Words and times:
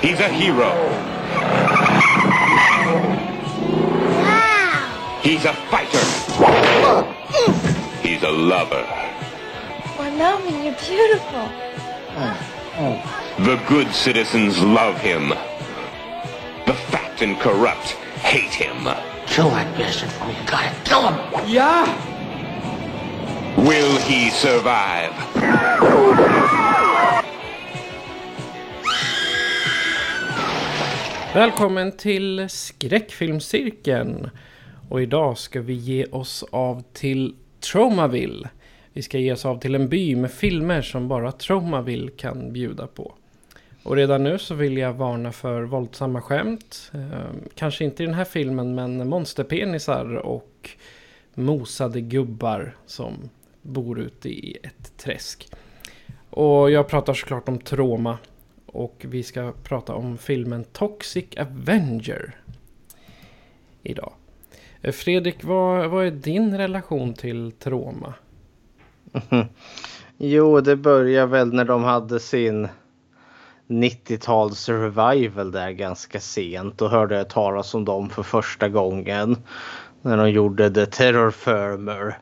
He's 0.00 0.18
a 0.18 0.28
hero. 0.28 0.72
Wow! 4.16 5.20
He's 5.22 5.44
a 5.44 5.52
fighter. 5.70 6.04
He's 8.00 8.22
a 8.22 8.30
lover. 8.30 8.86
Well, 9.98 10.10
Melvin, 10.16 10.64
you're 10.64 10.74
beautiful. 10.74 11.48
The 13.44 13.56
good 13.68 13.92
citizens 13.92 14.58
love 14.62 14.98
him. 14.98 15.28
The 16.66 16.74
fat 16.90 17.20
and 17.20 17.38
corrupt 17.38 17.92
hate 18.22 18.54
him. 18.54 18.88
Kill 19.26 19.50
that 19.50 19.76
bastard 19.76 20.10
for 20.12 20.24
me. 20.26 20.34
You 20.34 20.46
gotta 20.46 20.74
kill 20.84 21.08
him. 21.08 21.48
Yeah. 21.48 21.86
Will 23.56 23.98
he 23.98 24.30
survive? 24.30 25.12
Välkommen 31.34 31.92
till 31.92 32.48
skräckfilmscirkeln. 32.48 34.30
Och 34.88 35.02
idag 35.02 35.38
ska 35.38 35.60
vi 35.60 35.72
ge 35.72 36.04
oss 36.04 36.44
av 36.50 36.82
till 36.92 37.34
Tromaville. 37.60 38.48
Vi 38.92 39.02
ska 39.02 39.18
ge 39.18 39.32
oss 39.32 39.44
av 39.44 39.60
till 39.60 39.74
en 39.74 39.88
by 39.88 40.16
med 40.16 40.30
filmer 40.30 40.82
som 40.82 41.08
bara 41.08 41.32
Tromaville 41.32 42.10
kan 42.10 42.52
bjuda 42.52 42.86
på. 42.86 43.14
Och 43.82 43.96
redan 43.96 44.22
nu 44.22 44.38
så 44.38 44.54
vill 44.54 44.76
jag 44.76 44.92
varna 44.92 45.32
för 45.32 45.62
våldsamma 45.62 46.22
skämt. 46.22 46.90
Ehm, 46.94 47.48
kanske 47.54 47.84
inte 47.84 48.02
i 48.02 48.06
den 48.06 48.14
här 48.14 48.24
filmen 48.24 48.74
men 48.74 49.08
monsterpenisar 49.08 50.14
och 50.14 50.70
mosade 51.34 52.00
gubbar 52.00 52.76
som 52.86 53.30
bor 53.62 54.00
ute 54.00 54.28
i 54.28 54.56
ett 54.62 54.96
träsk. 54.96 55.48
Och 56.30 56.70
jag 56.70 56.88
pratar 56.88 57.14
såklart 57.14 57.48
om 57.48 57.58
Troma. 57.58 58.18
Och 58.72 59.04
vi 59.08 59.22
ska 59.22 59.52
prata 59.62 59.94
om 59.94 60.18
filmen 60.18 60.64
Toxic 60.64 61.24
Avenger. 61.36 62.36
Idag. 63.82 64.12
Eh, 64.82 64.92
Fredrik, 64.92 65.44
vad, 65.44 65.90
vad 65.90 66.06
är 66.06 66.10
din 66.10 66.58
relation 66.58 67.14
till 67.14 67.52
Troma? 67.52 68.14
Jo, 70.22 70.60
det 70.60 70.76
börjar 70.76 71.26
väl 71.26 71.52
när 71.52 71.64
de 71.64 71.84
hade 71.84 72.20
sin 72.20 72.68
90-tals-revival 73.68 75.52
där 75.52 75.70
ganska 75.70 76.20
sent. 76.20 76.78
Då 76.78 76.88
hörde 76.88 77.16
jag 77.16 77.28
talas 77.28 77.74
om 77.74 77.84
dem 77.84 78.10
för 78.10 78.22
första 78.22 78.68
gången. 78.68 79.36
När 80.02 80.16
de 80.16 80.30
gjorde 80.30 80.70
The 80.70 80.86
Terror 80.86 81.30
Firmer. 81.30 82.18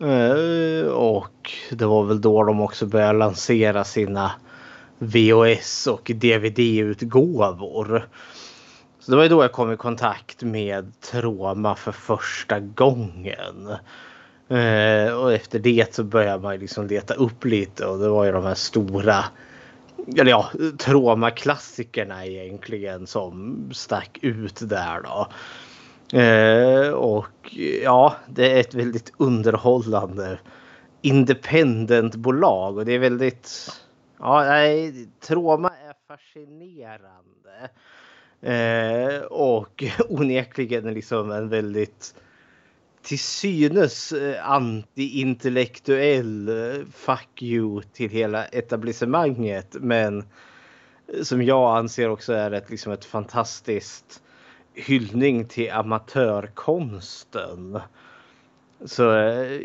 Eh, 0.00 0.86
och 0.86 1.52
det 1.70 1.86
var 1.86 2.04
väl 2.04 2.20
då 2.20 2.44
de 2.44 2.60
också 2.60 2.86
började 2.86 3.18
lansera 3.18 3.84
sina 3.84 4.32
VHS 4.98 5.86
och 5.86 6.10
DVD-utgåvor. 6.14 8.08
Så 8.98 9.10
det 9.10 9.16
var 9.16 9.22
ju 9.22 9.28
då 9.28 9.42
jag 9.42 9.52
kom 9.52 9.72
i 9.72 9.76
kontakt 9.76 10.42
med 10.42 11.00
Troma 11.00 11.74
för 11.74 11.92
första 11.92 12.60
gången. 12.60 13.68
Eh, 14.48 15.12
och 15.12 15.32
efter 15.32 15.58
det 15.58 15.94
så 15.94 16.04
började 16.04 16.42
man 16.42 16.58
liksom 16.58 16.86
leta 16.86 17.14
upp 17.14 17.44
lite 17.44 17.86
och 17.86 17.98
det 17.98 18.08
var 18.08 18.24
ju 18.24 18.32
de 18.32 18.44
här 18.44 18.54
stora 18.54 19.24
eller 20.18 20.30
ja, 20.30 20.50
Troma-klassikerna 20.78 22.26
egentligen 22.26 23.06
som 23.06 23.58
stack 23.72 24.18
ut 24.22 24.60
där 24.62 25.00
då. 25.02 25.28
Eh, 26.18 26.88
och 26.88 27.54
ja, 27.82 28.16
det 28.28 28.52
är 28.52 28.60
ett 28.60 28.74
väldigt 28.74 29.12
underhållande 29.16 30.38
independentbolag 31.02 32.78
och 32.78 32.84
det 32.84 32.92
är 32.92 32.98
väldigt 32.98 33.70
Ja, 34.24 34.44
nej, 34.44 35.08
Troma 35.20 35.68
är 35.68 35.94
fascinerande. 36.08 37.70
Eh, 38.40 39.22
och 39.22 39.84
onekligen 40.08 40.94
liksom 40.94 41.30
en 41.30 41.48
väldigt 41.48 42.14
till 43.02 43.18
synes 43.18 44.12
eh, 44.12 44.50
antiintellektuell 44.50 46.48
eh, 46.48 46.84
fuck 46.92 47.42
you 47.42 47.82
till 47.92 48.10
hela 48.10 48.44
etablissemanget. 48.44 49.76
Men 49.80 50.18
eh, 50.18 50.24
som 51.22 51.42
jag 51.42 51.76
anser 51.76 52.10
också 52.10 52.32
är 52.32 52.50
ett, 52.50 52.70
liksom 52.70 52.92
ett 52.92 53.04
fantastiskt 53.04 54.22
hyllning 54.74 55.48
till 55.48 55.70
amatörkonsten. 55.70 57.80
Så 58.84 59.02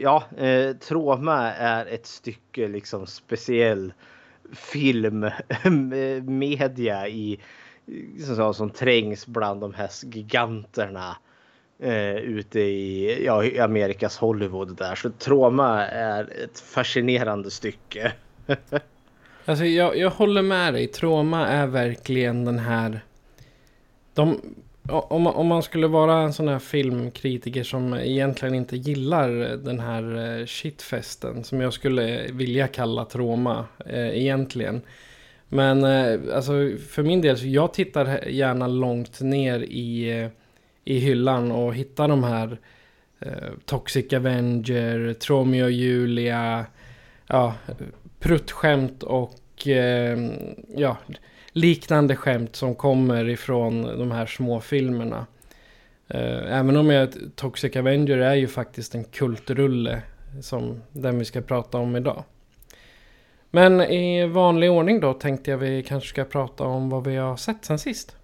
ja, 0.01 0.23
eh, 0.37 0.75
Troma 0.75 1.53
är 1.53 1.85
ett 1.85 2.05
stycke 2.05 2.67
liksom 2.67 3.07
speciell 3.07 3.93
filmmedia 4.53 5.47
i 7.07 7.39
som, 8.25 8.35
sa, 8.35 8.53
som 8.53 8.69
trängs 8.69 9.27
bland 9.27 9.61
de 9.61 9.73
här 9.73 9.89
giganterna 10.03 11.17
eh, 11.79 12.15
ute 12.15 12.59
i, 12.59 13.25
ja, 13.25 13.43
i 13.43 13.59
Amerikas 13.59 14.17
Hollywood 14.17 14.77
där. 14.77 14.95
Så 14.95 15.09
Troma 15.09 15.85
är 15.85 16.43
ett 16.43 16.59
fascinerande 16.59 17.51
stycke. 17.51 18.13
Alltså 19.45 19.65
jag, 19.65 19.97
jag 19.97 20.09
håller 20.09 20.41
med 20.41 20.73
dig. 20.73 20.87
Troma 20.87 21.47
är 21.47 21.67
verkligen 21.67 22.45
den 22.45 22.59
här... 22.59 23.01
De, 24.13 24.41
om, 24.89 25.21
man- 25.21 25.33
om 25.35 25.47
man 25.47 25.63
skulle 25.63 25.87
vara 25.87 26.21
en 26.21 26.33
sån 26.33 26.47
här 26.47 26.59
filmkritiker 26.59 27.63
som 27.63 27.93
egentligen 27.93 28.55
inte 28.55 28.77
gillar 28.77 29.29
den 29.57 29.79
här 29.79 30.37
eh, 30.39 30.45
shitfesten. 30.45 31.43
Som 31.43 31.61
jag 31.61 31.73
skulle 31.73 32.27
vilja 32.31 32.67
kalla 32.67 33.05
Troma 33.05 33.65
eh, 33.85 34.17
egentligen. 34.17 34.81
Men 35.49 35.83
eh, 35.83 36.35
alltså 36.35 36.51
för 36.89 37.03
min 37.03 37.21
del, 37.21 37.37
så 37.37 37.47
jag 37.47 37.73
tittar 37.73 38.27
gärna 38.27 38.67
långt 38.67 39.21
ner 39.21 39.59
i, 39.59 40.19
eh, 40.21 40.29
i 40.85 40.99
hyllan 40.99 41.51
och 41.51 41.75
hittar 41.75 42.07
de 42.07 42.23
här 42.23 42.57
eh, 43.19 43.31
Toxic 43.65 44.13
Avenger, 44.13 45.13
Tromeo 45.13 45.63
och 45.63 45.71
Julia, 45.71 46.65
ja, 47.27 47.53
pruttskämt 48.19 49.03
och 49.03 49.67
eh, 49.67 50.17
ja, 50.75 50.97
liknande 51.51 52.15
skämt 52.15 52.55
som 52.55 52.75
kommer 52.75 53.29
ifrån 53.29 53.81
de 53.81 54.11
här 54.11 54.25
små 54.25 54.61
filmerna. 54.61 55.25
Eh, 56.07 56.57
även 56.59 56.77
om 56.77 56.89
jag, 56.89 57.13
Toxic 57.35 57.75
Avenger 57.75 58.17
är 58.17 58.35
ju 58.35 58.47
faktiskt 58.47 58.95
en 58.95 59.03
kultrulle 59.03 60.01
som 60.41 60.81
den 60.91 61.19
vi 61.19 61.25
ska 61.25 61.41
prata 61.41 61.77
om 61.77 61.95
idag. 61.95 62.23
Men 63.51 63.81
i 63.81 64.27
vanlig 64.27 64.71
ordning 64.71 64.99
då 64.99 65.13
tänkte 65.13 65.51
jag 65.51 65.57
vi 65.57 65.83
kanske 65.83 66.09
ska 66.09 66.23
prata 66.23 66.63
om 66.63 66.89
vad 66.89 67.07
vi 67.07 67.15
har 67.15 67.37
sett 67.37 67.65
sen 67.65 67.79
sist. 67.79 68.15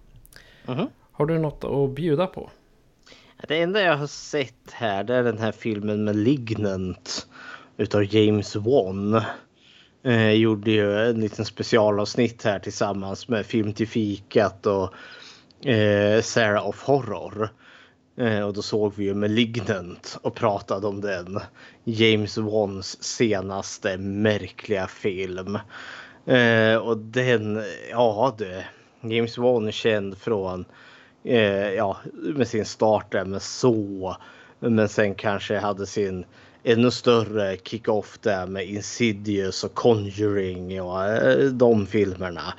Mhm. 0.66 0.86
Har 1.12 1.26
du 1.26 1.38
något 1.38 1.64
att 1.64 1.90
bjuda 1.90 2.26
på? 2.26 2.50
Det 3.48 3.62
enda 3.62 3.80
jag 3.80 3.96
har 3.96 4.06
sett 4.06 4.72
här 4.72 5.04
det 5.04 5.14
är 5.14 5.22
den 5.22 5.38
här 5.38 5.52
filmen 5.52 6.04
Malignant 6.04 7.26
utav 7.76 8.14
James 8.14 8.56
Wan. 8.56 9.22
Eh, 10.06 10.30
gjorde 10.30 10.70
ju 10.70 10.98
en 10.98 11.20
liten 11.20 11.44
specialavsnitt 11.44 12.44
här 12.44 12.58
tillsammans 12.58 13.28
med 13.28 13.46
Film 13.46 13.72
till 13.72 13.88
fikat 13.88 14.66
och 14.66 14.94
eh, 15.68 16.22
Sarah 16.22 16.68
of 16.68 16.82
Horror. 16.82 17.48
Eh, 18.16 18.40
och 18.40 18.52
då 18.52 18.62
såg 18.62 18.94
vi 18.96 19.04
ju 19.04 19.14
Malignant 19.14 20.18
och 20.22 20.34
pratade 20.34 20.86
om 20.86 21.00
den. 21.00 21.40
James 21.84 22.38
Wans 22.38 23.02
senaste 23.02 23.98
märkliga 23.98 24.86
film. 24.86 25.58
Eh, 26.26 26.76
och 26.76 26.98
den, 26.98 27.62
ja 27.90 28.34
du. 28.38 28.62
James 29.00 29.38
Wan 29.38 29.66
är 29.66 29.72
känd 29.72 30.18
från 30.18 30.64
eh, 31.24 31.70
ja, 31.72 31.96
med 32.12 32.48
sin 32.48 32.64
start 32.64 33.12
där 33.12 33.24
med 33.24 33.42
så. 33.42 34.16
Men 34.58 34.88
sen 34.88 35.14
kanske 35.14 35.58
hade 35.58 35.86
sin 35.86 36.24
ännu 36.66 36.90
större 36.90 37.56
kick-off 37.56 38.18
där 38.22 38.46
med 38.46 38.66
Insidious 38.66 39.64
och 39.64 39.74
Conjuring 39.74 40.82
och 40.82 41.04
eh, 41.04 41.44
de 41.44 41.86
filmerna. 41.86 42.54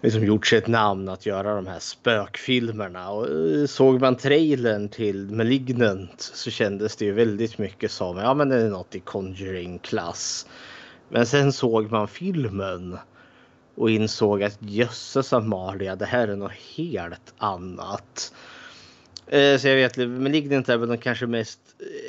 Liksom 0.00 0.24
gjort 0.24 0.46
sig 0.46 0.58
ett 0.58 0.66
namn 0.66 1.08
att 1.08 1.26
göra 1.26 1.54
de 1.54 1.66
här 1.66 1.78
spökfilmerna. 1.78 3.10
Och 3.10 3.28
eh, 3.28 3.66
såg 3.66 4.00
man 4.00 4.16
trailern 4.16 4.88
till 4.88 5.30
Malignant 5.30 6.20
så 6.34 6.50
kändes 6.50 6.96
det 6.96 7.04
ju 7.04 7.12
väldigt 7.12 7.58
mycket 7.58 7.90
som 7.90 8.16
ja 8.16 8.34
men 8.34 8.48
det 8.48 8.56
är 8.56 8.68
något 8.68 8.94
i 8.94 9.00
Conjuring-klass. 9.00 10.46
Men 11.08 11.26
sen 11.26 11.52
såg 11.52 11.90
man 11.90 12.08
filmen 12.08 12.98
och 13.74 13.90
insåg 13.90 14.42
att 14.42 14.58
jösses 14.60 15.32
Amalia, 15.32 15.96
det 15.96 16.06
här 16.06 16.28
är 16.28 16.36
något 16.36 16.76
helt 16.76 17.34
annat. 17.38 18.32
Eh, 19.32 19.58
så 19.58 19.68
jag 19.68 19.76
vet, 19.76 19.96
Malignant 19.96 20.68
är 20.68 20.76
väl 20.76 20.98
kanske 20.98 21.26
mest, 21.26 21.60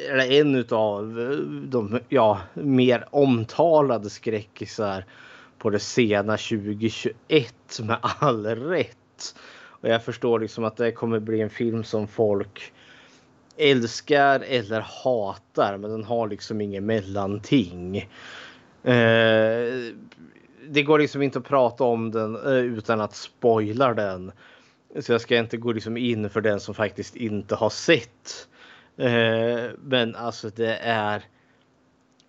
eller 0.09 0.31
en 0.31 0.55
utav 0.55 1.19
eh, 1.19 1.37
de 1.69 1.99
ja, 2.09 2.39
mer 2.53 3.07
omtalade 3.11 4.09
skräckisar 4.09 5.05
på 5.57 5.69
det 5.69 5.79
sena 5.79 6.37
2021 6.37 7.53
med 7.81 7.97
all 8.01 8.45
rätt. 8.45 9.35
Och 9.63 9.89
jag 9.89 10.03
förstår 10.03 10.39
liksom 10.39 10.63
att 10.63 10.77
det 10.77 10.91
kommer 10.91 11.19
bli 11.19 11.41
en 11.41 11.49
film 11.49 11.83
som 11.83 12.07
folk 12.07 12.73
älskar 13.57 14.39
eller 14.39 14.81
hatar 14.81 15.77
men 15.77 15.91
den 15.91 16.03
har 16.03 16.27
liksom 16.27 16.61
inget 16.61 16.83
mellanting. 16.83 17.97
Eh, 18.83 19.93
det 20.69 20.83
går 20.85 20.99
liksom 20.99 21.21
inte 21.21 21.39
att 21.39 21.47
prata 21.47 21.83
om 21.83 22.11
den 22.11 22.35
eh, 22.35 22.51
utan 22.53 23.01
att 23.01 23.15
spoila 23.15 23.93
den. 23.93 24.31
Så 24.99 25.11
jag 25.11 25.21
ska 25.21 25.37
inte 25.37 25.57
gå 25.57 25.71
liksom 25.71 25.97
in 25.97 26.29
för 26.29 26.41
den 26.41 26.59
som 26.59 26.75
faktiskt 26.75 27.15
inte 27.15 27.55
har 27.55 27.69
sett. 27.69 28.47
Eh, 28.97 29.71
men 29.83 30.15
alltså 30.15 30.49
det 30.49 30.75
är 30.77 31.23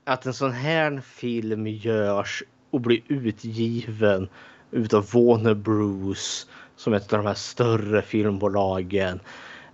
att 0.04 0.26
en 0.26 0.34
sån 0.34 0.52
här 0.52 1.00
film 1.00 1.66
görs 1.66 2.42
och 2.70 2.80
blir 2.80 3.00
utgiven 3.08 4.28
utav 4.70 5.08
Warner 5.12 5.54
Bros 5.54 6.46
som 6.76 6.94
ett 6.94 7.12
av 7.12 7.18
de 7.18 7.26
här 7.26 7.34
större 7.34 8.02
filmbolagen 8.02 9.20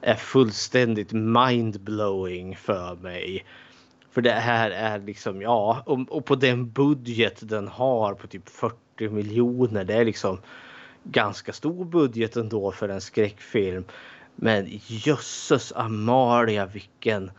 är 0.01 0.15
fullständigt 0.15 1.13
mindblowing 1.13 2.57
för 2.57 2.95
mig. 2.95 3.45
För 4.11 4.23
det 4.23 4.33
här 4.33 4.71
är 4.71 4.99
liksom, 4.99 5.43
ja, 5.43 5.83
och, 5.87 5.99
och 6.09 6.25
på 6.25 6.35
den 6.35 6.71
budget 6.71 7.49
den 7.49 7.69
har 7.69 8.15
på 8.15 8.27
typ 8.27 8.49
40 8.49 9.09
miljoner. 9.09 9.85
Det 9.85 9.95
är 9.95 10.05
liksom 10.05 10.39
ganska 11.11 11.53
stor 11.53 11.85
budget 11.85 12.37
ändå 12.37 12.73
för 12.73 12.89
en 12.89 13.01
skräckfilm. 13.01 13.85
Men 14.37 14.67
jösses 14.87 15.73
Amalia 15.77 16.67
vilken 16.67 17.31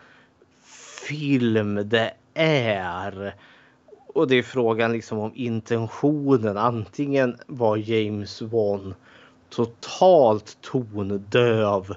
film 1.07 1.89
det 1.89 2.13
är. 2.33 3.35
Och 4.13 4.27
det 4.27 4.35
är 4.35 4.43
frågan 4.43 4.91
liksom 4.91 5.19
om 5.19 5.31
intentionen. 5.35 6.57
Antingen 6.57 7.37
var 7.47 7.77
James 7.77 8.41
Wan 8.41 8.93
totalt 9.49 10.57
tondöv 10.61 11.95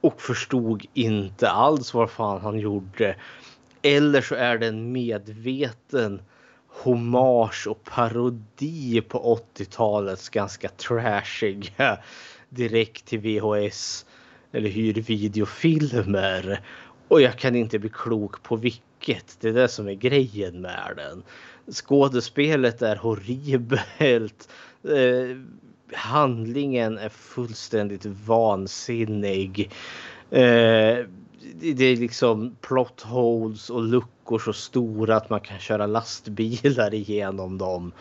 och 0.00 0.20
förstod 0.20 0.86
inte 0.94 1.50
alls 1.50 1.94
vad 1.94 2.10
fan 2.10 2.40
han 2.40 2.58
gjorde. 2.58 3.16
Eller 3.82 4.20
så 4.20 4.34
är 4.34 4.58
det 4.58 4.66
en 4.66 4.92
medveten 4.92 6.22
hommage 6.82 7.66
och 7.66 7.84
parodi 7.84 9.00
på 9.00 9.40
80-talets 9.56 10.28
ganska 10.28 10.68
trashiga 10.68 11.98
direkt 12.48 13.04
till 13.04 13.18
VHS 13.20 14.06
eller 14.52 14.68
hyrvideofilmer. 14.68 16.60
Och 17.08 17.20
jag 17.20 17.38
kan 17.38 17.54
inte 17.54 17.78
bli 17.78 17.88
klok 17.88 18.42
på 18.42 18.56
vilket. 18.56 19.36
Det 19.40 19.48
är 19.48 19.52
det 19.52 19.68
som 19.68 19.88
är 19.88 19.94
grejen 19.94 20.60
med 20.60 20.92
den. 20.96 21.22
Skådespelet 21.74 22.82
är 22.82 22.96
horribelt. 22.96 24.48
Eh, 24.84 25.36
handlingen 25.96 26.98
är 26.98 27.08
fullständigt 27.08 28.06
vansinnig. 28.06 29.70
Eh, 30.30 30.98
det 31.54 31.84
är 31.84 31.96
liksom 31.96 32.56
plot 32.60 33.00
holes 33.00 33.70
och 33.70 33.82
luckor 33.82 34.38
så 34.38 34.52
stora 34.52 35.16
att 35.16 35.30
man 35.30 35.40
kan 35.40 35.58
köra 35.58 35.86
lastbilar 35.86 36.94
igenom 36.94 37.58
dem. 37.58 37.92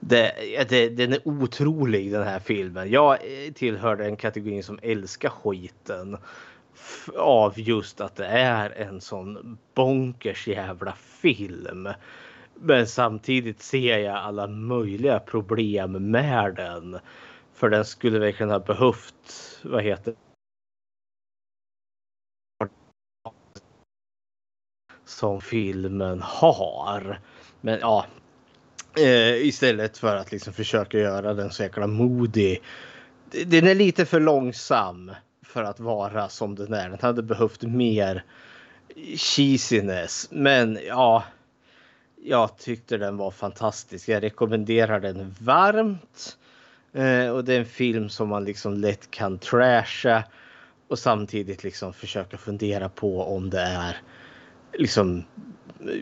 Det, 0.00 0.32
det, 0.68 0.88
den 0.88 1.12
är 1.12 1.28
otrolig 1.28 2.12
den 2.12 2.22
här 2.22 2.38
filmen. 2.38 2.90
Jag 2.90 3.12
eh, 3.12 3.52
tillhör 3.52 3.96
den 3.96 4.16
kategorin 4.16 4.62
som 4.62 4.78
älskar 4.82 5.28
skiten. 5.28 6.16
Av 7.16 7.52
just 7.60 8.00
att 8.00 8.16
det 8.16 8.26
är 8.26 8.70
en 8.70 9.00
sån 9.00 9.58
bonkers 9.74 10.48
jävla 10.48 10.92
film. 10.92 11.88
Men 12.54 12.86
samtidigt 12.86 13.62
ser 13.62 13.98
jag 13.98 14.16
alla 14.16 14.46
möjliga 14.46 15.18
problem 15.18 16.10
med 16.10 16.54
den. 16.54 16.98
För 17.54 17.70
den 17.70 17.84
skulle 17.84 18.18
verkligen 18.18 18.50
ha 18.50 18.58
behövt, 18.58 19.60
vad 19.62 19.82
heter 19.82 20.14
som 25.06 25.40
filmen 25.40 26.22
har. 26.22 27.20
Men 27.60 27.78
ja, 27.80 28.06
eh, 28.96 29.46
istället 29.46 29.98
för 29.98 30.16
att 30.16 30.32
liksom 30.32 30.52
försöka 30.52 30.98
göra 30.98 31.34
den 31.34 31.50
så 31.50 31.62
jäkla 31.62 31.86
modig. 31.86 32.62
Den 33.46 33.66
är 33.66 33.74
lite 33.74 34.06
för 34.06 34.20
långsam 34.20 35.12
för 35.42 35.64
att 35.64 35.80
vara 35.80 36.28
som 36.28 36.54
den 36.54 36.72
är. 36.72 36.88
Den 36.88 36.98
hade 37.02 37.22
behövt 37.22 37.62
mer 37.62 38.24
cheesiness. 39.16 40.28
Men 40.30 40.78
ja, 40.86 41.24
jag 42.24 42.58
tyckte 42.58 42.96
den 42.96 43.16
var 43.16 43.30
fantastisk. 43.30 44.08
Jag 44.08 44.22
rekommenderar 44.22 45.00
den 45.00 45.34
varmt. 45.38 46.36
Eh, 46.92 47.28
och 47.28 47.44
det 47.44 47.54
är 47.54 47.58
en 47.58 47.66
film 47.66 48.08
som 48.08 48.28
man 48.28 48.44
liksom 48.44 48.74
lätt 48.74 49.10
kan 49.10 49.38
trasha 49.38 50.24
och 50.88 50.98
samtidigt 50.98 51.64
liksom 51.64 51.92
försöka 51.92 52.36
fundera 52.36 52.88
på 52.88 53.22
om 53.22 53.50
det 53.50 53.60
är 53.60 53.96
liksom 54.78 55.24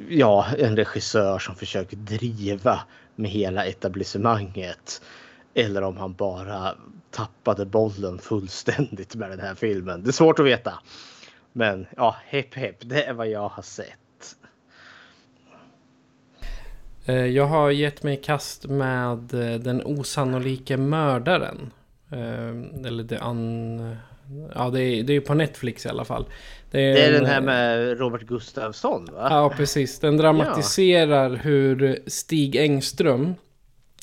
ja, 0.08 0.46
en 0.58 0.76
regissör 0.76 1.38
som 1.38 1.54
försöker 1.54 1.96
driva 1.96 2.80
med 3.14 3.30
hela 3.30 3.64
etablissemanget. 3.64 5.02
Eller 5.54 5.82
om 5.82 5.96
han 5.96 6.12
bara 6.12 6.74
tappade 7.10 7.66
bollen 7.66 8.18
fullständigt 8.18 9.14
med 9.14 9.30
den 9.30 9.40
här 9.40 9.54
filmen. 9.54 10.02
Det 10.02 10.10
är 10.10 10.12
svårt 10.12 10.38
att 10.38 10.46
veta. 10.46 10.78
Men 11.52 11.86
ja, 11.96 12.16
hepp 12.26 12.54
hepp, 12.54 12.76
det 12.80 13.04
är 13.04 13.12
vad 13.12 13.28
jag 13.28 13.48
har 13.48 13.62
sett. 13.62 13.98
Eh, 17.04 17.26
jag 17.26 17.46
har 17.46 17.70
gett 17.70 18.02
mig 18.02 18.14
i 18.14 18.22
kast 18.22 18.66
med 18.66 19.34
eh, 19.34 19.60
Den 19.60 19.82
osannolika 19.84 20.76
mördaren. 20.76 21.72
Eh, 22.10 22.86
eller 22.86 23.04
det 23.04 23.20
an... 23.20 23.96
Ja, 24.54 24.70
det 24.70 24.82
är, 24.82 25.02
det 25.02 25.12
är 25.12 25.20
på 25.20 25.34
Netflix 25.34 25.86
i 25.86 25.88
alla 25.88 26.04
fall. 26.04 26.26
Det 26.70 26.80
är, 26.80 26.94
det 26.94 27.00
är 27.00 27.12
en, 27.12 27.14
den 27.14 27.26
här 27.26 27.40
med 27.40 27.98
Robert 27.98 28.22
Gustafsson 28.22 29.04
va? 29.12 29.26
Ja, 29.30 29.52
precis. 29.56 29.98
Den 29.98 30.16
dramatiserar 30.16 31.30
ja. 31.30 31.36
hur 31.36 31.98
Stig 32.06 32.56
Engström, 32.56 33.34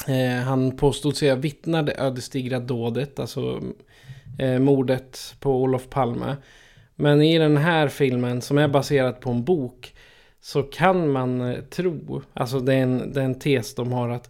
eh, 0.08 0.44
han 0.44 0.78
påstod 0.78 1.16
sig 1.16 1.30
ha 1.30 1.36
vittnat 1.36 1.86
det 1.86 1.96
ödesdigra 1.98 2.60
dådet, 2.60 3.20
alltså 3.20 3.62
eh, 4.40 4.60
mordet 4.60 5.36
på 5.40 5.62
Olof 5.62 5.90
Palme. 5.90 6.36
Men 6.96 7.22
i 7.22 7.38
den 7.38 7.58
här 7.58 7.88
filmen 7.88 8.42
som 8.42 8.58
är 8.58 8.68
baserad 8.68 9.20
på 9.20 9.30
en 9.30 9.44
bok 9.44 9.94
så 10.42 10.64
kan 10.64 11.12
man 11.12 11.42
eh, 11.42 11.60
tro, 11.60 12.22
alltså 12.34 12.60
det 12.60 12.74
är, 12.74 12.84
en, 12.84 13.14
det 13.14 13.22
är 13.22 13.26
en 13.26 13.40
tes 13.40 13.76
de 13.76 13.92
har 13.92 14.10
att 14.10 14.30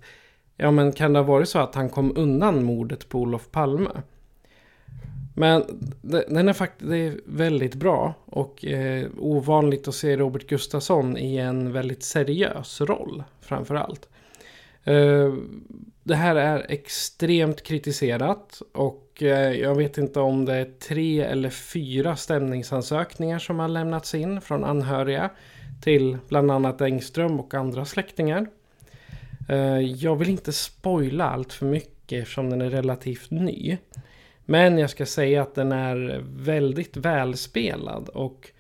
ja 0.57 0.71
men 0.71 0.91
kan 0.91 1.13
det 1.13 1.19
ha 1.19 1.24
varit 1.24 1.50
så 1.50 1.59
att 1.59 1.75
han 1.75 1.89
kom 1.89 2.13
undan 2.17 2.63
mordet 2.63 3.09
på 3.09 3.19
Olof 3.19 3.51
Palme? 3.51 3.89
Men 5.36 5.63
den 6.27 6.50
är 6.50 6.53
faktiskt 6.53 7.19
väldigt 7.25 7.75
bra 7.75 8.13
och 8.25 8.65
eh, 8.65 9.07
ovanligt 9.17 9.88
att 9.88 9.95
se 9.95 10.17
Robert 10.17 10.48
Gustafsson 10.48 11.17
i 11.17 11.38
en 11.38 11.71
väldigt 11.71 12.03
seriös 12.03 12.81
roll 12.81 13.24
framför 13.41 13.75
allt. 13.75 14.09
Eh, 14.83 15.33
det 16.03 16.15
här 16.15 16.36
är 16.36 16.65
extremt 16.69 17.63
kritiserat 17.63 18.62
och 18.74 19.24
eh, 19.24 19.53
jag 19.53 19.75
vet 19.75 19.98
inte 19.98 20.19
om 20.19 20.45
det 20.45 20.55
är 20.55 20.71
tre 20.88 21.21
eller 21.21 21.50
fyra 21.50 22.15
stämningsansökningar 22.15 23.39
som 23.39 23.59
har 23.59 23.67
lämnats 23.67 24.15
in 24.15 24.41
från 24.41 24.63
anhöriga 24.63 25.29
till 25.81 26.17
bland 26.27 26.51
annat 26.51 26.81
Engström 26.81 27.39
och 27.39 27.53
andra 27.53 27.86
släktingar. 27.86 28.48
Eh, 29.50 29.79
jag 29.79 30.15
vill 30.15 30.29
inte 30.29 30.53
spoila 30.53 31.29
allt 31.29 31.53
för 31.53 31.65
mycket 31.65 32.21
eftersom 32.21 32.50
den 32.50 32.62
är 32.62 32.69
relativt 32.69 33.31
ny. 33.31 33.77
Men 34.50 34.77
jag 34.77 34.89
ska 34.89 35.06
säga 35.06 35.41
att 35.41 35.56
den 35.56 35.72
är 35.72 36.24
väldigt 36.25 36.98
välspelad 36.98 38.10
och 38.10 38.51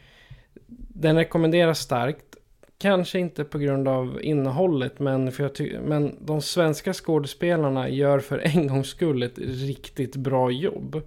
den 0.67 1.15
rekommenderas 1.15 1.79
starkt. 1.79 2.35
Kanske 2.77 3.19
inte 3.19 3.43
på 3.43 3.57
grund 3.57 3.87
av 3.87 4.19
innehållet 4.23 4.99
men, 4.99 5.31
för 5.31 5.43
jag 5.43 5.81
men 5.83 6.15
de 6.25 6.41
svenska 6.41 6.93
skådespelarna 6.93 7.89
gör 7.89 8.19
för 8.19 8.39
en 8.39 8.67
gångs 8.67 8.87
skull 8.87 9.23
ett 9.23 9.37
riktigt 9.37 10.15
bra 10.15 10.51
jobb. 10.51 11.01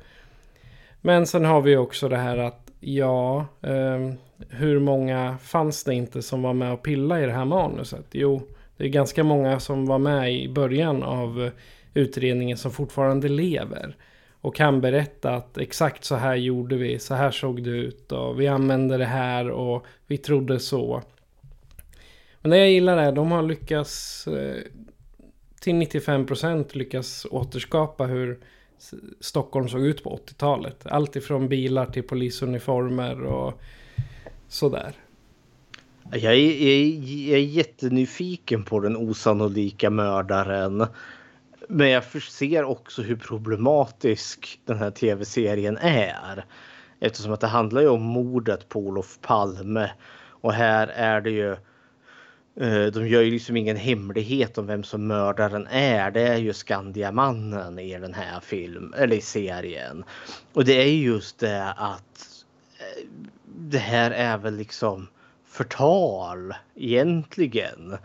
Men 1.00 1.26
sen 1.26 1.44
har 1.44 1.60
vi 1.60 1.76
också 1.76 2.08
det 2.08 2.16
här 2.16 2.38
att 2.38 2.70
ja, 2.80 3.46
eh, 3.60 4.12
hur 4.48 4.78
många 4.78 5.38
fanns 5.42 5.84
det 5.84 5.94
inte 5.94 6.22
som 6.22 6.42
var 6.42 6.52
med 6.52 6.72
och 6.72 6.82
pilla 6.82 7.22
i 7.22 7.26
det 7.26 7.32
här 7.32 7.44
manuset? 7.44 8.06
Jo, 8.12 8.42
det 8.76 8.84
är 8.84 8.88
ganska 8.88 9.24
många 9.24 9.60
som 9.60 9.86
var 9.86 9.98
med 9.98 10.34
i 10.34 10.48
början 10.48 11.02
av 11.02 11.50
utredningen 11.94 12.56
som 12.56 12.70
fortfarande 12.70 13.28
lever. 13.28 13.96
Och 14.42 14.54
kan 14.54 14.80
berätta 14.80 15.34
att 15.34 15.58
exakt 15.58 16.04
så 16.04 16.14
här 16.14 16.34
gjorde 16.34 16.76
vi, 16.76 16.98
så 16.98 17.14
här 17.14 17.30
såg 17.30 17.62
det 17.62 17.70
ut 17.70 18.12
och 18.12 18.40
vi 18.40 18.48
använde 18.48 18.96
det 18.96 19.04
här 19.04 19.50
och 19.50 19.86
vi 20.06 20.18
trodde 20.18 20.58
så. 20.58 21.02
Men 22.40 22.50
det 22.50 22.58
jag 22.58 22.70
gillar 22.70 22.96
är 22.96 23.08
att 23.08 23.14
de 23.14 23.30
har 23.32 23.42
lyckats 23.42 24.26
eh, 24.26 24.62
till 25.60 25.74
95% 25.74 26.76
lyckats 26.76 27.26
återskapa 27.30 28.04
hur 28.04 28.38
Stockholm 29.20 29.68
såg 29.68 29.86
ut 29.86 30.04
på 30.04 30.20
80-talet. 30.26 30.86
Allt 30.86 31.16
ifrån 31.16 31.48
bilar 31.48 31.86
till 31.86 32.02
polisuniformer 32.02 33.22
och 33.22 33.60
sådär. 34.48 34.92
Jag 36.10 36.22
är, 36.22 36.36
jag, 36.36 36.72
är, 36.72 37.30
jag 37.30 37.38
är 37.38 37.44
jättenyfiken 37.44 38.64
på 38.64 38.80
den 38.80 38.96
osannolika 38.96 39.90
mördaren. 39.90 40.86
Men 41.74 41.88
jag 41.88 42.22
ser 42.22 42.64
också 42.64 43.02
hur 43.02 43.16
problematisk 43.16 44.60
den 44.64 44.78
här 44.78 44.90
tv-serien 44.90 45.78
är. 45.80 46.44
Eftersom 47.00 47.32
att 47.32 47.40
det 47.40 47.46
handlar 47.46 47.80
ju 47.80 47.88
om 47.88 48.02
mordet 48.02 48.68
på 48.68 48.80
Olof 48.80 49.18
Palme. 49.20 49.90
Och 50.24 50.52
här 50.52 50.86
är 50.86 51.20
det 51.20 51.30
ju 51.30 51.52
eh, 52.60 52.86
de 52.92 53.08
gör 53.08 53.22
ju 53.22 53.30
liksom 53.30 53.56
ingen 53.56 53.76
hemlighet 53.76 54.58
om 54.58 54.66
vem 54.66 54.84
som 54.84 55.06
mördaren 55.06 55.66
är. 55.70 56.10
Det 56.10 56.22
är 56.22 56.36
ju 56.36 56.52
Skandiamannen 56.52 57.78
i 57.78 57.98
den 57.98 58.14
här 58.14 58.40
film 58.40 58.94
eller 58.96 59.16
i 59.16 59.20
serien. 59.20 60.04
Och 60.52 60.64
det 60.64 60.82
är 60.82 60.86
just 60.86 61.38
det 61.38 61.72
att 61.76 62.44
eh, 62.78 63.08
det 63.46 63.78
här 63.78 64.10
är 64.10 64.38
väl 64.38 64.56
liksom 64.56 65.08
förtal 65.46 66.54
egentligen. 66.74 67.96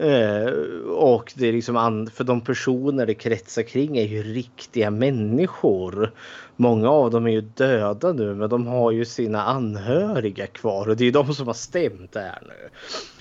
Eh, 0.00 0.52
och 0.88 1.32
det 1.36 1.48
är 1.48 1.52
liksom 1.52 2.08
för 2.14 2.24
de 2.24 2.40
personer 2.40 3.06
det 3.06 3.14
kretsar 3.14 3.62
kring 3.62 3.98
är 3.98 4.06
ju 4.06 4.22
riktiga 4.22 4.90
människor. 4.90 6.12
Många 6.56 6.90
av 6.90 7.10
dem 7.10 7.26
är 7.26 7.30
ju 7.30 7.40
döda 7.40 8.12
nu 8.12 8.34
men 8.34 8.48
de 8.48 8.66
har 8.66 8.90
ju 8.90 9.04
sina 9.04 9.42
anhöriga 9.42 10.46
kvar 10.46 10.88
och 10.88 10.96
det 10.96 11.04
är 11.04 11.12
de 11.12 11.34
som 11.34 11.46
har 11.46 11.54
stämt 11.54 12.12
där 12.12 12.38
nu. 12.42 12.68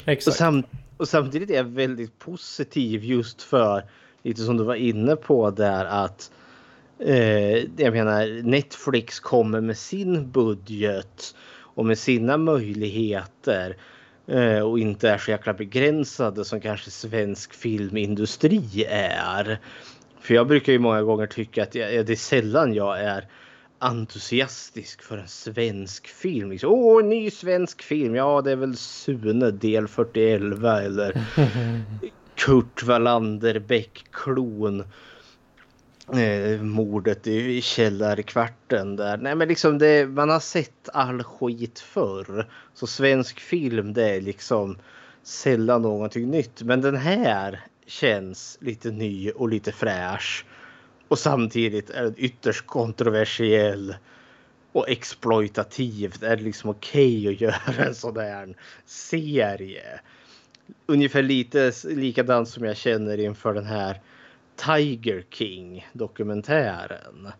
Och, 0.03 0.09
Exakt. 0.09 0.37
sam- 0.37 0.63
och 0.97 1.07
samtidigt 1.07 1.49
är 1.49 1.55
jag 1.55 1.63
väldigt 1.63 2.19
positiv 2.19 3.03
just 3.03 3.41
för 3.41 3.83
lite 4.23 4.41
som 4.41 4.57
du 4.57 4.63
var 4.63 4.75
inne 4.75 5.15
på 5.15 5.51
där 5.51 5.85
att 5.85 6.31
eh, 6.99 7.57
jag 7.57 7.93
menar 7.93 8.43
Netflix 8.43 9.19
kommer 9.19 9.61
med 9.61 9.77
sin 9.77 10.31
budget 10.31 11.35
och 11.59 11.85
med 11.85 11.97
sina 11.97 12.37
möjligheter 12.37 13.77
och 14.63 14.79
inte 14.79 15.09
är 15.09 15.17
så 15.17 15.31
jäkla 15.31 15.53
begränsade 15.53 16.45
som 16.45 16.61
kanske 16.61 16.91
svensk 16.91 17.53
filmindustri 17.53 18.85
är. 18.89 19.59
För 20.21 20.33
jag 20.33 20.47
brukar 20.47 20.73
ju 20.73 20.79
många 20.79 21.01
gånger 21.01 21.27
tycka 21.27 21.63
att 21.63 21.75
jag, 21.75 22.05
det 22.05 22.13
är 22.13 22.15
sällan 22.15 22.73
jag 22.73 22.99
är 22.99 23.25
entusiastisk 23.79 25.01
för 25.01 25.17
en 25.17 25.27
svensk 25.27 26.07
film. 26.07 26.51
Liksom, 26.51 26.71
Åh, 26.71 27.03
en 27.03 27.09
ny 27.09 27.31
svensk 27.31 27.81
film. 27.81 28.15
Ja, 28.15 28.41
det 28.41 28.51
är 28.51 28.55
väl 28.55 28.77
Sune 28.77 29.51
del 29.51 29.87
4011 29.87 30.81
eller 30.81 31.13
Kurt 32.35 32.83
Wallander 32.83 33.59
Bäck-klon. 33.59 34.83
Eh, 36.13 36.61
mordet 36.61 37.27
i 37.27 37.61
källarkvarten 37.61 38.95
där. 38.95 39.17
Nej 39.17 39.35
men 39.35 39.47
liksom 39.47 39.77
det, 39.77 40.07
man 40.07 40.29
har 40.29 40.39
sett 40.39 40.89
all 40.93 41.23
skit 41.23 41.79
förr. 41.79 42.49
Så 42.73 42.87
svensk 42.87 43.39
film 43.39 43.93
det 43.93 44.09
är 44.09 44.21
liksom 44.21 44.77
sällan 45.23 45.81
någonting 45.81 46.29
nytt. 46.29 46.61
Men 46.61 46.81
den 46.81 46.95
här 46.95 47.61
känns 47.85 48.57
lite 48.61 48.91
ny 48.91 49.31
och 49.31 49.49
lite 49.49 49.71
fräsch. 49.71 50.45
Och 51.07 51.19
samtidigt 51.19 51.89
är 51.89 52.03
den 52.03 52.15
ytterst 52.17 52.65
kontroversiell 52.65 53.95
och 54.71 54.89
exploitativ. 54.89 56.15
Det 56.19 56.27
är 56.27 56.37
liksom 56.37 56.69
okej 56.69 57.27
att 57.27 57.41
göra 57.41 57.85
en 57.85 57.95
sån 57.95 58.17
här 58.17 58.55
serie. 58.85 59.99
Ungefär 60.85 61.23
lite 61.23 61.71
likadant 61.83 62.49
som 62.49 62.63
jag 62.63 62.77
känner 62.77 63.17
inför 63.19 63.53
den 63.53 63.65
här 63.65 64.01
Tiger 64.57 65.25
King 65.29 65.87
dokumentären. 65.93 67.31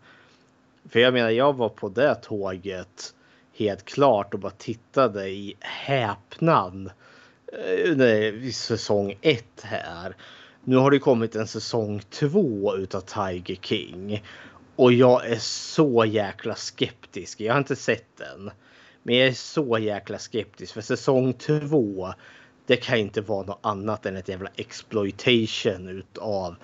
För 0.88 1.00
jag 1.00 1.12
menar, 1.14 1.30
jag 1.30 1.56
var 1.56 1.68
på 1.68 1.88
det 1.88 2.14
tåget 2.14 3.14
helt 3.54 3.84
klart 3.84 4.34
och 4.34 4.40
bara 4.40 4.52
tittade 4.52 5.28
i 5.28 5.56
häpnad 5.60 6.90
eh, 7.52 8.44
i 8.44 8.52
säsong 8.52 9.18
ett 9.20 9.62
här. 9.62 10.16
Nu 10.64 10.76
har 10.76 10.90
det 10.90 10.98
kommit 10.98 11.36
en 11.36 11.46
säsong 11.46 12.00
två 12.10 12.76
utav 12.76 13.00
Tiger 13.00 13.56
King 13.62 14.22
och 14.76 14.92
jag 14.92 15.26
är 15.26 15.38
så 15.38 16.04
jäkla 16.04 16.54
skeptisk. 16.54 17.40
Jag 17.40 17.52
har 17.52 17.58
inte 17.58 17.76
sett 17.76 18.16
den, 18.16 18.50
men 19.02 19.14
jag 19.16 19.28
är 19.28 19.32
så 19.32 19.78
jäkla 19.78 20.18
skeptisk 20.18 20.74
för 20.74 20.80
säsong 20.80 21.32
två. 21.32 22.12
Det 22.66 22.76
kan 22.76 22.98
inte 22.98 23.20
vara 23.20 23.46
något 23.46 23.58
annat 23.62 24.06
än 24.06 24.16
ett 24.16 24.28
jävla 24.28 24.50
exploitation 24.56 25.88
utav 25.88 26.56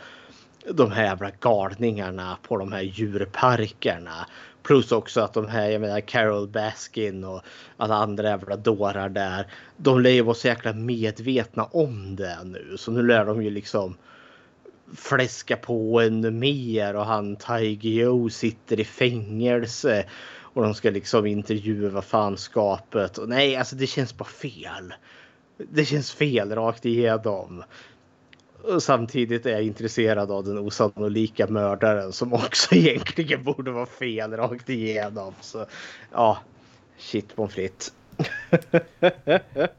de 0.72 0.92
här 0.92 1.04
jävla 1.04 1.30
galningarna 1.40 2.38
på 2.42 2.56
de 2.56 2.72
här 2.72 2.82
djurparkerna. 2.82 4.26
Plus 4.62 4.92
också 4.92 5.20
att 5.20 5.32
de 5.32 5.48
här, 5.48 5.70
jag 5.70 5.80
menar 5.80 6.00
Carol 6.00 6.48
Baskin 6.48 7.24
och 7.24 7.42
alla 7.76 7.94
andra 7.94 8.28
jävla 8.28 8.56
dårar 8.56 9.08
där. 9.08 9.46
De 9.76 10.00
lär 10.00 10.10
ju 10.10 10.22
vara 10.22 10.34
så 10.34 10.46
jäkla 10.46 10.72
medvetna 10.72 11.64
om 11.64 12.16
det 12.16 12.38
nu. 12.44 12.76
Så 12.78 12.92
nu 12.92 13.02
lär 13.02 13.24
de 13.24 13.42
ju 13.42 13.50
liksom 13.50 13.96
fläska 14.96 15.56
på 15.56 16.00
ännu 16.00 16.30
mer 16.30 16.96
och 16.96 17.06
han 17.06 17.36
Taigio 17.36 18.04
Joe 18.04 18.30
sitter 18.30 18.80
i 18.80 18.84
fängelse. 18.84 20.04
Och 20.54 20.62
de 20.62 20.74
ska 20.74 20.90
liksom 20.90 21.26
intervjua 21.26 22.02
fanskapet. 22.02 23.18
Och 23.18 23.28
nej, 23.28 23.56
alltså 23.56 23.76
det 23.76 23.86
känns 23.86 24.16
bara 24.16 24.24
fel. 24.24 24.94
Det 25.56 25.84
känns 25.84 26.12
fel 26.12 26.54
rakt 26.54 26.84
igenom. 26.84 27.62
Samtidigt 28.80 29.46
är 29.46 29.50
jag 29.50 29.62
intresserad 29.62 30.30
av 30.30 30.44
den 30.44 30.58
osannolika 30.58 31.46
mördaren 31.46 32.12
som 32.12 32.32
också 32.32 32.74
egentligen 32.74 33.44
borde 33.44 33.70
vara 33.70 33.86
fel 33.86 34.32
rakt 34.32 34.68
igenom. 34.68 35.34
Så 35.40 35.66
ja, 36.12 36.38
shit 36.98 37.36
pommes 37.36 37.54
frites. 37.54 37.92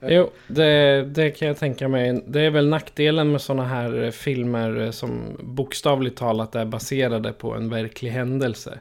Jo, 0.01 0.29
det, 0.47 1.03
det 1.05 1.31
kan 1.31 1.47
jag 1.47 1.57
tänka 1.57 1.87
mig. 1.87 2.23
Det 2.27 2.41
är 2.41 2.49
väl 2.49 2.67
nackdelen 2.67 3.31
med 3.31 3.41
sådana 3.41 3.65
här 3.65 4.03
eh, 4.03 4.11
filmer 4.11 4.81
eh, 4.81 4.91
som 4.91 5.37
bokstavligt 5.43 6.17
talat 6.17 6.55
är 6.55 6.65
baserade 6.65 7.33
på 7.33 7.53
en 7.53 7.69
verklig 7.69 8.09
händelse. 8.09 8.79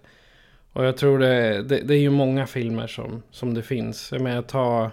Och 0.72 0.84
jag 0.84 0.96
tror 0.96 1.18
det, 1.18 1.62
det, 1.62 1.80
det 1.80 1.94
är 1.94 1.98
ju 1.98 2.10
många 2.10 2.46
filmer 2.46 2.86
som, 2.86 3.22
som 3.30 3.54
det 3.54 3.62
finns. 3.62 4.12
Jag 4.12 4.20
menar, 4.20 4.42
ta 4.42 4.90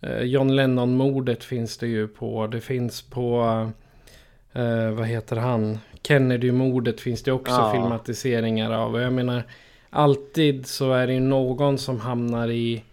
eh, 0.00 0.20
John 0.20 0.56
Lennon-mordet 0.56 1.44
finns 1.44 1.78
det 1.78 1.86
ju 1.86 2.08
på. 2.08 2.46
Det 2.46 2.60
finns 2.60 3.02
på, 3.02 3.70
eh, 4.56 4.90
vad 4.90 5.06
heter 5.06 5.36
han? 5.36 5.78
Kennedy-mordet 6.02 7.00
finns 7.00 7.22
det 7.22 7.32
också 7.32 7.52
Ja. 7.52 7.72
filmatiseringar 7.72 8.70
av. 8.70 8.94
Och 8.94 9.00
jag 9.00 9.12
menar, 9.12 9.42
alltid 9.90 10.66
så 10.66 10.92
är 10.92 11.06
det 11.06 11.12
ju 11.12 11.20
någon 11.20 11.78
som 11.78 12.00
hamnar 12.00 12.48
i, 12.48 12.84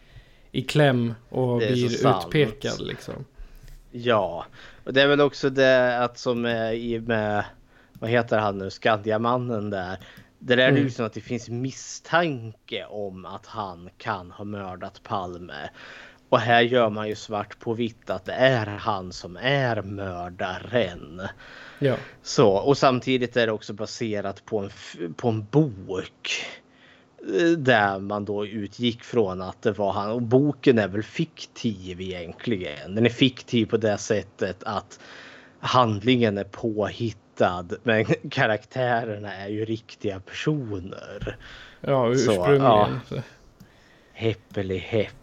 i 0.52 0.62
kläm 0.62 1.14
och 1.30 1.64
är 1.64 1.72
blir 1.72 2.08
utpekad 2.18 2.82
liksom. 2.82 3.26
Ja, 3.92 4.46
och 4.84 4.94
det 4.94 5.02
är 5.02 5.08
väl 5.08 5.22
också 5.22 5.50
det 5.50 6.00
att 6.04 6.18
som 6.20 6.46
är 6.46 6.72
i 6.74 7.00
med, 7.00 7.46
vad 7.94 8.10
heter 8.10 8.38
han 8.40 8.58
nu, 8.58 8.70
Skandiamannen 8.70 9.70
där. 9.70 9.98
Där 10.40 10.54
är 10.54 10.58
det 10.58 10.64
Mm. 10.66 10.78
ju 10.78 10.84
liksom 10.84 11.06
att 11.06 11.14
det 11.14 11.22
finns 11.22 11.50
misstanke 11.50 12.86
om 12.86 13.26
att 13.26 13.46
han 13.46 13.90
kan 13.98 14.32
ha 14.32 14.44
mördat 14.46 15.04
Palme. 15.04 15.70
Och 16.34 16.40
här 16.40 16.62
gör 16.62 16.90
man 16.90 17.08
ju 17.08 17.16
svart 17.16 17.60
på 17.60 17.74
vitt 17.74 18.10
att 18.10 18.26
det 18.26 18.34
är 18.34 18.66
han 18.66 19.12
som 19.12 19.38
är 19.42 19.82
mördaren. 19.82 21.22
Ja. 21.80 21.96
Så, 22.22 22.50
och 22.50 22.78
samtidigt 22.78 23.38
är 23.38 23.46
det 23.48 23.52
också 23.54 23.74
baserat 23.74 24.46
på 24.46 24.60
en, 24.60 24.70
på 25.14 25.28
en 25.30 25.46
bok. 25.52 26.46
eh, 27.40 27.48
Där 27.58 28.00
man 28.00 28.26
då 28.26 28.46
utgick 28.46 29.04
från 29.04 29.42
att 29.42 29.62
det 29.62 29.72
var 29.72 29.92
han. 29.92 30.12
Och 30.12 30.22
boken 30.22 30.80
är 30.80 30.88
väl 30.88 31.04
fiktiv 31.04 32.02
egentligen. 32.02 32.96
Den 32.96 33.06
är 33.06 33.10
fiktiv 33.10 33.66
på 33.66 33.78
det 33.78 33.98
sättet 33.98 34.64
att 34.64 35.00
handlingen 35.60 36.38
är 36.38 36.44
påhittad. 36.44 37.66
Men 37.84 38.06
karaktärerna 38.30 39.36
är 39.36 39.50
ju 39.50 39.66
riktiga 39.66 40.20
personer. 40.20 41.38
Ja, 41.82 42.10
ursprungligen. 42.12 43.00
Så, 43.10 43.16
Heppeli 44.14 44.78
hepp. 44.78 45.14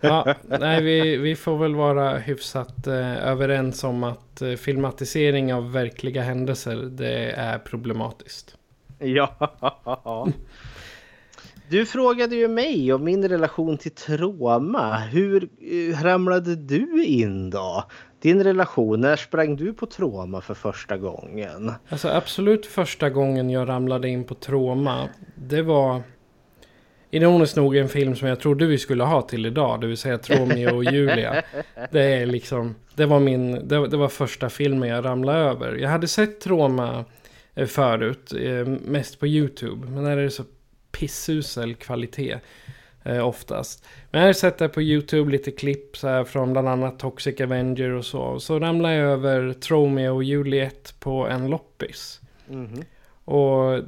Ja, 0.00 0.34
nej, 0.60 0.82
vi, 0.82 1.16
vi 1.16 1.36
får 1.36 1.58
väl 1.58 1.74
vara 1.74 2.18
hyfsat 2.18 2.86
eh, 2.86 3.28
överens 3.28 3.84
om 3.84 4.04
att 4.04 4.42
eh, 4.42 4.52
filmatisering 4.52 5.54
av 5.54 5.72
verkliga 5.72 6.22
händelser, 6.22 6.76
det 6.76 7.30
är 7.30 7.58
problematiskt. 7.58 8.56
Ja. 8.98 9.52
Du 11.70 11.86
frågade 11.86 12.36
ju 12.36 12.48
mig 12.48 12.92
om 12.92 13.04
min 13.04 13.28
relation 13.28 13.78
till 13.78 13.90
trauma. 13.90 14.96
Hur 14.96 15.48
eh, 15.60 16.02
ramlade 16.02 16.56
du 16.56 17.04
in 17.04 17.50
då? 17.50 17.84
Din 18.20 18.44
relation, 18.44 19.00
när 19.00 19.16
sprang 19.16 19.56
du 19.56 19.72
på 19.72 19.86
trauma 19.86 20.40
för 20.40 20.54
första 20.54 20.96
gången? 20.96 21.72
Alltså 21.88 22.08
absolut 22.08 22.66
första 22.66 23.10
gången 23.10 23.50
jag 23.50 23.68
ramlade 23.68 24.08
in 24.08 24.24
på 24.24 24.34
trauma, 24.34 25.08
det 25.34 25.62
var... 25.62 26.02
ironiskt 27.10 27.56
nog 27.56 27.76
en 27.76 27.88
film 27.88 28.16
som 28.16 28.28
jag 28.28 28.40
trodde 28.40 28.66
vi 28.66 28.78
skulle 28.78 29.04
ha 29.04 29.22
till 29.22 29.46
idag. 29.46 29.80
Det 29.80 29.86
vill 29.86 29.96
säga 29.96 30.18
Romeo 30.28 30.76
och 30.76 30.84
Julia. 30.84 31.42
Det 31.90 32.02
är 32.02 32.26
liksom, 32.26 32.74
det 32.94 33.06
var 33.06 33.20
min, 33.20 33.68
det, 33.68 33.88
det 33.88 33.96
var 33.96 34.08
första 34.08 34.50
filmen 34.50 34.88
jag 34.88 35.04
ramlade 35.04 35.38
över. 35.38 35.74
Jag 35.74 35.88
hade 35.88 36.08
sett 36.08 36.40
Troma 36.40 37.04
eh, 37.54 37.66
förut, 37.66 38.32
eh, 38.32 38.66
mest 38.66 39.20
på 39.20 39.26
YouTube. 39.26 39.86
Men 39.90 40.04
där 40.04 40.16
är 40.16 40.22
det 40.22 40.30
så 40.30 40.44
pissusel 40.92 41.74
kvalitet 41.74 42.38
eh, 43.02 43.26
oftast. 43.26 43.84
Men 44.10 44.20
jag 44.20 44.28
har 44.28 44.32
sett 44.32 44.58
det 44.58 44.68
på 44.68 44.82
YouTube, 44.82 45.32
lite 45.32 45.50
klipp 45.50 45.96
så 45.96 46.08
här, 46.08 46.24
från 46.24 46.52
bland 46.52 46.68
annat 46.68 46.98
Toxic 46.98 47.40
Avenger 47.40 47.90
och 47.90 48.04
så. 48.04 48.40
Så 48.40 48.58
ramlade 48.58 48.94
jag 48.94 49.12
över 49.12 49.52
Tromeo 49.52 50.14
och 50.14 50.24
Juliet 50.24 50.94
på 51.00 51.28
en 51.28 51.50
loppis. 51.50 52.20
Mhm. 52.46 52.84
Och 53.24 53.82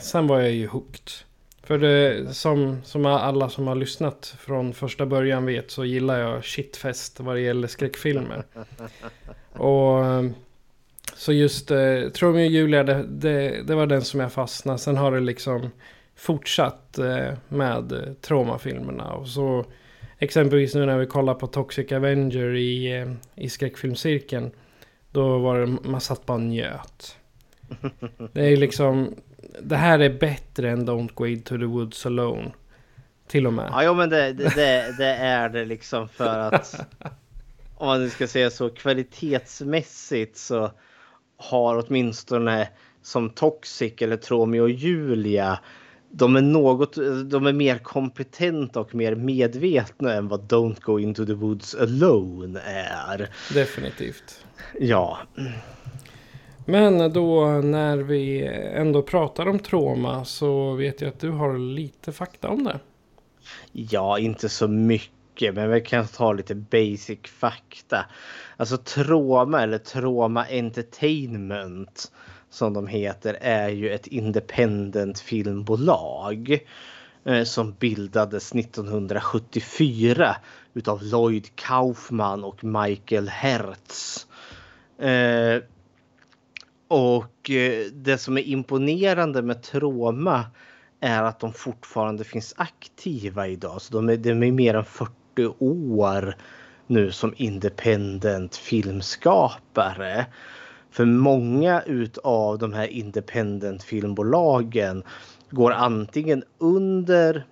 sen 0.00 0.26
var 0.26 0.40
jag 0.40 0.50
ju 0.50 0.66
hooked. 0.66 1.10
För 1.62 1.78
det, 1.78 2.34
som, 2.34 2.82
som 2.84 3.06
alla 3.06 3.48
som 3.48 3.66
har 3.66 3.74
lyssnat 3.74 4.34
från 4.38 4.74
första 4.74 5.06
början 5.06 5.46
vet 5.46 5.70
så 5.70 5.84
gillar 5.84 6.18
jag 6.18 6.44
shitfest 6.44 7.20
vad 7.20 7.36
det 7.36 7.40
gäller 7.40 7.68
skräckfilmer. 7.68 8.44
Och 9.52 10.04
så 11.14 11.32
just 11.32 11.70
eh, 11.70 12.08
Tromeo 12.14 12.44
och 12.44 12.50
Julia, 12.50 12.82
det, 12.82 13.06
det, 13.08 13.62
det 13.62 13.74
var 13.74 13.86
den 13.86 14.02
som 14.02 14.20
jag 14.20 14.32
fastnade. 14.32 14.78
Sen 14.78 14.96
har 14.96 15.12
det 15.12 15.20
liksom 15.20 15.70
fortsatt 16.16 16.98
eh, 16.98 17.32
med 17.48 17.92
eh, 17.92 18.12
Troma-filmerna. 18.20 19.12
Och 19.12 19.28
så 19.28 19.66
exempelvis 20.18 20.74
nu 20.74 20.86
när 20.86 20.98
vi 20.98 21.06
kollar 21.06 21.34
på 21.34 21.46
Toxic 21.46 21.92
Avenger 21.92 22.54
i, 22.54 23.00
eh, 23.00 23.12
i 23.34 23.48
skräckfilmscirkeln. 23.48 24.50
Då 25.10 25.38
var 25.38 25.58
det, 25.60 25.66
man 25.66 26.00
satt 26.00 26.26
bara 26.26 26.34
och 26.34 26.40
njöt. 26.40 27.16
Det 28.32 28.52
är 28.52 28.56
liksom, 28.56 29.14
det 29.60 29.76
här 29.76 29.98
är 29.98 30.18
bättre 30.18 30.70
än 30.70 30.88
Don't 30.88 31.14
Go 31.14 31.26
Into 31.26 31.58
the 31.58 31.64
Woods 31.64 32.06
Alone. 32.06 32.52
Till 33.26 33.46
och 33.46 33.52
med. 33.52 33.68
Ja, 33.72 33.84
jo, 33.84 33.94
men 33.94 34.10
det, 34.10 34.32
det, 34.32 34.54
det, 34.54 34.94
det 34.98 35.14
är 35.14 35.48
det 35.48 35.64
liksom 35.64 36.08
för 36.08 36.38
att 36.38 36.80
om 37.74 37.86
man 37.86 38.00
nu 38.00 38.10
ska 38.10 38.26
säga 38.26 38.50
så 38.50 38.70
kvalitetsmässigt 38.70 40.36
så 40.36 40.70
har 41.36 41.84
åtminstone 41.86 42.68
som 43.02 43.30
Toxic 43.30 43.92
eller 43.98 44.16
Tromeo 44.16 44.62
och 44.62 44.70
Julia 44.70 45.58
de 46.12 46.36
är 46.36 46.42
något, 46.42 46.94
de 47.30 47.46
är 47.46 47.52
mer 47.52 47.78
kompetenta 47.78 48.80
och 48.80 48.94
mer 48.94 49.14
medvetna 49.14 50.12
än 50.12 50.28
vad 50.28 50.40
Don't 50.52 50.80
Go 50.80 50.98
Into 50.98 51.26
the 51.26 51.32
Woods 51.32 51.74
Alone 51.74 52.60
är. 52.60 53.30
Definitivt. 53.54 54.44
Ja, 54.80 55.18
men 56.72 57.12
då 57.12 57.46
när 57.46 57.96
vi 57.96 58.46
ändå 58.74 59.02
pratar 59.02 59.48
om 59.48 59.58
trauma 59.58 60.24
så 60.24 60.74
vet 60.74 61.00
jag 61.00 61.08
att 61.08 61.20
du 61.20 61.30
har 61.30 61.58
lite 61.58 62.12
fakta 62.12 62.48
om 62.48 62.64
det. 62.64 62.80
Ja, 63.72 64.18
inte 64.18 64.48
så 64.48 64.68
mycket, 64.68 65.54
men 65.54 65.70
vi 65.70 65.80
kan 65.80 66.06
ta 66.06 66.32
lite 66.32 66.54
basic 66.54 67.18
fakta. 67.24 68.04
Alltså 68.56 68.76
Troma 68.76 69.62
eller 69.62 69.78
Troma 69.78 70.46
Entertainment 70.50 72.12
som 72.50 72.74
de 72.74 72.86
heter 72.86 73.38
är 73.40 73.68
ju 73.68 73.90
ett 73.90 74.06
independent 74.06 75.20
filmbolag 75.20 76.58
eh, 77.24 77.44
som 77.44 77.74
bildades 77.78 78.54
1974 78.54 80.36
utav 80.74 81.02
Lloyd 81.02 81.54
Kaufman 81.54 82.44
och 82.44 82.64
Michael 82.64 83.28
Hertz. 83.28 84.26
Eh, 84.98 85.62
och 86.94 87.50
eh, 87.50 87.86
det 87.92 88.18
som 88.18 88.38
är 88.38 88.42
imponerande 88.42 89.42
med 89.42 89.62
Troma 89.62 90.44
är 91.00 91.22
att 91.22 91.40
de 91.40 91.52
fortfarande 91.52 92.24
finns 92.24 92.54
aktiva 92.56 93.48
idag. 93.48 93.82
Så 93.82 93.94
de 93.94 94.08
är, 94.08 94.16
de 94.16 94.30
är 94.30 94.52
mer 94.52 94.74
än 94.74 94.84
40 94.84 95.12
år 95.58 96.36
nu 96.86 97.12
som 97.12 97.34
independent 97.36 98.56
filmskapare. 98.56 100.26
För 100.90 101.04
många 101.04 101.82
utav 101.82 102.58
de 102.58 102.72
här 102.72 102.86
independent 102.86 103.82
filmbolagen 103.82 105.02
går 105.50 105.72
antingen 105.72 106.42
under 106.58 107.46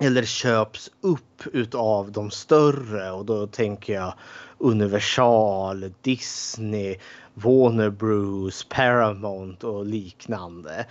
eller 0.00 0.24
köps 0.24 0.90
upp 1.00 1.42
utav 1.52 2.12
de 2.12 2.30
större 2.30 3.10
och 3.10 3.24
då 3.24 3.46
tänker 3.46 3.92
jag 3.92 4.14
Universal, 4.58 5.92
Disney, 6.02 6.96
Warner 7.44 7.90
Bros, 7.90 8.64
Paramount 8.64 9.66
och 9.66 9.86
liknande. 9.86 10.86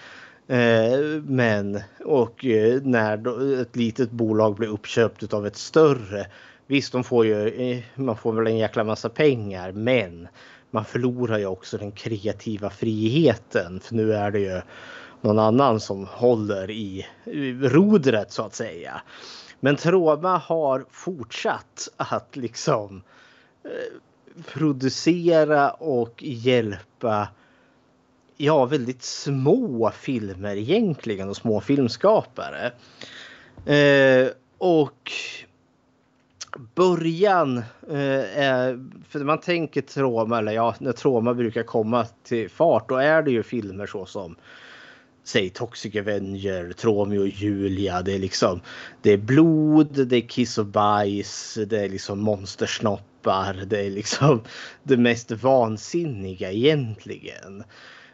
Eh, 0.48 1.00
men 1.24 1.82
och 2.06 2.46
eh, 2.46 2.82
när 2.82 3.62
ett 3.62 3.76
litet 3.76 4.12
bolag 4.12 4.56
blir 4.56 4.68
uppköpt 4.68 5.34
av 5.34 5.48
ett 5.48 5.56
större. 5.56 6.28
Visst, 6.68 6.92
de 6.92 7.04
får 7.04 7.26
ju, 7.26 7.48
eh, 7.48 7.84
man 7.96 8.18
får 8.18 8.34
väl 8.34 8.48
en 8.48 8.58
jäkla 8.58 8.84
massa 8.84 9.10
pengar, 9.10 9.72
men 9.72 10.28
man 10.72 10.86
förlorar 10.86 11.38
ju 11.38 11.46
också 11.46 11.78
den 11.78 11.92
kreativa 11.92 12.70
friheten. 12.70 13.80
För 13.80 13.96
nu 13.96 14.14
är 14.14 14.32
det 14.32 14.40
ju 14.40 14.62
någon 15.22 15.40
annan 15.40 15.80
som 15.80 16.06
håller 16.06 16.70
i 16.70 17.06
rodret 17.62 18.32
så 18.32 18.44
att 18.44 18.56
säga. 18.56 19.02
Men 19.60 19.76
Troma 19.76 20.38
har 20.38 20.86
fortsatt 20.92 21.90
att 21.98 22.36
liksom 22.36 23.02
producera 24.48 25.72
och 25.72 26.24
hjälpa 26.24 27.28
ja, 28.38 28.66
väldigt 28.66 29.04
små 29.04 29.92
filmer 29.92 30.56
egentligen 30.56 31.30
och 31.30 31.38
små 31.38 31.62
filmskapare. 31.62 32.72
Eh, 33.66 34.28
och 34.58 35.12
början 36.76 37.58
eh, 37.90 38.40
är, 38.40 38.86
för 39.10 39.20
man 39.20 39.40
tänker 39.40 39.82
Troma, 39.82 40.38
eller 40.38 40.52
ja, 40.52 40.76
när 40.80 40.92
Troma 40.92 41.34
brukar 41.34 41.64
komma 41.64 42.06
till 42.24 42.50
fart, 42.50 42.90
då 42.90 42.96
är 42.96 43.22
det 43.22 43.32
ju 43.32 43.44
filmer 43.44 43.86
så 43.86 44.06
som 44.06 44.36
säg 45.24 45.50
Toxic 45.50 45.96
Avenger, 45.96 46.72
Tromeo 46.72 47.22
och 47.22 47.28
Julia. 47.28 48.02
Det 48.02 48.14
är 48.14 48.20
liksom 48.20 48.62
det 49.02 49.12
är 49.12 49.18
blod, 49.18 50.08
det 50.08 50.16
är 50.16 50.28
kiss 50.28 50.58
och 50.58 50.66
bajs, 50.66 51.58
det 51.68 51.80
är 51.80 51.90
liksom 51.90 52.20
monstersnopp 52.20 53.09
monstersnoppar. 53.26 53.66
Det 53.66 53.86
är 53.86 53.90
liksom 53.90 54.44
det 54.84 54.98
mest 54.98 55.32
vansinniga 55.32 56.52
egentligen. 56.52 57.64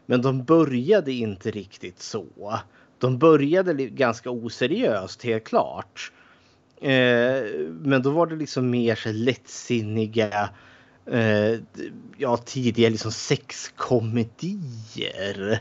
Men 0.05 0.21
de 0.21 0.43
började 0.43 1.11
inte 1.11 1.51
riktigt 1.51 2.01
så. 2.01 2.59
De 2.99 3.17
började 3.17 3.73
ganska 3.73 4.29
oseriöst 4.29 5.23
helt 5.23 5.43
klart. 5.43 6.11
Eh, 6.81 7.43
men 7.81 8.01
då 8.01 8.09
var 8.09 8.27
det 8.27 8.35
liksom 8.35 8.69
mer 8.69 8.95
så 8.95 9.11
lättsinniga 9.11 10.49
eh, 11.11 11.53
ja, 12.17 12.37
tidiga 12.37 12.89
liksom 12.89 13.11
sexkomedier. 13.11 15.59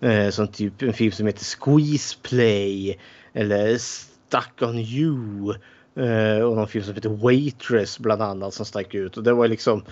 Eh, 0.00 0.30
som 0.30 0.48
typ 0.48 0.82
en 0.82 0.92
film 0.92 1.12
som 1.12 1.26
heter 1.26 1.44
Squeeze 1.44 2.18
Play 2.22 2.98
eller 3.34 3.78
Stuck 3.78 4.62
on 4.62 4.78
You. 4.78 5.54
Eh, 5.96 6.38
och 6.38 6.56
någon 6.56 6.68
film 6.68 6.84
som 6.84 6.94
heter 6.94 7.08
Waitress 7.08 7.98
bland 7.98 8.22
annat 8.22 8.54
som 8.54 8.66
stack 8.66 8.94
ut. 8.94 9.16
Och 9.16 9.22
det 9.22 9.32
var 9.32 9.48
liksom 9.48 9.84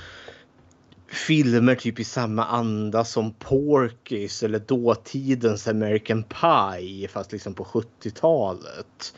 filmer 1.11 1.75
typ 1.75 2.01
i 2.01 2.05
samma 2.05 2.45
anda 2.45 3.05
som 3.05 3.33
Porky's 3.33 4.45
eller 4.45 4.59
dåtidens 4.59 5.69
American 5.69 6.23
Pie 6.23 7.09
fast 7.09 7.33
liksom 7.33 7.55
på 7.55 7.65
70-talet. 7.65 9.15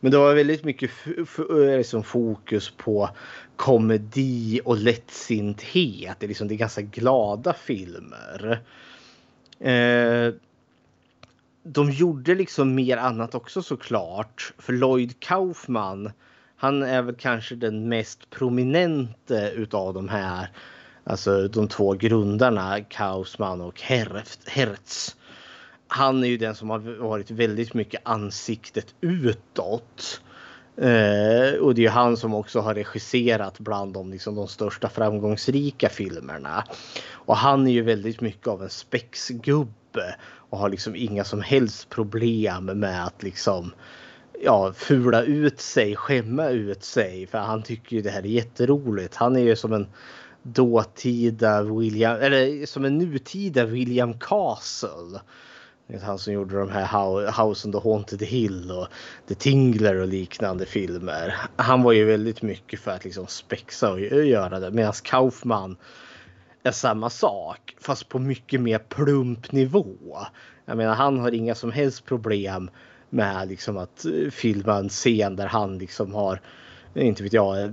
Men 0.00 0.12
det 0.12 0.18
var 0.18 0.34
väldigt 0.34 0.64
mycket 0.64 0.90
eh, 1.38 1.76
liksom 1.76 2.02
fokus 2.02 2.72
på 2.76 3.10
komedi 3.56 4.60
och 4.64 4.76
lättsinthet. 4.76 6.16
Det 6.20 6.26
är, 6.26 6.28
liksom, 6.28 6.48
det 6.48 6.54
är 6.54 6.56
ganska 6.56 6.82
glada 6.82 7.52
filmer. 7.52 8.62
Eh, 9.60 10.34
de 11.66 11.90
gjorde 11.90 12.34
liksom 12.34 12.74
mer 12.74 12.96
annat 12.96 13.34
också 13.34 13.62
såklart. 13.62 14.52
För 14.58 14.72
Lloyd 14.72 15.20
Kaufman, 15.20 16.10
han 16.56 16.82
är 16.82 17.02
väl 17.02 17.14
kanske 17.14 17.54
den 17.54 17.88
mest 17.88 18.30
prominente 18.30 19.52
utav 19.54 19.94
de 19.94 20.08
här. 20.08 20.50
Alltså 21.04 21.48
de 21.48 21.68
två 21.68 21.92
grundarna, 21.92 22.80
Kaufman 22.80 23.60
och 23.60 23.80
Hertz. 23.80 25.16
Han 25.88 26.24
är 26.24 26.28
ju 26.28 26.36
den 26.36 26.54
som 26.54 26.70
har 26.70 26.78
varit 26.98 27.30
väldigt 27.30 27.74
mycket 27.74 28.00
ansiktet 28.04 28.94
utåt. 29.00 30.20
Eh, 30.76 31.60
och 31.60 31.74
det 31.74 31.86
är 31.86 31.90
han 31.90 32.16
som 32.16 32.34
också 32.34 32.60
har 32.60 32.74
regisserat 32.74 33.58
bland 33.58 33.94
de, 33.94 34.10
liksom, 34.10 34.34
de 34.34 34.48
största 34.48 34.88
framgångsrika 34.88 35.88
filmerna. 35.88 36.64
Och 37.12 37.36
han 37.36 37.66
är 37.66 37.72
ju 37.72 37.82
väldigt 37.82 38.20
mycket 38.20 38.46
av 38.46 38.62
en 38.62 38.70
spexgubbe 38.70 40.16
och 40.50 40.58
har 40.58 40.68
liksom 40.68 40.96
inga 40.96 41.24
som 41.24 41.40
helst 41.42 41.88
problem 41.88 42.64
med 42.64 43.04
att 43.04 43.22
liksom 43.22 43.72
ja, 44.42 44.72
fula 44.72 45.22
ut 45.22 45.60
sig, 45.60 45.96
skämma 45.96 46.48
ut 46.48 46.84
sig. 46.84 47.26
För 47.26 47.38
han 47.38 47.62
tycker 47.62 47.96
ju 47.96 48.02
det 48.02 48.10
här 48.10 48.22
är 48.22 48.26
jätteroligt. 48.26 49.14
Han 49.14 49.36
är 49.36 49.40
ju 49.40 49.56
som 49.56 49.72
en 49.72 49.86
dåtida 50.42 51.62
William, 51.62 52.16
eller 52.16 52.66
som 52.66 52.84
en 52.84 52.98
nutida 52.98 53.64
William 53.64 54.18
Castle. 54.18 55.20
Han 56.02 56.18
som 56.18 56.32
gjorde 56.32 56.58
de 56.58 56.70
här 56.70 57.44
House 57.44 57.68
on 57.68 57.72
the 57.72 57.88
Haunted 57.88 58.22
Hill 58.22 58.70
och 58.70 58.86
The 59.28 59.34
Tingler 59.34 59.96
och 59.96 60.06
liknande 60.06 60.66
filmer. 60.66 61.34
Han 61.56 61.82
var 61.82 61.92
ju 61.92 62.04
väldigt 62.04 62.42
mycket 62.42 62.80
för 62.80 62.90
att 62.90 63.04
liksom 63.04 63.26
spexa 63.26 63.92
och 63.92 64.00
göra 64.00 64.60
det. 64.60 64.70
Medan 64.70 64.92
Kaufman 65.02 65.76
är 66.66 66.72
samma 66.72 67.10
sak 67.10 67.76
fast 67.80 68.08
på 68.08 68.18
mycket 68.18 68.60
mer 68.60 68.78
plump 68.78 69.52
nivå. 69.52 70.18
Jag 70.64 70.76
menar 70.76 70.94
han 70.94 71.18
har 71.18 71.34
inga 71.34 71.54
som 71.54 71.72
helst 71.72 72.04
problem 72.04 72.70
med 73.10 73.48
liksom 73.48 73.76
att 73.76 74.04
eh, 74.04 74.30
filma 74.30 74.76
en 74.76 74.88
scen 74.88 75.36
där 75.36 75.46
han 75.46 75.78
liksom 75.78 76.14
har 76.14 76.40
inte 76.94 77.22
vet 77.22 77.32
jag, 77.32 77.72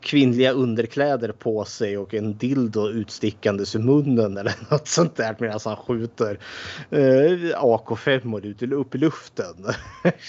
kvinnliga 0.00 0.52
underkläder 0.52 1.32
på 1.32 1.64
sig 1.64 1.98
och 1.98 2.14
en 2.14 2.36
dildo 2.36 2.88
utstickandes 2.88 3.76
ur 3.76 3.80
munnen 3.80 4.36
eller 4.36 4.54
något 4.70 4.88
sånt 4.88 5.16
där 5.16 5.36
medan 5.38 5.60
han 5.64 5.76
skjuter 5.76 6.38
eh, 6.90 6.98
AK5 7.62 8.46
ut 8.46 8.62
upp 8.62 8.94
i 8.94 8.98
luften. 8.98 9.66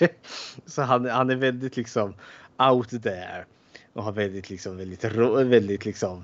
Så 0.66 0.82
han, 0.82 1.06
han 1.06 1.30
är 1.30 1.36
väldigt 1.36 1.78
liksom 1.78 2.14
out 2.58 2.90
there 2.90 3.46
och 3.94 4.04
har 4.04 4.12
väldigt 4.12 4.50
liksom 4.50 4.78
väldigt, 4.78 5.04
väldigt 5.46 5.86
liksom 5.86 6.18
eh, 6.18 6.24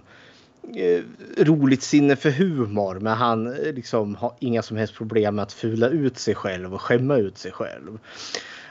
Eh, 0.75 1.03
roligt 1.37 1.83
sinne 1.83 2.15
för 2.15 2.29
humor 2.29 2.99
men 2.99 3.17
han 3.17 3.47
eh, 3.47 3.73
liksom 3.73 4.15
har 4.15 4.33
inga 4.39 4.61
som 4.61 4.77
helst 4.77 4.93
problem 4.93 5.35
med 5.35 5.43
att 5.43 5.53
fula 5.53 5.89
ut 5.89 6.17
sig 6.17 6.35
själv 6.35 6.73
och 6.73 6.81
skämma 6.81 7.17
ut 7.17 7.37
sig 7.37 7.51
själv. 7.51 7.99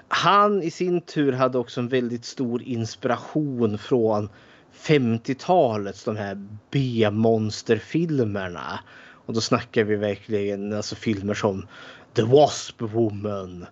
Han 0.09 0.63
i 0.63 0.71
sin 0.71 1.01
tur 1.01 1.33
hade 1.33 1.59
också 1.59 1.81
en 1.81 1.89
väldigt 1.89 2.25
stor 2.25 2.63
inspiration 2.63 3.79
från 3.79 4.29
50-talets 4.75 6.05
de 6.05 6.17
här 6.17 6.47
B-monsterfilmerna. 6.71 8.81
Och 9.27 9.35
då 9.35 9.41
snackar 9.41 9.85
vi 9.85 9.97
verkligen 9.97 10.73
alltså 10.73 10.95
filmer 10.95 11.35
som 11.35 11.67
The 12.15 12.23
Wasp 12.23 12.83
Woman. 12.83 13.67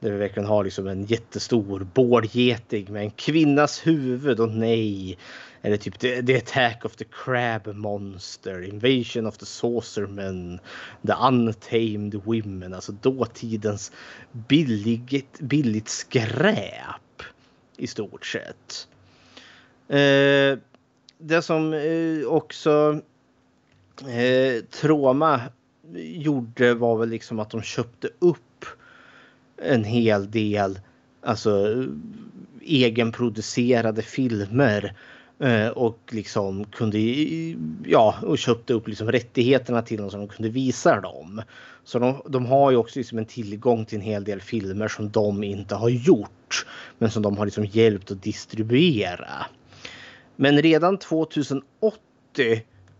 Där 0.00 0.10
vi 0.10 0.16
verkligen 0.16 0.48
har 0.48 0.64
liksom 0.64 0.86
en 0.86 1.04
jättestor 1.04 1.86
bårdgeting 1.94 2.92
med 2.92 3.02
en 3.02 3.10
kvinnas 3.10 3.86
huvud 3.86 4.40
och 4.40 4.48
nej. 4.48 5.18
Eller 5.62 5.76
typ 5.76 5.98
the, 5.98 6.22
the 6.22 6.36
Attack 6.36 6.84
of 6.84 6.96
the 6.96 7.04
Crab 7.24 7.66
Monster, 7.66 8.62
Invasion 8.62 9.26
of 9.26 9.38
the 9.38 9.46
Saucermen, 9.46 10.60
The 11.06 11.12
Untamed 11.12 12.14
Women. 12.24 12.74
Alltså 12.74 12.92
dåtidens 12.92 13.92
billigt, 14.32 15.40
billigt 15.40 15.88
skräp 15.88 17.22
i 17.76 17.86
stort 17.86 18.26
sett. 18.26 18.88
Eh, 19.88 20.58
det 21.18 21.42
som 21.42 21.72
eh, 21.72 22.26
också 22.26 23.00
eh, 24.08 24.64
Troma 24.64 25.40
gjorde 25.94 26.74
var 26.74 26.96
väl 26.96 27.08
liksom 27.08 27.38
att 27.38 27.50
de 27.50 27.62
köpte 27.62 28.08
upp 28.18 28.38
en 29.62 29.84
hel 29.84 30.30
del 30.30 30.80
alltså 31.22 31.84
egenproducerade 32.60 34.02
filmer 34.02 34.94
eh, 35.38 35.68
och 35.68 35.98
liksom 36.10 36.64
kunde 36.64 36.98
ja 37.84 38.14
och 38.22 38.38
köpte 38.38 38.72
upp 38.72 38.88
liksom 38.88 39.12
rättigheterna 39.12 39.82
till 39.82 39.98
dem 39.98 40.10
så 40.10 40.16
de 40.16 40.28
kunde 40.28 40.48
visa 40.48 41.00
dem. 41.00 41.42
Så 41.84 41.98
de, 41.98 42.22
de 42.28 42.46
har 42.46 42.70
ju 42.70 42.76
också 42.76 42.98
liksom 42.98 43.18
en 43.18 43.24
tillgång 43.24 43.84
till 43.84 43.98
en 43.98 44.04
hel 44.04 44.24
del 44.24 44.40
filmer 44.40 44.88
som 44.88 45.10
de 45.10 45.44
inte 45.44 45.74
har 45.74 45.88
gjort 45.88 46.66
men 46.98 47.10
som 47.10 47.22
de 47.22 47.36
har 47.36 47.44
liksom 47.44 47.64
hjälpt 47.64 48.10
att 48.10 48.22
distribuera. 48.22 49.46
Men 50.36 50.62
redan 50.62 50.98
2080 50.98 51.62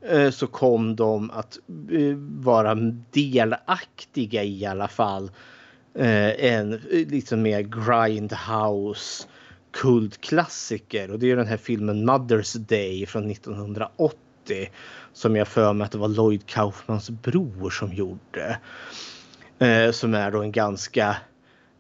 eh, 0.09 0.31
så 0.31 0.47
kom 0.47 0.97
de 0.97 1.31
att 1.31 1.59
eh, 1.91 2.17
vara 2.17 2.75
delaktiga 3.11 4.45
i 4.45 4.67
alla 4.67 4.89
fall 4.89 5.31
Eh, 5.95 6.45
en 6.45 6.73
eh, 6.73 6.81
liksom 6.91 7.43
mer 7.43 7.61
grindhouse 7.61 9.27
kultklassiker 9.73 11.11
och 11.11 11.19
det 11.19 11.31
är 11.31 11.37
den 11.37 11.47
här 11.47 11.57
filmen 11.57 12.11
Mother's 12.11 12.59
Day 12.59 13.07
från 13.07 13.31
1980 13.31 14.71
som 15.13 15.37
jag 15.37 15.49
för 15.49 15.73
mig 15.73 15.85
att 15.85 15.93
det 15.93 15.99
var 15.99 16.09
Lloyd 16.09 16.47
Kaufmans 16.47 17.11
bror 17.11 17.71
som 17.71 17.93
gjorde. 17.93 18.59
Eh, 19.59 19.91
som 19.91 20.15
är 20.15 20.31
då 20.31 20.43
en 20.43 20.53
ganska 20.53 21.17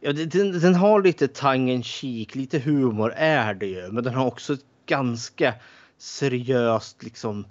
Ja, 0.02 0.12
den, 0.12 0.60
den 0.60 0.74
har 0.74 1.02
lite 1.02 1.28
tangen 1.28 1.82
kik, 1.82 2.34
lite 2.34 2.58
humor 2.58 3.12
är 3.16 3.54
det 3.54 3.66
ju, 3.66 3.92
men 3.92 4.04
den 4.04 4.14
har 4.14 4.26
också 4.26 4.52
ett 4.52 4.64
ganska 4.86 5.54
seriöst 5.98 7.02
liksom 7.02 7.44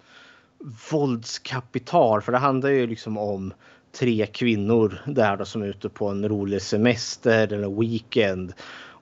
våldskapital. 0.91 2.22
För 2.22 2.32
det 2.32 2.38
handlar 2.38 2.69
ju 2.69 2.88
liksom 2.88 3.17
om 3.17 3.54
tre 3.91 4.25
kvinnor 4.25 5.02
där 5.06 5.38
då 5.38 5.45
som 5.45 5.62
är 5.62 5.67
ute 5.67 5.89
på 5.89 6.08
en 6.08 6.30
rolig 6.30 6.62
semester 6.62 7.54
eller 7.54 7.80
weekend 7.82 8.54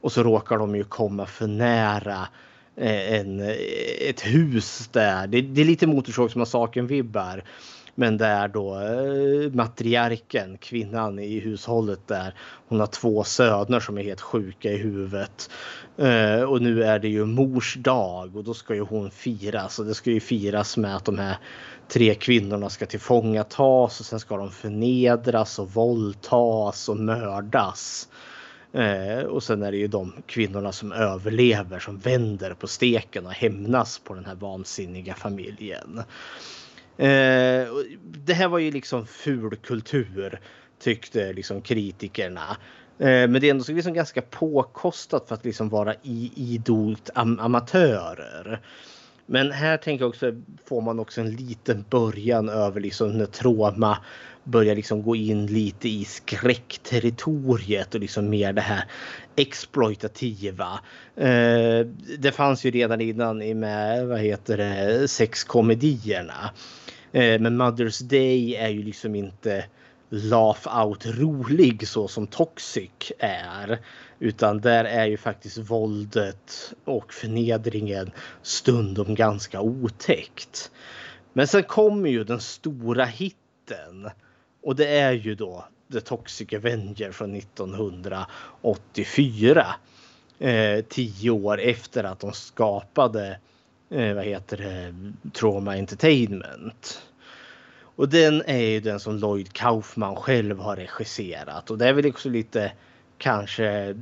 och 0.02 0.12
så 0.12 0.23
råkar 0.23 0.58
de 0.58 0.76
ju 0.76 0.84
komma 0.84 1.26
för 1.26 1.47
nära 1.47 2.28
eh, 2.76 3.13
en, 3.13 3.39
eh, 3.39 3.56
ett 4.10 4.21
hus 4.21 4.89
där. 4.91 5.28
Det, 5.28 5.41
det 5.41 5.62
är 5.62 5.65
lite 5.65 5.88
Motorsågsmassakern-vibbar. 5.88 7.43
Men 7.95 8.17
där 8.17 8.47
då 8.47 8.76
eh, 8.76 9.54
matriarken, 9.54 10.58
kvinnan 10.58 11.19
i 11.19 11.39
hushållet 11.39 12.08
där, 12.08 12.34
hon 12.67 12.80
har 12.80 12.88
två 12.88 13.23
söner 13.23 13.80
som 13.80 13.97
är 13.97 14.04
helt 14.04 14.21
sjuka 14.21 14.71
i 14.71 14.78
huvudet. 14.78 15.50
Och 16.47 16.62
nu 16.62 16.84
är 16.84 17.00
det 17.00 17.08
ju 17.08 17.26
mors 17.26 17.76
dag 17.76 18.36
och 18.36 18.43
då 18.43 18.54
ska 18.54 18.76
ju 18.76 18.82
hon 18.82 19.12
firas 19.12 19.80
och 19.80 19.86
det 19.86 19.93
ska 19.93 20.12
ju 20.12 20.19
firas 20.19 20.78
med 20.78 20.95
att 20.95 21.06
de 21.06 21.19
här 21.19 21.38
tre 21.88 22.15
kvinnorna 22.15 22.69
ska 22.69 22.86
tillfångatas 22.86 24.00
och 24.00 24.06
sen 24.06 24.19
ska 24.19 24.38
de 24.38 24.52
förnedras 24.52 25.60
och 25.60 25.71
våldtas 25.71 26.89
och 26.89 26.97
mördas. 26.97 28.10
Eh, 28.73 29.19
och 29.19 29.43
sen 29.43 29.63
är 29.63 29.71
det 29.71 29.78
ju 29.78 29.88
de 29.88 30.13
kvinnorna 30.26 30.71
som 30.71 30.91
överlever 30.91 31.80
som 31.80 31.97
vänder 31.97 32.54
på 32.54 32.67
steken 32.67 33.26
och 33.26 33.32
hämnas 33.32 34.00
på 34.00 34.13
den 34.13 34.26
här 34.26 34.36
vansinniga 34.36 35.13
familjen. 35.13 35.97
Eh, 36.97 37.67
det 38.04 38.34
här 38.34 38.47
var 38.47 38.60
ju 38.60 38.71
liksom 38.71 39.08
fulkultur 39.08 40.39
tyckte 40.80 41.34
liksom 41.34 41.62
kritikerna. 41.62 42.58
Eh, 43.00 43.06
men 43.06 43.34
det 43.34 43.47
är 43.47 43.52
ändå 43.52 43.63
liksom 43.67 43.93
ganska 43.93 44.21
påkostat 44.21 45.28
för 45.28 45.36
att 45.36 45.45
liksom 45.45 45.69
vara 45.69 45.93
idolt 46.04 47.10
am 47.15 47.39
amatörer. 47.39 48.62
Men 49.30 49.52
här 49.52 49.78
tänker 49.78 50.04
jag 50.04 50.10
också 50.10 50.34
får 50.66 50.82
man 50.82 51.00
också 51.00 51.22
en 51.22 51.36
liten 51.36 51.86
början 51.90 52.50
över 52.50 52.82
liksom 52.82 53.18
när 53.18 53.26
trauma 53.26 53.98
börjar 54.44 54.76
liksom 54.76 55.04
gå 55.04 55.16
in 55.16 55.46
lite 55.46 55.90
i 55.90 56.06
skräckterritoriet 56.06 57.96
och 57.96 58.02
liksom 58.02 58.30
mer 58.30 58.54
det 58.54 58.62
här 58.62 58.84
exploitativa. 59.36 60.80
Eh, 61.16 61.88
det 62.20 62.32
fanns 62.36 62.66
ju 62.66 62.72
redan 62.72 63.02
innan 63.02 63.42
i 63.42 63.54
med 63.54 64.08
vad 64.08 64.20
heter 64.20 64.58
det, 64.58 65.08
sexkomedierna. 65.08 66.52
Eh, 67.12 67.40
men 67.40 67.62
Mother's 67.62 68.04
Day 68.04 68.56
är 68.56 68.70
ju 68.70 68.84
liksom 68.84 69.16
inte 69.16 69.66
laugh 70.10 70.86
out 70.86 71.06
rolig 71.06 71.88
så 71.88 72.08
som 72.08 72.28
Toxic 72.28 73.12
är. 73.20 73.80
Utan 74.20 74.62
där 74.62 74.86
är 74.86 75.06
ju 75.06 75.18
faktiskt 75.18 75.58
våldet 75.58 76.74
och 76.86 77.14
förnedringen 77.14 78.12
stundom 78.42 79.16
ganska 79.16 79.62
otäckt. 79.62 80.72
Men 81.34 81.48
sen 81.48 81.64
kommer 81.64 82.10
ju 82.10 82.24
den 82.24 82.40
stora 82.40 83.06
hitten. 83.06 84.10
Och 84.64 84.76
det 84.76 84.88
är 84.88 85.12
ju 85.12 85.36
då 85.36 85.66
The 85.94 86.02
Toxic 86.02 86.54
Avenger 86.54 87.12
från 87.12 87.36
1984. 87.36 89.66
Eh, 90.40 90.82
tio 90.90 91.30
år 91.30 91.60
efter 91.60 92.04
att 92.04 92.20
de 92.20 92.34
skapade 92.34 93.40
eh, 93.90 94.14
vad 94.14 94.26
heter 94.26 94.58
det, 94.58 94.96
Trauma 95.32 95.78
Entertainment. 95.78 97.02
Och 97.80 98.10
den 98.10 98.42
är 98.46 98.58
ju 98.58 98.80
den 98.80 99.00
som 99.00 99.18
Lloyd 99.18 99.54
Kaufman 99.54 100.16
själv 100.16 100.60
har 100.60 100.76
regisserat 100.76 101.72
och 101.72 101.78
det 101.78 101.88
är 101.88 101.94
väl 101.94 102.08
också 102.08 102.30
lite 102.30 102.72
kanske 103.18 103.96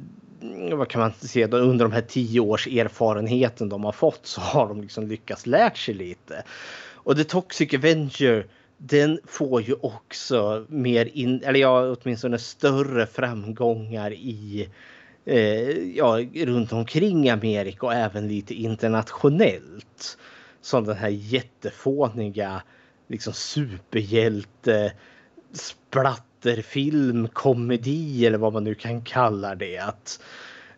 vad 0.71 0.87
kan 0.87 1.01
man 1.01 1.13
säga, 1.13 1.47
under 1.47 1.85
de 1.85 1.91
här 1.91 2.01
tio 2.01 2.39
års 2.39 2.67
erfarenheten 2.67 3.69
de 3.69 3.83
har 3.83 3.91
fått 3.91 4.25
så 4.25 4.41
har 4.41 4.67
de 4.67 4.81
liksom 4.81 5.07
lyckats 5.07 5.45
lärt 5.45 5.77
sig 5.77 5.93
lite. 5.93 6.43
Och 6.93 7.17
The 7.17 7.23
Toxic 7.23 7.73
Avenger 7.73 8.47
den 8.77 9.19
får 9.25 9.61
ju 9.61 9.73
också 9.81 10.65
mer 10.69 11.09
in, 11.13 11.43
eller 11.43 11.59
ja, 11.59 11.95
åtminstone 12.01 12.37
större 12.37 13.05
framgångar 13.05 14.13
i 14.13 14.69
eh, 15.25 15.69
ja, 15.97 16.19
runt 16.35 16.73
omkring 16.73 17.29
Amerika 17.29 17.85
och 17.85 17.93
även 17.93 18.27
lite 18.27 18.53
internationellt. 18.53 20.17
Som 20.61 20.85
den 20.85 20.97
här 20.97 21.09
jättefåniga 21.09 22.61
liksom 23.07 23.33
superhjälte 23.33 24.93
teaterfilm, 26.45 27.27
komedi 27.27 28.25
eller 28.25 28.37
vad 28.37 28.53
man 28.53 28.63
nu 28.63 28.75
kan 28.75 29.01
kalla 29.01 29.55
det. 29.55 29.77
Att 29.77 30.19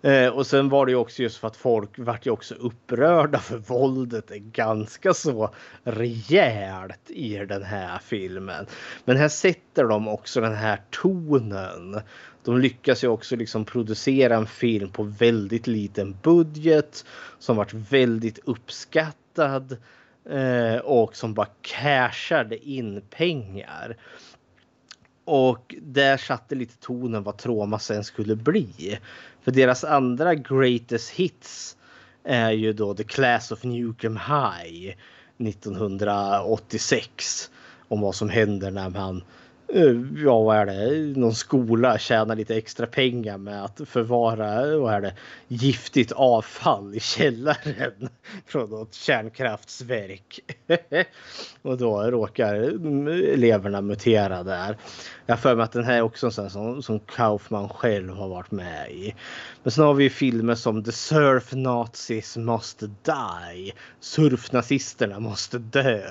Eh, 0.01 0.27
och 0.27 0.47
sen 0.47 0.69
var 0.69 0.85
det 0.85 0.91
ju 0.91 0.95
också 0.95 1.23
just 1.23 1.37
för 1.37 1.47
att 1.47 1.55
folk 1.55 1.89
vart 1.97 2.25
ju 2.25 2.31
också 2.31 2.55
upprörda 2.55 3.39
för 3.39 3.57
våldet 3.57 4.31
är 4.31 4.37
ganska 4.37 5.13
så 5.13 5.49
rejält 5.83 7.11
i 7.11 7.37
den 7.37 7.63
här 7.63 7.99
filmen. 8.03 8.65
Men 9.05 9.17
här 9.17 9.29
sätter 9.29 9.83
de 9.83 10.07
också 10.07 10.41
den 10.41 10.55
här 10.55 10.81
tonen. 10.89 11.99
De 12.43 12.57
lyckas 12.59 13.03
ju 13.03 13.07
också 13.07 13.35
liksom 13.35 13.65
producera 13.65 14.35
en 14.35 14.47
film 14.47 14.89
på 14.89 15.03
väldigt 15.03 15.67
liten 15.67 16.17
budget 16.23 17.05
som 17.39 17.55
varit 17.55 17.73
väldigt 17.73 18.39
uppskattad 18.43 19.77
eh, 20.29 20.77
och 20.77 21.15
som 21.15 21.33
bara 21.33 21.49
cashade 21.61 22.69
in 22.69 23.01
pengar. 23.09 23.97
Och 25.29 25.75
där 25.81 26.17
satte 26.17 26.55
lite 26.55 26.77
tonen 26.77 27.23
vad 27.23 27.37
Troma 27.37 27.79
sen 27.79 28.03
skulle 28.03 28.35
bli. 28.35 28.99
För 29.41 29.51
deras 29.51 29.83
andra 29.83 30.35
greatest 30.35 31.09
hits 31.09 31.77
är 32.23 32.51
ju 32.51 32.73
då 32.73 32.93
The 32.93 33.03
Class 33.03 33.51
of 33.51 33.63
Newcomb 33.63 34.17
High 34.17 34.95
1986. 35.37 37.51
Om 37.87 38.01
vad 38.01 38.15
som 38.15 38.29
händer 38.29 38.71
när 38.71 38.89
man 38.89 39.23
Eh, 39.73 39.95
ja, 40.15 40.41
vad 40.41 40.57
är 40.57 40.65
det, 40.65 41.19
någon 41.19 41.35
skola 41.35 41.97
tjänar 41.97 42.35
lite 42.35 42.55
extra 42.55 42.87
pengar 42.87 43.37
med 43.37 43.63
att 43.63 43.81
förvara 43.85 44.77
vad 44.77 44.93
är 44.93 45.01
det, 45.01 45.13
giftigt 45.47 46.11
avfall 46.11 46.95
i 46.95 46.99
källaren 46.99 48.09
från 48.45 48.69
något 48.69 48.93
kärnkraftsverk. 48.93 50.39
och 51.61 51.77
då 51.77 52.01
råkar 52.01 52.55
mm, 52.55 53.07
eleverna 53.07 53.81
mutera 53.81 54.43
där. 54.43 54.77
Jag 55.25 55.35
har 55.35 55.39
för 55.39 55.55
mig 55.55 55.63
att 55.63 55.71
den 55.71 55.83
här 55.83 55.97
är 55.97 56.01
också 56.01 56.25
en 56.25 56.31
sån 56.31 56.49
som, 56.49 56.83
som 56.83 56.99
Kaufman 56.99 57.69
själv 57.69 58.13
har 58.13 58.27
varit 58.27 58.51
med 58.51 58.91
i. 58.91 59.15
Men 59.67 59.71
sen 59.71 59.85
har 59.85 59.93
vi 59.93 60.09
filmer 60.09 60.55
som 60.55 60.83
The 60.83 60.91
Surf 60.91 61.53
Nazis 61.53 62.37
Must 62.37 62.79
Die. 62.79 63.73
Surfnazisterna 63.99 65.19
måste 65.19 65.57
dö. 65.57 66.01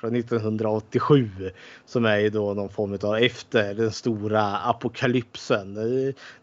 Från 0.00 0.16
1987. 0.16 1.30
Som 1.86 2.04
är 2.04 2.18
ju 2.18 2.30
då 2.30 2.54
någon 2.54 2.68
form 2.68 2.98
av 3.02 3.16
efter 3.16 3.74
den 3.74 3.92
stora 3.92 4.56
apokalypsen. 4.56 5.74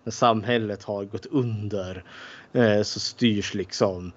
När 0.03 0.12
samhället 0.12 0.84
har 0.84 1.05
gått 1.05 1.25
under. 1.25 2.03
Eh, 2.53 2.82
så 2.82 2.99
styrs 2.99 3.53
liksom 3.53 4.12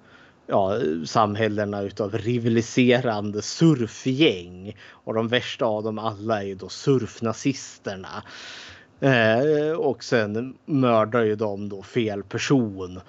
ja, 0.47 0.79
samhällena 1.05 1.81
utav 1.81 2.17
rivaliserande 2.17 3.41
surfgäng. 3.41 4.77
Och 4.89 5.13
de 5.13 5.27
värsta 5.27 5.65
av 5.65 5.83
dem 5.83 5.99
alla 5.99 6.41
är 6.41 6.45
ju 6.45 6.55
då 6.55 6.69
surfnazisterna. 6.69 8.23
Eh, 9.03 9.71
och 9.77 10.03
sen 10.03 10.57
mördar 10.65 11.23
ju 11.23 11.35
de 11.35 11.69
då 11.69 11.83
fel 11.83 12.23
person. 12.23 13.01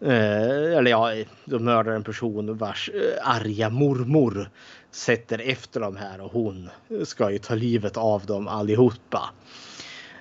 Eh, 0.00 0.76
eller 0.76 0.90
ja, 0.90 1.24
de 1.44 1.64
mördar 1.64 1.92
en 1.92 2.04
person 2.04 2.56
vars 2.56 2.90
eh, 2.94 3.28
arga 3.28 3.70
mormor 3.70 4.50
sätter 4.90 5.38
efter 5.38 5.80
de 5.80 5.96
här 5.96 6.20
och 6.20 6.32
hon 6.32 6.68
ska 7.04 7.30
ju 7.30 7.38
ta 7.38 7.54
livet 7.54 7.96
av 7.96 8.26
dem 8.26 8.48
allihopa. 8.48 9.30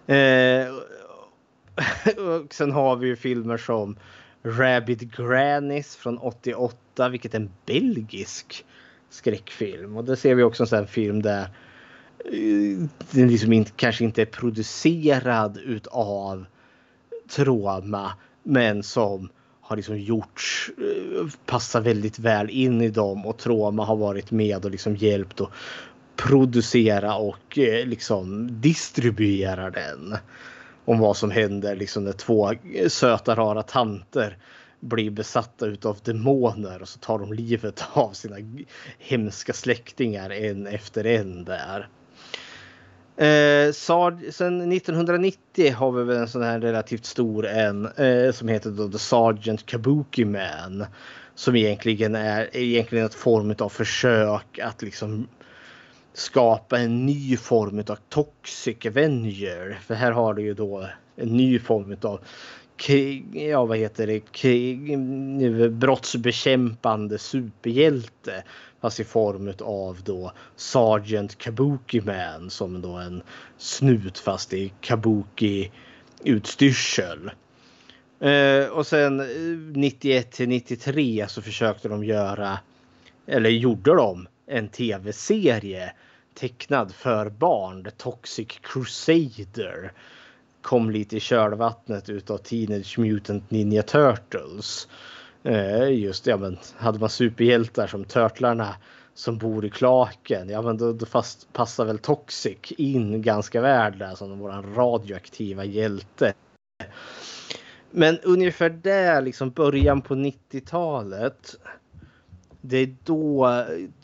Eh, 0.08 0.68
och 2.18 2.54
sen 2.54 2.72
har 2.72 2.96
vi 2.96 3.08
ju 3.08 3.16
filmer 3.16 3.58
som 3.58 3.96
Rabbit 4.44 5.02
Grannies 5.02 5.96
från 5.96 6.18
88, 6.18 7.10
vilket 7.10 7.34
är 7.34 7.40
en 7.40 7.52
belgisk 7.66 8.66
skräckfilm. 9.10 9.98
Och 9.98 10.04
där 10.04 10.16
ser 10.16 10.36
vi 10.36 10.44
också 10.44 10.64
en 10.64 10.68
sån 10.68 10.88
film 10.88 11.22
där 11.22 11.42
eh, 11.42 11.48
den 13.12 13.28
liksom 13.28 13.54
inte, 13.54 13.72
kanske 13.76 14.04
inte 14.04 14.22
är 14.22 14.26
producerad 14.26 15.58
utav 15.58 16.46
trauma 17.36 18.14
men 18.44 18.84
som 18.84 19.30
har 19.62 19.76
liksom 19.76 20.00
gjorts, 20.00 20.72
eh, 20.78 21.28
passar 21.46 21.82
väldigt 21.82 22.20
väl 22.20 22.50
in 22.50 22.82
i 22.82 22.90
dem 22.90 23.26
och 23.26 23.38
trauma 23.38 23.86
har 23.86 23.96
varit 23.96 24.32
med 24.32 24.66
och 24.66 24.72
liksom 24.72 24.96
hjälpt 24.96 25.42
att 25.42 25.50
producera 26.16 27.16
och 27.16 27.58
eh, 27.58 27.86
liksom 27.86 28.50
distribuera 28.62 29.70
den 29.70 30.18
om 30.86 31.00
vad 31.00 31.18
som 31.18 31.32
händer 31.32 31.76
liksom 31.76 32.04
när 32.04 32.12
två 32.12 32.54
söta 32.88 33.36
rara 33.36 33.64
tanter 33.64 34.38
blir 34.80 35.12
besatta 35.12 35.66
utav 35.66 35.98
demoner 36.04 36.82
och 36.82 36.90
så 36.90 37.00
tar 37.00 37.20
de 37.20 37.34
livet 37.34 37.84
av 37.94 38.12
sina 38.12 38.36
hemska 39.00 39.54
släktingar 39.54 40.30
en 40.30 40.68
efter 40.68 41.06
en 41.06 41.44
där. 41.44 41.88
Eh, 43.18 43.72
sen 43.72 44.72
1990 44.72 45.74
har 45.74 45.92
vi 45.92 46.04
väl 46.04 46.18
en 46.18 46.28
sån 46.28 46.44
här 46.44 46.60
relativt 46.60 47.06
stor 47.06 47.48
en 47.48 47.86
eh, 47.86 48.32
som 48.32 48.48
heter 48.48 48.70
då 48.70 48.90
The 48.90 49.00
Sergeant 49.00 49.66
Kabuki 49.66 50.26
Man. 50.26 50.86
Som 51.36 51.56
egentligen 51.56 52.16
är 52.16 52.58
egentligen 52.58 53.06
ett 53.06 53.14
form 53.14 53.56
av 53.60 53.70
försök 53.70 54.60
att 54.60 54.82
liksom 54.82 55.28
skapa 56.14 56.80
en 56.80 57.06
ny 57.06 57.38
form 57.38 57.80
av 57.80 57.98
Toxic 58.10 58.86
Avenger. 58.86 59.80
För 59.82 59.96
här 59.96 60.12
har 60.12 60.34
du 60.34 60.42
ju 60.42 60.54
då 60.54 60.88
en 61.16 61.38
ny 61.38 61.60
form 61.60 61.98
av 62.02 62.20
ja, 63.34 63.66
vad 63.66 63.78
heter 63.78 64.08
det, 64.08 64.20
krig, 64.20 65.00
brottsbekämpande 65.72 67.18
superhjälte. 67.18 68.44
Fast 68.82 69.00
i 69.00 69.04
form 69.04 69.54
av 69.62 70.00
då 70.04 70.32
Sergeant 70.56 71.38
Kabuki 71.38 72.02
Man 72.02 72.50
som 72.50 72.82
då 72.82 72.94
en 72.94 73.24
snut 73.58 74.18
fast 74.18 74.54
i 74.54 74.74
Kabuki 74.82 75.72
utstyrsel. 76.24 77.32
Eh, 78.20 78.66
och 78.66 78.88
sen 78.88 79.20
eh, 79.20 79.26
91 79.76 80.32
till 80.32 80.50
93 80.50 81.26
så 81.30 81.42
försökte 81.42 81.90
de 81.90 82.04
göra, 82.04 82.60
eller 83.26 83.50
gjorde 83.50 83.96
de, 83.96 84.28
en 84.48 84.68
tv-serie 84.68 85.94
tecknad 86.34 86.94
för 86.94 87.30
barn, 87.30 87.84
The 87.84 87.92
Toxic 87.92 88.48
Crusader. 88.62 89.92
Kom 90.62 90.92
lite 90.92 91.18
i 91.18 91.20
kölvattnet 91.20 92.10
utav 92.10 92.38
Teenage 92.38 93.00
Mutant 93.00 93.52
Ninja 93.52 93.84
Turtles. 93.84 94.88
Eh, 95.44 95.90
just 95.90 96.28
ja, 96.28 96.38
men 96.38 96.58
hade 96.78 97.00
man 97.00 97.10
superhjältar 97.10 97.88
som 97.88 98.06
Törtlarna 98.06 98.76
som 99.14 99.38
bor 99.38 99.66
i 99.66 99.70
klaken, 99.70 100.50
ja 100.50 100.62
men 100.62 100.78
då, 100.78 100.94
då 100.94 101.06
fast, 101.06 101.54
passar 101.54 101.86
väl 101.86 101.98
Toxic 101.98 102.72
in 102.78 103.22
ganska 103.22 103.62
väl 103.62 103.98
där 103.98 104.16
som 104.16 104.40
våran 104.40 104.76
radioaktiva 104.76 105.66
hjälte. 105.66 106.34
Men 107.92 108.20
ungefär 108.20 108.70
där, 108.70 109.22
liksom 109.22 109.50
början 109.50 110.02
på 110.02 110.16
90-talet 110.16 111.56
det 112.62 112.78
är 112.78 112.96
då 113.04 113.48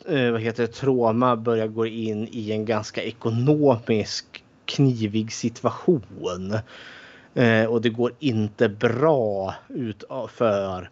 eh, 0.08 0.30
vad 0.32 0.40
heter 0.40 0.62
det, 0.66 0.72
Troma 0.72 1.36
börjar 1.36 1.66
gå 1.66 1.86
in 1.86 2.28
i 2.32 2.52
en 2.52 2.64
ganska 2.64 3.02
ekonomisk 3.02 4.44
knivig 4.64 5.32
situation. 5.32 6.54
Eh, 7.34 7.64
och 7.64 7.82
det 7.82 7.90
går 7.90 8.12
inte 8.18 8.68
bra 8.68 9.54
ut 9.68 10.04
för 10.28 10.90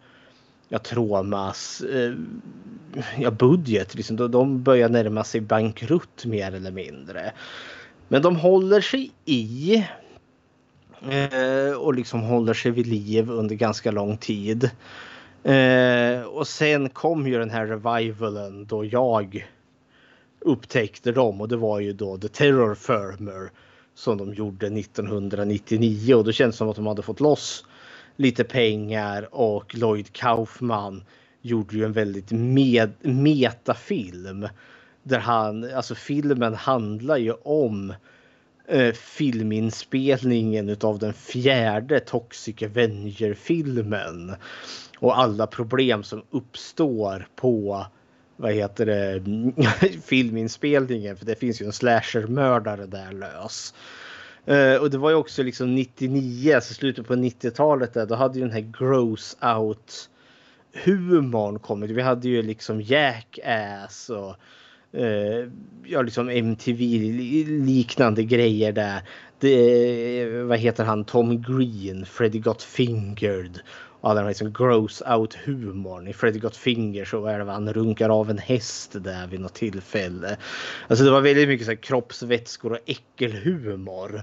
ja, 0.68 0.78
Tromas 0.78 1.80
eh, 1.80 2.14
ja, 3.18 3.30
budget. 3.30 3.94
Liksom, 3.94 4.16
de 4.16 4.62
börjar 4.62 4.88
närma 4.88 5.24
sig 5.24 5.40
bankrutt 5.40 6.24
mer 6.24 6.54
eller 6.54 6.70
mindre. 6.70 7.32
Men 8.08 8.22
de 8.22 8.36
håller 8.36 8.80
sig 8.80 9.10
i 9.24 9.76
eh, 11.10 11.76
och 11.78 11.94
liksom 11.94 12.20
håller 12.20 12.54
sig 12.54 12.70
vid 12.70 12.86
liv 12.86 13.30
under 13.30 13.54
ganska 13.54 13.90
lång 13.90 14.16
tid. 14.16 14.70
Eh, 15.42 16.22
och 16.22 16.48
sen 16.48 16.88
kom 16.88 17.26
ju 17.26 17.38
den 17.38 17.50
här 17.50 17.66
revivalen 17.66 18.66
då 18.66 18.84
jag 18.84 19.46
upptäckte 20.40 21.12
dem 21.12 21.40
och 21.40 21.48
det 21.48 21.56
var 21.56 21.80
ju 21.80 21.92
då 21.92 22.18
The 22.18 22.28
Terror 22.28 22.74
Firmer 22.74 23.50
som 23.94 24.18
de 24.18 24.34
gjorde 24.34 24.66
1999 24.66 26.14
och 26.14 26.24
då 26.24 26.32
kändes 26.32 26.56
det 26.56 26.58
som 26.58 26.68
att 26.68 26.76
de 26.76 26.86
hade 26.86 27.02
fått 27.02 27.20
loss 27.20 27.64
lite 28.16 28.44
pengar 28.44 29.28
och 29.34 29.74
Lloyd 29.74 30.12
Kaufman 30.12 31.04
gjorde 31.42 31.76
ju 31.76 31.84
en 31.84 31.92
väldigt 31.92 32.30
med, 32.30 32.92
metafilm. 33.02 34.48
Där 35.02 35.18
han, 35.18 35.74
alltså 35.74 35.94
filmen 35.94 36.54
handlar 36.54 37.16
ju 37.16 37.32
om 37.32 37.94
eh, 38.68 38.92
filminspelningen 38.92 40.68
utav 40.68 40.98
den 40.98 41.12
fjärde 41.12 42.00
Toxic 42.00 42.62
Avenger-filmen 42.62 44.34
och 44.98 45.18
alla 45.18 45.46
problem 45.46 46.02
som 46.02 46.22
uppstår 46.30 47.28
på 47.36 47.86
vad 48.36 48.52
heter 48.52 48.86
det, 48.86 49.22
filminspelningen. 50.04 51.16
För 51.16 51.26
det 51.26 51.34
finns 51.34 51.62
ju 51.62 51.66
en 51.66 51.72
slashermördare 51.72 52.86
där 52.86 53.12
lös. 53.12 53.74
Uh, 54.48 54.76
och 54.76 54.90
det 54.90 54.98
var 54.98 55.10
ju 55.10 55.16
också 55.16 55.42
liksom 55.42 55.74
99, 55.74 56.54
alltså 56.54 56.74
slutet 56.74 57.06
på 57.06 57.14
90-talet 57.14 57.94
där, 57.94 58.06
då 58.06 58.14
hade 58.14 58.38
ju 58.38 58.44
den 58.44 58.52
här 58.52 58.72
gross 58.78 59.36
out 59.56 60.10
humorn 60.84 61.58
kommit. 61.58 61.90
Vi 61.90 62.02
hade 62.02 62.28
ju 62.28 62.42
liksom 62.42 62.82
Jackass 62.82 64.10
och 64.10 64.36
uh, 65.00 65.50
ja, 65.84 66.02
liksom 66.02 66.28
MTV 66.28 66.98
liknande 67.46 68.24
grejer 68.24 68.72
där. 68.72 69.02
Det, 69.40 70.22
eh, 70.22 70.42
vad 70.44 70.58
heter 70.58 70.84
han, 70.84 71.04
Tom 71.04 71.42
Green, 71.42 72.06
Freddy 72.06 72.38
Got 72.38 72.62
Fingered 72.62 73.60
ja, 74.06 74.14
den 74.14 74.22
här 74.22 74.30
liksom 74.30 74.52
gross 74.52 75.02
out 75.02 75.34
humorn. 75.34 76.08
I 76.08 76.12
Freddy 76.12 76.38
Got 76.38 76.56
Finger 76.56 77.04
så 77.04 77.26
är 77.26 77.38
det 77.38 77.52
han 77.52 77.72
runkar 77.72 78.08
av 78.08 78.30
en 78.30 78.38
häst 78.38 78.92
där 78.92 79.26
vid 79.26 79.40
något 79.40 79.54
tillfälle. 79.54 80.36
Alltså 80.88 81.04
det 81.04 81.10
var 81.10 81.20
väldigt 81.20 81.48
mycket 81.48 81.66
så 81.66 81.72
här 81.72 81.82
kroppsvätskor 81.82 82.72
och 82.72 82.78
äckelhumor. 82.86 84.22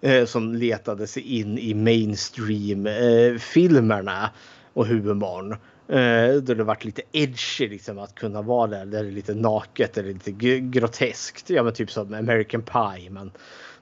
Eh, 0.00 0.24
som 0.24 0.54
letade 0.54 1.06
sig 1.06 1.22
in 1.38 1.58
i 1.58 1.74
mainstream 1.74 2.86
eh, 2.86 3.38
filmerna 3.38 4.30
och 4.72 4.86
humorn. 4.86 5.52
Eh, 5.88 6.34
då 6.42 6.54
det 6.54 6.64
varit 6.64 6.84
lite 6.84 7.02
edgy 7.12 7.68
liksom 7.68 7.98
att 7.98 8.14
kunna 8.14 8.42
vara 8.42 8.66
där. 8.66 8.86
Där 8.86 9.02
det 9.02 9.08
är 9.08 9.12
lite 9.12 9.34
naket 9.34 9.98
eller 9.98 10.12
lite 10.12 10.32
groteskt. 10.60 11.50
Ja 11.50 11.62
men 11.62 11.72
typ 11.72 11.90
som 11.90 12.14
American 12.14 12.62
Pie. 12.62 13.10
Man 13.10 13.30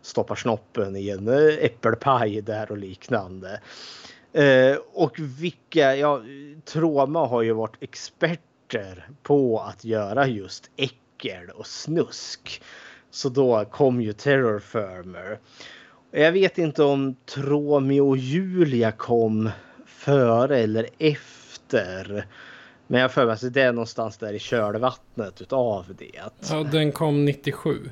stoppar 0.03 0.35
snoppen 0.35 0.97
i 0.97 1.09
en 1.11 1.29
eh, 1.29 1.65
äppelpaj 1.65 2.43
där 2.43 2.71
och 2.71 2.79
liknande. 2.79 3.61
Eh, 4.37 4.77
och 4.93 5.19
vilka, 5.19 5.97
ja, 5.97 6.23
Troma 6.65 7.27
har 7.27 7.43
ju 7.43 7.53
varit 7.53 7.77
experter 7.81 9.09
på 9.23 9.61
att 9.61 9.85
göra 9.85 10.27
just 10.27 10.71
äckel 10.77 11.51
och 11.55 11.67
snusk. 11.67 12.63
Så 13.11 13.29
då 13.29 13.65
kom 13.65 14.01
ju 14.01 14.13
Terror 14.13 14.59
Firmer. 14.59 15.39
Jag 16.11 16.33
vet 16.33 16.59
inte 16.59 16.83
om 16.83 17.17
Tromeo 17.35 18.09
och 18.09 18.17
Julia 18.17 18.93
kom 18.93 19.51
före 19.87 20.59
eller 20.59 20.89
efter. 20.99 22.27
Men 22.87 23.01
jag 23.01 23.13
för 23.13 23.27
mig 23.27 23.33
att 23.33 23.55
det 23.55 23.63
är 23.63 23.73
någonstans 23.73 24.19
där 24.19 24.33
i 24.33 24.39
kölvattnet 24.39 25.41
utav 25.41 25.95
det. 25.99 26.23
Ja, 26.51 26.63
den 26.63 26.93
kom 26.93 27.25
97. 27.25 27.91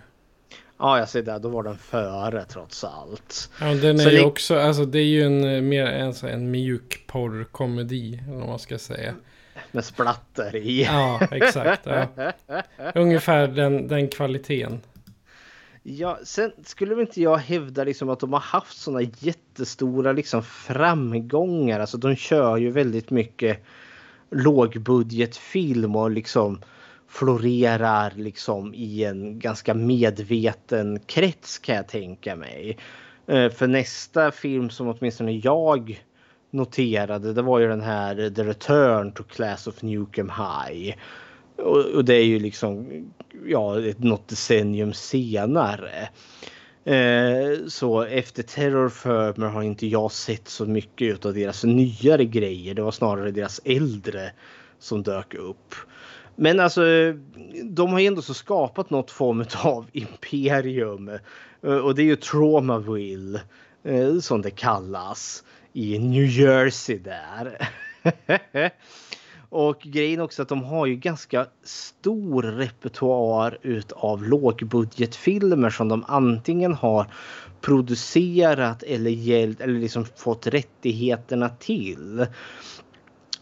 Ja, 0.85 0.99
jag 0.99 1.09
ser 1.09 1.23
det. 1.23 1.39
Då 1.39 1.49
var 1.49 1.63
den 1.63 1.79
före 1.79 2.45
trots 2.45 2.85
allt. 2.85 3.51
Ja, 3.61 3.67
den 3.67 4.01
är 4.01 4.05
Så 4.05 4.11
ju 4.11 4.17
det... 4.17 4.25
också, 4.25 4.59
alltså 4.59 4.85
det 4.85 4.99
är 4.99 5.05
ju 5.05 5.23
en 5.23 5.45
eh, 5.45 5.61
mer 5.61 5.87
en, 5.87 6.15
en 6.23 6.51
mjuk 6.51 7.05
porrkomedi, 7.07 8.21
eller 8.29 8.39
vad 8.39 8.49
man 8.49 8.59
ska 8.59 8.79
säga. 8.79 9.15
Med 9.73 9.85
splatter 9.85 10.57
i. 10.57 10.85
Ja, 10.85 11.21
exakt. 11.31 11.87
Ja. 11.87 12.33
Ungefär 12.95 13.49
den, 13.49 13.89
den 13.89 14.09
kvaliteten. 14.09 14.81
Ja, 15.83 16.19
sen 16.25 16.53
skulle 16.65 16.95
väl 16.95 17.07
inte 17.07 17.23
jag 17.23 17.37
hävda 17.37 17.85
liksom 17.85 18.09
att 18.09 18.21
de 18.21 18.33
har 18.33 18.41
haft 18.41 18.79
sådana 18.79 19.11
jättestora 19.19 20.13
liksom 20.13 20.43
framgångar. 20.43 21.81
Alltså 21.81 21.97
de 21.97 22.17
kör 22.17 22.57
ju 22.57 22.71
väldigt 22.71 23.11
mycket 23.11 23.65
lågbudgetfilm 24.31 25.97
och 25.97 26.11
liksom 26.11 26.61
florerar 27.15 28.13
liksom 28.17 28.75
i 28.75 29.05
en 29.05 29.39
ganska 29.39 29.75
medveten 29.75 31.01
krets 31.07 31.59
kan 31.59 31.75
jag 31.75 31.89
tänka 31.89 32.37
mig. 32.37 32.79
Eh, 33.27 33.51
för 33.51 33.67
nästa 33.67 34.31
film 34.31 34.71
som 34.71 34.89
åtminstone 34.89 35.33
jag 35.33 36.05
noterade 36.51 37.33
det 37.33 37.43
var 37.43 37.59
ju 37.59 37.69
den 37.69 37.81
här 37.81 38.31
The 38.31 38.45
Return 38.45 39.13
to 39.13 39.23
Class 39.23 39.67
of 39.67 39.83
Newcomb 39.83 40.31
High. 40.31 40.95
Och, 41.95 42.05
det 42.05 42.15
är 42.15 42.25
ju 42.25 42.39
liksom 42.39 42.87
ja, 43.47 43.77
något 43.97 44.29
decennium 44.29 44.93
senare. 44.93 46.09
Eh, 46.85 47.67
så 47.69 48.03
efter 48.03 48.43
Terror 48.43 48.89
Firmer 48.89 49.47
har 49.47 49.63
inte 49.63 49.87
jag 49.87 50.13
sett 50.13 50.49
så 50.49 50.67
mycket 50.67 51.27
av 51.27 51.35
deras 51.35 51.65
nyare 51.65 52.25
grejer. 52.25 52.75
Det 52.75 52.83
var 52.83 52.91
snarare 52.91 53.31
deras 53.31 53.61
äldre 53.65 54.31
som 54.79 55.03
dök 55.03 55.35
upp. 55.35 55.75
Men 56.37 56.61
alltså, 56.61 56.83
de 57.65 57.93
har 57.93 58.01
ju 58.01 58.07
ändå 58.07 58.23
så 58.23 58.35
skapat 58.35 58.91
något 58.91 59.11
form 59.11 59.45
av 59.65 59.87
imperium. 59.93 61.09
Eh, 61.63 61.77
och 61.77 61.95
det 61.95 62.03
är 62.03 62.07
ju 62.07 62.17
Traumaville 62.17 63.41
eh, 63.85 64.19
som 64.19 64.43
det 64.43 64.51
kallas 64.51 65.45
i 65.73 65.99
New 65.99 66.27
Jersey 66.27 66.99
där. 66.99 67.69
Och 69.55 69.81
grejen 69.81 70.21
också 70.21 70.43
att 70.43 70.49
de 70.49 70.65
har 70.65 70.87
ju 70.87 70.97
ganska 70.97 71.47
stor 71.63 72.43
repertoar 72.43 73.59
utav 73.63 74.25
lågbudgetfilmer 74.25 75.71
som 75.71 75.89
de 75.89 76.05
antingen 76.09 76.75
har 76.75 77.07
producerat 77.61 78.83
eller 78.83 79.11
hjälpt 79.11 79.61
eller 79.61 79.81
liksom 79.81 80.05
fått 80.17 80.47
rättigheterna 80.47 81.49
till. 81.49 82.27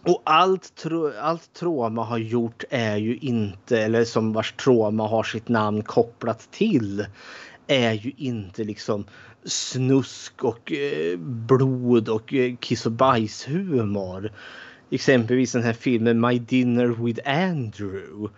Och 0.04 0.22
allt, 0.24 0.74
tro, 0.74 1.12
allt 1.20 1.52
trauma 1.52 2.04
har 2.04 2.18
gjort 2.18 2.64
är 2.70 2.96
ju 2.96 3.16
inte, 3.16 3.78
eller 3.78 4.04
som 4.04 4.32
vars 4.32 4.52
trauma 4.52 5.08
har 5.08 5.22
sitt 5.22 5.48
namn 5.48 5.82
kopplat 5.82 6.48
till, 6.50 7.06
är 7.66 7.92
ju 7.92 8.12
inte 8.16 8.64
liksom 8.64 9.04
snusk 9.44 10.44
och 10.44 10.72
eh, 10.72 11.18
blod 11.18 12.08
och 12.08 12.34
eh, 12.34 12.56
kiss 12.56 12.86
och 12.86 12.92
bajshumor. 12.92 14.32
Exempelvis 14.90 15.52
den 15.52 15.62
här 15.62 15.72
filmen 15.72 16.20
My 16.20 16.38
Dinner 16.38 17.04
with 17.04 17.20
Andrew 17.30 18.28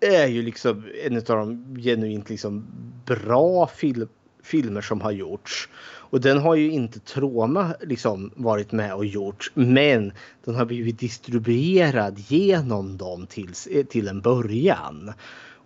är 0.00 0.26
ju 0.26 0.42
liksom 0.42 0.84
en 1.04 1.16
av 1.16 1.22
de 1.22 1.76
genuint 1.82 2.30
liksom 2.30 2.64
bra 3.06 3.66
filmerna 3.66 4.10
filmer 4.50 4.80
som 4.80 5.00
har 5.00 5.10
gjorts. 5.10 5.68
Och 6.10 6.20
den 6.20 6.38
har 6.38 6.54
ju 6.54 6.70
inte 6.70 7.00
Troma 7.00 7.74
liksom 7.80 8.30
varit 8.36 8.72
med 8.72 8.94
och 8.94 9.06
gjort. 9.06 9.50
Men 9.54 10.12
den 10.44 10.54
har 10.54 10.64
blivit 10.64 10.98
distribuerad 10.98 12.18
genom 12.18 12.96
dem 12.96 13.26
till, 13.26 13.52
eh, 13.70 13.86
till 13.86 14.08
en 14.08 14.20
början. 14.20 15.12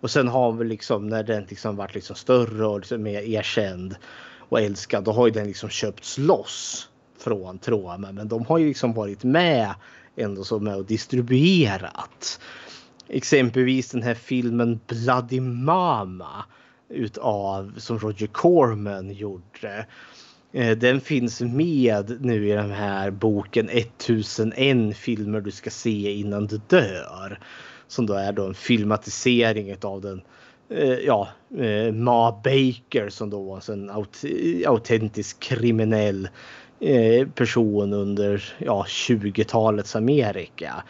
Och 0.01 0.11
sen 0.11 0.27
har 0.27 0.51
vi 0.51 0.65
liksom 0.65 1.07
när 1.07 1.23
den 1.23 1.45
liksom 1.49 1.75
varit 1.75 1.95
liksom 1.95 2.15
större 2.15 2.65
och 2.65 2.79
liksom 2.79 3.03
mer 3.03 3.21
erkänd 3.21 3.95
och 4.49 4.61
älskad. 4.61 5.03
Då 5.03 5.11
har 5.11 5.27
ju 5.27 5.33
den 5.33 5.47
liksom 5.47 5.69
köpts 5.69 6.17
loss 6.17 6.89
från 7.19 7.59
Troma. 7.59 8.11
Men 8.11 8.27
de 8.27 8.45
har 8.45 8.57
ju 8.57 8.67
liksom 8.67 8.93
varit 8.93 9.23
med 9.23 9.75
ändå 10.15 10.43
så 10.43 10.59
med 10.59 10.75
och 10.75 10.85
distribuerat. 10.85 12.39
Exempelvis 13.07 13.91
den 13.91 14.01
här 14.01 14.13
filmen 14.13 14.79
Bloody 14.87 15.39
Mama 15.39 16.45
utav 16.95 17.73
som 17.77 17.99
Roger 17.99 18.27
Corman 18.27 19.11
gjorde. 19.11 19.85
Eh, 20.55 20.77
den 20.77 21.01
finns 21.01 21.41
med 21.41 22.17
nu 22.21 22.49
i 22.49 22.51
den 22.51 22.71
här 22.71 23.11
boken 23.11 23.69
1001 23.69 24.97
filmer 24.97 25.41
du 25.41 25.51
ska 25.51 25.69
se 25.69 26.13
innan 26.13 26.47
du 26.47 26.61
dör. 26.67 27.39
Som 27.87 28.05
då 28.05 28.13
är 28.13 28.31
då 28.31 28.45
en 28.45 28.53
filmatisering 28.53 29.75
av 29.81 30.01
den 30.01 30.21
eh, 30.69 30.93
ja, 30.93 31.27
eh, 31.57 31.93
Ma 31.93 32.31
Baker 32.31 33.09
som 33.09 33.29
då 33.29 33.43
var 33.43 33.71
en 33.71 33.89
aut 33.89 34.23
autentisk 34.67 35.39
kriminell 35.39 36.29
person 37.35 37.93
under 37.93 38.53
ja, 38.57 38.85
20-talets 38.87 39.95
Amerika. 39.95 40.83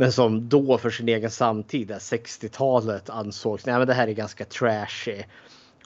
Men 0.00 0.12
som 0.12 0.48
då 0.48 0.78
för 0.78 0.90
sin 0.90 1.08
egen 1.08 1.30
samtid, 1.30 1.90
60-talet, 1.90 3.10
ansågs 3.10 3.66
nej 3.66 3.78
men 3.78 3.86
det 3.86 3.94
här 3.94 4.08
är 4.08 4.12
ganska 4.12 4.44
trashy. 4.44 5.22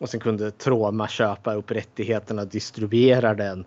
Och 0.00 0.08
sen 0.08 0.20
kunde 0.20 0.50
Troma 0.50 1.08
köpa 1.08 1.54
upp 1.54 1.70
rättigheterna 1.70 2.42
och 2.42 2.48
distribuera 2.48 3.34
den. 3.34 3.64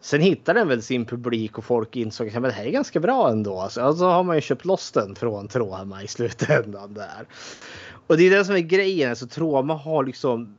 Sen 0.00 0.20
hittade 0.20 0.60
den 0.60 0.68
väl 0.68 0.82
sin 0.82 1.06
publik 1.06 1.58
och 1.58 1.64
folk 1.64 1.96
insåg 1.96 2.28
att 2.28 2.42
det 2.42 2.52
här 2.52 2.64
är 2.64 2.70
ganska 2.70 3.00
bra 3.00 3.30
ändå. 3.30 3.60
Alltså, 3.60 3.80
så 3.80 3.86
alltså 3.86 4.04
har 4.04 4.22
man 4.22 4.36
ju 4.36 4.42
köpt 4.42 4.64
loss 4.64 4.92
den 4.92 5.14
från 5.14 5.48
Troma 5.48 6.02
i 6.02 6.08
slutändan 6.08 6.94
där. 6.94 7.26
Och 8.06 8.16
det 8.16 8.22
är 8.22 8.30
det 8.30 8.44
som 8.44 8.54
är 8.54 8.60
grejen. 8.60 9.10
Alltså 9.10 9.26
Troma 9.26 9.74
har 9.74 10.04
liksom. 10.04 10.56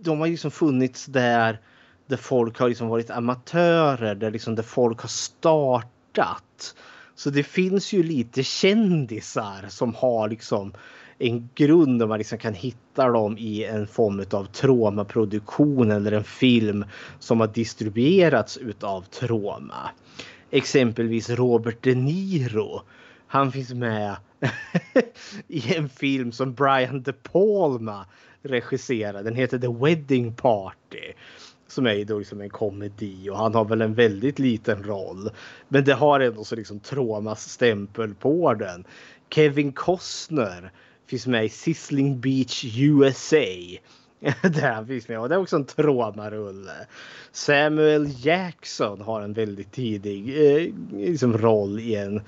De 0.00 0.20
har 0.20 0.26
liksom 0.26 0.50
funnits 0.50 1.06
där. 1.06 1.60
Där 2.06 2.16
folk 2.16 2.58
har 2.58 2.68
liksom 2.68 2.88
varit 2.88 3.10
amatörer. 3.10 4.14
Där 4.14 4.30
liksom 4.30 4.54
där 4.54 4.62
folk 4.62 5.00
har 5.00 5.08
startat. 5.08 6.74
Så 7.16 7.30
det 7.30 7.42
finns 7.42 7.92
ju 7.92 8.02
lite 8.02 8.42
kändisar 8.42 9.64
som 9.68 9.94
har 9.94 10.28
liksom 10.28 10.72
en 11.18 11.48
grund 11.54 11.98
där 11.98 12.06
man 12.06 12.18
liksom 12.18 12.38
kan 12.38 12.54
hitta 12.54 13.08
dem 13.08 13.38
i 13.38 13.64
en 13.64 13.86
form 13.86 14.24
av 14.30 14.44
Troma-produktion 14.44 15.90
eller 15.90 16.12
en 16.12 16.24
film 16.24 16.84
som 17.18 17.40
har 17.40 17.46
distribuerats 17.46 18.56
utav 18.56 19.02
Troma. 19.02 19.90
Exempelvis 20.50 21.30
Robert 21.30 21.82
De 21.82 21.94
Niro. 21.94 22.82
Han 23.26 23.52
finns 23.52 23.74
med 23.74 24.16
i 25.48 25.74
en 25.74 25.88
film 25.88 26.32
som 26.32 26.54
Brian 26.54 27.02
De 27.02 27.12
Palma 27.12 28.06
regisserade. 28.42 29.22
Den 29.22 29.36
heter 29.36 29.58
The 29.58 29.72
Wedding 29.84 30.34
Party. 30.34 31.12
Som 31.76 31.86
är 31.86 32.04
då 32.04 32.18
liksom 32.18 32.40
en 32.40 32.50
komedi 32.50 33.30
och 33.30 33.38
han 33.38 33.54
har 33.54 33.64
väl 33.64 33.80
en 33.80 33.94
väldigt 33.94 34.38
liten 34.38 34.82
roll. 34.82 35.30
Men 35.68 35.84
det 35.84 35.94
har 35.94 36.20
ändå 36.20 36.44
så 36.44 36.56
liksom 36.56 36.80
Tromas 36.80 37.48
stämpel 37.50 38.14
på 38.14 38.54
den. 38.54 38.84
Kevin 39.30 39.72
Costner 39.72 40.72
finns 41.06 41.26
med 41.26 41.44
i 41.44 41.48
Sizzling 41.48 42.20
Beach 42.20 42.64
USA. 42.64 43.36
Där 44.42 44.72
han 44.72 44.86
finns 44.86 45.08
med 45.08 45.20
och 45.20 45.28
det 45.28 45.34
är 45.34 45.38
också 45.38 45.56
en 45.56 45.64
Troma-rulle. 45.64 46.86
Samuel 47.32 48.08
Jackson 48.18 49.00
har 49.00 49.20
en 49.20 49.32
väldigt 49.32 49.72
tidig 49.72 50.28
eh, 50.28 50.74
liksom 50.92 51.38
roll 51.38 51.80
i 51.80 51.94
en 51.94 52.20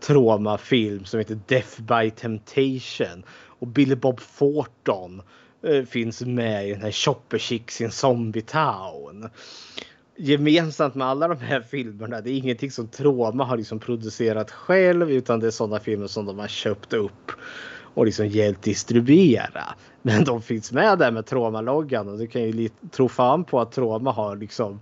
Troma-film 0.00 1.04
som 1.04 1.18
heter 1.18 1.38
Death 1.46 1.82
by 1.82 2.10
Temptation. 2.10 3.24
Och 3.58 3.66
Billy 3.66 3.94
Bob 3.94 4.20
Thornton 4.38 5.22
Eh, 5.64 5.84
finns 5.84 6.20
med 6.20 6.68
i 6.68 6.72
den 6.72 6.82
här 6.82 6.90
Chopper 6.90 7.38
Chicks 7.38 7.80
in 7.80 7.90
Zombie 7.90 8.42
Town. 8.42 9.28
gemensamt 10.16 10.94
med 10.94 11.06
alla 11.06 11.28
de 11.28 11.38
här 11.38 11.60
filmerna, 11.60 12.20
det 12.20 12.30
är 12.30 12.36
ingenting 12.36 12.70
som 12.70 12.88
Troma 12.88 13.44
har 13.44 13.56
liksom 13.56 13.78
producerat 13.78 14.50
själv 14.50 15.10
utan 15.10 15.40
det 15.40 15.46
är 15.46 15.50
sådana 15.50 15.80
filmer 15.80 16.06
som 16.06 16.26
de 16.26 16.38
har 16.38 16.48
köpt 16.48 16.92
upp 16.92 17.32
och 17.94 18.06
liksom 18.06 18.26
hjälpt 18.26 18.62
distribuera. 18.62 19.74
Men 20.02 20.24
de 20.24 20.42
finns 20.42 20.72
med 20.72 20.98
där 20.98 21.10
med 21.10 21.26
Troma-loggan 21.26 22.08
och 22.08 22.18
du 22.18 22.26
kan 22.26 22.42
ju 22.42 22.68
tro 22.90 23.08
fan 23.08 23.44
på 23.44 23.60
att 23.60 23.72
Troma 23.72 24.12
har 24.12 24.36
liksom 24.36 24.80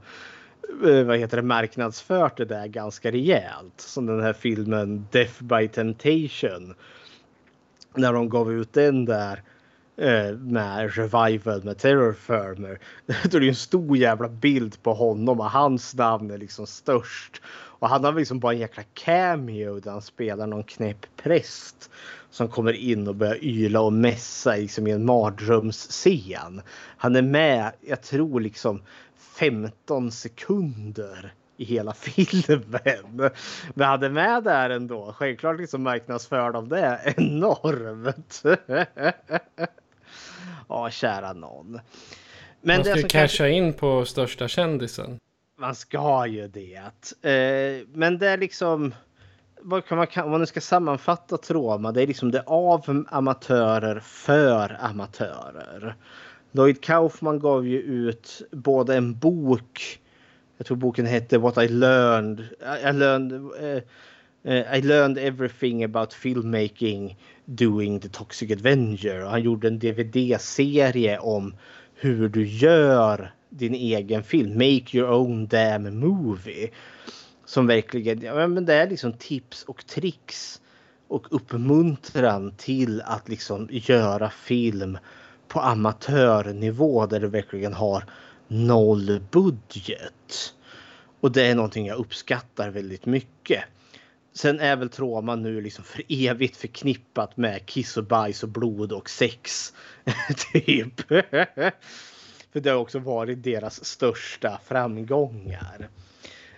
eh, 0.86 1.02
vad 1.02 1.18
heter 1.18 1.36
det, 1.36 1.42
marknadsfört 1.42 2.36
det 2.36 2.44
där 2.44 2.66
ganska 2.66 3.10
rejält. 3.10 3.74
Som 3.76 4.06
den 4.06 4.20
här 4.20 4.32
filmen 4.32 5.06
Death 5.10 5.42
by 5.42 5.68
Temptation. 5.68 6.74
När 7.94 8.12
de 8.12 8.28
gav 8.28 8.52
ut 8.52 8.72
den 8.72 9.04
där 9.04 9.42
eh, 9.96 10.32
med 10.32 10.96
Revival 10.96 11.64
med 11.64 11.78
Terror 11.78 12.12
Firmer. 12.12 12.78
Då 13.30 13.36
är 13.36 13.40
det 13.40 13.48
en 13.48 13.54
stor 13.54 13.96
jävla 13.96 14.28
bild 14.28 14.82
på 14.82 14.94
honom 14.94 15.40
och 15.40 15.50
hans 15.50 15.94
namn 15.94 16.30
är 16.30 16.38
liksom 16.38 16.66
störst. 16.66 17.42
Och 17.82 17.88
han 17.88 18.04
har 18.04 18.12
liksom 18.12 18.40
bara 18.40 18.52
en 18.52 18.58
jäkla 18.58 18.82
cameo 18.94 19.80
där 19.80 19.90
han 19.90 20.02
spelar 20.02 20.46
någon 20.46 20.64
knäpp 20.64 21.06
präst 21.16 21.90
som 22.30 22.48
kommer 22.48 22.72
in 22.72 23.08
och 23.08 23.14
börjar 23.14 23.44
yla 23.44 23.80
och 23.80 23.92
mässa 23.92 24.56
liksom 24.56 24.86
i 24.86 24.90
en 24.90 25.04
mardrömsscen. 25.04 26.62
Han 26.96 27.16
är 27.16 27.22
med, 27.22 27.72
jag 27.80 28.02
tror 28.02 28.40
liksom 28.40 28.82
15 29.38 30.10
sekunder 30.10 31.34
i 31.56 31.64
hela 31.64 31.92
filmen. 31.94 33.30
Men 33.74 33.88
han 33.88 34.02
är 34.02 34.10
med 34.10 34.44
där 34.44 34.70
ändå. 34.70 35.14
Självklart 35.18 35.60
liksom 35.60 35.82
marknadsför 35.82 36.52
de 36.52 36.68
det 36.68 37.14
enormt. 37.16 38.42
ja, 40.72 40.90
kära 40.90 41.32
någon. 41.32 41.80
Men 42.60 42.76
man 42.76 42.84
ska 42.84 42.94
det 42.94 43.02
casha 43.02 43.18
kanske... 43.18 43.50
in 43.50 43.72
på 43.72 44.04
största 44.04 44.48
kändisen. 44.48 45.18
Man 45.58 45.74
ska 45.74 46.26
ju 46.26 46.48
det. 46.48 47.28
Eh, 47.30 47.86
men 47.92 48.18
det 48.18 48.28
är 48.28 48.38
liksom 48.38 48.94
vad 49.62 49.86
kan 49.86 49.98
man, 49.98 50.06
om 50.24 50.30
man 50.30 50.40
nu 50.40 50.46
ska 50.46 50.60
sammanfatta 50.60 51.38
Troma, 51.38 51.92
det 51.92 52.02
är 52.02 52.06
liksom 52.06 52.30
det 52.30 52.42
av 52.46 53.04
amatörer 53.08 54.00
för 54.00 54.76
amatörer. 54.80 55.94
Lloyd 56.52 56.80
Kaufman 56.80 57.38
gav 57.38 57.66
ju 57.66 57.78
ut 57.78 58.42
både 58.50 58.96
en 58.96 59.18
bok, 59.18 60.00
jag 60.56 60.66
tror 60.66 60.76
boken 60.76 61.06
hette 61.06 61.38
What 61.38 61.58
I 61.58 61.68
learned, 61.68 62.40
I 62.84 62.92
learned, 62.92 63.32
uh, 63.32 63.82
Eh, 64.44 64.78
I 64.78 64.80
learned 64.80 65.18
everything 65.18 65.84
about 65.84 66.12
filmmaking 66.12 67.16
doing 67.44 68.00
the 68.00 68.08
Toxic 68.08 68.50
Avenger. 68.50 69.24
Och 69.24 69.30
han 69.30 69.42
gjorde 69.42 69.68
en 69.68 69.78
DVD-serie 69.78 71.18
om 71.18 71.54
hur 71.94 72.28
du 72.28 72.46
gör 72.46 73.34
din 73.50 73.74
egen 73.74 74.22
film, 74.22 74.52
make 74.52 74.96
your 74.96 75.10
own 75.10 75.46
damn 75.46 75.98
movie. 75.98 76.70
Som 77.44 77.66
verkligen, 77.66 78.20
ja 78.20 78.46
men 78.46 78.64
det 78.64 78.74
är 78.74 78.90
liksom 78.90 79.12
tips 79.12 79.62
och 79.62 79.86
tricks 79.86 80.60
och 81.08 81.26
uppmuntran 81.30 82.54
till 82.56 83.00
att 83.00 83.28
liksom 83.28 83.68
göra 83.70 84.30
film 84.30 84.98
på 85.48 85.60
amatörnivå 85.60 87.06
där 87.06 87.20
du 87.20 87.26
verkligen 87.26 87.72
har 87.72 88.04
noll 88.48 89.20
budget. 89.30 90.54
Och 91.20 91.32
det 91.32 91.46
är 91.46 91.54
någonting 91.54 91.86
jag 91.86 91.98
uppskattar 91.98 92.70
väldigt 92.70 93.06
mycket. 93.06 93.64
Sen 94.34 94.60
är 94.60 94.76
väl 94.76 94.88
trauma 94.88 95.36
nu 95.36 95.60
liksom 95.60 95.84
för 95.84 96.02
evigt 96.08 96.56
förknippat 96.56 97.36
med 97.36 97.66
kiss 97.66 97.96
och 97.96 98.04
bajs 98.04 98.42
och 98.42 98.48
blod 98.48 98.92
och 98.92 99.10
sex. 99.10 99.72
typ. 100.52 101.00
för 102.52 102.60
det 102.60 102.70
har 102.70 102.76
också 102.76 102.98
varit 102.98 103.42
deras 103.42 103.84
största 103.84 104.60
framgångar. 104.64 105.88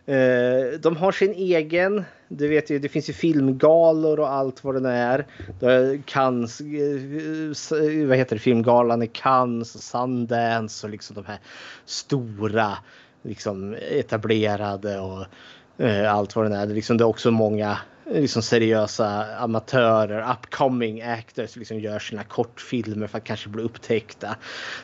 Eh, 0.07 0.79
de 0.81 0.97
har 0.97 1.13
sin 1.13 1.33
egen, 1.33 2.05
du 2.29 2.49
vet 2.49 2.71
ju, 2.71 2.79
det 2.79 2.89
finns 2.89 3.09
ju 3.09 3.13
filmgalor 3.13 4.21
och 4.21 4.33
allt 4.33 4.65
vad 4.65 4.83
det 4.83 4.91
är. 4.91 5.27
Cannes, 6.05 6.61
eh, 6.61 8.07
vad 8.07 8.17
heter 8.17 8.37
det, 8.37 8.41
filmgalan 8.41 9.03
i 9.03 9.07
Cannes, 9.07 9.75
och 9.75 9.81
Sundance 9.81 10.87
och 10.87 10.91
liksom 10.91 11.17
de 11.17 11.25
här 11.25 11.39
stora, 11.85 12.73
liksom 13.23 13.77
etablerade 13.91 15.01
och 15.01 15.27
Eh, 15.79 16.15
allt 16.15 16.37
vad 16.37 16.51
det 16.51 16.57
är. 16.57 16.67
Det, 16.67 16.75
liksom, 16.75 16.97
det 16.97 17.05
är 17.05 17.09
också 17.09 17.31
många 17.31 17.79
eh, 18.11 18.21
liksom 18.21 18.43
seriösa 18.43 19.37
amatörer, 19.39 20.33
upcoming 20.33 21.03
actors 21.03 21.57
liksom 21.57 21.81
gör 21.81 21.99
sina 21.99 22.25
kortfilmer 22.25 23.07
för 23.07 23.19
att 23.19 23.25
kanske 23.25 23.49
bli 23.49 23.63
upptäckta. 23.63 24.37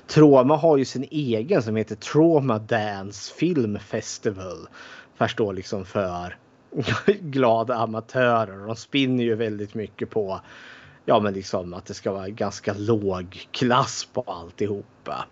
Troma 0.06 0.56
har 0.56 0.76
ju 0.76 0.84
sin 0.84 1.08
egen 1.10 1.62
som 1.62 1.76
heter 1.76 1.96
Trauma 1.96 2.58
Dance 2.58 3.34
Film 3.34 3.78
Festival 3.78 4.68
Förstår 5.20 5.52
liksom 5.52 5.84
för 5.84 6.36
glada 7.20 7.74
amatörer. 7.74 8.66
De 8.66 8.76
spinner 8.76 9.24
ju 9.24 9.34
väldigt 9.34 9.74
mycket 9.74 10.10
på 10.10 10.40
ja, 11.04 11.20
men 11.20 11.34
liksom 11.34 11.74
att 11.74 11.86
det 11.86 11.94
ska 11.94 12.12
vara 12.12 12.28
ganska 12.28 12.74
låg 12.78 13.48
klass 13.50 14.08
på 14.12 14.22
alltihopa. 14.22 15.24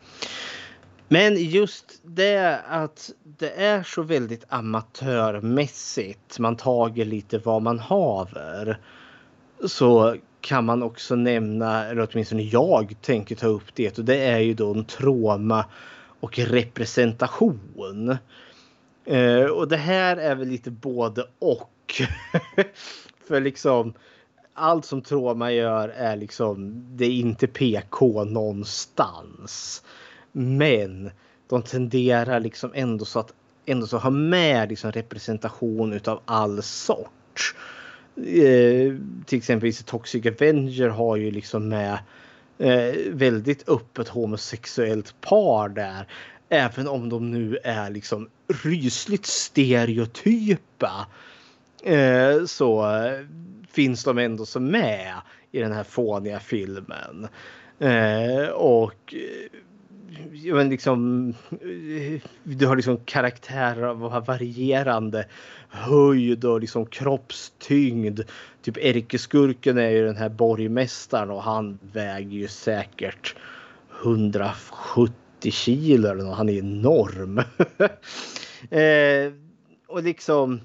Men 1.08 1.36
just 1.36 2.00
det 2.02 2.60
att 2.68 3.10
det 3.24 3.50
är 3.50 3.82
så 3.82 4.02
väldigt 4.02 4.44
amatörmässigt. 4.48 6.38
Man 6.38 6.56
tager 6.56 7.04
lite 7.04 7.38
vad 7.38 7.62
man 7.62 7.78
haver. 7.78 8.78
Så 9.64 10.16
kan 10.40 10.64
man 10.64 10.82
också 10.82 11.14
nämna, 11.14 11.84
eller 11.84 12.08
åtminstone 12.12 12.42
jag 12.42 12.96
tänker 13.02 13.36
ta 13.36 13.46
upp 13.46 13.74
det 13.74 13.98
och 13.98 14.04
det 14.04 14.16
är 14.16 14.38
ju 14.38 14.54
då 14.54 14.74
en 14.74 14.84
trauma 14.84 15.64
och 16.20 16.38
representation. 16.38 18.16
Eh, 19.04 19.44
och 19.44 19.68
det 19.68 19.76
här 19.76 20.16
är 20.16 20.34
väl 20.34 20.48
lite 20.48 20.70
både 20.70 21.24
och. 21.38 22.02
För 23.28 23.40
liksom 23.40 23.94
allt 24.54 24.84
som 24.84 25.02
trauma 25.02 25.52
gör 25.52 25.88
är 25.88 26.16
liksom, 26.16 26.84
det 26.96 27.04
är 27.04 27.10
inte 27.10 27.46
PK 27.46 28.24
någonstans. 28.24 29.82
Men 30.32 31.10
de 31.48 31.62
tenderar 31.62 32.40
liksom 32.40 32.70
ändå 32.74 33.04
så 33.04 33.18
att 33.18 33.32
ändå 33.66 33.86
så 33.86 33.98
ha 33.98 34.10
med 34.10 34.68
liksom 34.68 34.92
representation 34.92 35.92
utav 35.92 36.20
all 36.24 36.62
sort. 36.62 37.54
Eh, 38.16 38.94
till 39.26 39.38
exempel 39.38 39.74
Toxic 39.74 40.26
Avenger 40.26 40.88
har 40.88 41.16
ju 41.16 41.30
liksom 41.30 41.68
med 41.68 41.98
eh, 42.58 42.94
väldigt 43.10 43.68
öppet 43.68 44.08
homosexuellt 44.08 45.20
par 45.20 45.68
där. 45.68 46.06
Även 46.48 46.88
om 46.88 47.08
de 47.08 47.30
nu 47.30 47.58
är 47.64 47.90
liksom 47.90 48.28
rysligt 48.64 49.26
stereotypa 49.26 51.06
eh, 51.84 52.44
så 52.46 52.86
finns 53.70 54.04
de 54.04 54.18
ändå 54.18 54.46
så 54.46 54.60
med 54.60 55.14
i 55.52 55.58
den 55.58 55.72
här 55.72 55.84
fåniga 55.84 56.40
filmen. 56.40 57.28
Eh, 57.78 58.48
och 58.48 59.14
men 60.52 60.68
liksom, 60.68 61.34
du 62.42 62.66
har 62.66 62.76
liksom 62.76 63.00
karaktärer 63.04 63.82
av 63.82 64.26
varierande 64.26 65.26
höjd 65.68 66.44
och 66.44 66.60
liksom 66.60 66.86
kroppstyngd. 66.86 68.20
Typ 68.62 68.76
ärkeskurken 68.76 69.78
är 69.78 69.90
ju 69.90 70.04
den 70.06 70.16
här 70.16 70.28
borgmästaren 70.28 71.30
och 71.30 71.42
han 71.42 71.78
väger 71.92 72.38
ju 72.38 72.48
säkert 72.48 73.36
170 74.02 75.12
kilo 75.50 76.08
eller 76.08 76.24
något. 76.24 76.36
Han 76.36 76.48
är 76.48 76.58
enorm. 76.58 77.38
eh, 78.70 79.32
och 79.86 80.02
liksom 80.02 80.60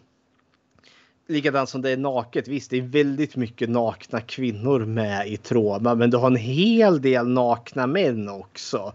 likadant 1.27 1.69
som 1.69 1.81
det 1.81 1.89
är 1.89 1.97
naket. 1.97 2.47
Visst, 2.47 2.69
det 2.69 2.77
är 2.77 2.81
väldigt 2.81 3.35
mycket 3.35 3.69
nakna 3.69 4.21
kvinnor 4.21 4.79
med 4.79 5.27
i 5.27 5.37
Troma, 5.37 5.95
men 5.95 6.09
du 6.09 6.17
har 6.17 6.27
en 6.27 6.35
hel 6.35 7.01
del 7.01 7.27
nakna 7.27 7.87
män 7.87 8.29
också. 8.29 8.93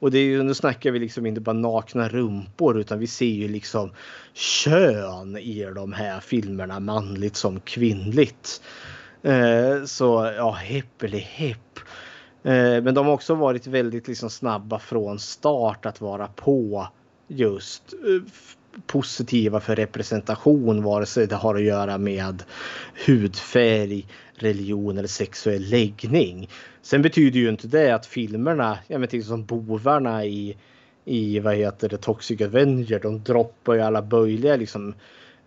Och 0.00 0.10
det 0.10 0.18
är 0.18 0.24
ju, 0.24 0.42
nu 0.42 0.54
snackar 0.54 0.90
vi 0.90 0.98
liksom 0.98 1.26
inte 1.26 1.40
bara 1.40 1.52
nakna 1.52 2.08
rumpor 2.08 2.80
utan 2.80 2.98
vi 2.98 3.06
ser 3.06 3.26
ju 3.26 3.48
liksom 3.48 3.90
kön 4.34 5.36
i 5.36 5.64
de 5.74 5.92
här 5.92 6.20
filmerna, 6.20 6.80
manligt 6.80 7.36
som 7.36 7.60
kvinnligt. 7.60 8.62
Eh, 9.22 9.84
så 9.84 10.32
ja, 10.36 10.50
hepp 10.50 11.02
eller 11.02 11.18
hepp. 11.18 11.78
Eh, 12.42 12.82
men 12.82 12.94
de 12.94 13.06
har 13.06 13.12
också 13.12 13.34
varit 13.34 13.66
väldigt 13.66 14.08
liksom 14.08 14.30
snabba 14.30 14.78
från 14.78 15.18
start 15.18 15.86
att 15.86 16.00
vara 16.00 16.26
på 16.26 16.88
just 17.28 17.92
eh, 17.92 18.32
positiva 18.86 19.60
för 19.60 19.76
representation 19.76 20.82
vare 20.82 21.06
sig 21.06 21.26
det 21.26 21.36
har 21.36 21.54
att 21.54 21.62
göra 21.62 21.98
med 21.98 22.42
hudfärg, 23.06 24.06
religion 24.34 24.98
eller 24.98 25.08
sexuell 25.08 25.62
läggning. 25.62 26.48
Sen 26.82 27.02
betyder 27.02 27.40
ju 27.40 27.48
inte 27.48 27.66
det 27.66 27.90
att 27.90 28.06
filmerna, 28.06 28.78
jag 28.86 29.00
menar 29.00 29.10
till 29.10 29.24
som 29.24 29.44
bovarna 29.44 30.24
i, 30.24 30.56
i 31.04 31.38
vad 31.38 31.54
heter 31.54 31.88
det, 31.88 31.96
Toxic 31.96 32.40
Avenger, 32.40 33.00
de 33.00 33.22
droppar 33.22 33.74
ju 33.74 33.80
alla 33.80 34.02
möjliga 34.02 34.56
liksom 34.56 34.94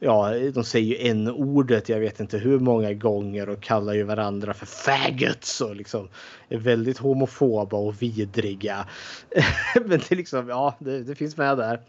ja, 0.03 0.34
de 0.53 0.63
säger 0.63 0.88
ju 0.88 1.09
en 1.09 1.28
ordet 1.28 1.89
jag 1.89 1.99
vet 1.99 2.19
inte 2.19 2.38
hur 2.38 2.59
många 2.59 2.93
gånger 2.93 3.49
och 3.49 3.61
kallar 3.61 3.93
ju 3.93 4.03
varandra 4.03 4.53
för 4.53 4.65
faggots 4.65 5.61
och 5.61 5.76
liksom 5.76 6.07
är 6.49 6.57
väldigt 6.57 6.97
homofoba 6.97 7.78
och 7.78 8.01
vidriga. 8.01 8.88
Men 9.76 9.89
det 9.89 10.11
är 10.11 10.15
liksom, 10.15 10.49
ja, 10.49 10.76
det, 10.80 11.03
det 11.03 11.15
finns 11.15 11.38
med 11.38 11.57
där. 11.57 11.80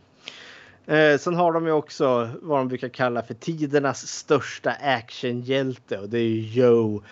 Eh, 0.86 1.18
sen 1.18 1.34
har 1.34 1.52
de 1.52 1.66
ju 1.66 1.72
också 1.72 2.28
vad 2.42 2.58
de 2.58 2.68
brukar 2.68 2.88
kalla 2.88 3.22
för 3.22 3.34
tidernas 3.34 4.06
största 4.06 4.70
actionhjälte 4.70 5.98
och 5.98 6.08
det 6.08 6.18
är 6.18 6.28
ju 6.28 6.40
Joe 6.40 7.02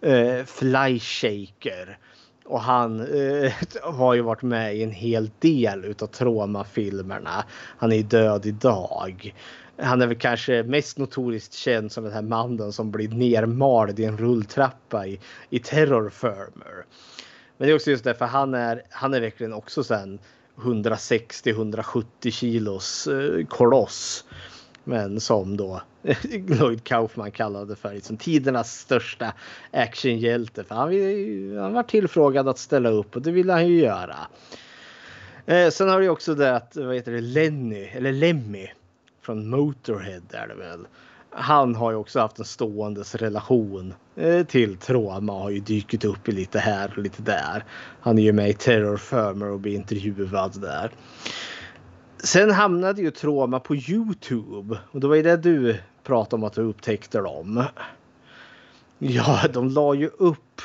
eh, 0.00 0.44
Flyshaker. 0.44 1.98
Och 2.44 2.60
han 2.60 3.00
eh, 3.00 3.52
har 3.82 4.14
ju 4.14 4.20
varit 4.20 4.42
med 4.42 4.76
i 4.76 4.82
en 4.82 4.90
hel 4.90 5.30
del 5.38 5.84
utav 5.84 6.06
Troma-filmerna. 6.06 7.44
Han 7.78 7.92
är 7.92 7.96
ju 7.96 8.02
död 8.02 8.46
idag. 8.46 9.34
Han 9.76 10.02
är 10.02 10.06
väl 10.06 10.18
kanske 10.18 10.62
mest 10.62 10.98
notoriskt 10.98 11.54
känd 11.54 11.92
som 11.92 12.04
den 12.04 12.12
här 12.12 12.22
mannen 12.22 12.72
som 12.72 12.90
blir 12.90 13.08
nermald 13.08 14.00
i 14.00 14.04
en 14.04 14.18
rulltrappa 14.18 15.06
i, 15.06 15.20
i 15.50 15.58
Terror 15.58 16.10
Firmer. 16.10 16.84
Men 17.56 17.66
det 17.66 17.72
är 17.72 17.74
också 17.74 17.90
just 17.90 18.04
därför 18.04 18.24
han 18.24 18.54
är, 18.54 18.82
han 18.90 19.14
är 19.14 19.20
verkligen 19.20 19.52
också 19.52 19.84
sen 19.84 20.18
160-170 20.56 22.30
kilos 22.30 23.06
eh, 23.06 23.46
koloss. 23.46 24.24
Men 24.84 25.20
som 25.20 25.56
då 25.56 25.82
Lloyd 26.48 26.84
Kaufman 26.84 27.30
kallade 27.30 27.76
för 27.76 27.94
liksom, 27.94 28.16
tidernas 28.16 28.78
största 28.78 29.32
actionhjälte. 29.70 30.64
För 30.64 30.74
han, 30.74 31.62
han 31.62 31.72
var 31.72 31.82
tillfrågad 31.82 32.48
att 32.48 32.58
ställa 32.58 32.88
upp 32.88 33.16
och 33.16 33.22
det 33.22 33.30
ville 33.30 33.52
han 33.52 33.68
ju 33.68 33.78
göra. 33.78 34.16
Eh, 35.46 35.70
sen 35.70 35.88
har 35.88 36.00
du 36.00 36.08
också 36.08 36.34
det 36.34 36.56
att, 36.56 36.76
vad 36.76 36.94
heter 36.94 37.12
det, 37.12 37.20
Lenny, 37.20 37.84
eller 37.84 38.12
Lemmy 38.12 38.68
från 39.20 39.50
Motorhead 39.50 40.22
är 40.30 40.48
det 40.48 40.54
väl. 40.54 40.86
Han 41.34 41.74
har 41.74 41.90
ju 41.90 41.96
också 41.96 42.20
haft 42.20 42.38
en 42.38 42.44
ståendes 42.44 43.14
relation 43.14 43.94
eh, 44.16 44.46
till 44.46 44.76
trauma. 44.76 45.32
har 45.32 45.50
ju 45.50 45.60
dykt 45.60 46.04
upp 46.04 46.28
i 46.28 46.32
lite 46.32 46.58
här 46.58 46.92
och 46.96 47.02
lite 47.02 47.22
där. 47.22 47.64
Han 48.00 48.18
är 48.18 48.22
ju 48.22 48.32
med 48.32 48.50
i 48.50 48.52
Terror 48.52 48.96
Firmer 48.96 49.46
och 49.46 49.60
blir 49.60 49.74
intervjuad 49.74 50.60
där. 50.60 50.90
Sen 52.18 52.50
hamnade 52.50 53.02
ju 53.02 53.10
trauma 53.10 53.60
på 53.60 53.76
Youtube 53.76 54.78
och 54.90 55.00
det 55.00 55.08
var 55.08 55.14
ju 55.14 55.22
det 55.22 55.36
du 55.36 55.76
pratade 56.02 56.36
om 56.36 56.44
att 56.44 56.52
du 56.52 56.62
upptäckte 56.62 57.18
dem. 57.18 57.64
Ja, 58.98 59.40
de 59.52 59.68
la 59.68 59.94
ju 59.94 60.10
upp 60.18 60.60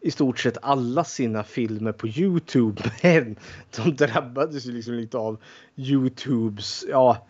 i 0.00 0.10
stort 0.10 0.38
sett 0.38 0.58
alla 0.62 1.04
sina 1.04 1.44
filmer 1.44 1.92
på 1.92 2.08
Youtube 2.08 2.82
men 3.02 3.36
de 3.76 3.96
drabbades 3.96 4.66
ju 4.66 4.72
liksom 4.72 4.94
lite 4.94 5.18
av 5.18 5.38
Youtubes, 5.76 6.84
ja 6.88 7.26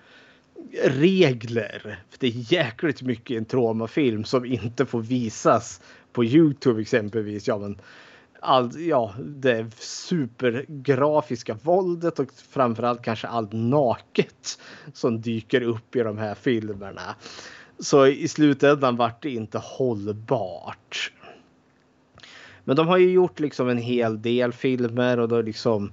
regler. 0.85 1.99
För 2.11 2.19
det 2.19 2.27
är 2.27 2.53
jäkligt 2.53 3.03
mycket 3.03 3.31
i 3.31 3.37
en 3.37 3.45
traumafilm 3.45 4.25
som 4.25 4.45
inte 4.45 4.87
får 4.87 5.01
visas 5.01 5.81
på 6.13 6.25
Youtube 6.25 6.81
exempelvis. 6.81 7.49
Ja, 7.49 7.59
men 7.59 7.81
all, 8.41 8.81
ja, 8.81 9.15
det 9.19 9.75
supergrafiska 9.79 11.55
våldet 11.63 12.19
och 12.19 12.29
framförallt 12.51 13.03
kanske 13.03 13.27
allt 13.27 13.53
naket 13.53 14.59
som 14.93 15.21
dyker 15.21 15.63
upp 15.63 15.97
i 15.97 16.03
de 16.03 16.19
här 16.19 16.35
filmerna. 16.35 17.15
Så 17.79 18.07
i 18.07 18.29
slutändan 18.29 18.97
vart 18.97 19.23
det 19.23 19.31
inte 19.31 19.59
hållbart. 19.59 21.13
Men 22.65 22.77
de 22.77 22.89
har 22.89 22.99
ju 22.99 23.11
gjort 23.11 23.41
liksom 23.41 23.69
en 23.69 23.79
hel 23.79 24.23
del 24.23 24.53
filmer 24.53 25.19
och 25.19 25.29
då 25.29 25.43
liksom 25.43 25.93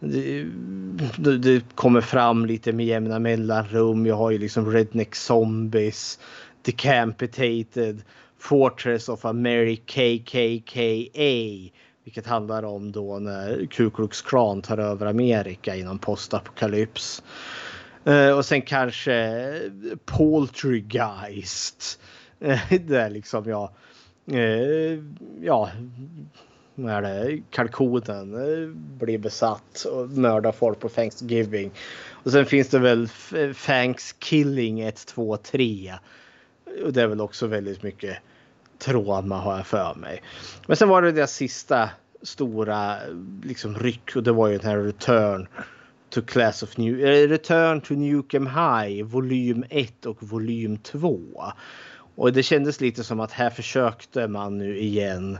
det, 0.00 1.38
det, 1.38 1.74
kommer 1.74 2.00
fram 2.00 2.46
lite 2.46 2.72
med 2.72 2.86
jämna 2.86 3.18
mellanrum. 3.18 4.06
Jag 4.06 4.16
har 4.16 4.30
ju 4.30 4.38
liksom 4.38 4.72
Redneck 4.72 5.14
Zombies, 5.14 6.18
Decampitated, 6.62 8.02
Fortress 8.38 9.08
of 9.08 9.24
America, 9.24 10.18
KKKA. 10.24 11.72
Vilket 12.04 12.26
handlar 12.26 12.62
om 12.62 12.92
då 12.92 13.18
när 13.18 13.66
Ku 13.66 13.90
Klux 13.90 14.22
Klan 14.22 14.62
tar 14.62 14.78
över 14.78 15.06
Amerika 15.06 15.76
inom 15.76 15.98
postapokalyps. 15.98 17.22
Eh, 18.04 18.30
och 18.30 18.44
sen 18.44 18.62
kanske 18.62 19.52
Poltergeist. 20.04 22.00
Eh, 22.40 22.60
det 22.86 22.96
är 23.00 23.10
liksom 23.10 23.48
ja. 23.48 23.72
Eh, 24.32 24.98
ja 25.42 25.70
är 26.86 27.02
det, 27.02 27.42
kalkonen 27.50 28.74
blir 28.98 29.18
besatt 29.18 29.84
och 29.84 30.08
mördar 30.10 30.52
folk 30.52 30.80
på 30.80 30.88
Thanksgiving. 30.88 31.70
Och 32.10 32.32
sen 32.32 32.46
finns 32.46 32.68
det 32.68 32.78
väl 32.78 33.08
Thanksgiving 33.66 34.80
1, 34.80 35.06
2, 35.06 35.36
3. 35.36 35.94
Och 36.84 36.92
det 36.92 37.02
är 37.02 37.06
väl 37.06 37.20
också 37.20 37.46
väldigt 37.46 37.82
mycket 37.82 38.18
trauma 38.78 39.36
har 39.36 39.56
jag 39.56 39.66
för 39.66 39.94
mig. 39.94 40.22
Men 40.66 40.76
sen 40.76 40.88
var 40.88 41.02
det 41.02 41.12
det 41.12 41.26
sista 41.26 41.90
stora 42.22 42.96
liksom 43.44 43.74
ryck 43.74 44.16
och 44.16 44.22
det 44.22 44.32
var 44.32 44.48
ju 44.48 44.58
den 44.58 44.66
här 44.66 44.78
Return 44.78 45.46
to 46.10 46.22
Class 46.22 46.62
of 46.62 46.76
New 46.76 47.00
eh, 47.00 47.28
Return 47.28 47.80
to 47.80 47.94
Newcomb 47.94 48.48
High 48.48 49.04
volym 49.04 49.64
1 49.70 50.06
och 50.06 50.22
volym 50.22 50.78
2. 50.78 51.20
Och 52.14 52.32
det 52.32 52.42
kändes 52.42 52.80
lite 52.80 53.04
som 53.04 53.20
att 53.20 53.32
här 53.32 53.50
försökte 53.50 54.28
man 54.28 54.58
nu 54.58 54.78
igen 54.78 55.38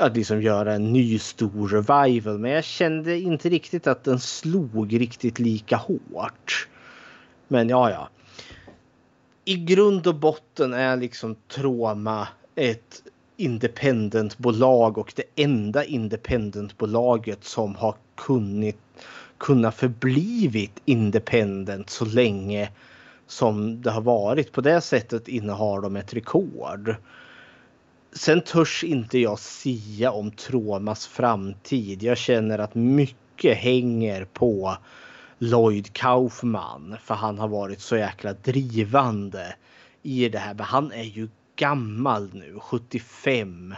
att 0.00 0.16
liksom 0.16 0.42
göra 0.42 0.74
en 0.74 0.92
ny 0.92 1.18
stor 1.18 1.68
revival. 1.68 2.38
Men 2.38 2.50
jag 2.50 2.64
kände 2.64 3.18
inte 3.18 3.48
riktigt 3.48 3.86
att 3.86 4.04
den 4.04 4.20
slog 4.20 5.00
riktigt 5.00 5.38
lika 5.38 5.76
hårt. 5.76 6.68
Men 7.48 7.68
ja, 7.68 7.90
ja. 7.90 8.08
I 9.44 9.56
grund 9.56 10.06
och 10.06 10.14
botten 10.14 10.72
är 10.72 10.96
liksom 10.96 11.36
Troma 11.48 12.28
ett 12.54 13.02
independentbolag 13.36 14.98
och 14.98 15.12
det 15.16 15.42
enda 15.42 15.84
independentbolaget 15.84 17.44
som 17.44 17.74
har 17.74 17.94
kunnat, 18.14 18.74
kunna 19.38 19.72
förblivit 19.72 20.80
independent 20.84 21.90
så 21.90 22.04
länge 22.04 22.70
som 23.26 23.82
det 23.82 23.90
har 23.90 24.00
varit. 24.00 24.52
På 24.52 24.60
det 24.60 24.80
sättet 24.80 25.28
innehar 25.28 25.80
de 25.80 25.96
ett 25.96 26.14
rekord. 26.14 26.94
Sen 28.12 28.40
törs 28.40 28.84
inte 28.84 29.18
jag 29.18 29.38
sia 29.38 30.10
om 30.12 30.30
Tromas 30.30 31.06
framtid. 31.06 32.02
Jag 32.02 32.18
känner 32.18 32.58
att 32.58 32.74
mycket 32.74 33.56
hänger 33.56 34.24
på 34.24 34.76
Lloyd 35.38 35.92
Kaufman. 35.92 36.96
För 37.02 37.14
han 37.14 37.38
har 37.38 37.48
varit 37.48 37.80
så 37.80 37.96
jäkla 37.96 38.32
drivande 38.32 39.54
i 40.02 40.28
det 40.28 40.38
här. 40.38 40.54
Men 40.54 40.66
han 40.66 40.92
är 40.92 41.02
ju 41.02 41.28
gammal 41.56 42.30
nu, 42.32 42.58
75 42.60 43.74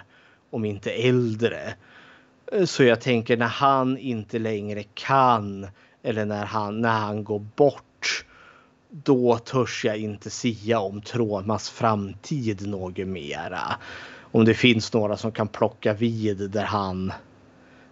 om 0.51 0.65
inte 0.65 0.93
äldre. 0.93 1.75
Så 2.65 2.85
jag 2.85 3.01
tänker 3.01 3.37
när 3.37 3.47
han 3.47 3.99
inte 3.99 4.39
längre 4.39 4.83
kan 4.95 5.67
eller 6.03 6.25
när 6.25 6.45
han, 6.45 6.81
när 6.81 7.01
han 7.01 7.25
går 7.25 7.47
bort. 7.57 8.25
Då 8.91 9.39
törs 9.39 9.85
jag 9.85 9.97
inte 9.97 10.31
sia 10.31 10.81
om 10.81 11.03
Tromas 11.03 11.71
framtid 11.71 12.67
något 12.69 13.07
mera 13.07 13.77
om 14.33 14.45
det 14.45 14.55
finns 14.55 14.93
några 14.93 15.17
som 15.17 15.33
kan 15.33 15.49
plocka 15.49 15.95
vid 15.95 16.51
där 16.51 16.65
han 16.65 17.13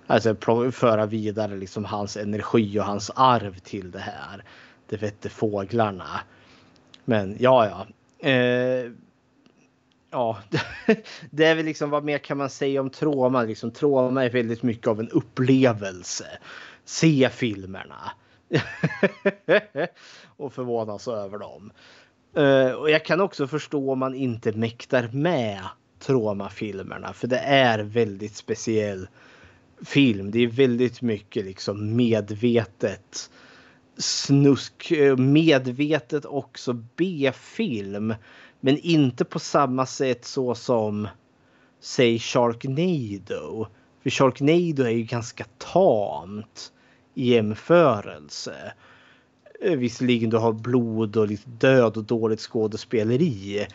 alltså 0.06 0.36
föra 0.72 1.06
vidare 1.06 1.56
liksom 1.56 1.84
hans 1.84 2.16
energi 2.16 2.78
och 2.80 2.84
hans 2.84 3.10
arv 3.14 3.58
till 3.58 3.90
det 3.90 3.98
här. 3.98 4.44
Det 4.88 4.96
vette 4.96 5.28
fåglarna. 5.28 6.20
Men 7.04 7.36
ja, 7.38 7.66
ja. 7.66 7.86
Eh, 8.28 8.90
ja, 10.10 10.38
det 11.30 11.44
är 11.44 11.54
väl 11.54 11.64
liksom 11.64 11.90
vad 11.90 12.04
mer 12.04 12.18
kan 12.18 12.38
man 12.38 12.50
säga 12.50 12.80
om 12.80 12.90
trauma? 12.90 13.42
Liksom, 13.42 13.70
trauma 13.70 14.24
är 14.24 14.30
väldigt 14.30 14.62
mycket 14.62 14.86
av 14.86 15.00
en 15.00 15.08
upplevelse. 15.08 16.26
Se 16.84 17.30
filmerna. 17.32 18.12
och 20.36 20.52
förvånas 20.52 21.08
över 21.08 21.38
dem. 21.38 21.72
Uh, 22.38 22.72
och 22.72 22.90
jag 22.90 23.04
kan 23.04 23.20
också 23.20 23.46
förstå 23.46 23.92
om 23.92 23.98
man 23.98 24.14
inte 24.14 24.52
mäktar 24.52 25.08
med 25.12 25.60
Troma-filmerna. 26.00 27.12
För 27.12 27.26
det 27.26 27.38
är 27.38 27.78
väldigt 27.78 28.36
speciell 28.36 29.08
film. 29.82 30.30
Det 30.30 30.38
är 30.38 30.46
väldigt 30.46 31.02
mycket 31.02 31.44
liksom 31.44 31.96
medvetet 31.96 33.30
snusk, 33.96 34.90
eh, 34.90 35.16
medvetet 35.16 36.24
också 36.24 36.72
B-film. 36.96 38.14
Men 38.60 38.78
inte 38.78 39.24
på 39.24 39.38
samma 39.38 39.86
sätt 39.86 40.24
så 40.24 40.54
som 40.54 41.08
säg 41.80 42.18
Sharknado. 42.18 43.66
För 44.02 44.10
Sharknado 44.10 44.82
är 44.82 44.90
ju 44.90 45.02
ganska 45.02 45.44
tamt 45.58 46.72
i 47.14 47.34
jämförelse. 47.34 48.72
Eh, 49.62 49.76
visserligen 49.76 50.30
du 50.30 50.36
har 50.36 50.52
blod 50.52 51.16
och 51.16 51.28
lite 51.28 51.50
död 51.50 51.96
och 51.96 52.04
dåligt 52.04 52.40
skådespeleri. 52.40 53.66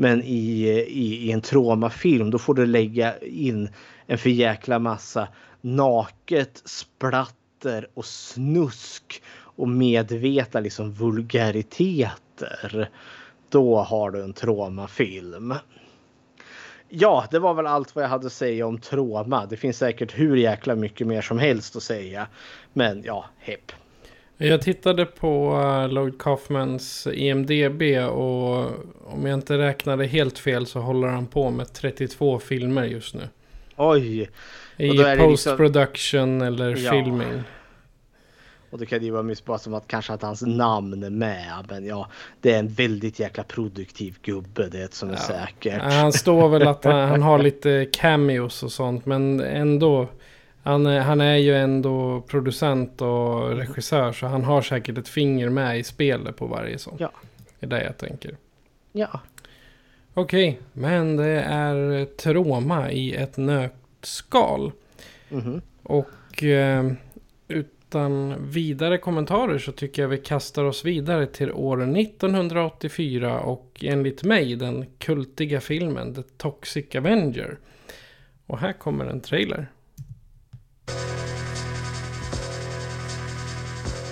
Men 0.00 0.22
i, 0.22 0.68
i, 0.88 1.26
i 1.28 1.32
en 1.32 1.40
traumafilm 1.40 2.30
då 2.30 2.38
får 2.38 2.54
du 2.54 2.66
lägga 2.66 3.18
in 3.18 3.68
en 4.06 4.18
för 4.18 4.30
jäkla 4.30 4.78
massa 4.78 5.28
naket, 5.60 6.62
splatter 6.64 7.88
och 7.94 8.04
snusk 8.04 9.22
och 9.32 9.68
medvetna 9.68 10.60
liksom 10.60 10.92
vulgariteter. 10.92 12.90
Då 13.48 13.78
har 13.78 14.10
du 14.10 14.22
en 14.22 14.32
traumafilm. 14.32 15.54
Ja, 16.88 17.24
det 17.30 17.38
var 17.38 17.54
väl 17.54 17.66
allt 17.66 17.94
vad 17.94 18.04
jag 18.04 18.08
hade 18.08 18.26
att 18.26 18.32
säga 18.32 18.66
om 18.66 18.78
trauma. 18.78 19.46
Det 19.46 19.56
finns 19.56 19.78
säkert 19.78 20.18
hur 20.18 20.36
jäkla 20.36 20.74
mycket 20.74 21.06
mer 21.06 21.22
som 21.22 21.38
helst 21.38 21.76
att 21.76 21.82
säga. 21.82 22.26
Men 22.72 23.02
ja, 23.04 23.24
hepp. 23.38 23.72
Jag 24.42 24.62
tittade 24.62 25.06
på 25.06 25.56
uh, 25.56 25.88
Lloyd 25.88 26.18
Kaufmans 26.18 27.06
EMDB 27.14 27.82
och 28.10 28.56
om 29.04 29.26
jag 29.26 29.34
inte 29.34 29.58
räknade 29.58 30.06
helt 30.06 30.38
fel 30.38 30.66
så 30.66 30.80
håller 30.80 31.08
han 31.08 31.26
på 31.26 31.50
med 31.50 31.72
32 31.72 32.38
filmer 32.38 32.84
just 32.84 33.14
nu. 33.14 33.28
Oj! 33.76 34.30
I 34.76 34.88
liksom- 34.88 35.18
post-production 35.18 36.42
eller 36.42 36.76
Ja. 36.76 36.90
filming. 36.90 37.42
Och 38.70 38.78
det 38.78 38.86
kan 38.86 39.02
ju 39.04 39.10
vara 39.10 39.34
bara 39.44 39.58
som 39.58 39.74
att 39.74 39.88
kanske 39.88 40.12
att 40.12 40.22
hans 40.22 40.42
namn 40.42 41.02
är 41.02 41.10
med. 41.10 41.64
Men 41.68 41.86
ja, 41.86 42.08
det 42.40 42.52
är 42.54 42.58
en 42.58 42.68
väldigt 42.68 43.20
jäkla 43.20 43.42
produktiv 43.42 44.16
gubbe. 44.22 44.68
Det 44.68 44.80
är 44.80 44.84
ett 44.84 44.94
som 44.94 45.10
är 45.10 45.16
säkert. 45.16 45.82
Ja, 45.82 45.90
Han 45.90 46.12
står 46.12 46.48
väl 46.48 46.68
att 46.68 46.84
han, 46.84 47.08
han 47.08 47.22
har 47.22 47.38
lite 47.38 47.86
cameos 47.92 48.62
och 48.62 48.72
sånt 48.72 49.06
men 49.06 49.40
ändå. 49.40 50.08
Han, 50.62 50.86
är- 50.86 51.00
han 51.00 51.20
är 51.20 51.36
ju 51.36 51.54
ändå 51.56 52.20
producent 52.20 53.00
och 53.02 53.50
regissör 53.56 54.12
så 54.12 54.26
han 54.26 54.44
har 54.44 54.62
säkert 54.62 54.98
ett 54.98 55.08
finger 55.08 55.48
med 55.48 55.78
i 55.78 55.82
spelet 55.84 56.36
på 56.36 56.46
varje 56.46 56.78
sån. 56.78 56.96
Ja. 56.98 57.10
Det 57.60 57.66
är 57.66 57.70
det 57.70 57.84
jag 57.84 57.96
tänker. 57.98 58.36
Ja. 58.92 59.20
Okej, 60.14 60.60
men 60.72 61.16
det 61.16 61.26
är 61.42 62.04
trauma 62.04 62.90
i 62.90 63.14
ett 63.14 63.36
nötskal. 63.36 64.72
Mhm. 65.28 65.62
Och 65.82 66.44
eh, 66.44 66.92
utan 67.48 68.34
vidare 68.50 68.98
kommentarer 68.98 69.58
så 69.58 69.72
tycker 69.72 70.02
jag 70.02 70.08
vi 70.08 70.18
kastar 70.18 70.64
oss 70.64 70.84
vidare 70.84 71.26
till 71.26 71.52
år 71.52 71.82
1984 71.98 73.40
och 73.40 73.78
enligt 73.82 74.22
mig 74.24 74.56
den 74.56 74.86
kultiga 74.98 75.60
filmen 75.60 76.14
The 76.14 76.22
Toxic 76.22 76.94
Avenger. 76.96 77.58
Och 78.46 78.58
här 78.58 78.72
kommer 78.72 79.04
en 79.06 79.20
trailer. 79.20 79.66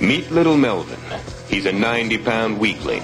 Meet 0.00 0.30
little 0.30 0.56
Melvin. 0.56 1.00
He's 1.48 1.66
a 1.66 1.72
90 1.72 2.18
pound 2.18 2.60
weakling. 2.60 3.02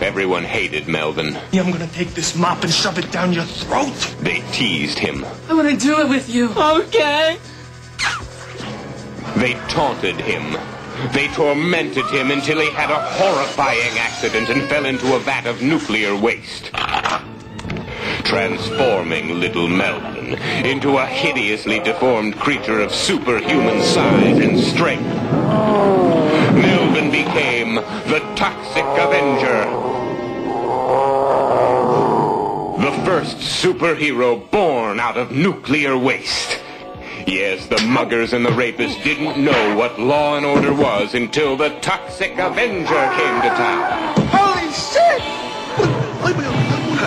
Everyone 0.00 0.42
hated 0.42 0.88
Melvin. 0.88 1.38
I'm 1.52 1.70
gonna 1.70 1.86
take 1.86 2.12
this 2.14 2.34
mop 2.34 2.64
and 2.64 2.72
shove 2.72 2.98
it 2.98 3.10
down 3.12 3.32
your 3.32 3.44
throat. 3.44 3.94
They 4.20 4.40
teased 4.50 4.98
him. 4.98 5.24
I 5.48 5.54
want 5.54 5.68
to 5.68 5.76
do 5.76 6.00
it 6.00 6.08
with 6.08 6.28
you. 6.28 6.50
Okay. 6.50 7.38
They 9.36 9.52
taunted 9.68 10.16
him. 10.16 10.58
They 11.12 11.28
tormented 11.28 12.06
him 12.06 12.32
until 12.32 12.58
he 12.58 12.70
had 12.70 12.90
a 12.90 13.00
horrifying 13.00 13.96
accident 13.98 14.48
and 14.48 14.68
fell 14.68 14.86
into 14.86 15.14
a 15.14 15.20
vat 15.20 15.46
of 15.46 15.62
nuclear 15.62 16.16
waste. 16.16 16.72
Transforming 18.28 19.40
little 19.40 19.68
Melvin 19.68 20.34
into 20.66 20.98
a 20.98 21.06
hideously 21.06 21.78
deformed 21.80 22.38
creature 22.38 22.78
of 22.78 22.94
superhuman 22.94 23.82
size 23.82 24.36
and 24.44 24.60
strength. 24.60 25.02
Melvin 26.52 27.10
became 27.10 27.76
the 27.76 28.20
Toxic 28.36 28.84
Avenger. 28.84 29.64
The 32.82 33.04
first 33.06 33.38
superhero 33.38 34.50
born 34.50 35.00
out 35.00 35.16
of 35.16 35.32
nuclear 35.32 35.96
waste. 35.96 36.60
Yes, 37.26 37.66
the 37.68 37.80
muggers 37.86 38.34
and 38.34 38.44
the 38.44 38.50
rapists 38.50 39.02
didn't 39.02 39.42
know 39.42 39.74
what 39.74 39.98
law 39.98 40.36
and 40.36 40.44
order 40.44 40.74
was 40.74 41.14
until 41.14 41.56
the 41.56 41.70
Toxic 41.80 42.32
Avenger 42.32 43.10
came 43.16 43.40
to 43.40 43.48
town. 43.56 44.14
Holy 44.28 44.70
shit! 44.70 45.08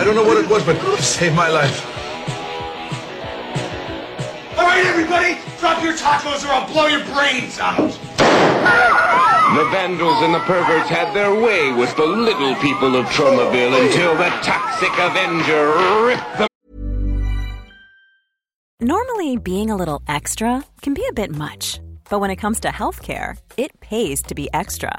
I 0.02 0.04
don't 0.04 0.16
know 0.16 0.24
what 0.24 0.36
it 0.36 0.50
was, 0.50 0.64
but 0.64 0.74
it 0.74 1.00
saved 1.00 1.36
my 1.36 1.48
life. 1.48 1.86
All 4.58 4.66
right, 4.66 4.84
everybody, 4.84 5.38
drop 5.60 5.80
your 5.80 5.92
tacos 5.92 6.44
or 6.44 6.48
I'll 6.50 6.66
blow 6.66 6.88
your 6.88 7.04
brains 7.04 7.60
out. 7.60 7.92
The 9.54 9.64
vandals 9.70 10.20
and 10.22 10.34
the 10.34 10.40
perverts 10.40 10.88
had 10.88 11.14
their 11.14 11.32
way 11.32 11.72
with 11.72 11.94
the 11.94 12.04
little 12.04 12.56
people 12.56 12.96
of 12.96 13.06
Tromaville 13.14 13.80
until 13.80 14.16
the 14.16 14.28
Toxic 14.42 14.90
Avenger 14.98 15.70
ripped 16.04 16.38
them 16.38 16.48
Normally, 18.80 19.36
being 19.36 19.70
a 19.70 19.76
little 19.76 20.02
extra 20.08 20.64
can 20.80 20.94
be 20.94 21.06
a 21.08 21.12
bit 21.12 21.30
much, 21.30 21.78
but 22.10 22.18
when 22.18 22.32
it 22.32 22.42
comes 22.42 22.58
to 22.58 22.70
healthcare, 22.70 23.38
it 23.56 23.78
pays 23.78 24.20
to 24.22 24.34
be 24.34 24.48
extra. 24.52 24.98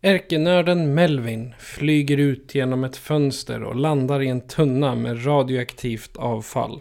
Ärkenörden 0.00 0.94
Melvin 0.94 1.54
flyger 1.58 2.16
ut 2.16 2.54
genom 2.54 2.84
ett 2.84 2.96
fönster 2.96 3.62
och 3.62 3.76
landar 3.76 4.22
i 4.22 4.28
en 4.28 4.40
tunna 4.40 4.94
med 4.94 5.26
radioaktivt 5.26 6.16
avfall. 6.16 6.80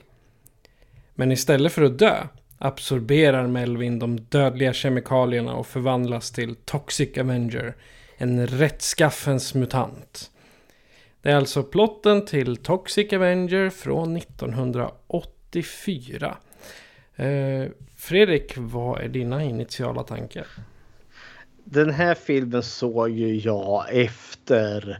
Men 1.16 1.32
istället 1.32 1.74
för 1.74 1.82
att 1.82 2.00
dö 2.00 2.28
absorberar 2.58 3.48
Melvin 3.48 4.00
de 4.00 4.20
dödliga 4.20 4.74
kemikalierna 4.74 5.54
och 5.54 5.68
förvandlas 5.68 6.32
till 6.32 6.56
Toxic 6.56 7.18
Avenger, 7.18 7.76
en 8.18 8.48
rättskaffens 8.48 9.54
mutant. 9.54 10.32
Det 11.22 11.32
är 11.32 11.36
alltså 11.36 11.64
plotten 11.64 12.26
till 12.26 12.58
Toxic 12.58 13.14
Avenger 13.14 13.70
från 13.70 14.18
1984. 14.18 16.38
Eh, 17.16 17.66
Fredrik, 17.98 18.54
vad 18.58 19.02
är 19.02 19.08
dina 19.08 19.44
initiala 19.44 20.04
tankar? 20.04 20.48
Den 21.64 21.90
här 21.90 22.16
filmen 22.16 22.64
såg 22.64 23.10
ju 23.10 23.36
jag 23.36 23.86
efter 23.90 25.00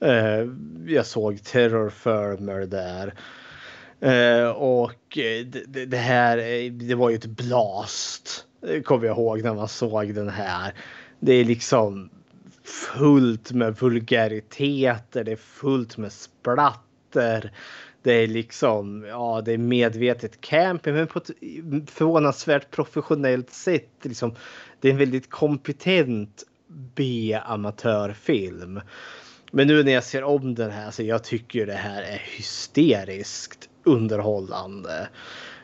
eh, 0.00 0.48
jag 0.86 1.06
såg 1.06 1.42
Terror 1.42 1.90
Firmer 1.90 2.66
där. 2.66 3.14
Eh, 4.00 4.48
och 4.48 5.18
eh, 5.18 5.46
det, 5.46 5.86
det 5.86 5.96
här 5.96 6.38
eh, 6.38 6.72
det 6.72 6.94
var 6.94 7.10
ju 7.10 7.16
ett 7.16 7.26
blast. 7.26 8.46
Eh, 8.66 8.82
kommer 8.82 9.06
jag 9.06 9.16
ihåg 9.16 9.42
när 9.42 9.54
man 9.54 9.68
såg 9.68 10.14
den 10.14 10.28
här. 10.28 10.74
Det 11.20 11.32
är 11.32 11.44
liksom 11.44 12.10
fullt 12.64 13.52
med 13.52 13.76
vulgariteter. 13.76 15.24
Det 15.24 15.32
är 15.32 15.36
fullt 15.36 15.96
med 15.96 16.12
splatter. 16.12 17.52
Det 18.06 18.12
är 18.12 18.26
liksom, 18.26 19.04
ja 19.08 19.42
det 19.44 19.52
är 19.52 19.58
medvetet 19.58 20.40
camping 20.40 20.94
men 20.94 21.06
på 21.06 21.18
ett 21.18 21.30
förvånansvärt 21.90 22.70
professionellt 22.70 23.50
sätt. 23.50 23.90
Liksom, 24.02 24.34
det 24.80 24.88
är 24.88 24.92
en 24.92 24.98
väldigt 24.98 25.30
kompetent 25.30 26.44
B-amatörfilm. 26.94 28.80
Men 29.52 29.66
nu 29.66 29.82
när 29.82 29.92
jag 29.92 30.04
ser 30.04 30.24
om 30.24 30.54
den 30.54 30.70
här 30.70 30.90
så 30.90 31.02
jag 31.02 31.24
tycker 31.24 31.66
det 31.66 31.72
här 31.72 32.02
är 32.02 32.22
hysteriskt 32.36 33.68
underhållande. 33.84 35.08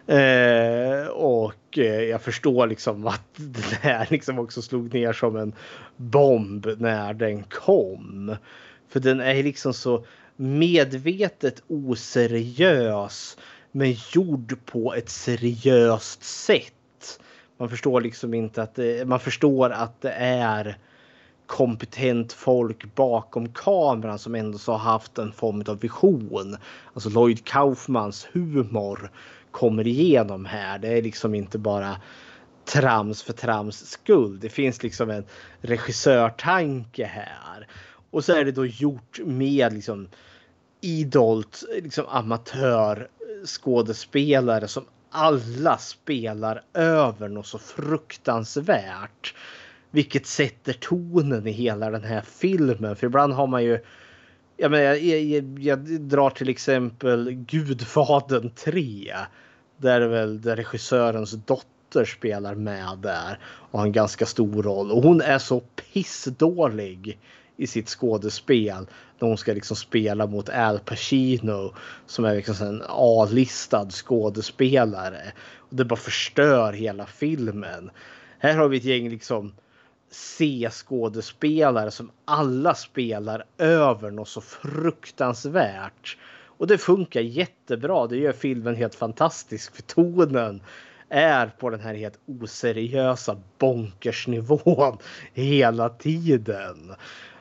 Eh, 0.06 1.06
och 1.08 1.78
eh, 1.78 2.02
jag 2.02 2.22
förstår 2.22 2.66
liksom 2.66 3.06
att 3.06 3.34
den 3.36 3.78
här 3.80 4.06
liksom 4.10 4.38
också 4.38 4.62
slog 4.62 4.94
ner 4.94 5.12
som 5.12 5.36
en 5.36 5.54
bomb 5.96 6.66
när 6.78 7.14
den 7.14 7.42
kom. 7.42 8.36
För 8.88 9.00
den 9.00 9.20
är 9.20 9.42
liksom 9.42 9.74
så 9.74 10.04
medvetet 10.36 11.62
oseriös 11.68 13.36
men 13.72 13.96
gjord 14.12 14.56
på 14.66 14.94
ett 14.94 15.08
seriöst 15.08 16.22
sätt. 16.22 17.20
Man 17.58 17.68
förstår 17.68 18.00
liksom 18.00 18.34
inte 18.34 18.62
att 18.62 18.74
det, 18.74 19.08
man 19.08 19.20
förstår 19.20 19.70
att 19.70 20.00
det 20.00 20.12
är 20.12 20.78
kompetent 21.46 22.32
folk 22.32 22.94
bakom 22.94 23.48
kameran 23.48 24.18
som 24.18 24.34
ändå 24.34 24.58
så 24.58 24.72
har 24.72 24.78
haft 24.78 25.18
en 25.18 25.32
form 25.32 25.64
av 25.68 25.80
vision. 25.80 26.56
Alltså 26.94 27.10
Lloyd 27.10 27.44
Kaufmans 27.44 28.28
humor 28.32 29.10
kommer 29.50 29.86
igenom 29.86 30.44
här. 30.44 30.78
Det 30.78 30.88
är 30.88 31.02
liksom 31.02 31.34
inte 31.34 31.58
bara 31.58 31.96
trams 32.64 33.22
för 33.22 33.32
trams 33.32 33.86
skull. 33.86 34.40
Det 34.40 34.48
finns 34.48 34.82
liksom 34.82 35.10
en 35.10 35.24
regissörtanke 35.60 37.04
här. 37.04 37.66
Och 38.12 38.24
så 38.24 38.32
är 38.32 38.44
det 38.44 38.52
då 38.52 38.66
gjort 38.66 39.20
med 39.24 39.72
liksom 39.72 40.08
idolt, 40.80 41.64
liksom 41.82 42.04
amatörskådespelare 42.08 44.68
som 44.68 44.84
alla 45.10 45.78
spelar 45.78 46.62
över 46.74 47.28
något 47.28 47.46
så 47.46 47.58
fruktansvärt. 47.58 49.34
Vilket 49.90 50.26
sätter 50.26 50.72
tonen 50.72 51.46
i 51.46 51.50
hela 51.50 51.90
den 51.90 52.04
här 52.04 52.20
filmen. 52.20 52.96
För 52.96 53.06
ibland 53.06 53.32
har 53.32 53.46
man 53.46 53.64
ju 53.64 53.78
jag, 54.56 54.70
menar, 54.70 54.84
jag, 54.84 55.20
jag, 55.20 55.58
jag 55.58 56.00
drar 56.00 56.30
till 56.30 56.48
exempel 56.48 57.30
Gudfadern 57.30 58.50
3. 58.50 59.14
Där 59.76 60.00
väl 60.00 60.40
där 60.40 60.56
regissörens 60.56 61.32
dotter 61.32 62.04
spelar 62.04 62.54
med 62.54 62.98
där 63.02 63.38
och 63.44 63.78
har 63.78 63.86
en 63.86 63.92
ganska 63.92 64.26
stor 64.26 64.62
roll. 64.62 64.90
Och 64.90 65.02
hon 65.02 65.20
är 65.20 65.38
så 65.38 65.60
pissdålig 65.60 67.18
i 67.62 67.66
sitt 67.66 67.88
skådespel. 67.88 68.86
När 69.18 69.28
hon 69.28 69.38
ska 69.38 69.52
liksom 69.52 69.76
spela 69.76 70.26
mot 70.26 70.48
Al 70.48 70.78
Pacino 70.78 71.74
som 72.06 72.24
är 72.24 72.34
liksom 72.34 72.66
en 72.66 72.82
A-listad 72.88 73.90
skådespelare. 73.90 75.32
Och 75.56 75.76
det 75.76 75.84
bara 75.84 75.96
förstör 75.96 76.72
hela 76.72 77.06
filmen. 77.06 77.90
Här 78.38 78.56
har 78.56 78.68
vi 78.68 78.76
ett 78.76 78.84
gäng 78.84 79.08
liksom 79.08 79.54
C-skådespelare 80.10 81.90
som 81.90 82.10
alla 82.24 82.74
spelar 82.74 83.44
över 83.58 84.10
något 84.10 84.28
så 84.28 84.40
fruktansvärt. 84.40 86.16
Och 86.44 86.66
det 86.66 86.78
funkar 86.78 87.20
jättebra. 87.20 88.06
Det 88.06 88.16
gör 88.16 88.32
filmen 88.32 88.74
helt 88.74 88.94
fantastisk 88.94 89.76
för 89.76 89.82
tonen 89.82 90.62
är 91.12 91.46
på 91.46 91.70
den 91.70 91.80
här 91.80 91.94
helt 91.94 92.18
oseriösa 92.26 93.36
bonkersnivån 93.58 94.98
hela 95.32 95.88
tiden. 95.88 96.94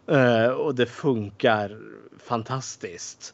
Eh, 0.08 0.48
och 0.48 0.76
det 0.76 0.86
funkar 0.86 1.78
fantastiskt. 2.18 3.34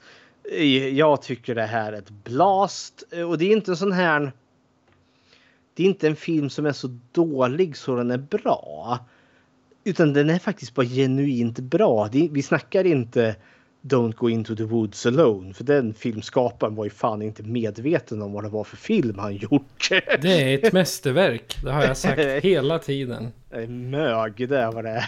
Jag 0.91 1.21
tycker 1.21 1.55
det 1.55 1.65
här 1.65 1.93
är 1.93 1.97
ett 1.97 2.09
blast 2.09 3.03
eh, 3.11 3.29
och 3.29 3.37
det 3.37 3.45
är 3.45 3.51
inte 3.51 3.71
en 3.71 3.77
sån 3.77 3.91
här. 3.91 4.31
Det 5.73 5.83
är 5.83 5.87
inte 5.87 6.07
en 6.07 6.15
film 6.15 6.49
som 6.49 6.65
är 6.65 6.71
så 6.71 6.99
dålig 7.11 7.77
så 7.77 7.95
den 7.95 8.11
är 8.11 8.17
bra. 8.17 8.99
Utan 9.83 10.13
den 10.13 10.29
är 10.29 10.39
faktiskt 10.39 10.75
bara 10.75 10.85
genuint 10.85 11.59
bra. 11.59 12.09
Vi 12.11 12.43
snackar 12.43 12.83
inte 12.83 13.35
Don't 13.87 14.15
Go 14.15 14.29
Into 14.29 14.55
The 14.55 14.63
Woods 14.63 15.05
Alone. 15.05 15.53
För 15.53 15.63
den 15.63 15.93
filmskaparen 15.93 16.75
var 16.75 16.83
ju 16.83 16.89
fan 16.89 17.21
inte 17.21 17.43
medveten 17.43 18.21
om 18.21 18.33
vad 18.33 18.43
det 18.43 18.49
var 18.49 18.63
för 18.63 18.77
film 18.77 19.19
han 19.19 19.35
gjort. 19.35 19.89
Det 20.21 20.53
är 20.53 20.67
ett 20.67 20.73
mästerverk. 20.73 21.57
Det 21.63 21.71
har 21.71 21.83
jag 21.83 21.97
sagt 21.97 22.19
hela 22.43 22.79
tiden. 22.79 23.31
Mög, 23.67 24.49
det 24.49 24.71
var 24.71 24.83
det 24.83 24.97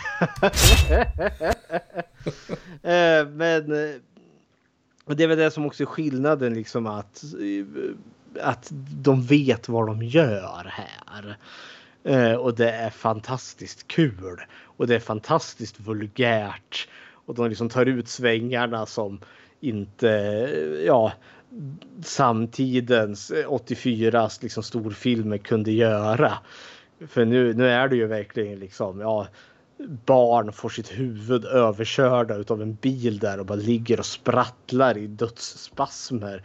eh, 2.83 3.27
Men 3.27 3.71
eh, 3.71 3.95
det 5.15 5.23
är 5.23 5.27
väl 5.27 5.37
det 5.37 5.51
som 5.51 5.65
också 5.65 5.83
är 5.83 5.87
skillnaden 5.87 6.53
liksom 6.53 6.87
att, 6.87 7.23
att 8.41 8.67
de 8.91 9.23
vet 9.23 9.69
vad 9.69 9.87
de 9.87 10.03
gör 10.03 10.71
här. 10.71 11.37
Eh, 12.03 12.33
och 12.33 12.55
det 12.55 12.71
är 12.71 12.89
fantastiskt 12.89 13.87
kul. 13.87 14.41
Och 14.77 14.87
det 14.87 14.95
är 14.95 14.99
fantastiskt 14.99 15.79
vulgärt. 15.79 16.87
Och 17.29 17.35
de 17.35 17.49
liksom 17.49 17.69
tar 17.69 17.85
ut 17.85 18.07
svängarna 18.07 18.85
som 18.85 19.19
inte, 19.59 20.07
ja, 20.85 21.11
samtidens 22.03 23.31
84 23.47 24.29
liksom 24.41 24.63
storfilmer 24.63 25.37
kunde 25.37 25.71
göra. 25.71 26.33
För 27.07 27.25
nu, 27.25 27.53
nu 27.53 27.67
är 27.67 27.87
det 27.87 27.95
ju 27.95 28.07
verkligen 28.07 28.59
liksom, 28.59 28.99
ja, 28.99 29.27
barn 30.05 30.51
får 30.51 30.69
sitt 30.69 30.91
huvud 30.91 31.45
överkörda 31.45 32.35
utav 32.35 32.61
en 32.61 32.73
bil 32.73 33.19
där 33.19 33.39
och 33.39 33.45
bara 33.45 33.55
ligger 33.55 33.99
och 33.99 34.05
sprattlar 34.05 34.97
i 34.97 35.07
dödsspasmer. 35.07 36.43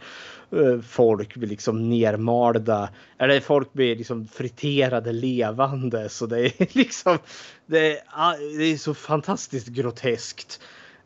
Eh, 0.51 0.81
folk 0.81 1.35
blir 1.35 1.49
liksom 1.49 1.89
nermalda. 1.89 2.89
Eller 3.17 3.39
folk 3.39 3.73
blir 3.73 3.95
liksom 3.95 4.27
friterade 4.27 5.11
levande. 5.11 6.09
Så 6.09 6.25
det 6.25 6.39
är 6.39 6.67
liksom 6.77 7.17
det 7.65 7.91
är, 7.91 8.03
ah, 8.07 8.35
det 8.57 8.63
är 8.63 8.77
så 8.77 8.93
fantastiskt 8.93 9.67
groteskt. 9.67 10.59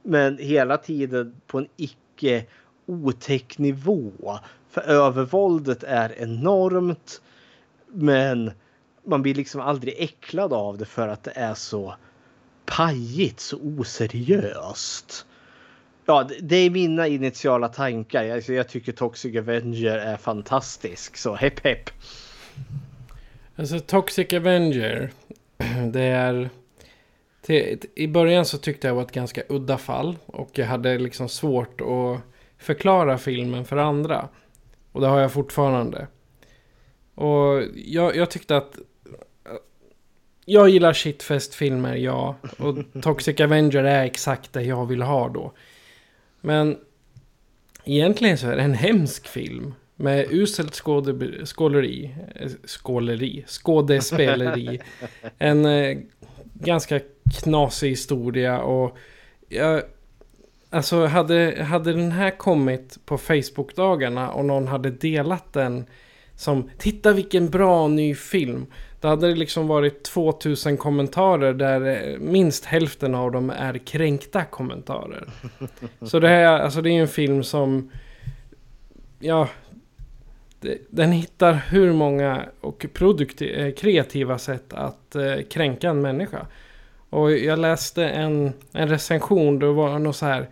Men 0.03 0.37
hela 0.37 0.77
tiden 0.77 1.41
på 1.47 1.57
en 1.57 1.67
icke 1.77 2.45
otäck 2.85 3.57
nivå. 3.57 4.39
För 4.69 4.81
övervåldet 4.81 5.83
är 5.83 6.21
enormt. 6.21 7.21
Men 7.87 8.51
man 9.03 9.21
blir 9.21 9.35
liksom 9.35 9.61
aldrig 9.61 9.95
äcklad 9.97 10.53
av 10.53 10.77
det 10.77 10.85
för 10.85 11.07
att 11.07 11.23
det 11.23 11.33
är 11.35 11.53
så 11.53 11.95
pajigt, 12.65 13.39
så 13.39 13.57
oseriöst. 13.57 15.25
Ja, 16.09 16.29
det 16.41 16.55
är 16.55 16.69
mina 16.69 17.07
initiala 17.07 17.67
tankar. 17.67 18.23
Jag, 18.23 18.43
jag 18.49 18.67
tycker 18.67 18.91
Toxic 18.91 19.35
Avenger 19.35 19.97
är 19.97 20.17
fantastisk, 20.17 21.17
så 21.17 21.35
hepp 21.35 21.59
hepp. 21.59 21.89
Alltså 23.55 23.79
Toxic 23.79 24.33
Avenger, 24.33 25.11
det 25.91 26.01
är... 26.01 26.49
Till, 27.41 27.79
I 27.95 28.07
början 28.07 28.45
så 28.45 28.57
tyckte 28.57 28.87
jag 28.87 28.95
det 28.95 28.95
var 28.95 29.05
ett 29.05 29.11
ganska 29.11 29.43
udda 29.49 29.77
fall 29.77 30.17
och 30.25 30.49
jag 30.53 30.65
hade 30.65 30.97
liksom 30.97 31.29
svårt 31.29 31.81
att 31.81 32.21
förklara 32.57 33.17
filmen 33.17 33.65
för 33.65 33.77
andra. 33.77 34.29
Och 34.91 35.01
det 35.01 35.07
har 35.07 35.19
jag 35.19 35.31
fortfarande. 35.31 36.07
Och 37.15 37.63
jag, 37.75 38.15
jag 38.15 38.31
tyckte 38.31 38.57
att 38.57 38.77
jag 40.45 40.69
gillar 40.69 40.93
shitfest-filmer, 40.93 41.95
ja. 41.95 42.35
Och 42.57 42.77
Toxic 43.01 43.39
Avenger 43.39 43.83
är 43.83 44.03
exakt 44.03 44.53
det 44.53 44.63
jag 44.63 44.85
vill 44.85 45.01
ha 45.01 45.29
då. 45.29 45.53
Men 46.41 46.77
egentligen 47.85 48.37
så 48.37 48.47
är 48.47 48.55
det 48.55 48.61
en 48.61 48.73
hemsk 48.73 49.27
film. 49.27 49.73
Med 49.95 50.27
uselt 50.29 50.73
skådespeleri. 50.73 51.45
Skådespeleri. 51.45 53.43
Skådespeleri. 53.47 54.79
En 55.37 55.65
eh, 55.65 55.97
ganska 56.53 56.99
knasig 57.41 57.89
historia 57.89 58.59
och 58.59 58.97
jag... 59.47 59.81
Alltså 60.71 61.05
hade, 61.05 61.63
hade 61.63 61.93
den 61.93 62.11
här 62.11 62.37
kommit 62.37 63.05
på 63.05 63.17
Facebook-dagarna 63.17 64.29
och 64.29 64.45
någon 64.45 64.67
hade 64.67 64.89
delat 64.89 65.53
den 65.53 65.85
som 66.39 66.69
Titta 66.77 67.13
vilken 67.13 67.49
bra 67.49 67.87
ny 67.87 68.15
film. 68.15 68.65
Då 69.01 69.07
hade 69.07 69.27
det 69.27 69.35
liksom 69.35 69.67
varit 69.67 70.03
2000 70.03 70.77
kommentarer 70.77 71.53
där 71.53 72.11
eh, 72.11 72.19
minst 72.19 72.65
hälften 72.65 73.15
av 73.15 73.31
dem 73.31 73.49
är 73.49 73.77
kränkta 73.77 74.45
kommentarer. 74.45 75.27
Så 76.01 76.19
det 76.19 76.27
här, 76.27 76.59
alltså 76.59 76.81
det 76.81 76.89
är 76.89 77.01
en 77.01 77.07
film 77.07 77.43
som... 77.43 77.91
Ja... 79.19 79.47
Det, 80.61 80.77
den 80.89 81.11
hittar 81.11 81.53
hur 81.53 81.93
många 81.93 82.45
och 82.61 82.85
produktiv, 82.93 83.59
eh, 83.59 83.73
kreativa 83.73 84.37
sätt 84.37 84.73
att 84.73 85.15
eh, 85.15 85.41
kränka 85.49 85.89
en 85.89 86.01
människa. 86.01 86.45
Och 87.09 87.31
jag 87.31 87.59
läste 87.59 88.05
en, 88.05 88.53
en 88.71 88.87
recension, 88.87 89.59
det 89.59 89.67
var 89.67 89.99
något 89.99 90.15
så 90.15 90.25
här... 90.25 90.49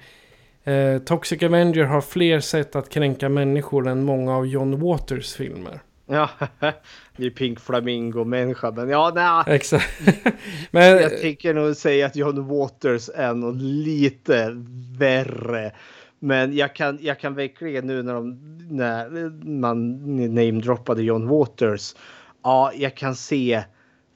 Eh, 0.67 0.99
Toxic 0.99 1.43
Avenger 1.43 1.83
har 1.83 2.01
fler 2.01 2.39
sätt 2.39 2.75
att 2.75 2.89
kränka 2.89 3.29
människor 3.29 3.87
än 3.87 4.03
många 4.03 4.35
av 4.35 4.47
John 4.47 4.79
Waters 4.79 5.33
filmer. 5.33 5.79
Ja, 6.05 6.29
det 7.17 7.25
är 7.25 7.29
Pink 7.29 7.59
Flamingo-människa. 7.59 8.71
Men 8.71 8.89
ja, 8.89 9.11
nej. 9.15 9.55
Exakt. 9.55 9.99
men 10.71 10.83
jag 10.83 11.21
tycker 11.21 11.53
nog 11.53 11.75
säga 11.75 12.05
att 12.05 12.15
John 12.15 12.47
Waters 12.47 13.09
är 13.15 13.33
nog 13.33 13.55
lite 13.61 14.51
värre. 14.97 15.71
Men 16.19 16.55
jag 16.55 16.75
kan, 16.75 16.99
jag 17.01 17.19
kan 17.19 17.35
verkligen 17.35 17.87
nu 17.87 18.03
när, 18.03 18.13
de, 18.13 18.39
när 18.69 19.29
man 19.59 19.95
namedroppade 20.35 21.03
John 21.03 21.27
Waters. 21.27 21.95
Ja, 22.43 22.71
jag 22.75 22.95
kan 22.95 23.15
se. 23.15 23.63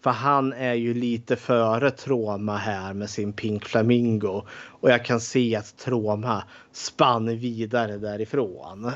För 0.04 0.10
han 0.10 0.54
är 0.54 0.74
ju 0.74 0.94
lite 0.94 1.36
före 1.36 1.92
Troma 1.92 2.58
här 2.58 2.94
med 2.94 3.10
sin 3.10 3.34
Pink 3.34 3.66
Flamingo. 3.66 4.44
Och 4.52 4.92
jag 4.92 5.06
kan 5.06 5.20
se 5.20 5.56
att 5.56 5.78
Troma 5.78 6.44
spann 6.72 7.38
vidare 7.38 7.98
därifrån. 7.98 8.92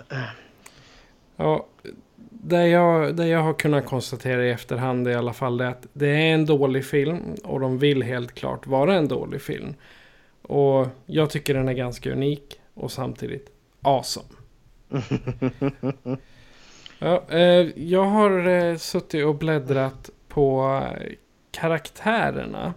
Ja, 1.37 1.65
det 2.29 2.67
jag, 2.67 3.15
det 3.15 3.27
jag 3.27 3.39
har 3.39 3.53
kunnat 3.53 3.85
konstatera 3.85 4.45
i 4.45 4.51
efterhand 4.51 5.07
i 5.07 5.13
alla 5.13 5.33
fall 5.33 5.61
är 5.61 5.65
att 5.65 5.87
det 5.93 6.07
är 6.07 6.33
en 6.33 6.45
dålig 6.45 6.85
film. 6.85 7.19
Och 7.43 7.59
de 7.59 7.77
vill 7.77 8.03
helt 8.03 8.33
klart 8.33 8.67
vara 8.67 8.95
en 8.95 9.07
dålig 9.07 9.41
film. 9.41 9.73
Och 10.41 10.87
jag 11.05 11.29
tycker 11.29 11.53
den 11.53 11.67
är 11.67 11.73
ganska 11.73 12.11
unik 12.11 12.59
och 12.73 12.91
samtidigt 12.91 13.49
awesome. 13.81 14.27
ja, 16.99 17.23
eh, 17.29 17.67
jag 17.75 18.03
har 18.03 18.47
eh, 18.47 18.77
suttit 18.77 19.25
och 19.25 19.35
bläddrat 19.35 20.09
på 20.35 20.81
karaktärerna. 21.51 22.73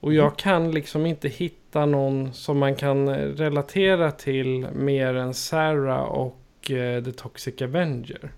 Och 0.00 0.14
jag 0.14 0.36
kan 0.36 0.70
liksom 0.70 1.06
inte 1.06 1.28
hitta 1.28 1.86
någon 1.86 2.32
som 2.32 2.58
man 2.58 2.74
kan 2.74 3.08
relatera 3.36 4.10
till 4.10 4.66
mer 4.72 5.14
än 5.14 5.34
Sarah 5.34 6.00
och 6.02 6.70
eh, 6.70 7.04
The 7.04 7.12
Toxic 7.12 7.62
Avenger. 7.62 8.32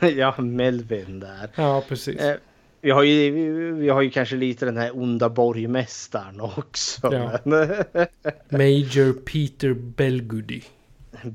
ja, 0.16 0.34
Melvin 0.38 1.20
där. 1.20 1.50
Ja, 1.54 1.84
precis. 1.88 2.20
Eh, 2.20 2.36
Vi 2.80 2.90
har, 2.90 3.02
ju, 3.02 3.72
vi 3.72 3.88
har 3.88 4.02
ju 4.02 4.10
kanske 4.10 4.36
lite 4.36 4.64
den 4.64 4.76
här 4.76 4.98
onda 4.98 5.28
borgmästaren 5.28 6.40
också. 6.40 7.14
Ja. 7.14 7.38
Major 8.48 9.12
Peter 9.12 9.74
Belgoody. 9.74 10.60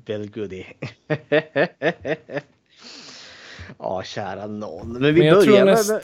Belgoody. 0.06 0.64
ja, 3.78 4.04
kära 4.04 4.48
någon. 4.48 4.94
Men 4.94 5.14
vi 5.14 5.20
Men 5.20 5.28
jag, 5.28 5.38
börjar 5.38 5.44
tror 5.46 5.66
med... 5.66 5.66
näst, 5.66 5.90
jag, 5.90 6.02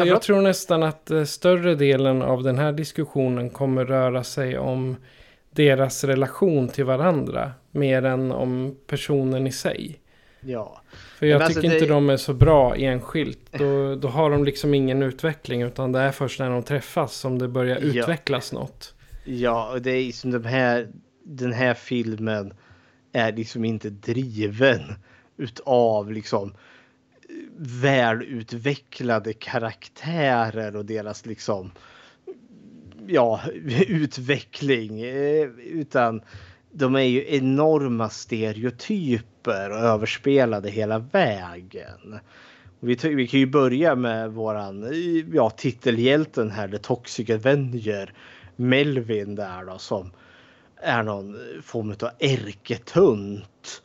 Ja, 0.00 0.04
jag 0.06 0.22
tror 0.22 0.40
nästan 0.42 0.82
att 0.82 1.10
eh, 1.10 1.24
större 1.24 1.74
delen 1.74 2.22
av 2.22 2.42
den 2.42 2.58
här 2.58 2.72
diskussionen 2.72 3.50
kommer 3.50 3.84
röra 3.84 4.24
sig 4.24 4.58
om 4.58 4.96
deras 5.50 6.04
relation 6.04 6.68
till 6.68 6.84
varandra. 6.84 7.52
Mer 7.70 8.04
än 8.04 8.32
om 8.32 8.76
personen 8.86 9.46
i 9.46 9.52
sig. 9.52 9.98
Ja. 10.40 10.80
För 11.18 11.26
jag 11.26 11.42
alltså, 11.42 11.60
tycker 11.60 11.74
inte 11.74 11.86
det- 11.86 11.92
de 11.92 12.10
är 12.10 12.16
så 12.16 12.32
bra 12.34 12.76
enskilt. 12.76 13.38
Då, 13.52 13.94
då 13.94 14.08
har 14.08 14.30
de 14.30 14.44
liksom 14.44 14.74
ingen 14.74 15.02
utveckling. 15.02 15.62
Utan 15.62 15.92
det 15.92 15.98
är 15.98 16.10
först 16.10 16.40
när 16.40 16.50
de 16.50 16.62
träffas 16.62 17.14
som 17.16 17.38
det 17.38 17.48
börjar 17.48 17.78
Ja. 17.82 17.82
utvecklas 18.02 18.52
något. 18.52 18.94
Ja, 19.24 19.70
och 19.72 19.82
det 19.82 19.90
är 19.90 20.12
som 20.12 20.30
de 20.30 20.44
här, 20.44 20.88
den 21.24 21.52
här 21.52 21.74
filmen 21.74 22.54
är 23.12 23.32
liksom 23.32 23.64
inte 23.64 23.90
driven 23.90 24.80
utav 25.36 26.12
liksom 26.12 26.54
välutvecklade 27.56 29.32
karaktärer 29.32 30.76
och 30.76 30.84
deras 30.84 31.26
liksom 31.26 31.70
ja, 33.06 33.40
utveckling. 33.88 35.00
Eh, 35.00 35.48
utan 35.64 36.22
de 36.72 36.96
är 36.96 37.00
ju 37.00 37.24
enorma 37.28 38.10
stereotyper 38.10 39.70
och 39.70 39.78
överspelade 39.78 40.70
hela 40.70 40.98
vägen. 40.98 42.18
Vi, 42.80 42.94
vi 42.94 43.28
kan 43.28 43.40
ju 43.40 43.46
börja 43.46 43.94
med 43.94 44.32
våran 44.32 44.82
eh, 44.82 45.34
ja, 45.34 45.50
titelhjälten 45.50 46.50
här, 46.50 46.68
The 46.68 46.78
Toxic 46.78 47.30
Avenger. 47.30 48.12
Melvin 48.56 49.34
där 49.34 49.64
då 49.64 49.78
som 49.78 50.10
är 50.76 51.02
någon 51.02 51.36
form 51.62 51.90
av 51.90 52.10
ärketunt. 52.18 53.81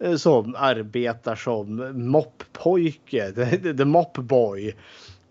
Eh, 0.00 0.16
som 0.16 0.54
arbetar 0.58 1.34
som 1.34 1.92
moppojke, 2.10 3.32
the, 3.34 3.74
the 3.74 3.84
mop 3.84 4.18
boy. 4.18 4.76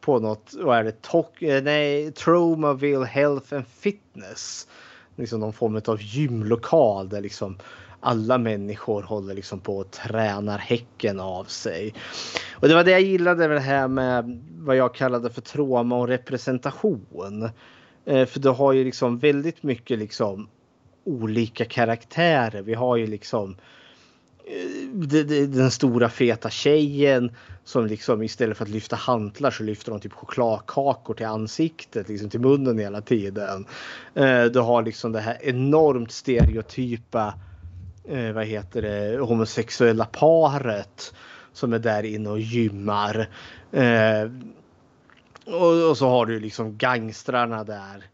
På 0.02 0.20
något, 0.20 0.54
vad 0.60 0.78
är 0.78 0.84
det, 0.84 1.02
Tok, 1.02 1.42
eh, 1.42 1.64
nej, 1.64 2.12
Tromaville 2.12 3.06
Health 3.06 3.54
and 3.54 3.68
Fitness. 3.68 4.68
Liksom 5.16 5.40
någon 5.40 5.54
form 5.54 5.82
av 5.86 6.02
gymlokal 6.02 7.10
där 7.10 7.22
liksom 7.22 7.58
alla 8.00 8.38
människor 8.38 9.04
håller 9.04 9.34
liksom 9.34 9.60
på 9.60 9.78
och 9.78 9.92
tränar 9.92 10.58
häcken 10.58 11.20
av 11.20 11.44
sig. 11.44 11.94
Och 12.54 12.68
det 12.68 12.76
var 12.76 12.84
det 12.84 12.92
jag 12.92 13.02
gillade 13.02 13.48
med 13.48 13.58
det 13.58 13.62
här 13.62 13.88
med 13.88 14.44
vad 14.60 14.76
jag 14.76 14.96
kallade 14.96 15.30
för 15.30 15.42
trauma 15.42 15.98
och 15.98 16.08
representation. 16.08 17.50
Eh, 18.06 18.26
för 18.26 18.40
du 18.40 18.50
har 18.50 18.74
ju 18.74 18.84
liksom 18.84 19.20
väldigt 19.20 19.64
mycket 19.64 20.00
liksom 20.00 20.50
olika 21.04 21.66
karaktärer. 21.66 22.62
Vi 22.62 22.74
har 22.74 22.96
ju 22.96 23.08
liksom 23.08 23.52
eh, 23.52 23.58
Eh, 24.50 25.48
den 25.48 25.72
stora 25.72 26.10
feta 26.10 26.50
tjejen 26.50 27.32
som 27.64 27.86
liksom 27.86 28.24
istället 28.24 28.58
för 28.58 28.66
att 28.66 28.70
lyfta 28.70 28.96
hantlar 28.96 29.52
så 29.52 29.64
lyfter 29.64 29.92
de 29.92 30.00
typ 30.00 30.14
chokladkakor 30.14 31.14
till 31.14 31.26
ansiktet, 31.26 32.10
liksom 32.10 32.30
till 32.30 32.40
munnen 32.40 32.80
hela 32.80 33.02
tiden. 33.02 33.66
Eh, 34.16 34.44
du 34.46 34.60
har 34.60 34.84
liksom 34.84 35.12
det 35.12 35.20
här 35.20 35.38
enormt 35.42 36.12
stereotypa, 36.12 37.34
eh, 38.10 38.32
vad 38.32 38.46
heter 38.46 38.82
det, 38.82 39.20
homosexuella 39.20 40.06
paret 40.06 41.14
som 41.54 41.74
är 41.74 41.80
där 41.80 42.04
inne 42.04 42.30
och 42.30 42.40
gymmar. 42.40 43.30
Och, 45.46 45.98
så 45.98 46.10
har 46.10 46.26
du 46.26 46.40
liksom 46.40 46.78
gangstrarna 46.78 47.64
där 47.64 48.06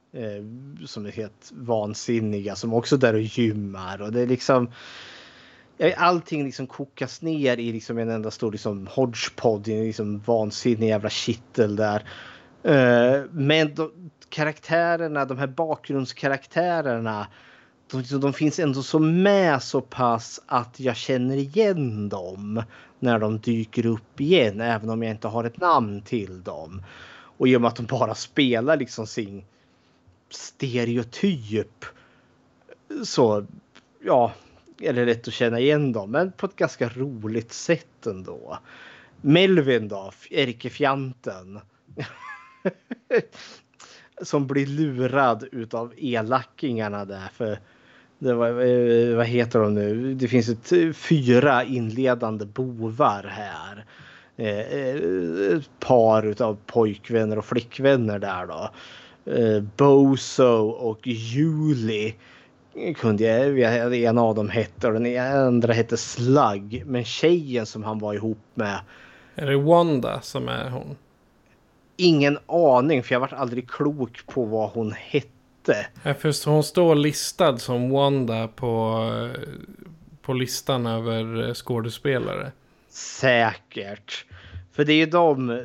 som 0.85 1.05
är 1.05 1.11
helt 1.11 1.51
vansinniga 1.51 2.55
som 2.55 2.73
också 2.73 2.95
är 2.95 2.99
där 2.99 3.13
och 3.13 3.21
gymmar. 3.21 4.01
Och 4.01 4.11
det 4.11 4.21
är 4.21 4.27
liksom 4.27 4.69
allting 5.97 6.43
liksom 6.43 6.67
kokas 6.67 7.21
ner 7.21 7.57
i 7.59 7.71
liksom 7.71 7.97
en 7.97 8.09
enda 8.09 8.31
stor 8.31 8.51
liksom 8.51 8.87
hodgepodge, 8.87 9.69
en 9.69 9.83
liksom 9.83 10.19
vansinnig 10.19 10.87
jävla 10.87 11.09
kittel 11.09 11.75
där. 11.75 12.03
Eh, 12.63 13.21
men 13.31 13.75
de, 13.75 14.11
karaktärerna, 14.29 15.25
de 15.25 15.37
här 15.37 15.47
bakgrundskaraktärerna, 15.47 17.27
de, 17.91 17.99
liksom, 17.99 18.19
de 18.19 18.33
finns 18.33 18.59
ändå 18.59 18.83
så 18.83 18.99
med 18.99 19.63
så 19.63 19.81
pass 19.81 20.41
att 20.45 20.79
jag 20.79 20.95
känner 20.95 21.37
igen 21.37 22.09
dem 22.09 22.63
när 22.99 23.19
de 23.19 23.39
dyker 23.39 23.85
upp 23.85 24.21
igen, 24.21 24.61
även 24.61 24.89
om 24.89 25.03
jag 25.03 25.11
inte 25.11 25.27
har 25.27 25.43
ett 25.43 25.61
namn 25.61 26.01
till 26.01 26.43
dem. 26.43 26.83
Och 27.37 27.47
i 27.47 27.55
och 27.55 27.61
med 27.61 27.67
att 27.67 27.75
de 27.75 27.85
bara 27.85 28.15
spelar 28.15 28.77
liksom 28.77 29.07
sin 29.07 29.43
stereotyp 30.29 31.85
så 33.05 33.45
ja, 34.03 34.31
eller 34.83 35.05
lätt 35.05 35.27
att 35.27 35.33
känna 35.33 35.59
igen 35.59 35.91
dem, 35.91 36.11
men 36.11 36.31
på 36.31 36.45
ett 36.45 36.55
ganska 36.55 36.89
roligt 36.89 37.53
sätt 37.53 38.05
ändå. 38.05 38.59
Melvin 39.21 39.87
då, 39.87 40.11
ärkefjanten. 40.31 41.59
som 44.21 44.47
blir 44.47 44.65
lurad 44.65 45.47
utav 45.51 45.93
elackingarna 45.97 47.05
där. 47.05 47.29
För 47.33 47.59
det 48.19 48.33
var, 48.33 48.47
eh, 48.47 49.15
vad 49.15 49.25
heter 49.25 49.59
de 49.59 49.73
nu? 49.73 50.13
Det 50.13 50.27
finns 50.27 50.49
ett, 50.49 50.71
eh, 50.71 50.91
fyra 50.91 51.63
inledande 51.63 52.45
bovar 52.45 53.23
här. 53.23 53.85
Eh, 54.37 55.57
ett 55.57 55.79
par 55.79 56.23
utav 56.23 56.57
pojkvänner 56.65 57.37
och 57.37 57.45
flickvänner 57.45 58.19
där 58.19 58.45
då. 58.45 58.69
Bozo 59.77 60.69
och 60.69 61.07
Julie 61.07 62.13
kunde 62.97 63.23
jag, 63.23 63.93
en 63.93 64.17
av 64.17 64.35
dem 64.35 64.49
hette 64.49 64.87
och 64.87 64.93
den 64.93 65.35
andra 65.35 65.73
hette 65.73 65.97
Slug. 65.97 66.83
Men 66.85 67.03
tjejen 67.05 67.65
som 67.65 67.83
han 67.83 67.99
var 67.99 68.13
ihop 68.13 68.39
med, 68.53 68.79
Är 69.35 69.45
det 69.45 69.57
Wanda 69.57 70.21
som 70.21 70.47
är 70.49 70.69
hon? 70.69 70.95
ingen 71.95 72.37
aning 72.45 73.03
för 73.03 73.15
jag 73.15 73.19
vart 73.19 73.33
aldrig 73.33 73.69
klok 73.69 74.25
på 74.27 74.45
vad 74.45 74.69
hon 74.69 74.91
hette. 74.91 75.87
Ja, 76.03 76.13
för 76.13 76.49
hon 76.49 76.63
står 76.63 76.95
listad 76.95 77.57
som 77.57 77.89
Wanda 77.89 78.47
på, 78.47 79.01
eh, 79.35 79.41
på 80.21 80.33
listan 80.33 80.85
över 80.85 81.47
eh, 81.47 81.53
skådespelare. 81.53 82.51
Säkert. 82.89 84.25
För 84.71 84.85
det 84.85 84.93
är 84.93 84.97
ju 84.97 85.05
de 85.05 85.63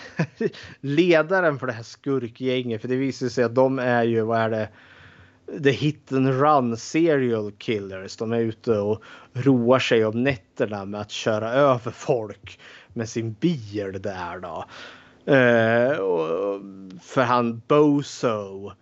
ledaren 0.80 1.58
för 1.58 1.66
det 1.66 1.72
här 1.72 1.82
skurkgänget. 1.82 2.80
För 2.80 2.88
det 2.88 2.96
visar 2.96 3.28
sig 3.28 3.44
att 3.44 3.54
de 3.54 3.78
är 3.78 4.04
ju, 4.04 4.20
vad 4.20 4.40
är 4.40 4.50
det? 4.50 4.68
The 5.62 5.70
hit 5.70 6.12
and 6.12 6.40
run 6.40 6.76
serial 6.76 7.52
killers. 7.58 8.16
De 8.16 8.32
är 8.32 8.40
ute 8.40 8.78
och 8.78 9.02
roar 9.32 9.78
sig 9.78 10.04
om 10.04 10.22
nätterna 10.22 10.84
med 10.84 11.00
att 11.00 11.10
köra 11.10 11.52
över 11.52 11.90
folk 11.90 12.60
med 12.88 13.08
sin 13.08 13.32
bil 13.32 13.98
där 14.02 14.38
då. 14.38 14.64
Eh, 15.32 15.98
och 15.98 16.60
för 17.02 17.22
han 17.22 17.62
Bozo 17.68 18.72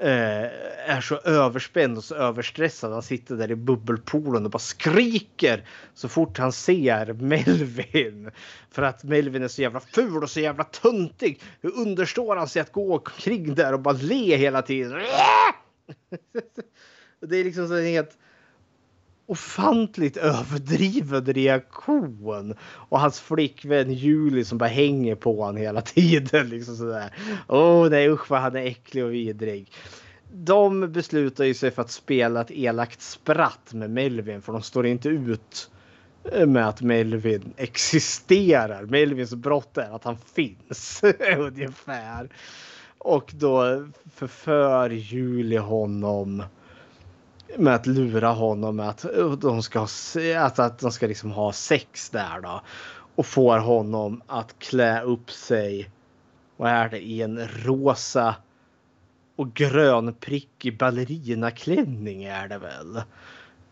eh, 0.00 0.44
är 0.86 1.00
så 1.00 1.16
överspänd 1.16 1.98
och 1.98 2.04
så 2.04 2.14
överstressad. 2.14 2.92
Han 2.92 3.02
sitter 3.02 3.34
där 3.34 3.50
i 3.50 3.56
bubbelpoolen 3.56 4.44
och 4.44 4.50
bara 4.50 4.58
skriker 4.58 5.64
så 5.94 6.08
fort 6.08 6.38
han 6.38 6.52
ser 6.52 7.12
Melvin. 7.12 8.30
För 8.70 8.82
att 8.82 9.04
Melvin 9.04 9.42
är 9.42 9.48
så 9.48 9.62
jävla 9.62 9.80
ful 9.80 10.22
och 10.22 10.30
så 10.30 10.40
jävla 10.40 10.64
töntig. 10.64 11.40
Hur 11.60 11.76
understår 11.76 12.36
han 12.36 12.48
sig 12.48 12.62
att 12.62 12.72
gå 12.72 12.94
omkring 12.94 13.54
där 13.54 13.72
och 13.72 13.80
bara 13.80 13.98
le 14.00 14.36
hela 14.36 14.62
tiden? 14.62 15.00
det 17.20 17.36
är 17.36 17.44
liksom 17.44 17.68
så 17.68 17.74
en 17.74 17.84
helt 17.84 18.18
ofantligt 19.28 20.16
överdriven 20.16 21.24
reaktion. 21.24 22.54
Och 22.62 23.00
hans 23.00 23.20
flickvän 23.20 23.92
Julie 23.92 24.44
som 24.44 24.58
bara 24.58 24.68
hänger 24.68 25.14
på 25.14 25.40
honom 25.40 25.56
hela 25.56 25.80
tiden. 25.80 26.48
Liksom 26.48 26.76
sådär. 26.76 27.14
Åh 27.48 27.90
nej 27.90 28.10
usch 28.10 28.30
vad 28.30 28.40
han 28.40 28.56
är 28.56 28.66
äcklig 28.66 29.04
och 29.04 29.12
vidrig. 29.12 29.72
De 30.32 30.92
beslutar 30.92 31.44
ju 31.44 31.54
sig 31.54 31.70
för 31.70 31.82
att 31.82 31.90
spela 31.90 32.40
ett 32.40 32.50
elakt 32.50 33.00
spratt 33.00 33.72
med 33.72 33.90
Melvin 33.90 34.42
för 34.42 34.52
de 34.52 34.62
står 34.62 34.86
inte 34.86 35.08
ut 35.08 35.70
eh, 36.32 36.46
med 36.46 36.68
att 36.68 36.80
Melvin 36.80 37.52
existerar. 37.56 38.82
Melvins 38.82 39.34
brott 39.34 39.78
är 39.78 39.94
att 39.96 40.04
han 40.04 40.18
finns 40.34 41.02
ungefär. 41.38 42.28
Och 42.98 43.32
då 43.34 43.86
förför 44.14 44.90
Julie 44.90 45.58
honom 45.58 46.42
med 47.56 47.74
att 47.74 47.86
lura 47.86 48.28
honom 48.28 48.76
med 48.76 48.88
att 48.88 49.04
eh, 49.04 49.32
de 49.32 49.62
ska, 49.62 49.78
ha 49.78 49.88
att, 50.38 50.58
att 50.58 50.78
de 50.78 50.92
ska 50.92 51.06
liksom 51.06 51.30
ha 51.30 51.52
sex 51.52 52.10
där 52.10 52.40
då. 52.40 52.60
Och 53.14 53.26
får 53.26 53.58
honom 53.58 54.22
att 54.26 54.58
klä 54.58 55.02
upp 55.02 55.30
sig. 55.30 55.90
Vad 56.56 56.70
är 56.70 56.88
det? 56.88 56.98
I 56.98 57.22
en 57.22 57.48
rosa 57.48 58.34
och 59.36 59.54
grönprickig 59.54 60.78
ballerinaklänning 60.78 62.24
är 62.24 62.48
det 62.48 62.58
väl. 62.58 63.02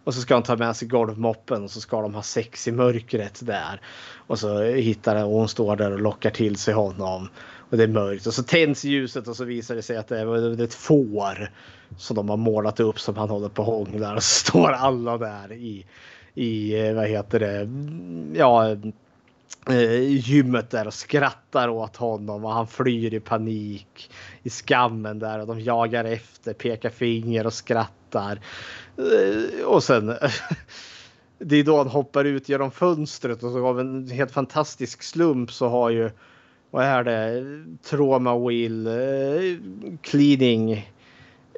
Och 0.07 0.15
så 0.15 0.21
ska 0.21 0.35
han 0.35 0.43
ta 0.43 0.57
med 0.57 0.77
sig 0.77 0.89
golvmoppen 0.89 1.65
och 1.65 1.71
så 1.71 1.81
ska 1.81 2.01
de 2.01 2.15
ha 2.15 2.23
sex 2.23 2.69
i 2.69 2.73
mörkret 2.73 3.47
där. 3.47 3.81
Och 4.27 4.39
så 4.39 4.63
hittar 4.63 5.17
hon 5.17 5.25
och 5.25 5.39
hon 5.39 5.49
står 5.49 5.77
där 5.77 5.93
och 5.93 6.01
lockar 6.01 6.31
till 6.31 6.57
sig 6.57 6.75
honom. 6.75 7.29
Och 7.71 7.77
det 7.77 7.83
är 7.83 7.89
mörkt 7.89 8.27
och 8.27 8.35
så 8.35 8.43
tänds 8.43 8.85
ljuset 8.85 9.29
och 9.29 9.37
så 9.37 9.45
visar 9.45 9.75
det 9.75 9.83
sig 9.83 9.97
att 9.97 10.09
det 10.09 10.21
är 10.21 10.63
ett 10.63 10.75
får 10.75 11.51
som 11.99 12.17
de 12.17 12.29
har 12.29 12.37
målat 12.37 12.81
upp 12.81 13.01
som 13.01 13.17
han 13.17 13.31
håller 13.31 13.49
på 13.49 13.63
och 13.63 13.73
hånglar. 13.73 14.17
Och 14.17 14.23
så 14.23 14.47
står 14.47 14.73
alla 14.73 15.19
där 15.19 15.53
i, 15.53 15.87
i 16.35 16.81
eh, 16.87 16.95
vad 16.95 17.09
heter 17.09 17.41
det, 17.41 17.69
ja 18.39 18.77
eh, 19.71 20.01
gymmet 20.01 20.71
där 20.71 20.87
och 20.87 20.95
skrattar 20.95 21.69
åt 21.69 21.97
honom 21.97 22.45
och 22.45 22.53
han 22.53 22.67
flyr 22.67 23.15
i 23.15 23.21
panik 23.21 24.11
i 24.43 24.51
skammen 24.51 25.19
där 25.19 25.41
och 25.41 25.47
de 25.47 25.61
jagar 25.61 26.05
efter, 26.05 26.53
pekar 26.53 26.91
finger 26.91 27.47
och 27.47 27.55
skrattar. 27.55 28.41
Eh, 28.97 29.65
och 29.65 29.83
sen 29.83 30.15
det 31.39 31.57
är 31.57 31.65
då 31.65 31.77
han 31.77 31.89
hoppar 31.89 32.25
ut 32.25 32.49
genom 32.49 32.71
fönstret 32.71 33.43
och 33.43 33.53
så 33.53 33.67
av 33.67 33.81
en 33.81 34.09
helt 34.09 34.33
fantastisk 34.33 35.03
slump 35.03 35.53
så 35.53 35.69
har 35.69 35.91
ju 35.91 36.11
vad 36.71 36.85
är 36.85 37.05
det? 37.05 37.45
Trauma 37.83 38.39
wheel 38.39 38.87
eh, 38.87 39.59
cleaning. 40.03 40.73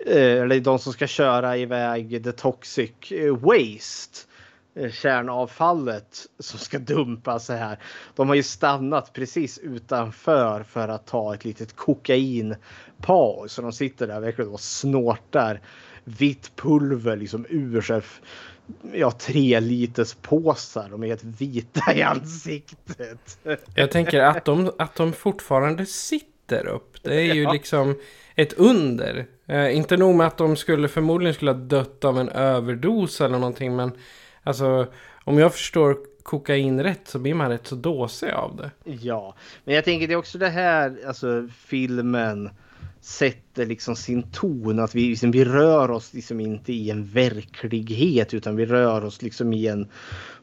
Eh, 0.06 0.42
eller 0.42 0.60
de 0.60 0.78
som 0.78 0.92
ska 0.92 1.06
köra 1.06 1.56
iväg 1.56 2.24
the 2.24 2.32
toxic 2.32 3.12
eh, 3.12 3.36
waste 3.36 4.27
kärnavfallet 4.92 6.26
som 6.38 6.58
ska 6.58 6.78
dumpas 6.78 7.48
här. 7.48 7.78
De 8.16 8.28
har 8.28 8.34
ju 8.34 8.42
stannat 8.42 9.12
precis 9.12 9.58
utanför 9.58 10.62
för 10.62 10.88
att 10.88 11.06
ta 11.06 11.34
ett 11.34 11.44
litet 11.44 11.76
kokainpaus. 11.76 13.52
Så 13.52 13.62
de 13.62 13.72
sitter 13.72 14.06
där 14.06 14.20
verkligen 14.20 14.50
och 14.50 14.60
snortar 14.60 15.60
vitt 16.04 16.56
pulver 16.56 17.16
liksom 17.16 17.46
ur 17.48 17.80
sig 17.80 18.02
ja, 18.92 19.10
tre 19.10 19.60
liters 19.60 20.14
påsar. 20.14 20.88
De 20.90 21.02
är 21.02 21.06
helt 21.06 21.24
vita 21.24 21.94
i 21.94 22.02
ansiktet. 22.02 23.38
Jag 23.74 23.90
tänker 23.90 24.20
att 24.20 24.44
de, 24.44 24.72
att 24.78 24.94
de 24.94 25.12
fortfarande 25.12 25.86
sitter 25.86 26.66
upp. 26.66 27.02
Det 27.02 27.14
är 27.14 27.34
ju 27.34 27.42
ja. 27.42 27.52
liksom 27.52 27.94
ett 28.34 28.52
under. 28.52 29.26
Eh, 29.46 29.76
inte 29.76 29.96
nog 29.96 30.14
med 30.14 30.26
att 30.26 30.38
de 30.38 30.56
skulle 30.56 30.88
förmodligen 30.88 31.34
skulle 31.34 31.50
ha 31.50 31.58
dött 31.58 32.04
av 32.04 32.18
en 32.18 32.28
överdos 32.28 33.20
eller 33.20 33.38
någonting. 33.38 33.76
Men 33.76 33.92
alltså 34.42 34.86
om 35.24 35.38
jag 35.38 35.52
förstår 35.52 35.96
kokain 36.22 36.82
rätt 36.82 37.08
så 37.08 37.18
blir 37.18 37.34
man 37.34 37.50
rätt 37.50 37.66
så 37.66 37.74
dåsig 37.74 38.30
av 38.30 38.56
det. 38.56 38.70
Ja, 38.92 39.34
men 39.64 39.74
jag 39.74 39.84
tänker 39.84 40.08
det 40.08 40.14
är 40.14 40.18
också 40.18 40.38
det 40.38 40.48
här, 40.48 40.98
alltså 41.06 41.48
filmen 41.66 42.50
sätter 43.00 43.66
liksom 43.66 43.96
sin 43.96 44.22
ton. 44.22 44.78
Att 44.78 44.94
vi, 44.94 45.08
liksom, 45.08 45.30
vi 45.30 45.44
rör 45.44 45.90
oss 45.90 46.14
liksom 46.14 46.40
inte 46.40 46.72
i 46.72 46.90
en 46.90 47.04
verklighet 47.04 48.34
utan 48.34 48.56
vi 48.56 48.66
rör 48.66 49.04
oss 49.04 49.22
liksom 49.22 49.52
i 49.52 49.66
en 49.66 49.88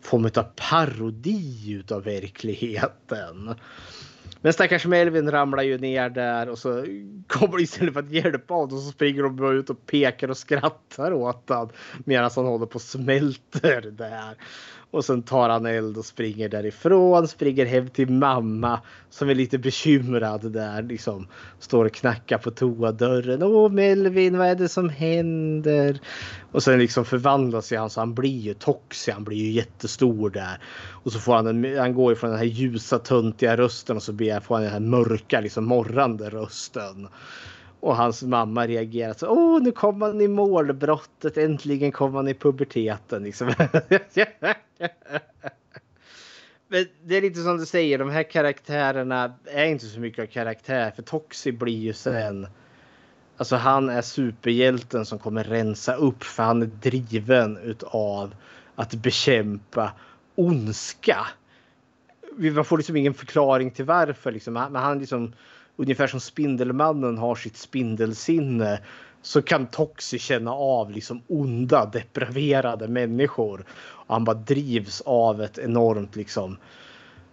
form 0.01 0.25
av 0.25 0.45
parodi 0.69 1.71
utav 1.71 2.03
verkligheten. 2.03 3.55
Men 4.45 4.53
stackars 4.53 4.85
Melvin 4.85 5.31
ramlar 5.31 5.63
ju 5.63 5.77
ner 5.77 6.09
där 6.09 6.49
och 6.49 6.57
så 6.57 6.85
kommer 7.27 7.61
istället 7.61 7.93
för 7.93 7.99
att 7.99 8.11
hjälpa 8.11 8.53
honom 8.53 8.69
så 8.81 8.91
springer 8.91 9.23
de 9.23 9.59
ut 9.59 9.69
och 9.69 9.85
pekar 9.85 10.29
och 10.29 10.37
skrattar 10.37 11.13
åt 11.13 11.49
honom 11.49 11.69
medan 12.03 12.31
han 12.35 12.45
håller 12.45 12.65
på 12.65 12.75
och 12.75 12.81
smälter 12.81 13.81
där. 13.81 14.35
Och 14.95 15.05
sen 15.05 15.21
tar 15.23 15.49
han 15.49 15.65
eld 15.65 15.97
och 15.97 16.05
springer 16.05 16.49
därifrån, 16.49 17.27
springer 17.27 17.65
hem 17.65 17.89
till 17.89 18.09
mamma 18.09 18.81
som 19.09 19.29
är 19.29 19.35
lite 19.35 19.57
bekymrad 19.57 20.51
där 20.51 20.81
liksom. 20.81 21.27
Står 21.59 21.85
och 21.85 21.93
knackar 21.93 22.37
på 22.37 22.51
toadörren. 22.51 23.43
Åh 23.43 23.71
Melvin, 23.71 24.37
vad 24.37 24.47
är 24.47 24.55
det 24.55 24.69
som 24.69 24.89
händer? 24.89 25.99
Och 26.51 26.63
sen 26.63 26.79
liksom 26.79 27.05
förvandlas 27.05 27.71
han 27.71 27.89
så 27.89 27.99
han 27.99 28.13
blir 28.13 28.39
ju 28.39 28.53
toxig, 28.53 29.11
han 29.11 29.23
blir 29.23 29.37
ju 29.37 29.51
jättestor 29.51 30.29
där. 30.29 30.59
Och 31.03 31.11
så 31.11 31.19
får 31.19 31.35
han, 31.35 31.47
en, 31.47 31.79
han 31.79 31.93
går 31.93 32.15
från 32.15 32.29
den 32.29 32.39
här 32.39 32.45
ljusa 32.45 32.99
töntiga 32.99 33.57
rösten 33.57 33.95
och 33.95 34.03
så 34.03 34.13
får 34.13 34.55
han 34.55 34.63
den 34.63 34.73
här 34.73 34.79
mörka 34.79 35.39
liksom 35.39 35.65
morrande 35.65 36.29
rösten. 36.29 37.07
Och 37.85 37.95
hans 37.95 38.23
mamma 38.23 38.67
reagerar 38.67 39.13
så. 39.13 39.27
Åh, 39.27 39.61
nu 39.61 39.71
kom 39.71 40.01
han 40.01 40.21
i 40.21 40.27
målbrottet. 40.27 41.37
Äntligen 41.37 41.91
kom 41.91 42.15
han 42.15 42.27
i 42.27 42.33
puberteten. 42.33 43.23
Liksom. 43.23 43.47
Men 46.67 46.85
det 47.03 47.15
är 47.15 47.21
lite 47.21 47.39
som 47.41 47.57
du 47.57 47.65
säger, 47.65 47.97
de 47.97 48.09
här 48.09 48.23
karaktärerna 48.23 49.33
är 49.45 49.65
inte 49.65 49.85
så 49.85 49.99
mycket 49.99 50.23
av 50.23 50.25
karaktär. 50.25 50.91
För 50.95 51.03
Toxi 51.03 51.51
blir 51.51 51.77
ju 51.77 51.93
sen... 51.93 52.47
Alltså 53.37 53.55
han 53.55 53.89
är 53.89 54.01
superhjälten 54.01 55.05
som 55.05 55.19
kommer 55.19 55.43
rensa 55.43 55.95
upp 55.95 56.23
för 56.23 56.43
han 56.43 56.61
är 56.61 56.65
driven 56.65 57.57
utav 57.57 58.35
att 58.75 58.93
bekämpa 58.93 59.91
ondska. 60.35 61.27
Man 62.37 62.65
får 62.65 62.77
liksom 62.77 62.95
ingen 62.95 63.13
förklaring 63.13 63.71
till 63.71 63.85
varför. 63.85 64.31
Liksom. 64.31 64.53
Men 64.53 64.75
han 64.75 64.99
liksom 64.99 65.33
ungefär 65.75 66.07
som 66.07 66.19
Spindelmannen 66.19 67.17
har 67.17 67.35
sitt 67.35 67.57
spindelsinne 67.57 68.79
så 69.21 69.41
kan 69.41 69.67
Toxi 69.67 70.19
känna 70.19 70.51
av 70.51 70.91
liksom 70.91 71.21
onda 71.27 71.85
depraverade 71.85 72.87
människor. 72.87 73.65
Och 73.81 74.13
han 74.13 74.23
bara 74.23 74.35
drivs 74.35 75.01
av 75.01 75.41
ett 75.41 75.57
enormt 75.57 76.15
liksom 76.15 76.57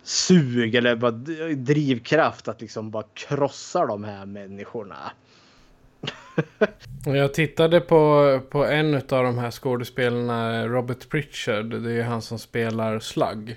sug 0.02 0.74
eller 0.74 0.96
bara 0.96 1.10
drivkraft 1.56 2.48
att 2.48 2.60
liksom 2.60 2.90
bara 2.90 3.04
krossa 3.14 3.86
de 3.86 4.04
här 4.04 4.26
människorna. 4.26 4.96
Jag 7.06 7.34
tittade 7.34 7.80
på, 7.80 8.40
på 8.50 8.64
en 8.64 8.94
av 8.94 9.02
de 9.24 9.38
här 9.38 9.50
skådespelarna, 9.50 10.66
Robert 10.66 11.08
Pritchard. 11.08 11.82
Det 11.82 11.92
är 11.92 12.02
han 12.02 12.22
som 12.22 12.38
spelar 12.38 12.98
Slug. 12.98 13.56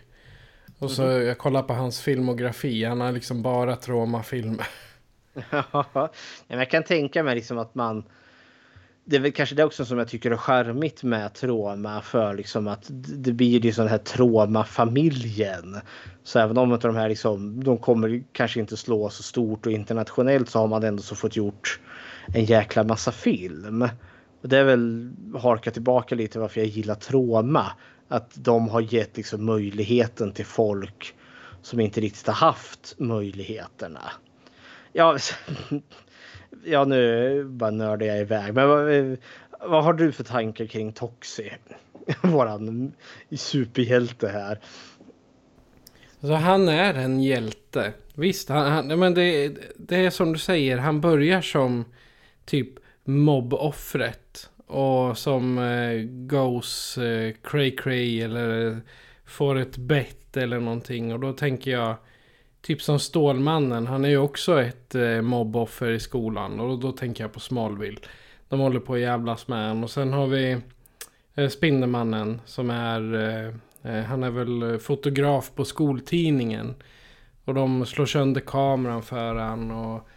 Och 0.80 0.92
så 0.92 1.04
mm. 1.04 1.26
jag 1.28 1.38
kollar 1.38 1.64
på 1.64 1.74
hans 1.74 2.02
filmografi. 2.02 2.84
Han 2.84 3.02
har 3.02 3.12
liksom 3.12 3.42
bara 3.42 3.76
traumafilmer. 3.76 4.68
ja, 5.72 6.12
jag 6.48 6.70
kan 6.70 6.84
tänka 6.84 7.24
mig 7.24 7.36
liksom 7.36 7.58
att 7.58 7.76
man... 7.76 8.04
Det 9.08 9.16
är 9.16 9.20
väl 9.20 9.32
kanske 9.32 9.56
det 9.56 9.64
också 9.64 9.86
som 9.86 9.98
jag 9.98 10.08
tycker 10.08 10.32
är 10.32 10.38
charmigt 10.38 11.04
med 11.04 11.34
trauma 11.34 12.02
för 12.02 12.34
liksom 12.34 12.68
att 12.68 12.86
det 12.90 13.32
blir 13.32 13.66
ju 13.66 13.72
sån 13.72 13.88
här 13.88 13.98
traumafamiljen. 13.98 15.76
Så 16.24 16.40
även 16.40 16.58
om 16.58 16.74
inte 16.74 16.88
de 16.88 16.96
här 16.96 17.10
liksom, 17.10 17.64
de 17.64 17.78
kommer 17.78 18.24
kanske 18.32 18.60
inte 18.60 18.78
slå 18.78 19.10
så 19.10 19.24
stort 19.24 19.66
och 19.66 19.72
internationellt 19.72 20.50
så 20.50 20.60
har 20.60 20.68
man 20.68 20.84
ändå 20.84 21.04
så 21.04 21.16
fått 21.16 21.36
gjort 21.36 21.80
en 22.28 22.46
jäkla 22.46 22.84
massa 22.84 23.12
film. 23.12 23.88
Och 24.42 24.50
det 24.50 24.58
är 24.58 24.64
väl 24.64 25.14
harka 25.42 25.72
tillbaka 25.72 26.16
lite 26.16 26.40
varför 26.40 26.62
jag 26.62 26.68
gillar 26.68 26.96
trauma 26.96 27.72
att 28.08 28.32
de 28.36 28.70
har 28.70 28.82
gett 28.82 29.18
liksom 29.18 29.46
möjligheten 29.46 30.32
till 30.32 30.46
folk 30.46 31.16
som 31.62 31.80
inte 31.80 32.02
riktigt 32.02 32.28
har 32.28 32.34
haft 32.34 32.96
möjligheterna. 32.98 34.12
Ja, 34.94 35.18
ja 36.66 36.86
nu 36.86 37.44
bara 37.44 37.72
nördar 37.72 38.06
jag 38.06 38.20
iväg. 38.20 38.54
Men 38.54 38.70
vad, 38.70 39.18
vad 39.70 39.84
har 39.84 39.94
du 39.94 40.12
för 40.12 40.24
tankar 40.24 40.66
kring 40.66 40.94
Toxi? 40.94 41.52
Våran 42.22 42.94
superhjälte 43.32 44.28
här. 44.28 44.60
Alltså 46.22 46.34
han 46.34 46.70
är 46.70 46.94
en 46.94 47.24
hjälte. 47.24 47.94
Visst, 48.14 48.50
han, 48.50 48.72
han, 48.72 49.00
men 49.00 49.14
det, 49.14 49.58
det 49.78 49.96
är 49.96 50.10
som 50.10 50.34
du 50.34 50.40
säger. 50.40 50.78
Han 50.78 51.02
börjar 51.02 51.42
som 51.42 51.86
typ 52.46 52.70
mobboffret. 53.04 54.25
Och 54.68 55.18
som 55.18 55.58
eh, 55.58 56.02
goes 56.04 56.98
eh, 56.98 57.34
cray 57.44 57.76
cray 57.76 58.22
eller 58.22 58.82
får 59.26 59.56
ett 59.56 59.78
bett 59.78 60.38
eller 60.38 60.60
någonting. 60.60 61.14
Och 61.14 61.20
då 61.20 61.34
tänker 61.34 61.72
jag 61.72 61.96
typ 62.62 62.82
som 62.82 63.00
Stålmannen. 63.00 63.88
Han 63.88 64.06
är 64.06 64.10
ju 64.10 64.18
också 64.18 64.62
ett 64.62 64.96
eh, 64.96 65.22
mobboffer 65.22 65.92
i 65.92 66.00
skolan. 66.00 66.60
Och 66.60 66.80
då, 66.80 66.92
tänker 66.92 67.24
jag 67.24 67.34
på 67.34 67.40
Smallville. 67.40 67.98
De 68.50 68.60
håller 68.60 68.80
på 68.80 68.94
att 68.94 69.00
jävlas 69.00 69.48
med 69.48 69.68
honom. 69.68 69.84
Och 69.84 69.92
sen 69.92 70.14
har 70.14 70.28
vi 70.28 70.58
eh, 71.36 71.50
Spindelmannen 71.50 72.42
som 72.46 72.70
är... 72.70 73.14
Eh, 73.14 73.48
eh, 73.94 74.04
han 74.04 74.24
är 74.24 74.30
väl 74.30 74.62
eh, 74.62 74.78
fotograf 74.78 75.52
på 75.56 75.66
skoltidningen. 75.66 76.76
Och 77.46 77.54
de 77.54 77.86
slår 77.86 78.06
sönder 78.06 78.42
kameran 78.42 79.04
för 79.04 79.36
han 79.36 79.72
och 79.72 80.08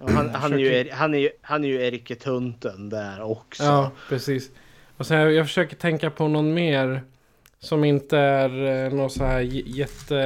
han, 0.00 0.30
han, 0.30 0.52
är 0.52 0.58
ju, 0.58 0.90
han, 0.92 1.14
är 1.14 1.18
ju, 1.18 1.30
han 1.42 1.64
är 1.64 1.68
ju 1.68 1.82
Erike 1.82 2.14
Tunten 2.14 2.88
där 2.88 3.22
också. 3.22 3.62
Ja, 3.62 3.90
precis. 4.08 4.50
Och 4.96 5.06
sen 5.06 5.18
jag, 5.18 5.32
jag 5.32 5.46
försöker 5.46 5.76
tänka 5.76 6.10
på 6.10 6.28
någon 6.28 6.54
mer 6.54 7.02
som 7.58 7.84
inte 7.84 8.18
är 8.18 8.84
eh, 8.86 8.92
någon 8.92 9.10
så 9.10 9.24
här 9.24 9.40
jätte... 9.66 10.18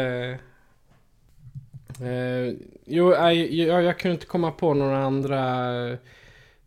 Eh, 2.00 2.54
jo, 2.84 3.12
jag, 3.12 3.34
jag, 3.34 3.82
jag 3.82 3.98
kunde 3.98 4.14
inte 4.14 4.26
komma 4.26 4.50
på 4.50 4.74
några 4.74 4.98
andra 4.98 5.68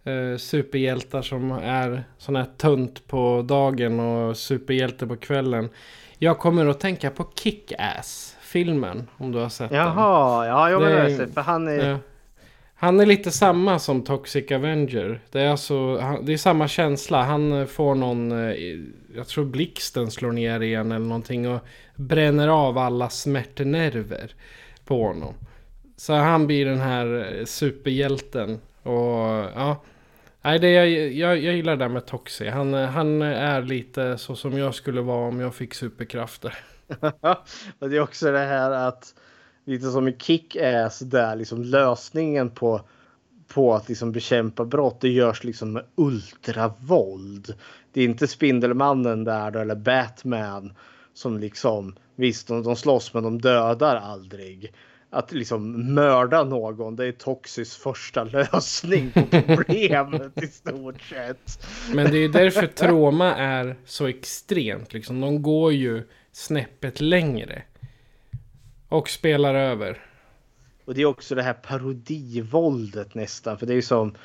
eh, 0.03 0.37
superhjältar 0.37 1.21
som 1.21 1.51
är 1.51 2.03
sån 2.17 2.35
här 2.35 2.45
tunt 2.57 3.07
på 3.07 3.41
dagen 3.47 3.99
och 3.99 4.37
superhjälte 4.37 5.07
på 5.07 5.15
kvällen. 5.15 5.69
Jag 6.17 6.39
kommer 6.39 6.65
att 6.65 6.79
tänka 6.79 7.09
på 7.09 7.23
Kick-Ass 7.23 8.35
filmen 8.41 9.07
om 9.17 9.31
du 9.31 9.39
har 9.39 9.49
sett 9.49 9.71
Jaha, 9.71 9.85
den. 9.85 9.95
Jaha, 9.97 10.47
ja, 10.47 10.69
jag 10.69 11.01
har 11.01 11.17
sett 11.17 11.33
för 11.33 11.41
han 11.41 11.67
är... 11.67 11.89
Ja. 11.89 11.97
Han 12.79 12.99
är 12.99 13.05
lite 13.05 13.31
samma 13.31 13.79
som 13.79 14.03
Toxic 14.03 14.51
Avenger. 14.51 15.21
Det 15.31 15.41
är, 15.41 15.49
alltså, 15.49 15.97
det 16.23 16.33
är 16.33 16.37
samma 16.37 16.67
känsla. 16.67 17.23
Han 17.23 17.51
eh, 17.51 17.65
får 17.65 17.95
någon, 17.95 18.31
eh, 18.31 18.55
jag 19.15 19.27
tror 19.27 19.45
blixten 19.45 20.11
slår 20.11 20.31
ner 20.31 20.59
igen 20.59 20.91
eller 20.91 21.05
någonting 21.05 21.49
och 21.49 21.59
bränner 21.95 22.47
av 22.47 22.77
alla 22.77 23.09
smärtnerver 23.09 24.35
på 24.85 25.03
honom. 25.03 25.33
Så 25.95 26.13
han 26.13 26.47
blir 26.47 26.65
den 26.65 26.79
här 26.79 27.37
eh, 27.39 27.45
superhjälten. 27.45 28.59
Och 28.83 29.27
ja, 29.55 29.83
nej, 30.41 30.59
det, 30.59 30.71
jag, 30.71 30.89
jag, 31.11 31.37
jag 31.37 31.55
gillar 31.55 31.75
det 31.75 31.83
där 31.83 31.89
med 31.89 32.05
Toxi. 32.05 32.49
Han, 32.49 32.73
han 32.73 33.21
är 33.21 33.61
lite 33.61 34.17
så 34.17 34.35
som 34.35 34.57
jag 34.57 34.75
skulle 34.75 35.01
vara 35.01 35.27
om 35.27 35.39
jag 35.39 35.55
fick 35.55 35.73
superkrafter. 35.73 36.57
och 37.79 37.89
det 37.89 37.97
är 37.97 38.01
också 38.01 38.31
det 38.31 38.45
här 38.45 38.71
att 38.71 39.13
lite 39.67 39.91
som 39.91 40.07
i 40.07 40.11
Kick-Ass 40.11 40.99
där 40.99 41.35
liksom 41.35 41.63
lösningen 41.63 42.49
på 42.49 42.81
på 43.47 43.75
att 43.75 43.89
liksom 43.89 44.11
bekämpa 44.11 44.65
brott. 44.65 45.01
Det 45.01 45.09
görs 45.09 45.43
liksom 45.43 45.73
med 45.73 45.83
ultravåld. 45.95 47.53
Det 47.93 48.01
är 48.01 48.05
inte 48.05 48.27
Spindelmannen 48.27 49.23
där 49.23 49.57
eller 49.57 49.75
Batman 49.75 50.73
som 51.13 51.39
liksom 51.39 51.95
visst 52.15 52.47
de, 52.47 52.63
de 52.63 52.75
slåss 52.75 53.13
men 53.13 53.23
de 53.23 53.41
dödar 53.41 53.95
aldrig. 53.95 54.73
Att 55.09 55.31
liksom 55.31 55.93
mörda 55.93 56.43
någon 56.43 56.95
det 56.95 57.05
är 57.05 57.11
Toxis 57.11 57.75
första 57.75 58.23
lösning 58.23 59.11
på 59.11 59.41
problemet 59.55 60.43
i 60.43 60.47
stort 60.47 61.01
sett. 61.01 61.65
Men 61.93 62.11
det 62.11 62.17
är 62.17 62.29
därför 62.29 62.67
trauma 62.67 63.35
är 63.35 63.75
så 63.85 64.07
extremt 64.07 64.93
liksom. 64.93 65.21
De 65.21 65.41
går 65.41 65.73
ju 65.73 66.03
snäppet 66.31 67.01
längre. 67.01 67.63
Och 68.89 69.09
spelar 69.09 69.55
över. 69.55 69.97
Och 70.85 70.93
det 70.93 71.01
är 71.01 71.05
också 71.05 71.35
det 71.35 71.43
här 71.43 71.53
parodivåldet 71.53 73.15
nästan. 73.15 73.57
För 73.57 73.65
det 73.65 73.73
är 73.73 73.75
ju 73.75 73.81
som 73.81 74.15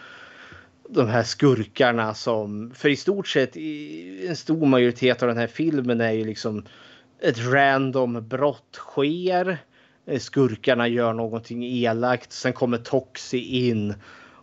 de 0.88 1.08
här 1.08 1.22
skurkarna 1.22 2.14
som... 2.14 2.72
För 2.74 2.88
i 2.88 2.96
stort 2.96 3.28
sett 3.28 3.56
i 3.56 4.26
en 4.28 4.36
stor 4.36 4.66
majoritet 4.66 5.22
av 5.22 5.28
den 5.28 5.36
här 5.36 5.46
filmen 5.46 6.00
är 6.00 6.10
ju 6.10 6.24
liksom 6.24 6.64
ett 7.20 7.38
random 7.38 8.28
brott 8.28 8.74
sker. 8.74 9.58
Eh, 10.06 10.18
skurkarna 10.18 10.88
gör 10.88 11.12
någonting 11.12 11.64
elakt. 11.64 12.32
Sen 12.32 12.52
kommer 12.52 12.78
Toxi 12.78 13.38
in 13.38 13.94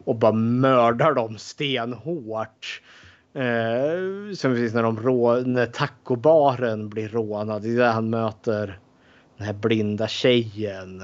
och 0.05 0.15
bara 0.15 0.32
mördar 0.32 1.13
dem 1.13 1.38
stenhårt. 1.38 2.82
Eh, 3.34 4.34
sen 4.36 4.53
precis 4.53 4.74
när, 4.74 4.84
de 4.84 4.99
rå, 4.99 5.36
när 5.36 5.65
tacobaren 5.65 6.89
blir 6.89 7.09
rånad. 7.09 7.61
Det 7.61 7.70
är 7.70 7.78
där 7.78 7.91
han 7.91 8.09
möter 8.09 8.80
den 9.39 9.47
här 9.47 9.53
blinda 9.53 10.07
tjejen. 10.07 11.01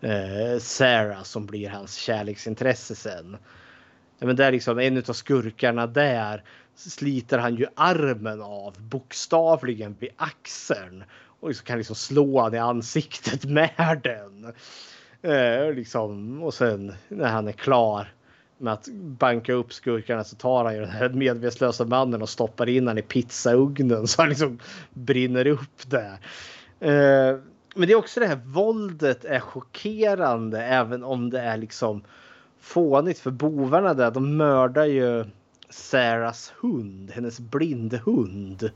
Eh, 0.00 0.58
Sarah 0.58 1.22
som 1.22 1.46
blir 1.46 1.68
hans 1.68 1.94
kärleksintresse 1.94 2.94
sen. 2.94 3.36
Ja, 4.18 4.26
men 4.26 4.36
det 4.36 4.44
är 4.44 4.52
liksom 4.52 4.78
en 4.78 4.98
av 4.98 5.12
skurkarna 5.12 5.86
där 5.86 6.42
sliter 6.74 7.38
han 7.38 7.54
ju 7.54 7.66
armen 7.74 8.42
av 8.42 8.74
bokstavligen 8.78 9.96
vid 9.98 10.10
axeln 10.16 11.04
och 11.40 11.56
så 11.56 11.64
kan 11.64 11.78
liksom 11.78 11.96
slå 11.96 12.40
han 12.40 12.54
i 12.54 12.58
ansiktet 12.58 13.44
med 13.50 14.00
den. 14.02 14.52
Eh, 15.22 15.74
liksom, 15.74 16.42
och 16.42 16.54
sen 16.54 16.94
när 17.08 17.28
han 17.28 17.48
är 17.48 17.52
klar 17.52 18.12
med 18.58 18.72
att 18.72 18.88
banka 19.02 19.52
upp 19.52 19.72
skurkarna 19.72 20.24
så 20.24 20.36
tar 20.36 20.64
han 20.64 20.74
ju 20.74 20.80
den 20.80 20.90
här 20.90 21.08
medvetslösa 21.08 21.84
mannen 21.84 22.22
och 22.22 22.28
stoppar 22.28 22.68
in 22.68 22.86
han 22.86 22.98
i 22.98 23.02
pizzaugnen 23.02 24.06
så 24.06 24.22
han 24.22 24.28
liksom 24.28 24.58
brinner 24.92 25.46
upp 25.46 25.90
där. 25.90 26.18
Eh, 26.80 27.38
men 27.74 27.88
det 27.88 27.92
är 27.92 27.96
också 27.96 28.20
det 28.20 28.26
här 28.26 28.40
våldet 28.44 29.24
är 29.24 29.40
chockerande 29.40 30.62
även 30.62 31.04
om 31.04 31.30
det 31.30 31.40
är 31.40 31.56
liksom 31.56 32.04
fånigt 32.60 33.18
för 33.18 33.30
bovarna 33.30 33.94
där. 33.94 34.10
De 34.10 34.36
mördar 34.36 34.84
ju 34.84 35.24
Sarahs 35.68 36.52
hund, 36.60 37.10
hennes 37.10 37.40
blindhund. 37.40 38.70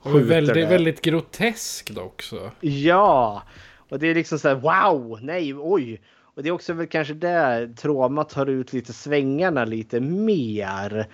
Och 0.00 0.30
väldigt, 0.30 0.68
väldigt 0.68 1.00
groteskt 1.00 1.98
också. 1.98 2.50
Ja, 2.60 3.42
och 3.88 3.98
det 3.98 4.06
är 4.06 4.14
liksom 4.14 4.38
så 4.38 4.48
här 4.48 4.54
wow, 4.54 5.18
nej, 5.22 5.54
oj. 5.54 6.00
Och 6.34 6.42
det 6.42 6.48
är 6.48 6.52
också 6.52 6.72
väl 6.72 6.86
kanske 6.86 7.14
där 7.14 7.74
trauma 7.74 8.24
tar 8.24 8.46
ut 8.46 8.72
lite 8.72 8.92
svängarna 8.92 9.64
lite 9.64 10.00
mer. 10.00 11.06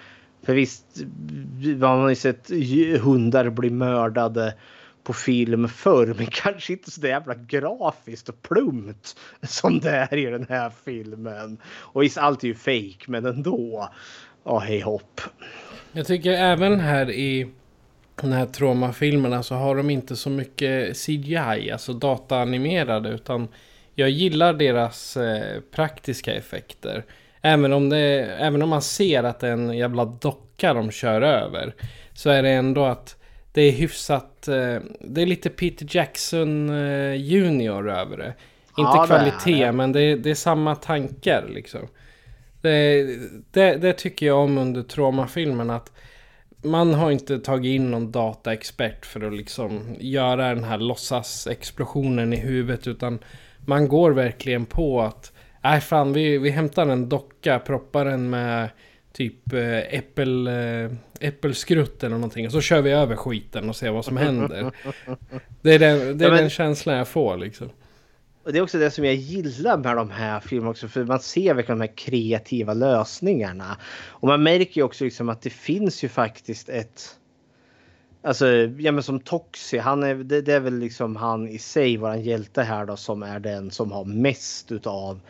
För 0.43 0.55
visst, 0.55 0.85
man 1.79 2.01
har 2.01 2.09
ju 2.09 2.15
sett 2.15 2.51
hundar 3.01 3.51
bli 3.51 3.71
mördade 3.71 4.55
på 5.05 5.13
film 5.13 5.69
förr, 5.69 6.15
men 6.19 6.27
kanske 6.31 6.73
inte 6.73 6.91
så 6.91 7.07
jävla 7.07 7.35
grafiskt 7.35 8.29
och 8.29 8.43
plumpt 8.43 9.17
som 9.43 9.81
det 9.81 9.91
är 9.91 10.17
i 10.17 10.25
den 10.25 10.47
här 10.49 10.73
filmen. 10.85 11.59
Och 11.67 12.03
visst, 12.03 12.19
allt 12.19 12.45
är 12.45 12.49
ju 12.49 12.55
fake, 12.55 13.05
men 13.07 13.27
ändå. 13.27 13.89
Ja, 14.45 14.59
hej 14.59 14.81
hopp. 14.81 15.21
Jag 15.93 16.07
tycker 16.07 16.33
även 16.33 16.81
här 16.81 17.11
i 17.11 17.51
de 18.21 18.33
här 18.33 18.47
traumafilmerna 18.47 19.43
så 19.43 19.55
har 19.55 19.77
de 19.77 19.91
inte 19.91 20.17
så 20.17 20.31
mycket 20.31 20.97
CGI, 20.97 21.71
alltså 21.73 21.93
dataanimerade, 21.93 23.09
utan 23.09 23.49
jag 23.95 24.11
gillar 24.11 24.53
deras 24.53 25.17
eh, 25.17 25.61
praktiska 25.61 26.35
effekter. 26.35 27.05
Även 27.41 27.73
om, 27.73 27.89
det, 27.89 27.99
även 28.39 28.63
om 28.63 28.69
man 28.69 28.83
ser 28.83 29.23
att 29.23 29.41
det 29.41 29.49
är 29.49 29.53
en 29.53 29.79
jävla 29.79 30.05
docka 30.05 30.75
de 30.75 30.91
kör 30.91 31.23
över. 31.23 31.75
Så 32.15 32.31
är 32.31 32.43
det 32.43 32.51
ändå 32.51 32.85
att 32.85 33.17
det 33.55 33.63
är 33.63 33.73
hyfsat... 33.73 34.49
Eh, 34.49 34.79
det 35.01 35.23
är 35.23 35.27
lite 35.27 35.51
Peter 35.51 35.87
Jackson 35.91 36.71
eh, 36.71 37.15
Junior 37.15 37.91
över 37.91 38.17
det. 38.17 38.35
Inte 38.79 38.91
ja, 38.95 39.05
kvalitet, 39.07 39.67
det 39.67 39.73
men 39.73 39.93
det 39.93 40.01
är, 40.01 40.17
det 40.17 40.31
är 40.31 40.35
samma 40.35 40.75
tankar 40.75 41.45
liksom. 41.49 41.81
Det, 42.61 43.05
det, 43.51 43.77
det, 43.77 43.93
tycker 43.93 44.27
jag 44.27 44.39
om 44.39 44.59
under 44.59 44.83
traumafilmen 44.83 45.71
att 45.71 45.93
man 46.63 46.95
har 46.95 47.11
inte 47.11 47.39
tagit 47.39 47.75
in 47.75 47.91
någon 47.91 48.13
dataexpert 48.13 49.07
för 49.07 49.27
att 49.27 49.35
liksom 49.35 49.97
göra 50.01 50.55
den 50.55 50.65
här 50.65 50.79
låtsasexplosionen 50.79 52.33
i 52.33 52.37
huvudet 52.37 52.87
utan 52.87 53.19
man 53.67 53.89
går 53.89 54.11
verkligen 54.11 54.67
på 54.67 55.03
att 55.03 55.33
nej 55.63 55.81
fan 55.81 56.13
vi, 56.13 56.39
vi 56.39 56.51
hämtar 56.51 56.87
en 56.87 57.09
docka, 57.09 57.59
proppar 57.59 58.05
den 58.05 58.31
med 58.31 58.69
typ 59.15 59.53
eh, 59.53 59.79
äppel, 59.79 60.47
eh, 60.47 60.91
äppelskrutt 61.21 62.05
eller 62.05 62.17
någonting. 62.17 62.47
Och 62.47 62.53
så 62.53 62.61
kör 62.61 62.83
vi 62.83 62.91
över 62.91 63.17
skiten 63.17 63.69
och 63.69 63.77
ser 63.77 63.91
vad 63.91 64.05
som 64.05 64.17
händer. 64.17 64.73
Det 65.63 65.75
är 65.75 65.79
den, 65.79 66.19
det 66.19 66.25
är 66.25 66.29
ja, 66.29 66.35
men, 66.35 66.41
den 66.41 66.51
känslan 66.51 66.97
jag 66.97 67.09
får 67.09 67.37
liksom. 67.37 67.71
Och 68.45 68.53
det 68.53 68.59
är 68.59 68.63
också 68.63 68.79
det 68.79 68.91
som 68.91 69.05
jag 69.05 69.15
gillar 69.15 69.79
med 69.79 69.97
de 69.97 70.11
här 70.11 70.41
filmerna 70.41 70.71
också. 70.71 70.89
För 70.89 71.05
man 71.05 71.21
ser 71.21 71.55
verkligen 71.55 71.79
de 71.79 71.89
här 71.89 71.97
kreativa 71.97 72.75
lösningarna. 72.75 73.77
Och 74.07 74.29
man 74.29 74.43
märker 74.43 74.81
ju 74.81 74.83
också 74.83 75.05
liksom 75.05 75.29
att 75.29 75.43
det 75.43 75.51
finns 75.51 76.05
ju 76.05 76.09
faktiskt 76.09 76.69
ett... 76.69 77.17
Alltså, 78.23 78.47
ja 78.79 78.93
men 78.93 79.03
som 79.03 79.21
Toxi, 79.21 79.79
han 79.79 80.03
är, 80.03 80.15
det, 80.15 80.43
det 80.43 80.55
är 80.55 80.61
väl 80.61 80.79
liksom 80.79 81.17
han 81.17 81.49
i 81.49 81.59
sig, 81.59 81.97
våran 81.97 82.23
hjälte 82.23 82.63
här 82.63 82.87
då, 82.87 82.97
som 82.97 83.23
är 83.23 83.41
den 83.41 83.71
som 83.71 83.93
har 83.93 84.05
mest 84.05 84.73
utav 84.73 85.21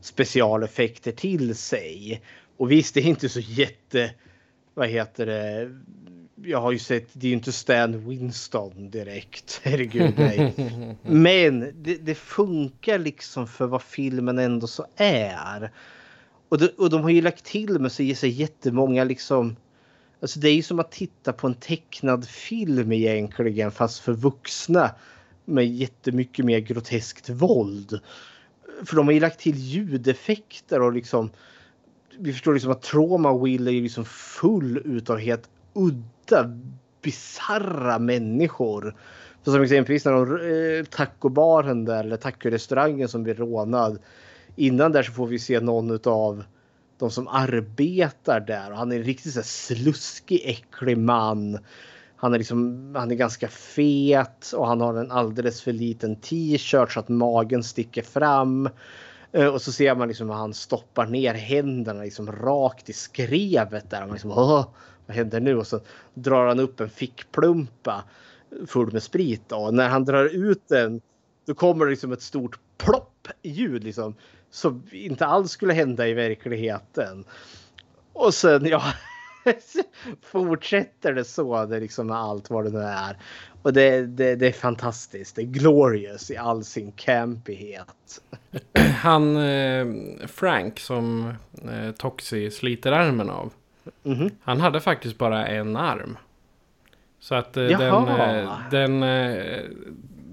specialeffekter 0.00 1.12
till 1.12 1.56
sig. 1.56 2.22
Och 2.56 2.70
visst, 2.70 2.94
det 2.94 3.00
är 3.00 3.04
inte 3.04 3.28
så 3.28 3.40
jätte... 3.40 4.10
Vad 4.74 4.88
heter 4.88 5.26
det? 5.26 5.70
Jag 6.42 6.60
har 6.60 6.72
ju 6.72 6.78
sett, 6.78 7.08
det 7.12 7.26
är 7.26 7.28
ju 7.28 7.34
inte 7.34 7.52
Stan 7.52 8.08
Winston 8.08 8.90
direkt. 8.90 9.60
Herregud, 9.64 10.14
nej. 10.16 10.54
Men 11.02 11.72
det, 11.82 11.96
det, 11.96 12.14
funkar 12.14 12.98
liksom 12.98 13.46
för 13.46 13.66
vad 13.66 13.82
filmen 13.82 14.38
ändå 14.38 14.66
så 14.66 14.86
är. 14.96 15.72
Och, 16.48 16.58
det, 16.58 16.68
och 16.68 16.90
de 16.90 17.02
har 17.02 17.10
ju 17.10 17.20
lagt 17.20 17.44
till 17.44 17.78
med 17.78 17.92
sig, 17.92 18.14
sig 18.14 18.30
jättemånga 18.30 19.04
liksom... 19.04 19.56
Alltså 20.20 20.40
det 20.40 20.48
är 20.48 20.54
ju 20.54 20.62
som 20.62 20.80
att 20.80 20.92
titta 20.92 21.32
på 21.32 21.46
en 21.46 21.54
tecknad 21.54 22.28
film 22.28 22.92
egentligen 22.92 23.70
fast 23.70 24.00
för 24.00 24.12
vuxna. 24.12 24.90
Med 25.44 25.66
jättemycket 25.66 26.44
mer 26.44 26.58
groteskt 26.58 27.28
våld. 27.28 28.00
För 28.84 28.96
de 28.96 29.06
har 29.06 29.12
ju 29.12 29.20
lagt 29.20 29.40
till 29.40 29.56
ljudeffekter 29.56 30.82
och 30.82 30.92
liksom 30.92 31.30
vi 32.18 32.32
förstår 32.32 32.54
liksom 32.54 32.70
att 32.70 32.82
Trauma 32.82 33.38
Will 33.38 33.68
är 33.68 33.72
liksom 33.72 34.04
full 34.04 34.82
utav 34.84 35.18
helt 35.18 35.48
udda, 35.74 36.58
bizarra 37.02 37.98
människor. 37.98 38.96
Så 39.44 39.52
som 39.52 39.62
exempelvis 39.62 40.04
när 40.04 40.12
de, 40.12 40.78
eh, 40.78 40.84
tacobaren 40.84 41.84
där, 41.84 42.04
eller 42.04 42.16
tacorestaurangen 42.16 43.08
som 43.08 43.22
blir 43.22 43.34
rånad. 43.34 43.98
Innan 44.56 44.92
där 44.92 45.02
så 45.02 45.12
får 45.12 45.26
vi 45.26 45.38
se 45.38 45.60
någon 45.60 46.00
av 46.04 46.44
de 46.98 47.10
som 47.10 47.28
arbetar 47.28 48.40
där 48.40 48.70
och 48.70 48.78
han 48.78 48.92
är 48.92 48.96
en 48.96 49.02
riktigt 49.02 49.32
så 49.32 49.42
sluskig, 49.42 50.42
äcklig 50.44 50.98
man. 50.98 51.58
Han 52.16 52.34
är, 52.34 52.38
liksom, 52.38 52.92
han 52.98 53.10
är 53.10 53.14
ganska 53.14 53.48
fet 53.48 54.52
och 54.56 54.66
han 54.66 54.80
har 54.80 54.94
en 54.94 55.10
alldeles 55.10 55.62
för 55.62 55.72
liten 55.72 56.16
t-shirt 56.16 56.92
så 56.92 57.00
att 57.00 57.08
magen 57.08 57.62
sticker 57.62 58.02
fram. 58.02 58.68
Eh, 59.36 59.46
och 59.46 59.62
så 59.62 59.72
ser 59.72 59.94
man 59.94 60.08
liksom 60.08 60.28
hur 60.28 60.36
han 60.36 60.54
stoppar 60.54 61.06
ner 61.06 61.34
händerna 61.34 62.02
liksom 62.02 62.32
rakt 62.32 62.90
i 62.90 62.92
skrevet 62.92 63.90
där. 63.90 64.02
Och 64.02 64.08
man 64.08 64.14
liksom, 64.14 64.30
Åh, 64.30 64.66
vad 65.06 65.16
händer 65.16 65.40
nu? 65.40 65.56
Och 65.56 65.66
så 65.66 65.80
drar 66.14 66.46
han 66.46 66.60
upp 66.60 66.80
en 66.80 66.90
fickplumpa 66.90 68.04
full 68.66 68.92
med 68.92 69.02
sprit. 69.02 69.52
Och 69.52 69.74
när 69.74 69.88
han 69.88 70.04
drar 70.04 70.24
ut 70.24 70.68
den 70.68 71.00
då 71.46 71.54
kommer 71.54 71.84
det 71.84 71.90
liksom 71.90 72.12
ett 72.12 72.22
stort 72.22 72.58
plopp 72.78 73.28
ljud 73.42 73.84
liksom. 73.84 74.14
Som 74.50 74.82
inte 74.92 75.26
alls 75.26 75.50
skulle 75.50 75.72
hända 75.72 76.08
i 76.08 76.14
verkligheten. 76.14 77.24
Och 78.12 78.34
sen 78.34 78.66
ja. 78.66 78.82
fortsätter 80.22 81.12
det 81.12 81.24
så 81.24 81.66
det 81.66 81.80
liksom 81.80 82.06
med 82.06 82.16
allt 82.16 82.50
vad 82.50 82.64
det 82.64 82.70
nu 82.70 82.82
är. 82.82 83.16
Och 83.62 83.72
det, 83.72 84.06
det, 84.06 84.36
det 84.36 84.46
är 84.46 84.52
fantastiskt. 84.52 85.36
Det 85.36 85.42
är 85.42 85.46
glorious 85.46 86.30
i 86.30 86.36
all 86.36 86.64
sin 86.64 86.92
campighet. 86.92 88.20
Han 89.02 89.36
eh, 89.36 89.86
Frank 90.26 90.80
som 90.80 91.34
eh, 91.64 91.92
Toxie 91.92 92.50
sliter 92.50 92.92
armen 92.92 93.30
av. 93.30 93.52
Mhm. 94.02 94.30
Han 94.42 94.60
hade 94.60 94.80
faktiskt 94.80 95.18
bara 95.18 95.46
en 95.46 95.76
arm. 95.76 96.18
Så 97.20 97.34
att 97.34 97.56
eh, 97.56 97.64
den, 97.64 98.08
eh, 98.08 98.58
den 98.70 99.02
eh, 99.02 99.62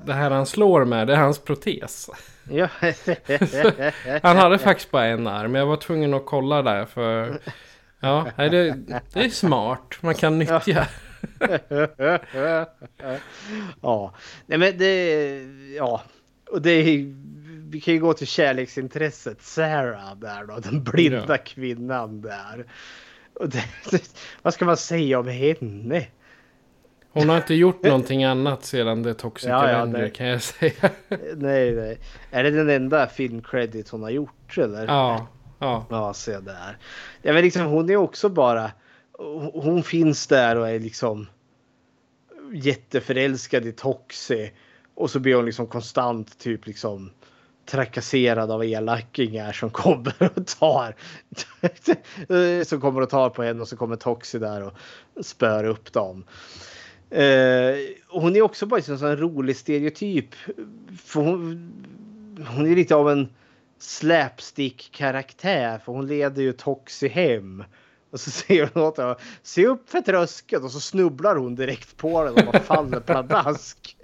det 0.05 0.13
här 0.13 0.31
han 0.31 0.45
slår 0.45 0.85
med 0.85 1.07
det 1.07 1.13
är 1.13 1.17
hans 1.17 1.39
protes. 1.39 2.09
Ja. 2.49 2.67
Han 4.23 4.37
hade 4.37 4.57
faktiskt 4.57 4.91
bara 4.91 5.05
en 5.05 5.27
arm. 5.27 5.55
Jag 5.55 5.65
var 5.65 5.77
tvungen 5.77 6.13
att 6.13 6.25
kolla 6.25 6.61
där 6.61 6.85
för 6.85 7.39
Ja, 8.03 8.31
det, 8.37 8.77
det 9.13 9.19
är 9.19 9.29
smart. 9.29 9.97
Man 10.01 10.15
kan 10.15 10.39
nyttja. 10.39 10.87
ja, 13.81 14.13
nej 14.45 14.57
men 14.57 14.77
det, 14.77 15.43
ja, 15.77 16.01
och 16.51 16.61
det 16.61 16.71
är, 16.71 17.13
vi 17.69 17.81
kan 17.81 17.93
ju 17.93 17.99
gå 17.99 18.13
till 18.13 18.27
kärleksintresset 18.27 19.41
Sarah 19.41 20.15
där 20.15 20.45
då, 20.45 20.59
den 20.59 20.83
blinda 20.83 21.25
Ja. 21.27 21.37
kvinnan 21.37 22.21
där. 22.21 22.65
Och 23.33 23.49
det, 23.49 23.63
det, 23.91 24.03
vad 24.41 24.53
ska 24.53 24.65
man 24.65 24.77
säga 24.77 25.19
om 25.19 25.27
henne? 25.27 26.07
Hon 27.11 27.29
har 27.29 27.37
inte 27.37 27.53
gjort 27.53 27.83
någonting 27.83 28.23
annat 28.23 28.65
sedan 28.65 29.03
The 29.03 29.13
Toxic 29.13 29.49
Ja, 29.49 29.71
ja, 29.71 29.77
Avenger 29.77 30.09
kan 30.09 30.27
jag 30.27 30.41
säga. 30.41 30.89
nej, 31.35 31.71
nej. 31.71 31.99
Är 32.31 32.43
det 32.43 32.51
den 32.51 32.69
enda 32.69 33.07
filmcredit 33.07 33.89
hon 33.89 34.03
har 34.03 34.09
gjort 34.09 34.57
eller? 34.57 34.85
Ja, 34.87 35.27
ja. 35.63 35.85
Ja, 35.89 36.13
se 36.13 36.39
där. 36.39 36.77
Ja, 37.21 37.33
men 37.33 37.43
liksom, 37.43 37.65
hon 37.65 37.89
är 37.89 37.95
också 37.95 38.29
bara... 38.29 38.71
Hon 39.53 39.83
finns 39.83 40.27
där 40.27 40.55
och 40.55 40.69
är 40.69 40.79
liksom 40.79 41.27
jätteförälskad 42.53 43.65
i 43.65 43.71
Toxie. 43.71 44.51
Och 44.95 45.09
så 45.09 45.19
blir 45.19 45.35
hon 45.35 45.45
liksom 45.45 45.67
konstant 45.67 46.39
typ 46.39 46.67
liksom 46.67 47.11
trakasserad 47.65 48.51
av 48.51 48.65
elackingar 48.65 49.51
som 49.51 49.69
kommer 49.71 50.31
och 50.35 50.47
tar 50.47 50.95
som 52.65 52.81
kommer 52.81 53.01
och 53.01 53.09
tar 53.09 53.29
på 53.29 53.43
henne 53.43 53.61
och 53.61 53.67
så 53.67 53.77
kommer 53.77 53.95
Toxie 53.95 54.39
där 54.39 54.63
och 54.63 54.73
spör 55.25 55.63
upp 55.63 55.93
dem. 55.93 56.23
Eh, 57.09 57.75
hon 58.07 58.35
är 58.35 58.41
också 58.41 58.65
bara 58.65 58.75
liksom 58.75 58.93
en 58.93 58.99
sån 58.99 59.17
rolig 59.17 59.57
stereotyp. 59.57 60.35
För 61.03 61.21
hon, 61.21 61.73
hon 62.47 62.67
är 62.71 62.75
lite 62.75 62.95
av 62.95 63.11
en 63.11 63.29
slapstick-karaktär 63.83 65.77
för 65.77 65.91
hon 65.91 66.07
leder 66.07 66.41
ju 66.41 66.53
Toxie 66.53 67.09
hem. 67.09 67.63
Och 68.11 68.19
så 68.19 68.31
säger 68.31 68.69
hon 68.73 68.83
åt 68.83 68.97
honom, 68.97 69.15
se 69.43 69.67
upp 69.67 69.89
för 69.89 70.01
tröskeln 70.01 70.63
och 70.63 70.71
så 70.71 70.79
snubblar 70.79 71.35
hon 71.35 71.55
direkt 71.55 71.97
på 71.97 72.23
den 72.23 72.33
och 72.33 72.45
bara 72.53 72.59
faller 72.59 72.99
pladask. 72.99 73.97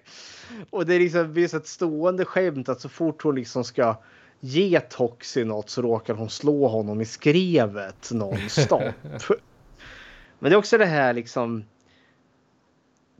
och 0.70 0.86
det 0.86 0.94
är 0.94 0.98
liksom 0.98 1.34
det 1.34 1.54
ett 1.54 1.66
stående 1.66 2.24
skämt 2.24 2.68
att 2.68 2.80
så 2.80 2.88
fort 2.88 3.22
hon 3.22 3.34
liksom 3.34 3.64
ska 3.64 3.96
ge 4.40 4.80
Toxie 4.80 5.44
något 5.44 5.70
så 5.70 5.82
råkar 5.82 6.14
hon 6.14 6.30
slå 6.30 6.68
honom 6.68 7.00
i 7.00 7.04
skrevet 7.04 8.10
nonstop. 8.12 8.82
Men 10.38 10.50
det 10.50 10.54
är 10.54 10.56
också 10.56 10.78
det 10.78 10.86
här 10.86 11.14
liksom 11.14 11.64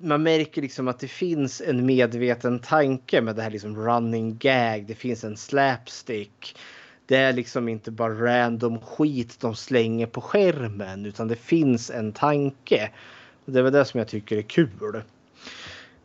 man 0.03 0.23
märker 0.23 0.63
liksom 0.63 0.89
att 0.89 0.99
det 0.99 1.09
finns 1.09 1.61
en 1.61 1.87
medveten 1.87 2.59
tanke 2.59 3.21
med 3.21 3.37
det 3.37 3.43
här 3.43 3.51
liksom 3.51 3.77
running 3.77 4.39
gag. 4.39 4.85
Det 4.87 4.95
finns 4.95 5.25
en 5.25 5.37
slapstick. 5.37 6.57
Det 7.07 7.17
är 7.17 7.33
liksom 7.33 7.69
inte 7.69 7.91
bara 7.91 8.15
random 8.15 8.79
skit 8.81 9.41
de 9.41 9.55
slänger 9.57 10.07
på 10.07 10.21
skärmen 10.21 11.07
utan 11.07 11.29
det 11.29 11.37
finns 11.37 11.91
en 11.91 12.13
tanke. 12.13 12.91
Och 13.45 13.53
det 13.53 13.59
är 13.59 13.63
väl 13.63 13.73
det 13.73 13.85
som 13.85 13.99
jag 13.99 14.09
tycker 14.09 14.37
är 14.37 14.43
kul. 14.43 15.03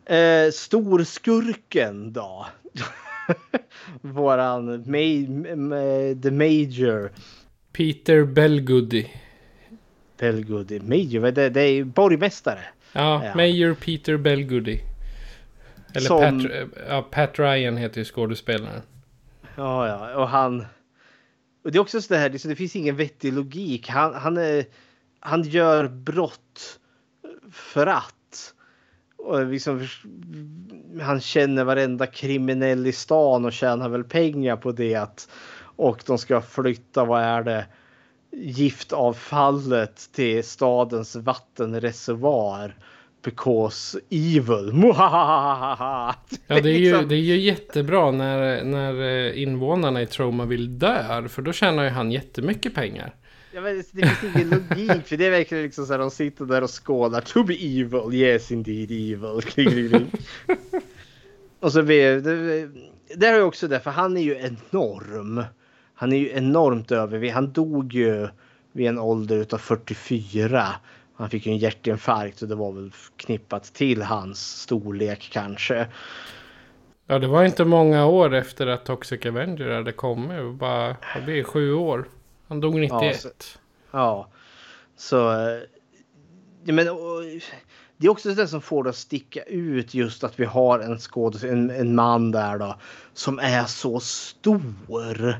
Eh, 0.04 0.50
storskurken 0.52 2.12
då? 2.12 2.46
Våran 4.00 4.84
ma- 4.84 6.22
the 6.22 6.30
major. 6.30 7.12
Peter 7.72 8.24
Belgoody. 8.24 9.06
Belgoody. 10.18 10.80
Major, 10.80 11.30
det? 11.30 11.48
det 11.48 11.60
är 11.60 11.84
borgmästare. 11.84 12.64
Ja, 12.92 13.24
Ja. 13.24 13.34
Major 13.34 13.74
Peter 13.74 14.16
Belgoody. 14.16 14.80
Eller 15.94 16.06
Som- 16.06 16.42
Pat, 16.42 16.50
ja, 16.88 17.02
Pat 17.10 17.38
Ryan 17.38 17.76
heter 17.76 17.98
ju 17.98 18.04
skådespelaren. 18.04 18.82
Ja, 19.56 19.88
ja, 19.88 20.14
och 20.22 20.28
han. 20.28 20.66
Och 21.64 21.72
det 21.72 21.78
är 21.78 21.80
också 21.80 22.02
så 22.02 22.14
det 22.14 22.20
här, 22.20 22.28
det, 22.28 22.38
så 22.38 22.48
det 22.48 22.56
finns 22.56 22.76
ingen 22.76 22.96
vettig 22.96 23.32
logik. 23.32 23.88
Han, 23.88 24.14
han, 24.14 24.36
är, 24.36 24.64
han 25.20 25.42
gör 25.42 25.88
brott 25.88 26.78
för 27.52 27.86
att. 27.86 28.14
Och 29.16 29.46
liksom, 29.46 29.86
han 31.02 31.20
känner 31.20 31.64
varenda 31.64 32.06
kriminell 32.06 32.86
i 32.86 32.92
stan 32.92 33.44
och 33.44 33.52
tjänar 33.52 33.88
väl 33.88 34.04
pengar 34.04 34.56
på 34.56 34.72
det. 34.72 35.26
Och 35.60 36.02
de 36.06 36.18
ska 36.18 36.40
flytta, 36.40 37.04
vad 37.04 37.22
är 37.22 37.42
det? 37.42 37.66
Giftavfallet 38.32 40.12
till 40.12 40.44
stadens 40.44 41.16
vattenreservoar. 41.16 42.74
Because 43.24 43.98
evil. 44.10 44.72
Muhahaha. 44.72 46.14
Ja, 46.46 46.60
det 46.60 46.70
är 46.70 46.78
ju, 46.78 46.92
Liksom. 46.92 47.08
det 47.08 47.14
är 47.14 47.18
ju 47.18 47.38
jättebra 47.40 48.10
när, 48.10 48.64
när 48.64 49.00
eh, 49.02 49.42
invånarna 49.42 50.02
i 50.02 50.06
Tromaville 50.06 50.68
dör. 50.68 51.28
För 51.28 51.42
då 51.42 51.52
tjänar 51.52 51.84
ju 51.84 51.90
han 51.90 52.12
jättemycket 52.12 52.74
pengar. 52.74 53.14
Ja, 53.52 53.60
men 53.60 53.76
det 53.76 54.06
finns 54.06 54.34
ingen 54.34 54.50
logik 54.50 55.06
för 55.06 55.16
det 55.16 55.26
är 55.26 55.30
verkligen 55.30 55.64
liksom 55.64 55.86
så 55.86 55.92
här 55.92 55.98
de 55.98 56.10
sitter 56.10 56.44
där 56.44 56.62
och 56.62 56.84
skålar. 56.86 57.20
To 57.20 57.42
be 57.42 57.54
evil, 57.54 58.14
yes 58.14 58.52
indeed 58.52 58.90
evil. 58.90 59.42
Kling, 59.46 59.68
kling, 59.68 59.88
kling. 59.88 60.10
och 61.60 61.72
så 61.72 61.82
blir 61.82 62.20
det, 62.20 62.68
det 63.16 63.26
är 63.26 63.36
ju 63.36 63.42
också 63.42 63.68
det 63.68 63.80
för 63.80 63.90
han 63.90 64.16
är 64.16 64.22
ju 64.22 64.34
enorm. 64.36 65.44
Han 66.00 66.12
är 66.12 66.16
ju 66.16 66.30
enormt 66.32 66.92
överviktig. 66.92 67.34
Han 67.34 67.52
dog 67.52 67.94
ju 67.94 68.28
vid 68.72 68.86
en 68.86 68.98
ålder 68.98 69.36
utav 69.36 69.58
44. 69.58 70.66
Han 71.14 71.30
fick 71.30 71.46
ju 71.46 71.52
en 71.52 71.58
hjärtinfarkt 71.58 72.42
och 72.42 72.48
det 72.48 72.54
var 72.54 72.72
väl 72.72 72.92
knippat 73.16 73.64
till 73.64 74.02
hans 74.02 74.60
storlek 74.60 75.28
kanske. 75.32 75.86
Ja, 77.06 77.18
det 77.18 77.26
var 77.26 77.44
inte 77.44 77.64
många 77.64 78.06
år 78.06 78.34
efter 78.34 78.66
att 78.66 78.84
Toxic 78.84 79.26
Avenger 79.26 79.70
hade 79.70 79.92
kommit. 79.92 80.38
Det 80.38 80.52
Bara, 80.52 80.96
vad 81.14 81.24
blir 81.24 81.34
det, 81.36 81.44
sju 81.44 81.74
år? 81.74 82.04
Han 82.48 82.60
dog 82.60 82.74
91. 82.74 82.92
Ja, 83.02 83.12
så- 83.14 83.28
Ja, 83.90 84.28
så... 84.96 85.30
eh, 85.32 85.58
Ja, 86.64 86.72
men, 86.74 86.88
och, 86.88 87.22
det 87.96 88.06
är 88.06 88.10
också 88.10 88.34
det 88.34 88.48
som 88.48 88.60
får 88.60 88.84
det 88.84 88.90
att 88.90 88.96
sticka 88.96 89.42
ut 89.42 89.94
just 89.94 90.24
att 90.24 90.40
vi 90.40 90.44
har 90.44 90.78
en 90.80 90.98
skådespelare, 90.98 91.58
en, 91.58 91.70
en 91.70 91.94
man 91.94 92.30
där 92.30 92.58
då, 92.58 92.76
som 93.14 93.38
är 93.38 93.64
så 93.64 94.00
stor. 94.00 95.34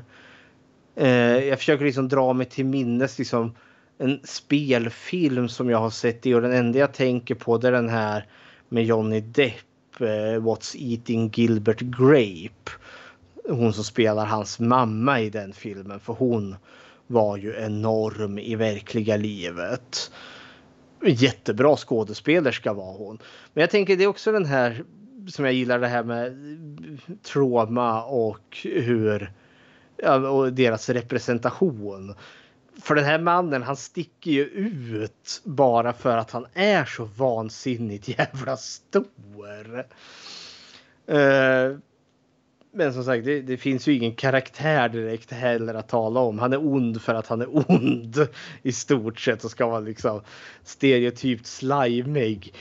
Eh, 0.99 1.47
jag 1.47 1.57
försöker 1.57 1.85
liksom 1.85 2.07
dra 2.07 2.33
mig 2.33 2.45
till 2.45 2.65
minnes 2.65 3.19
liksom 3.19 3.55
en 3.97 4.19
spelfilm 4.23 5.49
som 5.49 5.69
jag 5.69 5.77
har 5.77 5.89
sett 5.89 6.25
i 6.25 6.33
och 6.33 6.41
den 6.41 6.51
enda 6.51 6.79
jag 6.79 6.93
tänker 6.93 7.35
på 7.35 7.57
det 7.57 7.67
är 7.67 7.71
den 7.71 7.89
här 7.89 8.25
med 8.69 8.85
Johnny 8.85 9.21
Depp, 9.21 10.01
eh, 10.01 10.05
What's 10.41 10.75
Eating 10.77 11.31
Gilbert 11.33 11.79
Grape. 11.79 12.71
Hon 13.49 13.73
som 13.73 13.83
spelar 13.83 14.25
hans 14.25 14.59
mamma 14.59 15.21
i 15.21 15.29
den 15.29 15.53
filmen 15.53 15.99
för 15.99 16.13
hon 16.13 16.55
var 17.07 17.37
ju 17.37 17.55
enorm 17.55 18.39
i 18.39 18.55
verkliga 18.55 19.17
livet. 19.17 20.11
Jättebra 21.05 21.75
skådespelerska 21.77 22.73
var 22.73 22.93
hon. 22.97 23.19
Men 23.53 23.61
jag 23.61 23.69
tänker 23.69 23.97
det 23.97 24.03
är 24.03 24.07
också 24.07 24.31
den 24.31 24.45
här 24.45 24.83
som 25.27 25.45
jag 25.45 25.53
gillar 25.53 25.79
det 25.79 25.87
här 25.87 26.03
med 26.03 26.37
trauma 27.23 28.03
och 28.03 28.57
hur 28.63 29.31
och 30.29 30.53
deras 30.53 30.89
representation. 30.89 32.15
För 32.81 32.95
den 32.95 33.05
här 33.05 33.19
mannen 33.19 33.63
han 33.63 33.77
sticker 33.77 34.31
ju 34.31 34.43
ut 34.43 35.41
bara 35.43 35.93
för 35.93 36.17
att 36.17 36.31
han 36.31 36.45
är 36.53 36.85
så 36.85 37.05
vansinnigt 37.05 38.07
jävla 38.07 38.57
stor. 38.57 39.85
Eh, 41.07 41.77
men 42.71 42.93
som 42.93 43.03
sagt, 43.03 43.25
det, 43.25 43.41
det 43.41 43.57
finns 43.57 43.87
ju 43.87 43.95
ingen 43.95 44.15
karaktär 44.15 44.89
direkt 44.89 45.31
heller 45.31 45.73
att 45.73 45.87
tala 45.87 46.19
om. 46.19 46.39
Han 46.39 46.53
är 46.53 46.67
ond 46.67 47.01
för 47.01 47.13
att 47.13 47.27
han 47.27 47.41
är 47.41 47.69
ond 47.69 48.27
i 48.61 48.71
stort 48.71 49.19
sett 49.19 49.43
och 49.43 49.51
ska 49.51 49.67
vara 49.67 49.79
liksom 49.79 50.21
stereotypt 50.63 51.45
slimig. 51.45 52.53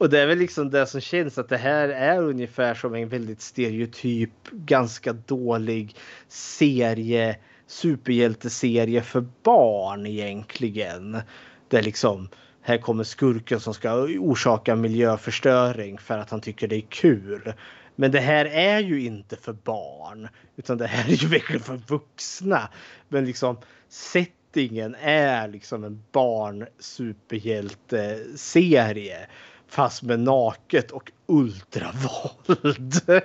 Och 0.00 0.10
det 0.10 0.20
är 0.20 0.26
väl 0.26 0.38
liksom 0.38 0.70
det 0.70 0.86
som 0.86 1.00
känns 1.00 1.38
att 1.38 1.48
det 1.48 1.56
här 1.56 1.88
är 1.88 2.22
ungefär 2.22 2.74
som 2.74 2.94
en 2.94 3.08
väldigt 3.08 3.40
stereotyp, 3.40 4.30
ganska 4.52 5.12
dålig 5.12 5.96
serie, 6.28 7.36
superhjälteserie 7.66 9.02
för 9.02 9.26
barn 9.42 10.06
egentligen. 10.06 11.20
Där 11.68 11.82
liksom 11.82 12.28
här 12.62 12.78
kommer 12.78 13.04
skurken 13.04 13.60
som 13.60 13.74
ska 13.74 13.94
orsaka 13.94 14.76
miljöförstöring 14.76 15.98
för 15.98 16.18
att 16.18 16.30
han 16.30 16.40
tycker 16.40 16.68
det 16.68 16.76
är 16.76 16.86
kul. 16.88 17.52
Men 17.96 18.10
det 18.10 18.20
här 18.20 18.44
är 18.44 18.80
ju 18.80 19.02
inte 19.02 19.36
för 19.36 19.52
barn. 19.52 20.28
Utan 20.56 20.78
det 20.78 20.86
här 20.86 21.12
är 21.12 21.16
ju 21.16 21.28
verkligen 21.28 21.62
för 21.62 21.76
vuxna. 21.76 22.68
Men 23.08 23.24
liksom 23.24 23.56
settingen 23.88 24.96
är 25.00 25.48
liksom 25.48 25.84
en 25.84 26.02
barn 26.12 26.66
superhjälte-serie. 26.78 29.26
Fast 29.70 30.02
med 30.02 30.20
naket 30.20 30.90
och 30.90 31.12
ultravåld. 31.26 33.00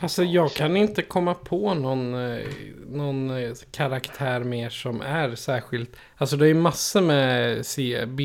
Alltså 0.00 0.24
jag 0.24 0.52
kan 0.52 0.76
inte 0.76 1.02
komma 1.02 1.34
på 1.34 1.74
någon, 1.74 2.14
eh, 2.14 2.46
någon 2.88 3.30
eh, 3.30 3.52
karaktär 3.70 4.40
mer 4.40 4.70
som 4.70 5.00
är 5.00 5.34
särskilt... 5.34 5.96
Alltså 6.16 6.36
det 6.36 6.48
är 6.48 6.54
massor 6.54 7.00
med 7.00 7.64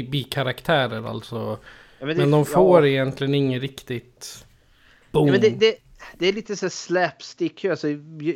bikaraktärer 0.09 1.09
alltså. 1.09 1.59
Ja, 1.99 2.05
men, 2.05 2.17
det- 2.17 2.31
de 2.31 2.45
får 2.45 2.81
ja. 2.88 2.88
egentligen 2.88 3.35
inget 3.35 3.61
riktigt... 3.61 4.45
Boom. 5.11 5.27
Ja, 5.27 5.31
men 5.31 5.41
det, 5.41 5.49
det, 5.49 5.75
det 6.17 6.27
är 6.27 6.34
lite 6.34 6.55
så 6.55 6.69
slapstick. 6.69 7.65
Alltså, 7.65 7.88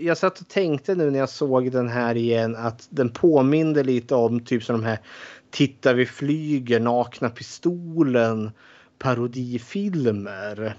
jag- 0.01 0.17
satt 0.17 0.39
och 0.39 0.47
tänkte 0.47 0.95
nu 0.95 1.11
när 1.11 1.19
jag 1.19 1.29
såg 1.29 1.71
den 1.71 1.89
här 1.89 2.15
igen 2.17 2.55
att 2.55 2.87
den 2.89 3.09
påminde 3.09 3.83
lite 3.83 4.15
om 4.15 4.39
typ 4.39 4.63
som 4.63 4.81
de 4.81 4.87
här 4.87 4.99
Titta 5.51 5.93
vi 5.93 6.05
flyger, 6.05 6.79
Nakna 6.79 7.29
pistolen 7.29 8.51
parodifilmer. 8.99 10.75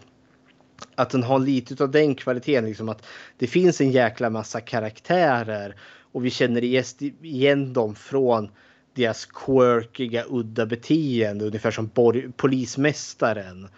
Att 0.95 1.11
den 1.11 1.23
har 1.23 1.39
lite 1.39 1.85
av 1.85 1.91
den 1.91 2.15
kvaliteten. 2.15 2.65
Liksom 2.65 2.89
att 2.89 3.07
det 3.39 3.47
finns 3.47 3.81
en 3.81 3.91
jäkla 3.91 4.31
massa 4.31 4.61
karaktärer 4.61 5.77
och 6.13 6.25
vi 6.25 6.31
känner 6.31 6.65
igen- 6.65 7.73
dem 7.73 7.95
från 7.95 8.51
deras 8.95 9.27
quirkiga, 9.27 10.25
udda 10.29 10.67
beteende. 10.67 11.45
Ungefär 11.45 11.71
som 11.71 11.91
polismästaren 12.37 13.69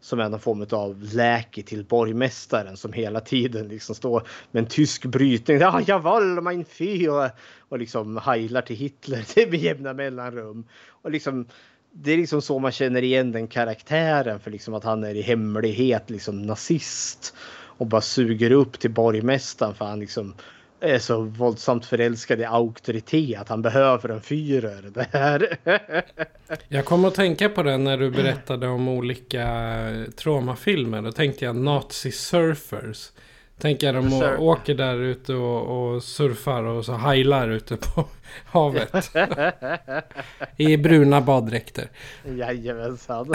som 0.00 0.20
är 0.20 0.28
någon 0.28 0.40
form 0.40 0.66
av 0.70 1.02
läke 1.12 1.62
till 1.62 1.84
borgmästaren 1.84 2.76
som 2.76 2.92
hela 2.92 3.20
tiden 3.20 3.68
liksom 3.68 3.94
står 3.94 4.22
med 4.50 4.60
en 4.60 4.68
tysk 4.68 5.04
brytning. 5.04 5.58
Ja, 5.58 5.80
jawohl, 5.86 6.40
mein 6.40 6.64
Führer! 6.64 7.30
Och 7.68 7.78
liksom 7.78 8.16
heilar 8.16 8.62
till 8.62 8.76
Hitler 8.76 9.24
det 9.34 9.46
med 9.50 9.60
jämna 9.60 9.92
mellanrum. 9.92 10.64
Och 11.02 11.10
liksom, 11.10 11.46
det 11.92 12.12
är 12.12 12.16
liksom 12.16 12.42
så 12.42 12.58
man 12.58 12.72
känner 12.72 13.02
igen 13.02 13.32
den 13.32 13.46
karaktären 13.46 14.40
för 14.40 14.50
liksom 14.50 14.74
att 14.74 14.84
han 14.84 15.04
är 15.04 15.14
i 15.14 15.22
hemlighet 15.22 16.10
liksom 16.10 16.42
nazist. 16.42 17.34
Och 17.78 17.86
bara 17.86 18.00
suger 18.00 18.50
upp 18.50 18.78
till 18.78 18.90
borgmästaren 18.90 19.74
för 19.74 19.84
han 19.84 20.00
liksom 20.00 20.34
är 20.80 20.98
så 20.98 21.22
våldsamt 21.22 21.86
förälskad 21.86 22.40
i 22.40 22.44
auktoritet 22.44 23.48
han 23.48 23.62
behöver 23.62 24.08
en 24.08 24.20
Führer. 24.20 24.90
Det 24.90 25.06
här. 25.12 25.56
Jag 26.68 26.84
kommer 26.84 27.08
att 27.08 27.14
tänka 27.14 27.48
på 27.48 27.62
det 27.62 27.76
när 27.76 27.98
du 27.98 28.10
berättade 28.10 28.68
om 28.68 28.88
olika 28.88 29.42
eh, 29.88 30.04
traumafilmer. 30.10 31.02
Då 31.02 31.12
tänkte 31.12 31.44
jag 31.44 31.56
Nazi 31.56 32.12
surfers. 32.12 33.10
Tänker 33.58 33.86
jag 33.86 34.04
de 34.04 34.36
åker 34.38 34.74
där 34.74 34.96
ute 34.96 35.34
och, 35.34 35.94
och 35.94 36.02
surfar 36.02 36.62
och 36.62 36.84
så 36.84 36.92
heilar 36.92 37.48
ute 37.48 37.76
på 37.76 38.08
havet. 38.46 38.94
I 40.56 40.76
bruna 40.76 41.20
baddräkter. 41.20 41.88
Jajamensan. 42.24 43.34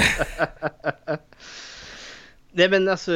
Nej 2.51 2.69
men 2.69 2.87
alltså. 2.87 3.11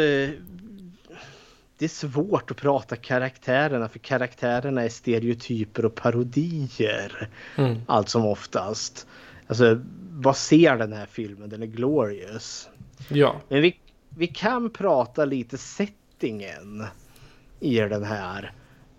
Det 1.77 1.85
är 1.85 1.89
svårt 1.89 2.51
att 2.51 2.57
prata 2.57 2.95
karaktärerna 2.95 3.89
för 3.89 3.99
karaktärerna 3.99 4.83
är 4.83 4.89
stereotyper 4.89 5.85
och 5.85 5.95
parodier. 5.95 7.29
Mm. 7.55 7.77
Allt 7.87 8.09
som 8.09 8.25
oftast. 8.25 9.07
Alltså 9.47 9.81
vad 10.11 10.37
ser 10.37 10.77
den 10.77 10.93
här 10.93 11.05
filmen? 11.05 11.49
Den 11.49 11.61
är 11.63 11.67
glorious. 11.67 12.69
Ja. 13.09 13.41
Men 13.49 13.61
vi, 13.61 13.79
vi 14.09 14.27
kan 14.27 14.69
prata 14.69 15.25
lite 15.25 15.57
settingen 15.57 16.83
i 17.59 17.79
den 17.79 18.03
här. 18.03 18.53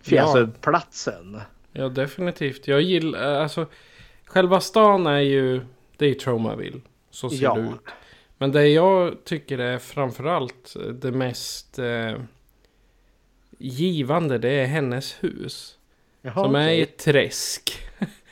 Ja. 0.05 0.23
Alltså 0.23 0.49
platsen. 0.61 1.41
Ja, 1.73 1.89
definitivt. 1.89 2.69
Jag 2.69 2.83
gillar, 2.83 3.35
alltså, 3.35 3.67
själva 4.25 4.61
stan 4.61 5.07
är 5.07 5.19
ju, 5.21 5.61
det 5.97 6.05
är 6.05 6.09
ju 6.09 6.15
Tromaville. 6.15 6.81
Så 7.11 7.31
ser 7.31 7.43
Ja. 7.43 7.55
det 7.55 7.61
ut. 7.61 7.81
Men 8.39 8.53
det 8.53 8.69
jag 8.69 9.25
tycker 9.25 9.59
är 9.59 9.79
framförallt 9.79 10.77
det 11.03 11.13
mest 11.13 11.79
eh, 11.79 12.13
givande, 13.59 14.39
det 14.39 14.49
är 14.51 14.67
hennes 14.67 15.17
hus. 15.25 15.75
Jaha, 16.23 16.35
som 16.45 16.55
är 16.55 16.65
okej. 16.67 16.79
i 16.79 16.83
ett 16.83 16.99
träsk. 16.99 17.79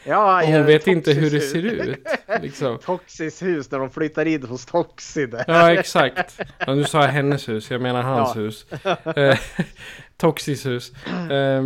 Ja, 0.05 0.43
Och 0.43 0.49
hon 0.49 0.67
vet 0.67 0.87
inte 0.87 1.13
hur 1.13 1.31
det 1.31 1.41
ser 1.41 1.63
ut. 1.63 1.99
Liksom. 2.43 2.79
Toxis 2.85 3.43
hus 3.43 3.71
när 3.71 3.79
de 3.79 3.91
flyttar 3.91 4.27
in 4.27 4.43
hos 4.43 4.67
Toxi. 4.67 5.27
där. 5.27 5.45
Ja, 5.47 5.73
exakt. 5.73 6.41
Ja, 6.67 6.75
nu 6.75 6.85
sa 6.85 7.03
jag 7.03 7.09
hennes 7.09 7.49
hus, 7.49 7.71
jag 7.71 7.81
menar 7.81 8.03
hans 8.03 8.33
Ja. 8.35 8.41
hus. 8.41 8.67
Eh, 9.17 9.39
Toxis 10.17 10.67
hus. 10.67 10.93
Eh, 11.31 11.63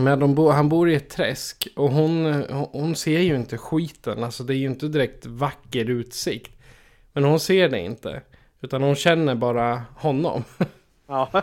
men 0.00 0.18
de 0.18 0.34
bo, 0.34 0.48
han 0.50 0.68
bor 0.68 0.90
i 0.90 0.94
ett 0.94 1.10
träsk 1.10 1.68
och 1.76 1.90
hon, 1.90 2.24
hon- 2.50 2.68
hon 2.72 2.96
ser 2.96 3.20
ju 3.20 3.34
inte 3.36 3.58
skiten. 3.58 4.24
Alltså 4.24 4.44
det 4.44 4.54
är 4.54 4.58
ju 4.58 4.66
inte 4.66 4.88
direkt 4.88 5.26
vacker 5.26 5.90
utsikt. 5.90 6.52
Men 7.12 7.24
hon 7.24 7.40
ser 7.40 7.68
det 7.68 7.78
inte. 7.80 8.22
Utan 8.60 8.82
hon 8.82 8.94
känner 8.94 9.34
bara 9.34 9.82
honom. 9.96 10.44
Ja. 11.06 11.30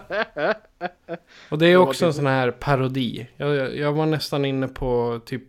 Och 1.50 1.58
det 1.58 1.68
är 1.68 1.78
också 1.78 2.06
en 2.06 2.14
sån 2.14 2.26
här 2.28 2.52
parodi. 2.52 3.28
Jag, 3.38 3.56
jag, 3.56 3.78
jag 3.78 3.94
var 3.94 4.06
nästan 4.06 4.46
inne 4.46 4.68
på 4.68 5.22
typ... 5.26 5.44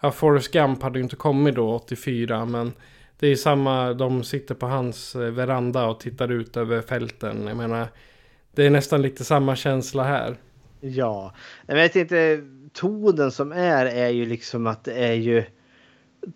Ja, 0.00 0.10
Forrest 0.10 0.52
Gump 0.52 0.82
hade 0.82 0.98
ju 0.98 1.02
inte 1.02 1.16
kommit 1.16 1.54
då 1.54 1.74
84 1.74 2.44
men... 2.44 2.72
Det 3.20 3.26
är 3.26 3.36
samma, 3.36 3.92
de 3.92 4.24
sitter 4.24 4.54
på 4.54 4.66
hans 4.66 5.14
eh, 5.14 5.20
veranda 5.20 5.86
och 5.86 6.00
tittar 6.00 6.32
ut 6.32 6.56
över 6.56 6.80
fälten. 6.80 7.46
Jag 7.46 7.56
menar... 7.56 7.88
Det 8.54 8.66
är 8.66 8.70
nästan 8.70 9.02
lite 9.02 9.24
samma 9.24 9.56
känsla 9.56 10.02
här. 10.04 10.36
Ja, 10.80 11.34
jag 11.66 11.74
vet 11.74 11.96
inte. 11.96 12.40
Tonen 12.72 13.30
som 13.30 13.52
är 13.52 13.86
är 13.86 14.08
ju 14.08 14.26
liksom 14.26 14.66
att 14.66 14.84
det 14.84 14.92
är 14.92 15.12
ju 15.12 15.44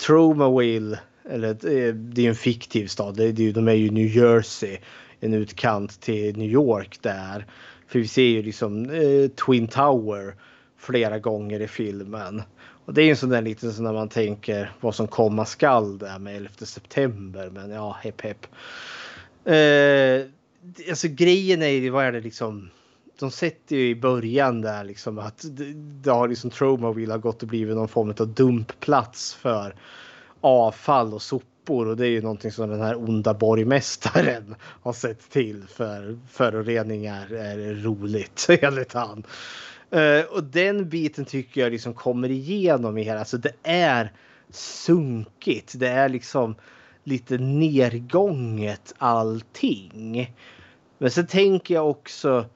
Tromaville. 0.07 0.99
Eller 1.31 1.51
eh, 1.51 1.95
det 1.95 2.25
är 2.25 2.29
en 2.29 2.35
fiktiv 2.35 2.87
stad. 2.87 3.17
Det 3.17 3.25
är, 3.25 3.33
det 3.33 3.43
är, 3.43 3.45
ju- 3.45 3.53
de 3.53 3.69
är 3.69 3.73
ju 3.73 3.91
New 3.91 4.17
Jersey. 4.17 4.79
En 5.25 5.35
utkant 5.35 6.01
till 6.01 6.37
New 6.37 6.51
York 6.51 6.99
där. 7.01 7.47
För 7.87 7.99
vi 7.99 8.09
ser 8.09 8.23
ju 8.23 8.43
liksom 8.43 8.91
eh, 8.91 9.29
Twin 9.29 9.69
Tower 9.69 10.35
flera 10.79 11.19
gånger 11.19 11.61
i 11.61 11.69
filmen. 11.69 12.43
Och 12.85 12.95
det 12.95 13.03
är 13.03 13.05
ju 13.05 13.11
en 13.11 13.17
sån 13.17 13.29
där 13.29 13.43
liten 13.43 13.73
sån 13.73 13.85
när 13.85 13.93
man 13.93 14.09
tänker 14.09 14.73
vad 14.81 14.95
som 14.95 15.07
komma 15.07 15.45
skall 15.45 15.99
där 15.99 16.19
med 16.19 16.37
11 16.37 16.51
september. 16.59 17.51
Men 17.51 17.71
ja, 17.71 17.97
hepp 18.03 18.21
hepp. 18.21 18.47
Eh, 19.45 20.27
alltså 20.91 21.09
grejen 21.09 21.63
är 21.63 21.69
ju, 21.69 21.91
vad 21.91 22.05
är 22.05 22.13
det 22.13 22.21
liksom? 22.21 22.71
De 23.19 23.31
sätter 23.31 23.77
ju 23.77 23.89
i 23.89 23.95
början 23.95 24.61
där 24.61 24.85
liksom 24.85 25.19
att 25.19 25.45
det 26.03 26.11
har 26.11 26.29
liksom 26.29 26.51
Tromaville 26.51 27.13
har 27.13 27.19
gått 27.19 27.43
och 27.43 27.49
blivit 27.49 27.77
någon 27.77 27.89
form 27.89 28.15
av 28.21 28.29
dumpplats 28.29 29.35
för 29.35 29.75
avfall 30.41 31.15
och 31.15 31.23
sopor 31.23 31.52
och 31.71 31.97
det 31.97 32.07
är 32.07 32.11
ju 32.11 32.23
någonting 32.23 32.53
som 32.53 32.71
den 32.71 32.81
här 32.81 33.09
onda 33.09 33.35
borgmästaren 33.35 34.55
har 34.83 34.93
sett 34.93 35.31
till 35.31 35.65
för 35.69 36.19
föroreningar 36.29 37.33
är 37.33 37.75
roligt 37.75 38.47
enligt 38.63 38.93
han. 38.93 39.27
Uh, 39.95 40.25
och 40.25 40.45
den 40.45 40.89
biten 40.89 41.25
tycker 41.25 41.61
jag 41.61 41.73
liksom 41.73 41.95
kommer 41.95 42.31
igenom 42.31 42.99
i 42.99 43.03
hela, 43.03 43.19
alltså 43.19 43.39
det 43.39 43.55
är 43.63 44.13
sunkigt, 44.51 45.73
det 45.77 45.89
är 45.89 46.09
liksom 46.09 46.55
lite 47.05 47.39
nergånget 47.39 48.95
allting. 48.99 50.35
Men 50.99 51.11
sen 51.11 51.27
tänker 51.27 51.75
jag 51.75 51.91
också 51.91 52.47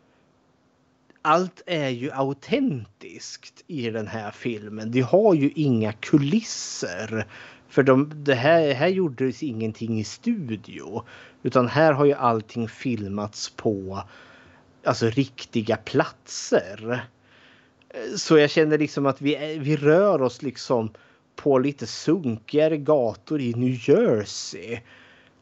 allt 1.23 1.63
är 1.67 1.89
ju 1.89 2.11
autentiskt 2.11 3.65
i 3.67 3.91
den 3.91 4.07
här 4.07 4.31
filmen. 4.31 4.91
Det 4.91 5.01
har 5.01 5.35
ju 5.35 5.51
inga 5.55 5.93
kulisser. 5.93 7.27
För 7.69 7.83
de, 7.83 8.13
det 8.15 8.35
här, 8.35 8.75
här 8.75 8.89
gjordes 8.89 9.43
ingenting 9.43 10.01
i 10.01 10.05
studio. 10.05 11.03
Utan 11.43 11.69
här 11.69 11.93
har 11.93 12.05
ju 12.05 12.13
allting 12.13 12.69
filmats 12.69 13.51
på 13.51 14.03
alltså 14.85 15.07
riktiga 15.07 15.77
platser. 15.77 17.07
Så 18.17 18.39
jag 18.39 18.51
känner 18.51 18.79
liksom 18.79 19.07
att 19.07 19.21
vi, 19.21 19.59
vi 19.61 19.77
rör 19.77 20.23
oss 20.23 20.43
liksom 20.43 20.91
på 21.37 21.59
lite 21.59 21.87
sunkigare 21.87 22.77
gator 22.77 23.41
i 23.41 23.55
New 23.55 23.89
Jersey. 23.89 24.79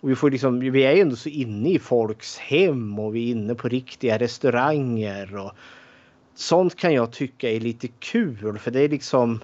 Och 0.01 0.11
vi, 0.11 0.15
får 0.15 0.31
liksom, 0.31 0.61
vi 0.61 0.85
är 0.85 0.93
ju 0.93 1.01
ändå 1.01 1.17
så 1.17 1.29
inne 1.29 1.71
i 1.71 1.79
folks 1.79 2.39
hem 2.39 2.99
och 2.99 3.15
vi 3.15 3.29
är 3.29 3.33
inne 3.33 3.55
på 3.55 3.69
riktiga 3.69 4.19
restauranger. 4.19 5.37
Och 5.37 5.53
sånt 6.35 6.77
kan 6.77 6.93
jag 6.93 7.13
tycka 7.13 7.51
är 7.51 7.61
lite 7.61 7.89
kul 7.89 8.59
för 8.59 8.71
det 8.71 8.81
är 8.81 8.89
liksom 8.89 9.41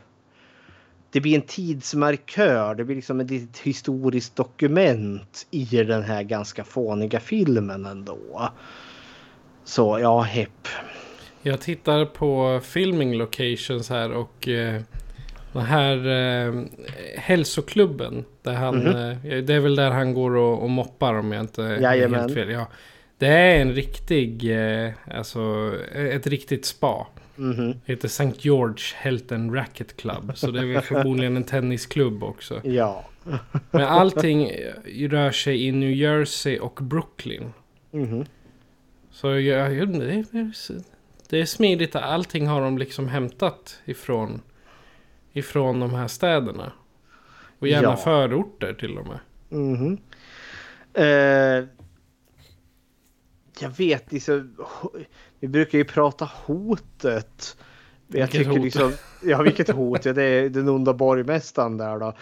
det 1.13 1.21
blir 1.21 1.35
en 1.35 1.43
tidsmarkör, 1.43 2.75
det 2.75 2.85
blir 2.85 2.97
liksom 2.97 3.21
ett 3.21 3.59
historiskt 3.63 4.37
dokument 4.37 5.47
i 5.51 5.65
den 5.65 6.03
här 6.03 6.23
ganska 6.23 6.65
fåniga 6.65 7.21
filmen 7.21 7.87
ändå. 7.87 8.51
Så 9.65 9.99
ja, 10.01 10.21
hepp. 10.21 10.69
Jag 11.43 11.61
tittar 11.61 12.05
på 12.05 12.61
filming 12.65 13.15
locations 13.17 13.91
här 13.91 14.13
och... 14.13 14.49
Eh, 14.49 14.81
Den 15.53 15.63
här 15.63 15.97
eh, 16.09 16.65
hälsoklubben. 17.17 18.25
Där 18.43 18.55
han, 18.55 18.77
Mhm. 18.79 18.87
eh, 18.97 19.39
det 19.43 19.55
är 19.55 19.61
väl 19.61 19.77
där 19.77 19.91
han 19.91 20.15
går 20.15 20.37
och, 20.37 20.63
och 20.63 20.71
moppar 20.71 21.15
om 21.15 21.33
jag 21.33 21.41
inte 21.41 21.63
är 21.65 21.81
Jajamän. 21.81 22.21
helt 22.21 22.35
fel. 22.35 22.51
Ja. 22.51 22.67
Det 23.19 23.27
är 23.27 23.61
en 23.61 23.73
riktig, 23.73 24.51
eh, 24.85 24.91
alltså 25.15 25.73
ett 25.95 26.27
riktigt 26.27 26.65
spa. 26.67 27.07
Mhm. 27.41 27.71
Det 27.87 27.93
heter 27.93 28.09
St. 28.09 28.33
George 28.39 28.85
Health 28.97 29.35
and 29.35 29.55
Racket 29.55 29.97
Club. 29.97 30.33
Så 30.35 30.51
det 30.51 30.61
är 30.61 30.65
väl 30.65 30.83
förmodligen 30.83 31.37
en 31.37 31.45
tennisklubb 31.45 32.23
också. 32.23 32.61
Ja. 32.65 33.05
Men 33.71 33.83
allting 33.85 34.51
rör 35.09 35.31
sig 35.31 35.67
i 35.67 35.73
New 35.73 35.91
Jersey 35.91 36.59
och 36.59 36.79
Brooklyn. 36.83 37.53
Mhm. 37.91 38.25
Så 39.11 39.27
jag, 39.29 39.71
det, 39.71 39.77
är, 39.79 40.53
det 41.29 41.39
är 41.41 41.45
smidigt. 41.45 41.97
Allting 41.97 42.47
har 42.47 42.61
de 42.61 42.79
liksom 42.79 43.09
hämtat 43.09 43.81
ifrån, 43.85 44.43
ifrån 45.33 45.81
de 45.81 45.95
här 45.95 46.09
städerna. 46.09 46.73
Och 47.59 47.69
gärna 47.69 47.89
Ja. 47.89 47.97
förorter 47.97 48.75
till 48.75 48.99
och 48.99 49.07
med. 49.07 49.19
Mhm. 49.49 49.99
Eh, 50.95 51.65
jag 53.61 53.71
vet 53.77 54.13
liksom, 54.13 54.57
vi 55.41 55.49
brukar 55.49 55.79
ju 55.79 55.85
prata 55.85 56.31
hotet. 56.45 57.57
Jag 58.09 58.27
Vilket 58.27 58.47
hot? 58.47 58.65
liksom, 58.65 58.93
ja 59.23 59.43
vilket 59.43 59.71
hot, 59.71 60.05
ja, 60.05 60.13
det 60.13 60.23
är 60.23 60.49
den 60.49 60.69
onda 60.69 60.95
borgmästaren 60.95 61.77
där 61.77 61.99
då. 61.99 62.15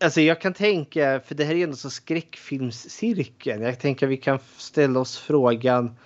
Alltså 0.00 0.20
jag 0.20 0.40
kan 0.40 0.54
tänka, 0.54 1.20
för 1.20 1.34
det 1.34 1.44
här 1.44 1.54
är 1.54 1.64
ändå 1.64 1.76
så 1.76 1.90
skräckfilmscirkeln. 1.90 3.62
Jag 3.62 3.80
tänker 3.80 4.06
vi 4.06 4.16
kan 4.16 4.38
ställa 4.56 5.00
oss 5.00 5.18
frågan. 5.18 5.96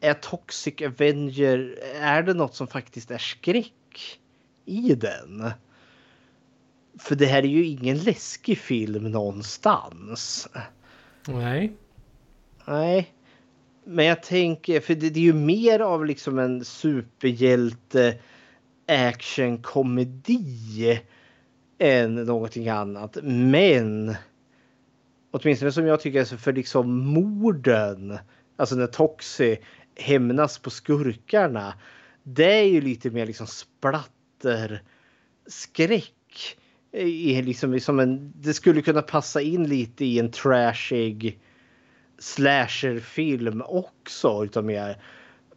Är 0.00 0.14
Toxic 0.14 0.82
Avenger, 0.82 1.78
är 2.00 2.22
det 2.22 2.34
något 2.34 2.54
som 2.54 2.66
faktiskt 2.66 3.10
är 3.10 3.18
skräck 3.18 4.20
i 4.64 4.94
den? 4.94 5.50
För 6.98 7.14
det 7.14 7.26
här 7.26 7.42
är 7.42 7.48
ju 7.48 7.64
ingen 7.64 7.98
läskig 7.98 8.58
film 8.58 9.10
någonstans. 9.10 10.48
Nej. 11.26 11.72
Nej. 12.64 13.12
Men 13.90 14.04
jag 14.04 14.22
tänker, 14.22 14.80
för 14.80 14.94
det, 14.94 15.10
det 15.10 15.20
är 15.20 15.24
ju 15.24 15.32
mer 15.32 15.80
av 15.80 16.06
liksom 16.06 16.38
en 16.38 16.64
superhjälte 16.64 18.18
actionkomedi 18.88 21.00
än 21.78 22.14
någonting 22.14 22.68
annat. 22.68 23.18
Men 23.22 24.14
åtminstone 25.30 25.72
som 25.72 25.86
jag 25.86 26.00
tycker, 26.00 26.20
alltså 26.20 26.36
för 26.36 26.52
liksom 26.52 27.06
morden, 27.06 28.18
alltså 28.56 28.76
när 28.76 28.86
Toxi 28.86 29.58
hämnas 29.96 30.58
på 30.58 30.70
skurkarna. 30.70 31.74
Det 32.22 32.60
är 32.60 32.64
ju 32.64 32.80
lite 32.80 33.10
mer 33.10 33.26
liksom 33.26 33.46
splatter 33.46 34.82
skräck. 35.46 36.58
I 36.92 37.42
liksom, 37.42 37.72
liksom 37.72 38.00
en, 38.00 38.32
det 38.36 38.54
skulle 38.54 38.82
kunna 38.82 39.02
passa 39.02 39.40
in 39.40 39.68
lite 39.68 40.04
i 40.04 40.18
en 40.18 40.30
trashig 40.30 41.40
slasherfilm 42.18 43.62
också 43.66 44.44
utav 44.44 44.64
mer 44.64 44.96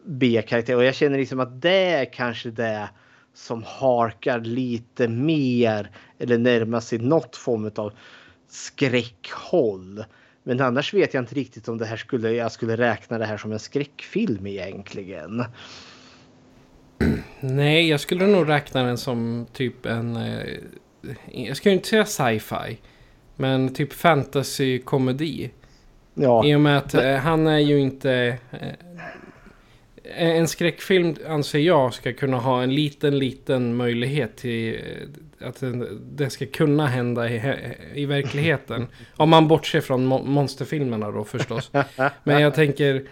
B-karaktär. 0.06 0.76
Och 0.76 0.84
jag 0.84 0.96
känner 0.96 1.18
liksom 1.18 1.40
att 1.40 1.62
det 1.62 1.86
är 1.86 2.14
kanske 2.14 2.52
det 2.52 2.90
som 3.34 3.64
harkar 3.64 4.40
lite 4.40 5.08
mer 5.08 5.92
eller 6.20 6.38
närmar 6.38 6.80
sig 6.80 7.00
något 7.00 7.36
form 7.36 7.72
av 7.76 7.94
skräckhåll. 8.48 10.04
Men 10.44 10.62
annars 10.62 10.94
vet 10.94 11.14
jag 11.14 11.22
inte 11.22 11.36
riktigt 11.36 11.68
om 11.68 11.78
det 11.78 11.86
här 11.86 11.98
skulle, 11.98 12.32
jag 12.32 12.52
skulle 12.52 12.78
räkna 12.78 13.18
det 13.18 13.26
här 13.26 13.38
som 13.38 13.52
en 13.52 13.60
skräckfilm 13.60 14.48
egentligen. 14.48 15.44
Nej, 17.40 17.90
jag 17.90 18.00
skulle 18.00 18.28
nog 18.28 18.50
räkna 18.50 18.84
den 18.84 18.98
som 18.98 19.48
typ 19.54 19.86
en... 19.86 20.16
Eh, 20.16 20.58
jag 21.32 21.58
ska 21.58 21.70
ju 21.70 21.76
inte 21.76 21.88
säga 21.88 22.06
sci-fi. 22.06 22.80
Men 23.36 23.74
typ 23.74 23.94
fantasy-komedi. 23.94 25.50
Ja. 26.14 26.46
I 26.46 26.56
och 26.56 26.62
med 26.62 26.78
att 26.78 26.94
eh, 26.94 27.16
han 27.16 27.48
är 27.48 27.60
ju 27.60 27.80
inte... 27.80 28.38
Eh, 28.52 28.70
en 30.16 30.48
skräckfilm 30.48 31.16
anser 31.28 31.60
jag 31.60 31.94
ska 31.94 32.14
kunna 32.14 32.38
ha 32.38 32.64
en 32.64 32.76
liten, 32.76 33.20
liten 33.20 33.76
möjlighet 33.76 34.38
till 34.38 34.76
eh, 35.40 35.48
att 35.48 35.64
det 36.02 36.30
ska 36.30 36.46
kunna 36.46 36.88
hända 36.88 37.30
i, 37.30 37.56
i 37.94 38.06
verkligheten. 38.06 38.88
Om 39.16 39.30
man 39.30 39.48
bortser 39.48 39.82
från 39.82 40.14
mo- 40.14 40.26
monsterfilmerna 40.26 41.12
då 41.12 41.24
förstås. 41.24 41.72
Men 42.24 42.42
jag 42.42 42.54
tänker, 42.56 43.04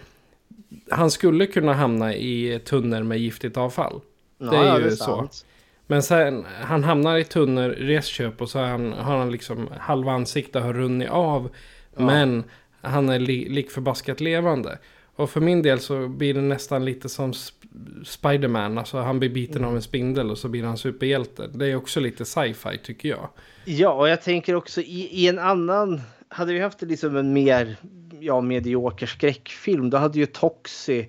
han 0.90 1.10
skulle 1.10 1.46
kunna 1.46 1.72
hamna 1.74 2.14
i 2.14 2.60
tunnor 2.64 3.02
med 3.02 3.18
giftigt 3.18 3.56
avfall. 3.56 4.00
Det 4.38 4.44
Ja, 4.44 4.54
ja, 4.54 4.74
är 4.74 4.78
det 4.78 4.84
ju 4.84 4.86
är 4.92 4.96
så. 4.96 5.04
sant. 5.04 5.44
Men 5.86 6.02
sen, 6.02 6.44
han 6.62 6.84
hamnar 6.84 7.16
i 7.18 7.24
tunnor, 7.24 7.68
resköp 7.68 8.40
och 8.42 8.48
så 8.50 8.58
han, 8.58 8.92
har 8.92 9.18
han 9.18 9.32
liksom 9.32 9.68
halva 9.78 10.12
ansiktet 10.12 10.62
har 10.62 10.72
runnit 10.72 11.08
av. 11.10 11.50
Men 11.96 12.44
han 12.80 13.08
är 13.08 13.18
li, 13.18 13.48
lik 13.48 13.70
förbaskat 13.70 14.20
levande. 14.20 14.78
Och 15.16 15.30
för 15.30 15.40
min 15.40 15.62
del 15.62 15.80
så 15.80 16.08
blir 16.08 16.34
det 16.34 16.40
nästan 16.40 16.84
lite 16.84 17.08
som 17.08 17.32
Sp- 17.32 18.04
Spiderman. 18.04 18.78
Alltså 18.78 18.98
han 18.98 19.18
blir 19.18 19.30
biten 19.30 19.64
av 19.64 19.76
en 19.76 19.82
spindel 19.82 20.30
och 20.30 20.38
så 20.38 20.48
blir 20.48 20.64
han 20.64 20.78
superhjälte. 20.78 21.46
Det 21.46 21.66
är 21.66 21.76
också 21.76 22.00
lite 22.00 22.24
sci-fi 22.24 22.78
tycker 22.82 23.08
jag. 23.08 23.28
Ja, 23.64 23.92
och 23.92 24.08
jag 24.08 24.22
tänker 24.22 24.54
också 24.54 24.80
i, 24.80 25.08
i 25.12 25.28
en 25.28 25.38
annan... 25.38 26.00
Hade 26.28 26.52
vi 26.52 26.60
haft 26.60 26.82
liksom 26.82 27.16
en 27.16 27.32
mer 27.32 27.76
ja, 28.20 28.40
medioker 28.40 29.06
skräckfilm 29.06 29.90
då 29.90 29.96
hade 29.96 30.18
ju 30.18 30.26
Toxi 30.26 31.08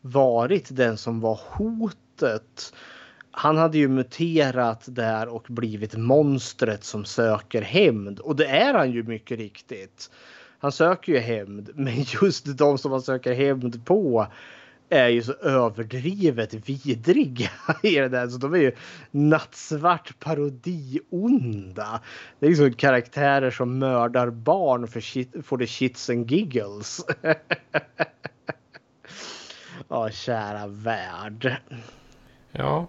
varit 0.00 0.76
den 0.76 0.96
som 0.96 1.20
var 1.20 1.40
hotet. 1.44 2.74
Han 3.30 3.56
hade 3.56 3.78
ju 3.78 3.88
muterat 3.88 4.84
där 4.86 5.28
och 5.28 5.46
blivit 5.48 5.96
monstret 5.96 6.84
som 6.84 7.04
söker 7.04 7.62
hämnd. 7.62 8.18
Och 8.18 8.36
det 8.36 8.46
är 8.46 8.74
han 8.74 8.92
ju 8.92 9.02
mycket 9.02 9.38
riktigt. 9.38 10.10
Han 10.58 10.72
söker 10.72 11.12
ju 11.12 11.18
hämnd, 11.18 11.70
men 11.74 11.94
just 12.22 12.58
de 12.58 12.78
som 12.78 12.92
han 12.92 13.02
söker 13.02 13.34
hämnd 13.34 13.86
på 13.86 14.26
är 14.90 15.08
ju 15.08 15.22
så 15.22 15.32
överdrivet 15.32 16.54
vidriga 16.54 17.50
i 17.82 17.94
det 17.94 18.08
där. 18.08 18.28
Så 18.28 18.38
de 18.38 18.54
är 18.54 18.58
ju 18.58 18.72
nattsvart 19.10 20.18
parodi-onda. 20.18 22.00
Det 22.38 22.46
är 22.46 22.50
liksom 22.50 22.72
karaktärer 22.72 23.50
som 23.50 23.78
mördar 23.78 24.30
barn 24.30 24.88
för, 24.88 25.00
shit, 25.00 25.34
för 25.42 25.56
the 25.56 25.66
shits 25.66 26.10
and 26.10 26.30
giggles. 26.30 27.06
Ja, 29.88 30.10
kära 30.10 30.66
värld. 30.66 31.56
Ja. 32.52 32.86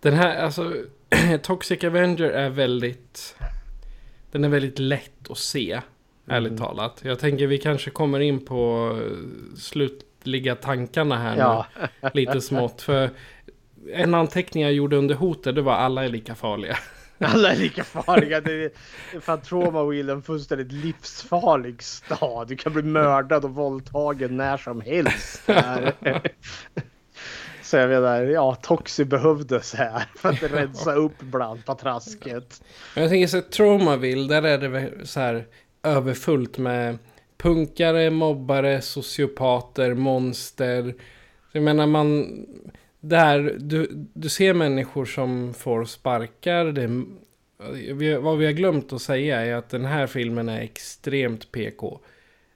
Den 0.00 0.14
här, 0.14 0.36
alltså 0.42 0.74
Toxic 1.42 1.84
Avenger 1.84 2.30
är 2.30 2.50
väldigt... 2.50 3.36
Den 4.30 4.44
är 4.44 4.48
väldigt 4.48 4.78
lätt 4.78 5.30
att 5.30 5.38
se. 5.38 5.80
Ärligt 6.30 6.50
Mm. 6.52 6.62
talat. 6.62 7.00
Jag 7.02 7.18
tänker 7.18 7.46
vi 7.46 7.58
kanske 7.58 7.90
kommer 7.90 8.20
in 8.20 8.44
på 8.44 8.90
eh, 9.02 9.56
slutliga 9.58 10.54
tankarna 10.54 11.16
här 11.18 11.36
Ja. 11.36 11.66
nu. 12.02 12.08
Lite 12.14 12.40
smått. 12.40 12.82
För 12.82 13.10
en 13.92 14.14
anteckning 14.14 14.62
jag 14.62 14.72
gjorde 14.72 14.96
under 14.96 15.14
hotet 15.14 15.54
det 15.54 15.62
var 15.62 15.72
alla 15.74 16.04
är 16.04 16.08
lika 16.08 16.34
farliga. 16.34 16.76
Alla 17.24 17.52
är 17.52 17.56
lika 17.56 17.84
farliga. 17.84 18.40
Det 18.40 18.52
är 18.64 18.70
fan 19.20 19.40
Traumaville 19.40 20.12
en 20.12 20.22
fullständigt 20.22 20.72
livsfarlig 20.72 21.82
stad. 21.82 22.48
Du 22.48 22.56
kan 22.56 22.72
bli 22.72 22.82
mördad 22.82 23.44
och 23.44 23.50
våldtagen 23.54 24.36
när 24.36 24.56
som 24.56 24.80
helst. 24.80 25.42
Så 27.62 27.76
jag 27.76 27.88
menar, 27.90 28.22
ja, 28.22 28.54
Toxi 28.62 29.04
behövdes 29.04 29.74
här 29.74 30.02
för 30.16 30.28
att 30.28 30.42
rensa 30.42 30.94
upp 30.94 31.20
bland 31.20 31.64
patrasket. 31.64 32.62
Jag 32.96 33.08
tänker 33.08 33.26
så 33.26 33.38
att 33.38 33.52
Traumaville, 33.52 34.28
där 34.28 34.42
är 34.42 34.58
det 34.58 35.06
så 35.06 35.20
här 35.20 35.46
överfullt 35.82 36.58
med 36.58 36.98
punkare, 37.36 38.10
mobbare, 38.10 38.80
sociopater, 38.80 39.94
monster. 39.94 40.94
Jag 41.52 41.62
menar 41.62 41.86
man... 41.86 42.46
Där, 43.02 43.56
du, 43.58 43.88
du 44.14 44.28
ser 44.28 44.54
människor 44.54 45.04
som 45.04 45.54
får 45.54 45.84
sparkar. 45.84 46.64
Det, 46.64 47.04
vi, 47.94 48.14
vad 48.14 48.38
vi 48.38 48.46
har 48.46 48.52
glömt 48.52 48.92
att 48.92 49.02
säga 49.02 49.40
är 49.40 49.54
att 49.54 49.68
den 49.68 49.84
här 49.84 50.06
filmen 50.06 50.48
är 50.48 50.60
extremt 50.60 51.52
PK. 51.52 52.00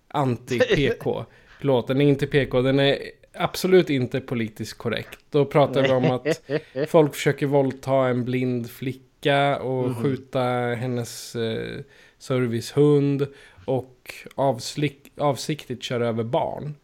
Anti-PK. 0.08 1.24
Förlåt, 1.58 1.86
den 1.86 2.00
är 2.00 2.08
inte 2.08 2.26
PK. 2.26 2.62
Den 2.62 2.78
är 2.80 2.98
absolut 3.32 3.90
inte 3.90 4.20
politiskt 4.20 4.78
korrekt. 4.78 5.18
Då 5.30 5.44
pratar 5.44 5.82
vi 5.82 5.90
om 5.90 6.10
att 6.10 6.40
folk 6.88 7.14
försöker 7.14 7.46
våldta 7.46 7.94
en 7.94 8.24
blind 8.24 8.70
flicka 8.70 9.58
och 9.58 9.90
Mhm. 9.90 10.02
skjuta 10.02 10.42
hennes 10.74 11.36
eh, 11.36 11.80
servicehund. 12.24 13.26
Och 13.64 14.14
avslick, 14.34 15.12
avsiktligt 15.16 15.82
köra 15.82 16.08
över 16.08 16.24
barn. 16.24 16.74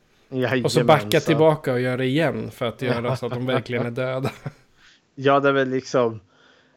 Och 0.64 0.72
så 0.72 0.84
backa 0.84 1.00
Jajamensan. 1.00 1.20
tillbaka 1.20 1.72
och 1.72 1.80
göra 1.80 1.96
det 1.96 2.04
igen 2.06 2.50
för 2.50 2.66
att 2.66 2.82
göra 2.82 3.16
så 3.16 3.26
att 3.26 3.32
de 3.32 3.46
verkligen 3.46 3.86
är 3.86 3.90
döda. 3.90 4.30
Ja, 5.14 5.40
det 5.40 5.48
är 5.48 5.52
väl 5.52 5.68
liksom 5.70 6.20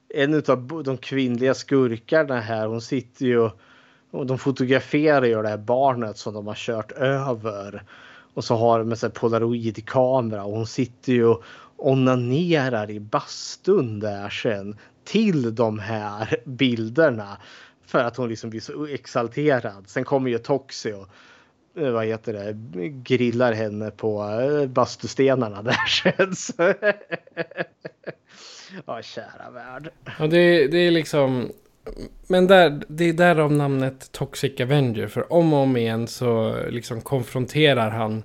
en 0.10 0.44
av 0.48 0.84
de 0.86 0.98
kvinnliga 0.98 1.54
skurkarna 1.54 2.40
här. 2.40 2.68
Hon 2.68 2.82
sitter 2.82 3.26
ju 3.26 3.50
och 4.12 4.26
de 4.26 4.38
fotograferar 4.38 5.26
ju 5.26 5.42
det 5.42 5.50
här 5.50 5.58
barnet 5.58 6.18
som 6.18 6.34
de 6.34 6.48
har 6.48 6.56
kört 6.56 6.92
över. 6.92 7.84
Och 8.34 8.44
så 8.44 8.56
har 8.56 8.80
de 8.80 8.96
en 9.04 9.12
polaroidkamera 9.12 10.44
och 10.44 10.52
hon 10.52 10.68
sitter 10.68 11.14
ju 11.14 11.26
och 11.26 11.44
onanerar 11.78 12.92
i 12.92 13.00
bastun 13.00 14.00
där 14.00 14.30
sen. 14.30 14.78
till 15.04 15.56
de 15.56 15.80
här 15.80 16.36
bilderna. 16.46 17.38
För 17.94 18.04
att 18.04 18.18
hon 18.18 18.30
liksom 18.30 18.50
blir 18.50 18.60
så 18.60 18.86
exalterad. 18.86 19.84
Sen 19.88 20.04
kommer 20.04 20.30
ju 20.30 20.38
Toxi 20.38 20.94
och 20.94 21.08
eh, 21.82 21.92
vad 21.92 22.06
heter 22.06 22.34
det, 22.34 22.54
grillar 22.90 23.54
henne 23.54 23.92
på 23.92 24.24
eh, 24.24 24.68
bastustenarna 24.68 25.62
där 25.62 25.88
sen. 26.36 26.56
Ja, 28.86 29.02
kära 29.02 29.52
värld. 29.54 29.90
Ja, 30.20 30.28
det, 30.28 30.68
det 30.68 30.78
är 30.78 30.92
liksom... 30.92 31.52
Men 32.28 32.48
där, 32.48 32.82
det 32.88 33.10
är 33.10 33.14
därav 33.14 33.52
namnet 33.52 34.12
Toxic 34.12 34.62
Avenger. 34.62 35.08
För 35.08 35.34
om 35.34 35.54
och 35.54 35.60
om 35.60 35.78
igen 35.78 36.08
så 36.08 36.56
liksom 36.70 37.02
konfronterar 37.02 37.90
han 37.90 38.24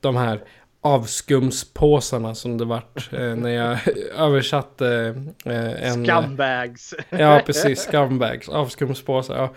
de 0.00 0.16
här 0.16 0.44
avskumspåsarna 0.80 2.34
som 2.34 2.58
det 2.58 2.64
vart 2.64 3.12
eh, 3.12 3.34
när 3.34 3.50
jag 3.50 3.78
översatte 4.16 5.14
eh, 5.44 5.86
en... 5.86 6.06
Scumbags! 6.06 6.94
ja, 7.10 7.42
precis. 7.46 7.80
Scumbags. 7.80 8.48
Avskumspåsar. 8.48 9.36
Ja. 9.36 9.54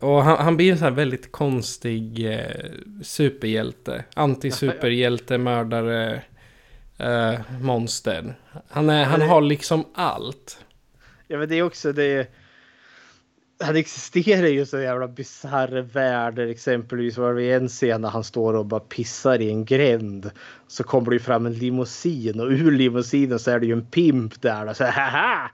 Och 0.00 0.22
han, 0.22 0.38
han, 0.38 0.56
blir 0.56 0.72
en 0.72 0.78
sån 0.78 0.84
här 0.84 0.94
väldigt 0.94 1.32
konstig 1.32 2.32
eh, 2.32 2.70
superhjälte. 3.02 4.04
Anti-superhjälte, 4.14 5.38
mördare, 5.38 6.22
eh, 6.98 7.40
monster. 7.60 8.34
Han, 8.68 8.90
är, 8.90 9.04
han 9.04 9.22
har 9.22 9.40
liksom 9.40 9.84
allt. 9.94 10.64
Ja, 11.28 11.38
men 11.38 11.48
det 11.48 11.58
är 11.58 11.62
också 11.62 11.92
det 11.92 12.30
han 13.60 13.76
existerar 13.76 14.46
ju 14.46 14.66
så 14.66 14.78
jävla 14.78 15.08
bisarr 15.08 15.80
värld. 15.80 16.38
Exempelvis 16.38 17.18
var 17.18 17.34
det 17.34 17.52
en 17.52 17.68
scen 17.68 18.00
när 18.00 18.08
han 18.08 18.24
står 18.24 18.54
och 18.54 18.66
bara 18.66 18.80
pissar 18.80 19.40
i 19.40 19.50
en 19.50 19.64
gränd. 19.64 20.30
Så 20.68 20.84
kommer 20.84 21.10
det 21.10 21.16
ju 21.16 21.20
fram 21.20 21.46
en 21.46 21.54
limousin 21.54 22.40
och 22.40 22.46
ur 22.46 22.70
limousinen 22.70 23.38
så 23.38 23.50
är 23.50 23.60
det 23.60 23.66
ju 23.66 23.72
en 23.72 23.86
pimp 23.86 24.42
där. 24.42 24.68
Och 24.68 24.76
så 24.76 24.84
haha! 24.84 25.50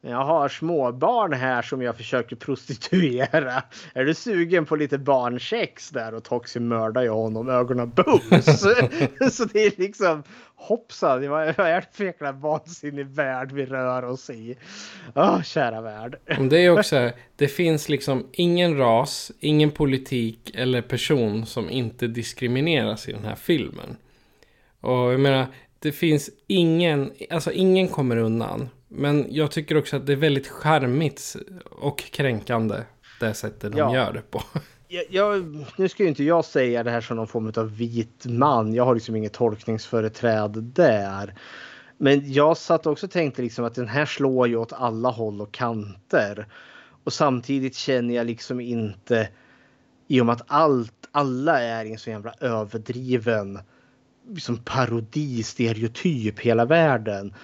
Jag 0.00 0.24
har 0.24 0.48
småbarn 0.48 1.32
här 1.32 1.62
som 1.62 1.82
jag 1.82 1.96
försöker 1.96 2.36
prostituera. 2.36 3.62
Är 3.94 4.04
du 4.04 4.14
sugen 4.14 4.66
på 4.66 4.76
lite 4.76 4.98
barnsex 4.98 5.90
där? 5.90 6.14
Och 6.14 6.24
Toxi 6.24 6.60
mördar 6.60 7.02
ju 7.02 7.08
honom 7.08 7.48
ögonen 7.48 7.90
bums. 7.90 8.60
så 9.36 9.44
det 9.44 9.66
är 9.66 9.80
liksom 9.80 10.22
hoppsan, 10.54 11.30
vad 11.30 11.42
är 11.42 11.46
det 11.46 11.86
för 11.92 12.04
jäkla 12.04 12.32
vansinnig 12.32 13.06
värld 13.06 13.52
vi 13.52 13.66
rör 13.66 14.04
oss 14.04 14.30
i? 14.30 14.56
Åh, 15.14 15.36
oh, 15.36 15.42
kära 15.42 15.80
värld. 15.80 16.16
Det 16.50 16.58
är 16.58 16.78
också, 16.78 17.10
det 17.36 17.48
finns 17.48 17.88
liksom 17.88 18.26
ingen 18.32 18.76
ras, 18.76 19.32
ingen 19.40 19.70
politik 19.70 20.50
eller 20.54 20.82
person 20.82 21.46
som 21.46 21.70
inte 21.70 22.06
diskrimineras 22.06 23.08
i 23.08 23.12
den 23.12 23.24
här 23.24 23.34
filmen. 23.34 23.96
Och 24.80 25.12
jag 25.12 25.20
menar, 25.20 25.46
det 25.78 25.92
finns 25.92 26.30
ingen, 26.46 27.12
alltså 27.30 27.52
ingen 27.52 27.88
kommer 27.88 28.16
undan. 28.16 28.68
Men 28.88 29.26
jag 29.30 29.50
tycker 29.50 29.76
också 29.76 29.96
att 29.96 30.06
det 30.06 30.12
är 30.12 30.16
väldigt 30.16 30.48
charmigt 30.48 31.36
och 31.64 31.98
kränkande 31.98 32.76
det 33.20 33.34
sättet 33.34 33.72
de 33.72 33.78
ja. 33.78 33.94
gör 33.94 34.12
det 34.12 34.30
på. 34.30 34.42
Jag, 34.88 35.04
jag, 35.10 35.56
nu 35.76 35.88
ska 35.88 36.02
ju 36.02 36.08
inte 36.08 36.24
jag 36.24 36.44
säga 36.44 36.82
det 36.82 36.90
här 36.90 37.00
som 37.00 37.16
någon 37.16 37.26
form 37.26 37.52
av 37.56 37.76
vit 37.76 38.26
man. 38.26 38.74
Jag 38.74 38.84
har 38.84 38.94
liksom 38.94 39.16
inget 39.16 39.32
tolkningsföreträde 39.32 40.60
där. 40.60 41.34
Men 41.98 42.32
jag 42.32 42.56
satt 42.56 42.86
också 42.86 43.06
och 43.06 43.12
tänkte 43.12 43.42
liksom 43.42 43.64
att 43.64 43.74
den 43.74 43.88
här 43.88 44.06
slår 44.06 44.48
ju 44.48 44.56
åt 44.56 44.72
alla 44.72 45.08
håll 45.10 45.40
och 45.40 45.52
kanter. 45.52 46.46
Och 47.04 47.12
samtidigt 47.12 47.76
känner 47.76 48.14
jag 48.14 48.26
liksom 48.26 48.60
inte 48.60 49.28
i 50.08 50.20
och 50.20 50.26
med 50.26 50.32
att 50.32 50.44
allt, 50.46 51.08
alla 51.12 51.60
är 51.60 51.84
i 51.84 51.92
en 51.92 51.98
så 51.98 52.10
jävla 52.10 52.34
överdriven 52.40 53.58
liksom 54.28 54.56
parodi, 54.56 55.42
stereotyp 55.42 56.40
hela 56.40 56.64
världen 56.64 57.34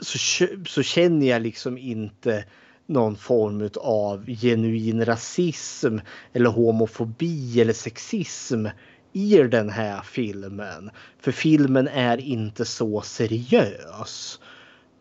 så, 0.00 0.46
så 0.66 0.82
känner 0.82 1.26
jag 1.26 1.42
liksom 1.42 1.78
inte 1.78 2.44
någon 2.86 3.16
form 3.16 3.70
av 3.76 4.26
genuin 4.26 5.04
rasism 5.04 5.98
eller 6.32 6.50
homofobi 6.50 7.60
eller 7.60 7.72
sexism 7.72 8.66
i 9.12 9.36
den 9.42 9.70
här 9.70 10.02
filmen. 10.02 10.90
För 11.20 11.32
filmen 11.32 11.88
är 11.88 12.18
inte 12.18 12.64
så 12.64 13.00
seriös. 13.00 14.40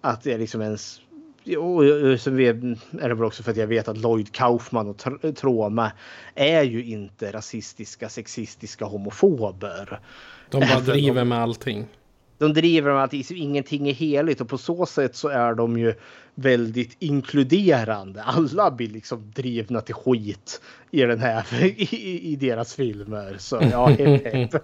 Att 0.01 0.23
det 0.23 0.33
är 0.33 0.37
liksom 0.37 0.61
ens... 0.61 1.01
Och 1.57 1.83
sen 2.19 2.39
är 2.39 3.09
det 3.09 3.15
väl 3.15 3.23
också 3.23 3.43
för 3.43 3.51
att 3.51 3.57
jag 3.57 3.67
vet 3.67 3.87
att 3.87 3.97
Lloyd 3.97 4.31
Kaufman 4.31 4.87
och 4.87 5.35
Troma 5.35 5.91
är 6.35 6.63
ju 6.63 6.85
inte 6.85 7.31
rasistiska, 7.31 8.09
sexistiska 8.09 8.85
homofober. 8.85 9.99
De 10.49 10.59
bara 10.59 10.79
driver 10.79 11.23
med 11.23 11.41
allting 11.41 11.87
de 12.37 12.53
driver 12.53 12.93
med 12.93 13.03
att 13.03 13.13
ingenting 13.31 13.89
är 13.89 13.93
heligt 13.93 14.41
och 14.41 14.49
på 14.49 14.57
så 14.57 14.85
sätt 14.85 15.15
så 15.15 15.27
är 15.27 15.53
de 15.53 15.77
ju 15.77 15.93
väldigt 16.35 16.95
inkluderande. 16.99 18.23
Alla 18.23 18.71
blir 18.71 18.89
liksom 18.89 19.31
drivna 19.35 19.81
till 19.81 19.95
skit 19.95 20.61
i 20.91 21.01
den 21.01 21.19
här 21.19 21.45
i, 21.63 22.31
i 22.31 22.35
deras 22.35 22.75
filmer. 22.75 23.35
Så 23.37 23.59
ja, 23.71 23.85
helt 23.87 24.55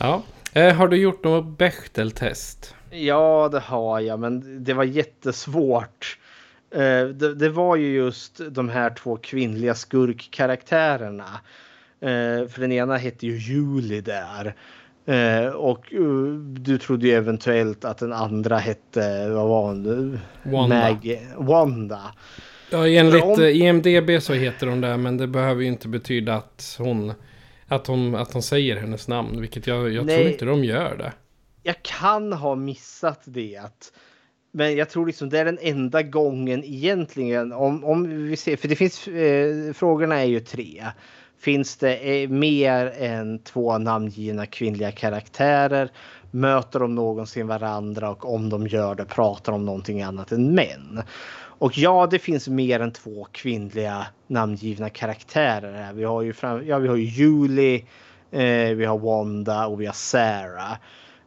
Ja, 0.00 0.22
eh, 0.52 0.74
har 0.74 0.88
du 0.88 0.96
gjort 0.96 1.24
något 1.24 1.58
Bechteltest? 1.58 2.74
Ja, 2.90 3.48
det 3.52 3.60
har 3.60 4.00
jag, 4.00 4.20
men 4.20 4.64
det 4.64 4.74
var 4.74 4.84
jättesvårt. 4.84 6.18
Eh, 6.70 7.04
det, 7.04 7.34
det 7.34 7.48
var 7.48 7.76
ju 7.76 7.94
just 7.94 8.40
de 8.50 8.68
här 8.68 8.90
två 8.90 9.16
kvinnliga 9.16 9.74
skurkkaraktärerna. 9.74 11.40
Eh, 12.00 12.48
för 12.48 12.60
den 12.60 12.72
ena 12.72 12.96
hette 12.96 13.26
ju 13.26 13.36
Julie 13.36 14.00
där. 14.00 14.54
Eh, 15.08 15.46
och 15.46 15.92
uh, 15.92 16.38
du 16.38 16.78
trodde 16.78 17.06
ju 17.06 17.12
eventuellt 17.12 17.84
att 17.84 17.98
den 17.98 18.12
andra 18.12 18.58
hette, 18.58 19.28
vad 19.28 19.48
var 19.48 19.62
hon? 19.62 20.18
Wanda. 20.42 20.76
Maggie. 20.76 21.20
Wanda. 21.36 22.00
Ja, 22.70 22.88
enligt 22.88 23.24
om... 23.24 23.42
IMDB 23.42 24.22
så 24.22 24.32
heter 24.32 24.66
hon 24.66 24.80
det, 24.80 24.96
men 24.96 25.16
det 25.16 25.26
behöver 25.26 25.62
ju 25.62 25.68
inte 25.68 25.88
betyda 25.88 26.34
att 26.34 26.76
hon, 26.78 27.12
att 27.66 27.86
hon, 27.86 28.14
att 28.14 28.32
hon 28.32 28.42
säger 28.42 28.76
hennes 28.76 29.08
namn, 29.08 29.40
vilket 29.40 29.66
jag, 29.66 29.92
jag 29.92 30.08
tror 30.08 30.28
inte 30.28 30.44
de 30.44 30.64
gör 30.64 30.96
det. 30.96 31.12
Jag 31.62 31.82
kan 31.82 32.32
ha 32.32 32.54
missat 32.54 33.20
det. 33.24 33.90
Men 34.52 34.76
jag 34.76 34.90
tror 34.90 35.06
liksom 35.06 35.28
det 35.28 35.38
är 35.38 35.44
den 35.44 35.58
enda 35.62 36.02
gången 36.02 36.64
egentligen 36.64 37.52
om, 37.52 37.84
om 37.84 38.28
vi 38.28 38.36
ser, 38.36 38.56
för 38.56 38.68
det 38.68 38.76
finns, 38.76 39.08
eh, 39.08 39.72
frågorna 39.72 40.20
är 40.20 40.24
ju 40.24 40.40
tre 40.40 40.84
finns 41.40 41.76
det 41.76 42.22
eh, 42.22 42.28
mer 42.28 42.92
än 42.98 43.38
två 43.38 43.78
namngivna 43.78 44.46
kvinnliga 44.46 44.92
karaktärer? 44.92 45.90
Möter 46.30 46.80
de 46.80 46.94
någonsin 46.94 47.46
varandra 47.46 48.10
och 48.10 48.34
om 48.34 48.48
de 48.48 48.66
gör 48.66 48.94
det 48.94 49.04
pratar 49.04 49.52
de 49.52 49.60
om 49.60 49.66
någonting 49.66 50.02
annat 50.02 50.32
än 50.32 50.54
män? 50.54 51.02
Och 51.58 51.78
ja, 51.78 52.08
det 52.10 52.18
finns 52.18 52.48
mer 52.48 52.80
än 52.80 52.92
två 52.92 53.26
kvinnliga 53.32 54.06
namngivna 54.26 54.90
karaktärer 54.90 55.72
här. 55.72 55.92
Vi 55.92 56.04
har 56.04 56.22
ju, 56.22 56.32
fram, 56.32 56.66
ja, 56.66 56.78
vi 56.78 56.88
har 56.88 56.96
ju 56.96 57.04
Julie, 57.04 57.84
eh, 58.30 58.76
vi 58.76 58.84
har 58.84 58.98
Wanda 58.98 59.66
och 59.66 59.80
vi 59.80 59.86
har 59.86 59.92
Sarah. 59.92 60.72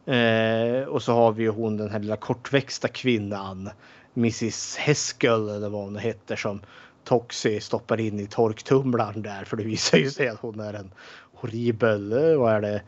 Eh, 0.06 0.88
och 0.88 1.02
så 1.02 1.12
har 1.12 1.32
vi 1.32 1.42
ju 1.42 1.50
hon 1.50 1.76
den 1.76 1.90
här 1.90 1.98
lilla 1.98 2.16
kortväxta 2.16 2.88
kvinnan, 2.88 3.70
Mrs 4.16 4.76
Heskel 4.76 5.48
eller 5.48 5.68
vad 5.68 5.84
hon 5.84 5.96
heter 5.96 6.36
som 6.36 6.60
Toxi 7.04 7.60
stoppar 7.60 8.00
in 8.00 8.20
i 8.20 8.26
torktumlaren 8.26 9.22
där 9.22 9.44
för 9.44 9.56
det 9.56 9.64
visar 9.64 9.98
ju 9.98 10.10
sig 10.10 10.28
att 10.28 10.38
hon 10.40 10.60
är 10.60 10.74
en 10.74 10.92
horribel, 11.34 12.12
eh, 12.12 12.38
vad 12.38 12.52
är 12.52 12.60
det, 12.60 12.82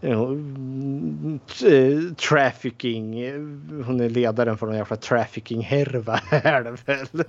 eh, 0.00 0.30
trafficking. 2.28 3.14
Hon 3.84 4.00
är 4.00 4.10
ledaren 4.10 4.58
för 4.58 4.66
någon 4.66 4.76
jävla 4.76 4.96
trafficking-härva 4.96 6.20
är 6.30 6.62
det 6.62 6.76
väl. 6.86 7.24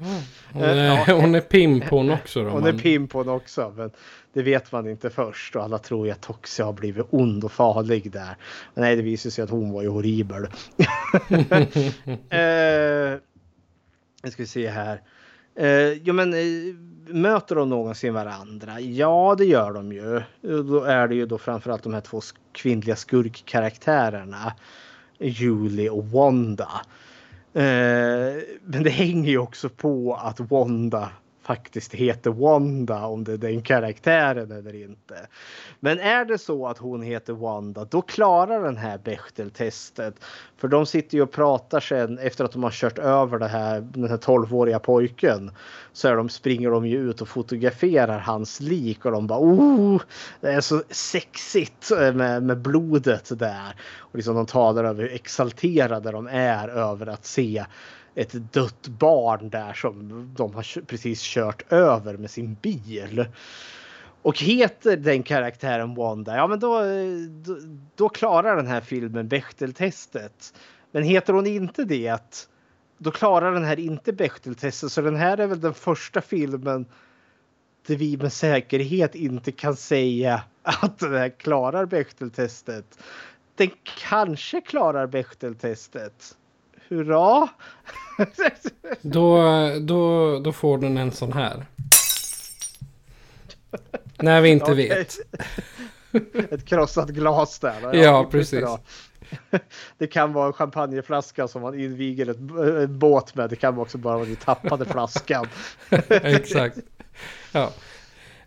Hon 0.53 0.63
är, 0.63 1.13
hon 1.21 1.35
är 1.35 1.41
pimp 1.41 1.89
hon 1.89 2.11
också 2.11 2.43
då. 2.43 2.49
Hon 2.49 2.65
är 2.65 2.73
pimp 2.73 3.13
hon 3.13 3.29
också. 3.29 3.73
Men 3.77 3.91
det 4.33 4.41
vet 4.41 4.71
man 4.71 4.89
inte 4.89 5.09
först 5.09 5.55
och 5.55 5.63
alla 5.63 5.77
tror 5.77 6.05
ju 6.05 6.11
att 6.11 6.21
Toxi 6.21 6.63
har 6.63 6.73
blivit 6.73 7.05
ond 7.09 7.43
och 7.43 7.51
farlig 7.51 8.11
där. 8.11 8.37
Men 8.73 8.83
nej, 8.83 8.95
det 8.95 9.01
visar 9.01 9.29
sig 9.29 9.43
att 9.43 9.49
hon 9.49 9.71
var 9.71 9.81
ju 9.81 9.87
horribel. 9.87 10.43
uh, 10.43 10.49
jag 14.23 14.31
ska 14.31 14.45
se 14.45 14.69
här. 14.69 15.01
Eh, 15.57 15.93
jo 15.93 16.13
men 16.13 16.33
eh, 16.33 16.75
möter 17.07 17.55
de 17.55 17.69
någonsin 17.69 18.13
varandra? 18.13 18.79
Ja 18.79 19.35
det 19.37 19.45
gör 19.45 19.73
de 19.73 19.91
ju. 19.91 20.17
Eh, 20.17 20.23
då 20.41 20.83
är 20.83 21.07
det 21.07 21.15
ju 21.15 21.25
då 21.25 21.37
framförallt 21.37 21.83
de 21.83 21.93
här 21.93 22.01
två 22.01 22.21
kvinnliga 22.51 22.95
skurkkaraktärerna. 22.95 24.53
Julie 25.19 25.89
och 25.89 26.05
Wanda. 26.05 26.69
Eh, 27.53 28.43
men 28.63 28.83
det 28.83 28.89
hänger 28.89 29.29
ju 29.29 29.37
också 29.37 29.69
på 29.69 30.15
att 30.15 30.39
Wanda 30.39 31.09
faktiskt 31.47 31.93
heter 31.93 32.31
Wanda 32.31 33.05
om 33.05 33.23
det 33.23 33.33
är 33.33 33.37
den 33.37 33.61
karaktären 33.61 34.51
eller 34.51 34.83
inte. 34.83 35.27
Men 35.79 35.99
är 35.99 36.25
det 36.25 36.37
så 36.37 36.67
att 36.67 36.77
hon 36.77 37.01
heter 37.01 37.33
Wanda 37.33 37.85
då 37.85 38.01
klarar 38.01 38.63
den 38.63 38.77
här 38.77 38.97
Bechteltestet. 38.97 40.15
För 40.57 40.67
de 40.67 40.85
sitter 40.85 41.17
ju 41.17 41.23
och 41.23 41.31
pratar 41.31 41.79
sen 41.79 42.19
efter 42.19 42.45
att 42.45 42.51
de 42.51 42.63
har 42.63 42.71
kört 42.71 42.99
över 42.99 43.39
det 43.39 43.47
här, 43.47 43.81
den 43.81 44.09
här 44.09 44.17
12-åriga 44.17 44.79
pojken. 44.79 45.51
Så 45.93 46.07
är 46.07 46.15
de, 46.15 46.29
springer 46.29 46.69
de 46.71 46.85
ju 46.85 47.09
ut 47.09 47.21
och 47.21 47.27
fotograferar 47.27 48.19
hans 48.19 48.59
lik 48.59 49.05
och 49.05 49.11
de 49.11 49.27
bara 49.27 49.39
oh, 49.39 50.01
det 50.41 50.51
är 50.51 50.61
så 50.61 50.83
sexigt 50.89 51.91
med, 52.13 52.43
med 52.43 52.57
blodet 52.57 53.39
där. 53.39 53.75
Och 53.97 54.15
liksom 54.15 54.35
de 54.35 54.45
talar 54.45 54.83
över 54.83 55.03
hur 55.03 55.13
exalterade 55.13 56.11
de 56.11 56.27
är 56.27 56.67
över 56.67 57.07
att 57.07 57.25
se 57.25 57.65
ett 58.17 58.53
dött 58.53 58.87
barn 58.87 59.49
där 59.49 59.73
som 59.73 60.09
de 60.37 60.53
har 60.53 60.81
precis 60.81 61.21
kört 61.21 61.71
över 61.71 62.17
med 62.17 62.31
sin 62.31 62.53
bil. 62.61 63.25
Och 64.21 64.39
heter 64.39 64.97
den 64.97 65.23
karaktären 65.23 65.95
Wanda, 65.95 66.35
ja 66.35 66.47
men 66.47 66.59
då, 66.59 66.81
då, 67.27 67.57
då 67.95 68.09
klarar 68.09 68.55
den 68.55 68.67
här 68.67 68.81
filmen 68.81 69.27
Bechteltestet. 69.27 70.53
Men 70.91 71.03
heter 71.03 71.33
hon 71.33 71.47
inte 71.47 71.83
det, 71.83 72.47
då 72.97 73.11
klarar 73.11 73.51
den 73.51 73.63
här 73.63 73.79
inte 73.79 74.13
Bechteltestet. 74.13 74.91
Så 74.91 75.01
den 75.01 75.15
här 75.15 75.37
är 75.37 75.47
väl 75.47 75.61
den 75.61 75.73
första 75.73 76.21
filmen 76.21 76.85
där 77.87 77.95
vi 77.95 78.17
med 78.17 78.33
säkerhet 78.33 79.15
inte 79.15 79.51
kan 79.51 79.75
säga 79.75 80.43
att 80.63 80.99
den 80.99 81.13
här 81.13 81.29
klarar 81.29 81.85
Bechteltestet. 81.85 82.99
Den 83.55 83.69
kanske 84.09 84.61
klarar 84.61 85.07
Bechteltestet. 85.07 86.37
Hurra! 86.89 87.47
då, 89.01 89.43
då, 89.79 90.39
då 90.39 90.51
får 90.51 90.77
den 90.77 90.97
en 90.97 91.11
sån 91.11 91.33
här. 91.33 91.65
När 94.17 94.41
vi 94.41 94.49
inte 94.49 94.71
okay. 94.71 94.87
vet. 94.87 95.17
Ett 96.51 96.65
krossat 96.65 97.09
glas 97.09 97.59
där. 97.59 97.79
Ja, 97.81 97.93
ja 97.93 98.27
precis. 98.31 98.65
Det 99.97 100.07
kan 100.07 100.33
vara 100.33 100.47
en 100.47 100.53
champagneflaska 100.53 101.47
som 101.47 101.61
man 101.61 101.79
inviger 101.79 102.29
ett, 102.29 102.37
en 102.83 102.99
båt 102.99 103.35
med. 103.35 103.49
Det 103.49 103.55
kan 103.55 103.77
också 103.77 103.97
bara 103.97 104.15
vara 104.15 104.25
vi 104.25 104.35
tappade 104.35 104.85
flaskan. 104.85 105.47
Exakt. 106.09 106.77
Ja. 107.51 107.71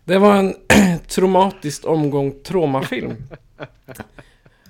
Det 0.03 0.17
var 0.17 0.35
en 0.35 0.55
traumatisk 1.07 1.85
omgång 1.85 2.43
traumafilm. 2.43 3.15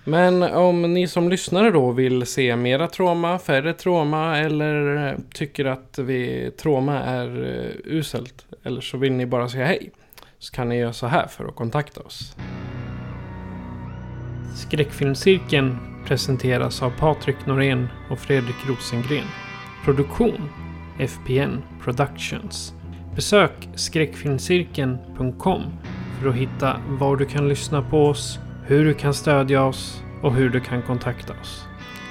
Men 0.04 0.44
om 0.44 0.94
ni 0.94 1.08
som 1.08 1.30
lyssnare 1.30 1.72
då 1.72 1.92
vill 1.92 2.26
se 2.26 2.56
mera 2.56 2.88
trauma, 2.88 3.40
färre 3.40 3.74
trauma 3.74 4.38
eller 4.38 5.08
eh, 5.08 5.18
tycker 5.34 5.66
att 5.66 6.00
vi, 6.00 6.52
trauma 6.58 7.00
är 7.00 7.44
eh, 7.44 7.94
uselt. 7.94 8.46
Eller 8.64 8.82
så 8.82 8.98
vill 8.98 9.14
ni 9.14 9.26
bara 9.26 9.50
säga 9.50 9.66
hej. 9.66 9.92
Så 10.40 10.54
kan 10.54 10.70
ni 10.70 10.78
göra 10.78 10.94
så 10.94 11.08
här 11.08 11.28
för 11.28 11.46
att 11.46 11.56
kontakta 11.56 12.02
oss. 12.02 12.36
Skräckfilmscirkeln 14.56 15.78
presenteras 16.06 16.82
av 16.82 16.90
Patrik 17.00 17.46
Norén 17.46 17.88
och 18.12 18.20
Fredrik 18.20 18.56
Rosengren. 18.68 19.28
Produktion 19.86 20.50
FPN 21.00 21.62
Productions. 21.84 22.74
Besök 23.16 23.70
skräckfilmscirkeln.com 23.76 25.62
för 26.20 26.30
att 26.30 26.36
hitta 26.36 26.82
var 26.88 27.16
du 27.16 27.26
kan 27.26 27.50
lyssna 27.50 27.82
på 27.82 28.06
oss, 28.06 28.40
hur 28.72 28.86
du 28.86 28.94
kan 28.94 29.14
stödja 29.14 29.64
oss 29.64 30.04
och 30.22 30.34
hur 30.34 30.50
du 30.50 30.60
kan 30.60 30.82
kontakta 30.82 31.34
oss. 31.42 31.66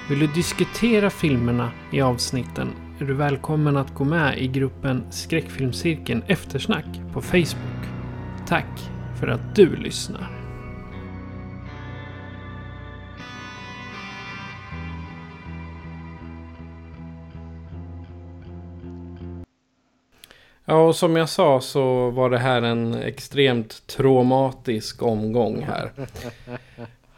Vill 0.08 0.18
du 0.18 0.26
diskutera 0.26 1.10
filmerna 1.10 1.70
i 1.92 2.00
avsnitten 2.00 2.68
är 3.00 3.04
du 3.04 3.14
välkommen 3.14 3.76
att 3.76 3.94
gå 3.94 4.04
med 4.04 4.38
i 4.38 4.48
gruppen 4.48 5.04
Skräckfilmscirkeln 5.10 6.22
Eftersnack 6.26 6.84
på 7.12 7.20
Facebook. 7.22 7.84
Tack 8.46 8.90
för 9.20 9.26
att 9.26 9.56
du 9.56 9.76
lyssnar. 9.76 10.39
Ja, 20.70 20.76
och 20.76 20.96
som 20.96 21.16
jag 21.16 21.28
sa 21.28 21.60
så 21.60 22.10
var 22.10 22.30
det 22.30 22.38
här 22.38 22.62
en 22.62 22.94
extremt 22.94 23.86
traumatisk 23.86 25.02
omgång 25.02 25.62
här. 25.62 25.92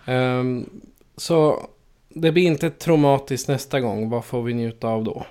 um, 0.07 0.71
så 1.17 1.67
det 2.09 2.33
blir 2.33 2.43
inte 2.43 2.71
traumatiskt 2.71 3.49
nästa 3.49 3.81
gång. 3.81 4.11
Vad 4.11 4.25
får 4.25 4.43
vi 4.43 4.55
njuta 4.55 4.89
av 4.89 5.05
då? 5.05 5.27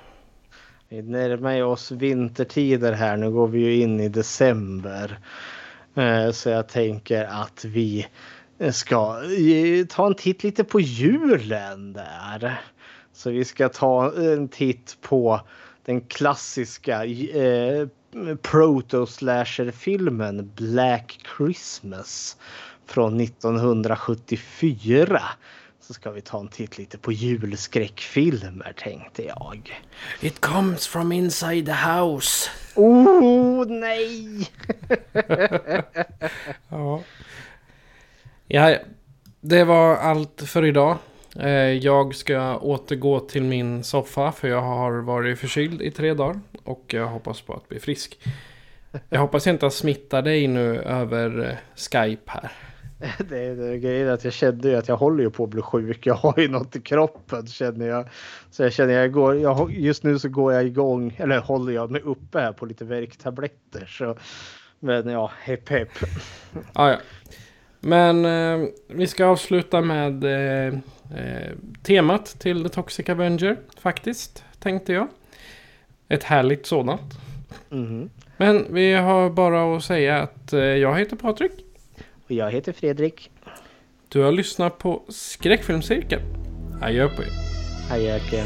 Vi 0.89 1.01
närmar 1.01 1.63
oss 1.63 1.91
vintertider 1.91 2.93
här. 2.93 3.17
Nu 3.17 3.31
går 3.31 3.47
vi 3.47 3.59
ju 3.59 3.81
in 3.81 3.99
i 3.99 4.09
december. 4.09 5.19
Uh, 5.97 6.31
så 6.31 6.49
jag 6.49 6.67
tänker 6.67 7.25
att 7.25 7.65
vi 7.65 8.07
ska 8.71 9.21
ta 9.89 10.07
en 10.07 10.15
titt 10.15 10.43
lite 10.43 10.63
på 10.63 10.79
julen 10.79 11.93
där. 11.93 12.61
Så 13.13 13.29
vi 13.29 13.45
ska 13.45 13.69
ta 13.69 14.13
en 14.13 14.47
titt 14.47 14.97
på 15.01 15.41
den 15.85 16.01
klassiska 16.01 17.05
eh, 17.05 17.87
proto-slasher-filmen 18.41 20.51
Black 20.55 21.19
Christmas 21.37 22.37
från 22.85 23.21
1974 23.21 25.21
så 25.81 25.93
ska 25.93 26.11
vi 26.11 26.21
ta 26.21 26.39
en 26.39 26.47
titt 26.47 26.77
lite 26.77 26.97
på 26.97 27.11
julskräckfilmer 27.11 28.73
tänkte 28.77 29.23
jag. 29.23 29.81
It 30.21 30.39
comes 30.39 30.87
from 30.87 31.11
inside 31.11 31.65
the 31.65 31.71
house. 31.71 32.49
Oh 32.75 33.67
nej! 33.67 34.47
ja. 36.69 37.03
ja, 38.47 38.77
det 39.41 39.63
var 39.63 39.95
allt 39.95 40.41
för 40.45 40.65
idag. 40.65 40.97
Eh, 41.39 41.51
jag 41.55 42.15
ska 42.15 42.57
återgå 42.57 43.19
till 43.19 43.43
min 43.43 43.83
soffa 43.83 44.31
för 44.31 44.47
jag 44.47 44.61
har 44.61 44.91
varit 45.01 45.39
förkyld 45.39 45.81
i 45.81 45.91
tre 45.91 46.13
dagar. 46.13 46.39
Och 46.63 46.85
jag 46.87 47.07
hoppas 47.07 47.41
på 47.41 47.53
att 47.53 47.69
bli 47.69 47.79
frisk. 47.79 48.19
Jag 49.09 49.19
hoppas 49.19 49.47
inte 49.47 49.67
att 49.67 49.73
smitta 49.73 50.21
dig 50.21 50.47
nu 50.47 50.79
över 50.79 51.49
eh, 51.49 51.55
Skype 51.75 52.31
här. 52.31 52.51
Det 53.29 53.39
är, 53.39 53.55
det 53.55 53.67
är 53.67 53.77
grejen 53.77 54.09
att 54.09 54.23
jag 54.23 54.33
kände 54.33 54.69
ju 54.69 54.75
att 54.75 54.87
jag 54.87 54.97
håller 54.97 55.23
ju 55.23 55.29
på 55.29 55.43
att 55.43 55.49
bli 55.49 55.61
sjuk. 55.61 56.05
Jag 56.05 56.15
har 56.15 56.33
ju 56.37 56.47
något 56.47 56.75
i 56.75 56.81
kroppen 56.81 57.47
känner 57.47 57.87
jag. 57.87 58.09
Så 58.51 58.63
jag 58.63 58.73
känner 58.73 58.93
jag 58.93 59.11
går, 59.11 59.35
jag, 59.35 59.71
just 59.71 60.03
nu 60.03 60.19
så 60.19 60.29
går 60.29 60.53
jag 60.53 60.65
igång, 60.65 61.15
eller 61.17 61.39
håller 61.39 61.73
jag 61.73 61.91
mig 61.91 62.01
uppe 62.01 62.39
här 62.39 62.53
på 62.53 62.65
lite 62.65 62.85
värktabletter. 62.85 63.85
Så, 63.85 64.17
men 64.79 65.07
ja, 65.07 65.31
hepp 65.41 65.69
hepp. 65.69 65.89
Ah, 66.73 66.89
ja. 66.89 66.97
Men 67.81 68.25
eh, 68.25 68.67
vi 68.87 69.07
ska 69.07 69.25
avsluta 69.25 69.81
med 69.81 70.23
eh, 70.23 70.73
eh, 71.17 71.51
temat 71.83 72.25
till 72.39 72.63
The 72.63 72.69
Toxic 72.69 73.09
Avenger 73.09 73.57
faktiskt, 73.79 74.43
tänkte 74.59 74.93
jag. 74.93 75.07
Ett 76.09 76.23
härligt 76.23 76.65
sådant. 76.65 77.01
Mm. 77.71 78.09
Men 78.37 78.73
vi 78.73 78.93
har 78.93 79.29
bara 79.29 79.75
att 79.75 79.83
säga 79.83 80.21
att 80.21 80.53
eh, 80.53 80.59
jag 80.59 80.99
heter 80.99 81.15
Patrik. 81.15 81.51
Och 82.25 82.31
jag 82.31 82.51
heter 82.51 82.71
Fredrik. 82.71 83.31
Du 84.09 84.21
har 84.21 84.31
lyssnat 84.31 84.77
på 84.77 85.03
Skräckfilmscirkeln. 85.09 86.21
Adjö 86.81 87.09
på 87.09 87.21
er. 87.23 87.29
Adjöken. 87.91 88.45